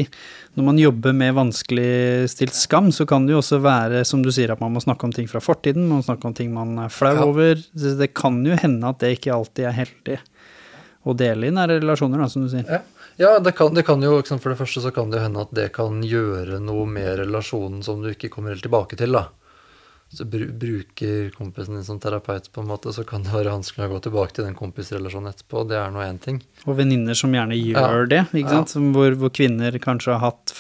når 0.55 0.65
man 0.65 0.79
jobber 0.81 1.13
med 1.13 1.35
vanskeligstilt 1.37 2.55
skam, 2.57 2.87
så 2.95 3.05
kan 3.09 3.27
det 3.27 3.35
jo 3.35 3.41
også 3.43 3.59
være, 3.61 4.01
som 4.07 4.23
du 4.25 4.31
sier, 4.33 4.49
at 4.55 4.63
man 4.63 4.73
må 4.73 4.81
snakke 4.81 5.05
om 5.05 5.13
ting 5.13 5.27
fra 5.29 5.43
fortiden, 5.43 5.85
man 5.91 5.99
må 6.01 6.07
snakke 6.07 6.25
om 6.31 6.33
ting 6.39 6.49
man 6.55 6.73
er 6.87 6.89
flau 6.93 7.13
Ja. 7.19 7.27
over. 7.27 7.59
Det 7.75 7.97
det 7.99 8.13
kan 8.17 8.39
jo 8.47 8.55
hende 8.57 8.87
at 8.89 9.03
det 9.03 9.17
ikke 9.19 9.35
alltid 9.35 9.65
er 9.69 9.77
heldig 9.83 10.17
å 11.05 11.13
dele 11.17 11.47
i 11.47 11.51
nære 11.53 11.79
relasjoner, 11.81 12.17
da, 12.23 12.29
som 12.31 12.43
du 12.45 12.49
sier. 12.51 12.65
Ja, 12.69 12.81
ja 13.19 13.31
det, 13.43 13.55
kan, 13.57 13.73
det 13.75 13.83
kan 13.87 14.01
jo, 14.01 14.21
for 14.23 14.49
det 14.53 14.59
første 14.59 14.81
så 14.85 14.91
kan 14.95 15.09
det 15.11 15.21
hende 15.23 15.41
at 15.43 15.51
det 15.55 15.71
kan 15.75 16.01
gjøre 16.03 16.59
noe 16.63 16.85
med 16.89 17.17
relasjonen 17.19 17.83
som 17.83 18.01
du 18.03 18.11
ikke 18.13 18.29
kommer 18.33 18.53
helt 18.55 18.63
tilbake 18.65 18.95
til, 18.99 19.11
da. 19.17 19.27
Så 20.13 20.27
bru, 20.29 20.45
bruker 20.53 21.31
kompisen 21.33 21.73
din 21.73 21.83
som 21.87 21.97
terapeut, 21.99 22.45
på 22.53 22.61
en 22.61 22.67
måte, 22.69 22.91
så 22.93 23.01
kan 23.03 23.23
det 23.25 23.31
være 23.33 23.49
vanskelig 23.49 23.87
å 23.87 23.93
gå 23.95 24.01
tilbake 24.05 24.35
til 24.37 24.45
den 24.45 24.53
kompisrelasjonen 24.53 25.31
etterpå. 25.31 25.63
Det 25.71 25.79
er 25.79 25.89
nå 25.89 26.03
én 26.05 26.19
ting. 26.21 26.37
Og 26.67 26.77
venninner 26.77 27.17
som 27.17 27.33
gjerne 27.33 27.57
gjør 27.57 28.03
Ja. 28.03 28.05
det, 28.05 28.21
ikke 28.29 28.45
Ja. 28.45 28.59
sant? 28.61 28.69
Som 28.69 28.93
Hvor, 28.93 29.15
hvor 29.17 29.31
kvinner 29.33 29.71
kanskje 29.81 30.13
har 30.13 30.19
hatt 30.31 30.53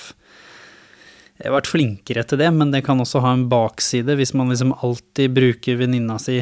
vært 1.43 1.67
flinkere 1.69 2.23
til 2.25 2.37
det, 2.39 2.49
men 2.53 2.71
det 2.71 2.83
kan 2.85 2.97
også 3.01 3.21
ha 3.21 3.33
en 3.33 3.47
bakside 3.49 4.15
hvis 4.17 4.33
man 4.33 4.49
liksom 4.49 4.73
alltid 4.81 5.33
bruker 5.35 5.77
venninna 5.77 6.17
si 6.21 6.39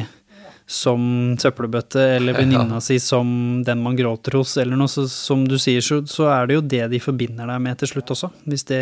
som 0.72 1.02
søppelbøtte, 1.40 2.00
eller 2.16 2.36
venninna 2.40 2.78
si 2.80 2.96
som 3.02 3.60
den 3.66 3.82
man 3.84 3.96
gråter 3.98 4.38
hos, 4.38 4.54
eller 4.62 4.78
noe. 4.80 4.88
Så, 4.88 5.04
som 5.12 5.44
du 5.48 5.58
sier, 5.60 5.84
så, 5.84 6.00
så 6.08 6.26
er 6.32 6.48
det 6.48 6.56
jo 6.56 6.64
det 6.74 6.82
de 6.94 7.00
forbinder 7.04 7.46
deg 7.52 7.60
med 7.66 7.78
til 7.82 7.92
slutt 7.92 8.14
også. 8.16 8.30
Hvis 8.48 8.64
det, 8.72 8.80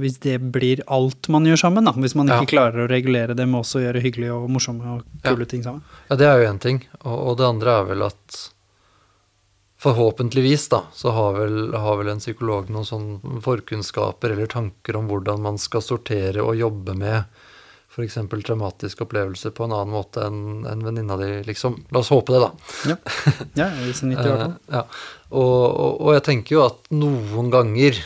hvis 0.00 0.20
det 0.22 0.38
blir 0.54 0.84
alt 0.94 1.28
man 1.34 1.46
gjør 1.50 1.64
sammen, 1.66 1.90
da. 1.90 1.94
Hvis 1.98 2.14
man 2.18 2.30
ikke 2.30 2.46
Ja. 2.46 2.52
klarer 2.54 2.84
å 2.86 2.90
regulere 2.90 3.34
det 3.34 3.48
med 3.50 3.60
også 3.64 3.80
å 3.80 3.84
gjøre 3.88 4.02
hyggelige 4.06 4.38
og 4.38 4.48
morsomme 4.54 4.96
og 4.98 5.20
kule 5.26 5.46
ting 5.50 5.66
sammen. 5.66 5.82
Ja, 6.10 6.16
det 6.20 6.30
er 6.30 6.40
jo 6.44 6.50
én 6.54 6.60
ting. 6.62 6.82
Og, 7.02 7.14
og 7.32 7.38
det 7.42 7.50
andre 7.50 7.78
er 7.82 7.88
vel 7.90 8.06
at 8.06 8.42
forhåpentligvis 9.84 10.68
da, 10.72 10.82
så 10.96 11.10
har 11.12 11.34
vel, 11.36 11.56
har 11.76 11.98
vel 12.00 12.08
en 12.14 12.22
psykolog 12.22 12.70
noen 12.72 12.86
sånn 12.88 13.40
forkunnskaper 13.44 14.32
eller 14.32 14.48
tanker 14.48 14.96
om 14.96 15.10
hvordan 15.10 15.42
man 15.44 15.58
skal 15.60 15.82
sortere 15.84 16.40
og 16.44 16.56
jobbe 16.56 16.94
med 16.96 17.26
f.eks. 17.94 18.18
traumatisk 18.46 19.04
opplevelse 19.04 19.52
på 19.54 19.66
en 19.66 19.74
annen 19.76 19.94
måte 19.94 20.24
enn 20.26 20.64
en 20.66 20.82
venninna 20.82 21.18
di, 21.20 21.28
liksom. 21.46 21.76
La 21.94 22.02
oss 22.02 22.10
håpe 22.10 22.34
det, 22.34 22.40
da. 22.42 22.50
Ja, 22.90 22.96
ja 23.60 23.68
hvis 23.84 24.02
en 24.02 24.10
90 24.10 24.26
i 24.26 24.32
hvert 24.32 24.42
fall. 24.44 24.56
Eh, 24.66 24.74
ja. 24.74 24.82
og, 25.38 26.10
jeg 26.16 26.26
tenker 26.26 26.58
jo 26.58 26.64
at 26.66 26.90
noen 26.94 27.52
ganger 27.54 28.02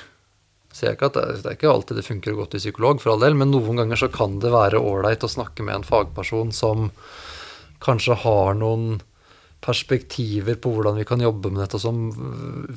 ser 0.78 0.92
jeg 0.92 0.98
ikke 0.98 1.08
at 1.10 1.16
det, 1.16 1.26
det 1.42 1.50
er 1.50 1.56
ikke 1.56 1.72
alltid 1.72 1.98
det 1.98 2.06
funker 2.06 2.34
å 2.34 2.40
gå 2.42 2.46
til 2.52 2.62
psykolog, 2.62 3.00
for 3.02 3.14
all 3.14 3.24
del, 3.24 3.36
men 3.38 3.50
noen 3.50 3.80
ganger 3.80 3.98
så 3.98 4.10
kan 4.12 4.38
det 4.42 4.52
være 4.54 4.78
ålreit 4.78 5.24
å 5.26 5.32
snakke 5.32 5.64
med 5.66 5.80
en 5.80 5.88
fagperson 5.88 6.52
som 6.54 6.90
kanskje 7.82 8.18
har 8.22 8.58
noen 8.58 8.98
perspektiver 9.64 10.54
på 10.62 10.70
hvordan 10.70 11.00
vi 11.00 11.06
kan 11.08 11.22
jobbe 11.22 11.50
med 11.50 11.64
dette, 11.64 11.80
som 11.82 12.12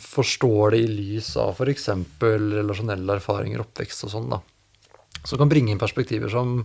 forstår 0.01 0.73
det 0.73 0.81
i 0.81 0.89
lys 0.89 1.35
av 1.41 1.59
f.eks. 1.59 1.91
relasjonelle 2.23 3.19
erfaringer, 3.19 3.61
oppvekst 3.61 4.07
og 4.07 4.15
sånn. 4.15 4.31
da. 4.33 4.41
Som 5.21 5.37
kan 5.43 5.51
bringe 5.51 5.73
inn 5.73 5.81
perspektiver 5.81 6.31
som, 6.33 6.63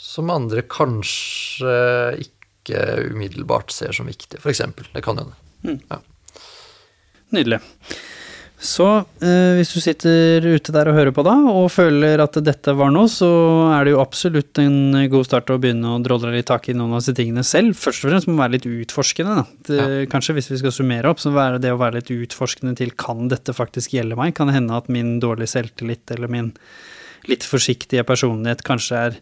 som 0.00 0.30
andre 0.32 0.64
kanskje 0.64 1.74
ikke 2.24 2.84
umiddelbart 3.10 3.72
ser 3.74 3.92
som 3.96 4.08
viktige, 4.08 4.40
f.eks. 4.40 4.62
Det 4.94 5.04
kan 5.04 5.20
hende. 5.20 5.76
Ja. 5.90 6.00
Nydelig. 7.34 7.60
Så 8.60 8.84
eh, 9.24 9.56
hvis 9.56 9.70
du 9.72 9.80
sitter 9.80 10.44
ute 10.44 10.72
der 10.74 10.90
og 10.90 10.96
hører 10.98 11.14
på 11.16 11.22
da, 11.24 11.32
og 11.48 11.70
føler 11.72 12.20
at 12.20 12.36
dette 12.44 12.74
var 12.76 12.90
noe, 12.92 13.08
så 13.08 13.28
er 13.72 13.86
det 13.86 13.94
jo 13.94 14.02
absolutt 14.02 14.60
en 14.60 14.98
god 15.08 15.24
start 15.30 15.52
å 15.52 15.56
begynne 15.60 15.94
å 15.94 16.02
drodle 16.04 16.34
litt 16.34 16.50
tak 16.50 16.68
i 16.68 16.74
noen 16.76 16.92
av 16.92 17.00
disse 17.00 17.16
tingene 17.16 17.44
selv. 17.46 17.72
Først 17.80 18.04
og 18.04 18.12
fremst 18.12 18.28
må 18.28 18.34
man 18.34 18.44
være 18.44 18.58
litt 18.58 18.68
utforskende. 18.68 19.46
Det, 19.68 19.80
Kanskje 20.12 20.36
hvis 20.36 20.50
vi 20.52 20.60
skal 20.60 20.76
summere 20.76 21.08
opp, 21.08 21.22
så 21.24 21.32
være 21.32 21.62
det 21.64 21.72
å 21.72 21.80
være 21.80 22.02
litt 22.02 22.12
utforskende 22.12 22.76
til 22.76 22.92
kan 23.00 23.32
dette 23.32 23.56
faktisk 23.56 23.96
gjelde 23.96 24.20
meg? 24.20 24.36
Kan 24.36 24.52
det 24.52 24.58
hende 24.58 24.76
at 24.76 24.92
min 24.92 25.16
dårlige 25.24 25.54
selvtillit 25.56 26.12
eller 26.12 26.28
min 26.32 26.52
litt 27.28 27.44
forsiktige 27.48 28.04
personlighet 28.08 28.64
kanskje 28.66 29.04
er 29.08 29.18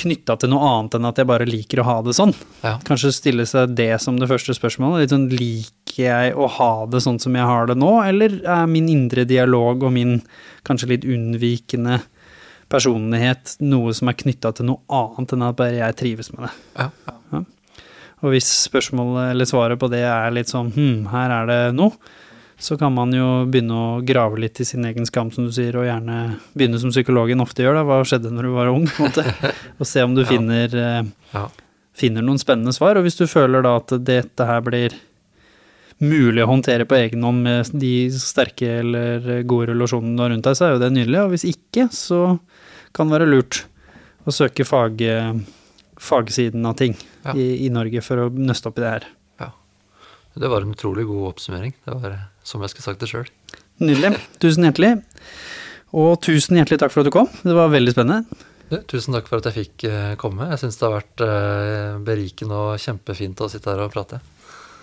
knytta 0.00 0.36
til 0.40 0.50
noe 0.52 0.66
annet 0.68 0.96
enn 0.98 1.08
at 1.08 1.20
jeg 1.20 1.28
bare 1.28 1.48
liker 1.48 1.82
å 1.82 1.86
ha 1.88 1.96
det 2.06 2.14
sånn? 2.16 2.34
Ja. 2.62 2.76
Kanskje 2.86 3.12
stille 3.14 3.46
seg 3.48 3.76
det 3.78 3.92
som 4.02 4.18
det 4.20 4.28
første 4.30 4.56
spørsmålet. 4.56 5.04
Litt 5.04 5.14
sånn, 5.14 5.28
liker 5.32 6.00
jeg 6.04 6.34
å 6.34 6.48
ha 6.56 6.72
det 6.90 7.02
sånn 7.04 7.20
som 7.22 7.36
jeg 7.38 7.46
har 7.46 7.70
det 7.70 7.78
nå, 7.78 7.92
eller 8.02 8.40
er 8.42 8.66
min 8.70 8.90
indre 8.90 9.26
dialog 9.28 9.86
og 9.86 9.94
min 9.94 10.18
kanskje 10.66 10.90
litt 10.94 11.06
unnvikende 11.06 12.00
personlighet 12.72 13.56
noe 13.62 13.92
som 13.94 14.10
er 14.10 14.18
knytta 14.18 14.54
til 14.56 14.70
noe 14.72 14.82
annet 14.92 15.34
enn 15.36 15.46
at 15.46 15.58
bare 15.58 15.78
jeg 15.78 15.98
trives 16.00 16.32
med 16.34 16.48
det? 16.48 16.54
Ja. 16.80 16.90
Og 18.24 18.32
hvis 18.32 18.48
spørsmålet 18.64 19.34
eller 19.34 19.48
svaret 19.48 19.80
på 19.80 19.90
det 19.92 20.00
er 20.08 20.32
litt 20.32 20.48
sånn 20.48 20.70
hm, 20.72 21.10
her 21.12 21.32
er 21.42 21.50
det 21.50 21.58
noe, 21.76 21.92
så 22.58 22.76
kan 22.78 22.92
man 22.94 23.10
jo 23.12 23.44
begynne 23.50 23.74
å 23.74 24.02
grave 24.06 24.38
litt 24.40 24.60
i 24.60 24.64
sin 24.64 24.84
egen 24.86 25.04
skam, 25.08 25.30
som 25.34 25.44
du 25.48 25.52
sier, 25.52 25.74
og 25.76 25.84
gjerne 25.88 26.36
begynne 26.54 26.78
som 26.80 26.92
psykologen 26.94 27.40
ofte 27.42 27.64
gjør, 27.64 27.74
da. 27.80 27.82
Hva 27.88 27.98
skjedde 28.06 28.30
når 28.32 28.46
du 28.48 28.52
var 28.54 28.70
ung? 28.72 28.86
på 28.86 29.02
en 29.04 29.10
måte, 29.10 29.52
Og 29.80 29.86
se 29.90 30.02
om 30.06 30.14
du 30.14 30.22
finner 30.28 30.76
eh, 30.78 31.02
Ja. 31.34 31.48
finner 31.94 32.22
noen 32.22 32.38
spennende 32.38 32.72
svar. 32.76 32.96
Og 32.96 33.04
hvis 33.08 33.18
du 33.18 33.26
føler 33.26 33.62
da 33.66 33.76
at 33.80 33.92
dette 34.06 34.46
her 34.48 34.62
blir 34.66 34.94
mulig 36.04 36.42
å 36.42 36.48
håndtere 36.50 36.86
på 36.90 36.96
egen 36.98 37.22
hånd 37.22 37.42
med 37.46 37.68
de 37.80 37.92
sterke 38.10 38.66
eller 38.80 39.42
gode 39.46 39.70
relasjonene 39.72 40.16
du 40.18 40.22
har 40.24 40.32
rundt 40.34 40.44
deg, 40.48 40.56
så 40.58 40.66
er 40.66 40.72
jo 40.74 40.80
det 40.82 40.92
nydelig. 40.94 41.20
Og 41.22 41.34
hvis 41.34 41.44
ikke, 41.50 41.88
så 41.94 42.22
kan 42.94 43.08
det 43.10 43.18
være 43.18 43.28
lurt 43.30 43.60
å 44.26 44.32
søke 44.34 44.64
fag, 44.66 45.02
fagsiden 46.00 46.64
av 46.66 46.74
ting 46.80 46.96
Ja. 47.24 47.32
i, 47.34 47.66
i 47.66 47.68
Norge 47.72 48.02
for 48.04 48.20
å 48.24 48.30
nøste 48.34 48.68
opp 48.68 48.78
i 48.78 48.82
det 48.84 48.90
her. 48.90 49.04
Det 50.34 50.50
var 50.50 50.64
en 50.64 50.74
utrolig 50.74 51.06
god 51.06 51.28
oppsummering. 51.34 51.74
Det 51.84 51.94
var 51.94 52.10
eh, 52.10 52.26
som 52.46 52.62
jeg 52.64 52.72
skulle 52.72 52.88
sagt 52.88 53.04
det 53.04 53.10
sjøl. 53.10 53.28
Nydelig. 53.82 54.16
Tusen 54.42 54.66
hjertelig. 54.66 54.96
Og 55.94 56.16
tusen 56.24 56.58
hjertelig 56.58 56.80
takk 56.82 56.90
for 56.90 57.04
at 57.04 57.08
du 57.08 57.14
kom. 57.14 57.30
Det 57.46 57.54
var 57.54 57.70
veldig 57.70 57.94
spennende. 57.94 58.42
Tusen 58.90 59.14
takk 59.14 59.28
for 59.30 59.38
at 59.38 59.50
jeg 59.50 59.56
fikk 59.60 59.84
eh, 59.86 60.14
komme. 60.18 60.48
Jeg 60.50 60.64
syns 60.64 60.78
det 60.80 60.88
har 60.88 60.96
vært 60.96 61.24
eh, 61.26 61.98
berikende 62.02 62.62
og 62.70 62.82
kjempefint 62.82 63.42
å 63.44 63.50
sitte 63.52 63.70
her 63.70 63.84
og 63.84 63.92
prate. 63.94 64.18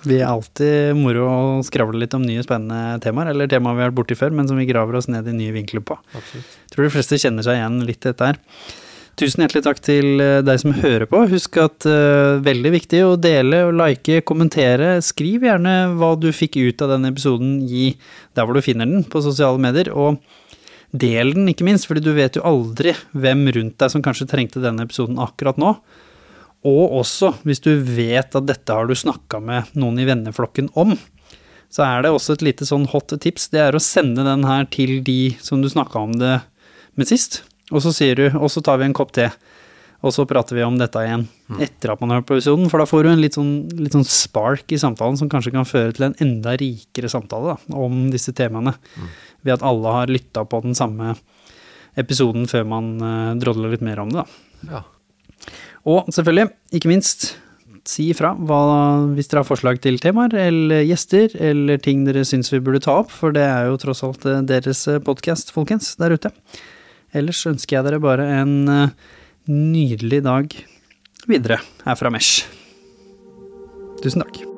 Vi 0.08 0.18
er 0.18 0.32
alltid 0.32 0.95
moro 0.97 1.28
å 1.30 1.41
skravle 1.66 1.99
litt 2.02 2.16
om 2.18 2.24
nye 2.26 2.41
spennende 2.41 2.97
temaer, 3.04 3.34
eller 3.36 3.49
temaer 3.52 3.76
vi 3.78 3.84
har 3.84 3.91
vært 3.91 3.99
borti 3.99 4.18
før, 4.18 4.32
men 4.34 4.47
som 4.49 4.58
vi 4.58 4.66
graver 4.70 4.97
oss 4.97 5.10
ned 5.12 5.28
i 5.30 5.36
nye 5.36 5.54
vinkler 5.54 5.84
på. 5.86 5.97
Absolutt. 6.18 6.56
Tror 6.74 6.88
de 6.88 6.93
fleste 6.95 7.20
kjenner 7.22 7.45
seg 7.45 7.60
igjen 7.60 7.84
litt 7.86 8.02
i 8.02 8.10
dette 8.10 8.32
her. 8.32 8.39
Tusen 9.20 9.43
hjertelig 9.43 9.64
takk 9.66 9.82
til 9.84 10.22
eh, 10.24 10.39
deg 10.45 10.59
som 10.62 10.74
hører 10.76 11.05
på. 11.09 11.24
Husk 11.30 11.57
at 11.62 11.88
uh, 11.89 12.39
veldig 12.43 12.72
viktig 12.78 13.01
å 13.05 13.18
dele 13.20 13.66
og 13.68 13.76
like, 13.78 14.22
kommentere. 14.28 14.95
Skriv 15.03 15.43
gjerne 15.45 15.76
hva 15.99 16.14
du 16.20 16.30
fikk 16.36 16.57
ut 16.62 16.82
av 16.82 16.93
denne 16.95 17.12
episoden 17.12 17.59
i 17.68 17.91
der 18.38 18.47
hvor 18.47 18.57
du 18.57 18.64
finner 18.66 18.89
den 18.89 19.03
på 19.03 19.22
sosiale 19.24 19.62
medier, 19.62 19.91
og 19.91 20.22
del 20.91 21.36
den 21.36 21.51
ikke 21.51 21.68
minst, 21.68 21.88
fordi 21.88 22.03
du 22.03 22.12
vet 22.16 22.39
jo 22.39 22.45
aldri 22.47 22.95
hvem 23.12 23.45
rundt 23.55 23.78
deg 23.84 23.91
som 23.93 24.03
kanskje 24.03 24.30
trengte 24.32 24.64
denne 24.64 24.88
episoden 24.88 25.20
akkurat 25.24 25.59
nå. 25.62 25.76
Og 26.68 26.97
også, 27.01 27.34
hvis 27.47 27.64
du 27.64 27.72
vet 27.76 28.36
at 28.38 28.47
dette 28.47 28.76
har 28.76 28.88
du 28.88 28.95
snakka 28.97 29.39
med 29.43 29.72
noen 29.80 30.01
i 30.01 30.07
venneflokken 30.07 30.70
om, 30.78 30.95
så 31.72 31.86
er 31.88 32.03
det 32.03 32.12
også 32.12 32.36
et 32.36 32.43
lite 32.45 32.68
sånn 32.68 32.89
hot 32.91 33.14
tips. 33.24 33.47
Det 33.53 33.62
er 33.64 33.76
å 33.76 33.82
sende 33.82 34.26
den 34.28 34.43
her 34.47 34.68
til 34.72 34.99
de 35.07 35.34
som 35.41 35.64
du 35.64 35.70
snakka 35.72 36.03
om 36.03 36.18
det 36.20 36.36
med 36.99 37.09
sist. 37.09 37.41
Og 37.72 37.84
så 37.84 37.93
sier 37.95 38.19
du, 38.19 38.26
og 38.38 38.51
så 38.51 38.63
tar 38.65 38.82
vi 38.82 38.88
en 38.89 38.95
kopp 38.95 39.13
te, 39.15 39.30
og 40.01 40.13
så 40.15 40.26
prater 40.26 40.57
vi 40.57 40.63
om 40.65 40.78
dette 40.80 41.01
igjen 41.05 41.28
etter 41.61 41.91
at 41.93 41.99
man 42.01 42.09
har 42.09 42.22
hørt 42.22 42.30
på 42.32 42.38
episoden. 42.39 42.69
For 42.72 42.82
da 42.82 42.88
får 42.89 43.05
du 43.05 43.11
en 43.11 43.22
litt 43.22 43.38
sånn, 43.38 43.51
litt 43.78 43.93
sånn 43.93 44.07
spark 44.07 44.74
i 44.74 44.80
samtalen 44.82 45.19
som 45.19 45.30
kanskje 45.30 45.53
kan 45.53 45.67
føre 45.67 45.93
til 45.93 46.07
en 46.07 46.17
enda 46.24 46.55
rikere 46.57 47.11
samtale 47.11 47.53
da, 47.53 47.76
om 47.78 48.07
disse 48.13 48.34
temaene. 48.38 48.74
Ved 49.45 49.59
at 49.59 49.67
alle 49.67 49.93
har 49.99 50.11
lytta 50.11 50.43
på 50.49 50.63
den 50.65 50.74
samme 50.78 51.13
episoden 51.99 52.47
før 52.49 52.65
man 52.72 52.89
uh, 53.03 53.38
drodler 53.39 53.76
litt 53.76 53.86
mer 53.86 54.01
om 54.01 54.09
det, 54.13 54.24
da. 54.24 54.72
Ja. 54.72 54.82
Og 55.89 56.09
selvfølgelig, 56.13 56.51
ikke 56.78 56.91
minst, 56.91 57.32
si 57.88 58.11
ifra 58.13 58.36
hvis 58.38 59.32
dere 59.32 59.41
har 59.41 59.47
forslag 59.47 59.80
til 59.82 59.95
temaer 59.97 60.36
eller 60.38 60.84
gjester 60.86 61.34
eller 61.41 61.80
ting 61.82 62.03
dere 62.05 62.22
syns 62.30 62.51
vi 62.53 62.59
burde 62.61 62.84
ta 62.86 62.99
opp, 63.01 63.09
for 63.09 63.34
det 63.34 63.41
er 63.41 63.72
jo 63.72 63.80
tross 63.82 64.03
alt 64.05 64.28
eh, 64.30 64.43
deres 64.45 64.84
podkast, 65.05 65.49
folkens, 65.55 65.95
der 65.97 66.13
ute. 66.13 66.30
Ellers 67.18 67.41
ønsker 67.49 67.78
jeg 67.78 67.88
dere 67.88 68.03
bare 68.03 68.28
en 68.39 68.55
eh, 68.72 68.93
nydelig 69.51 70.22
dag 70.28 70.55
videre 71.28 71.59
her 71.86 71.99
fra 71.99 72.14
Mesh. 72.14 72.45
Tusen 74.01 74.24
takk. 74.24 74.51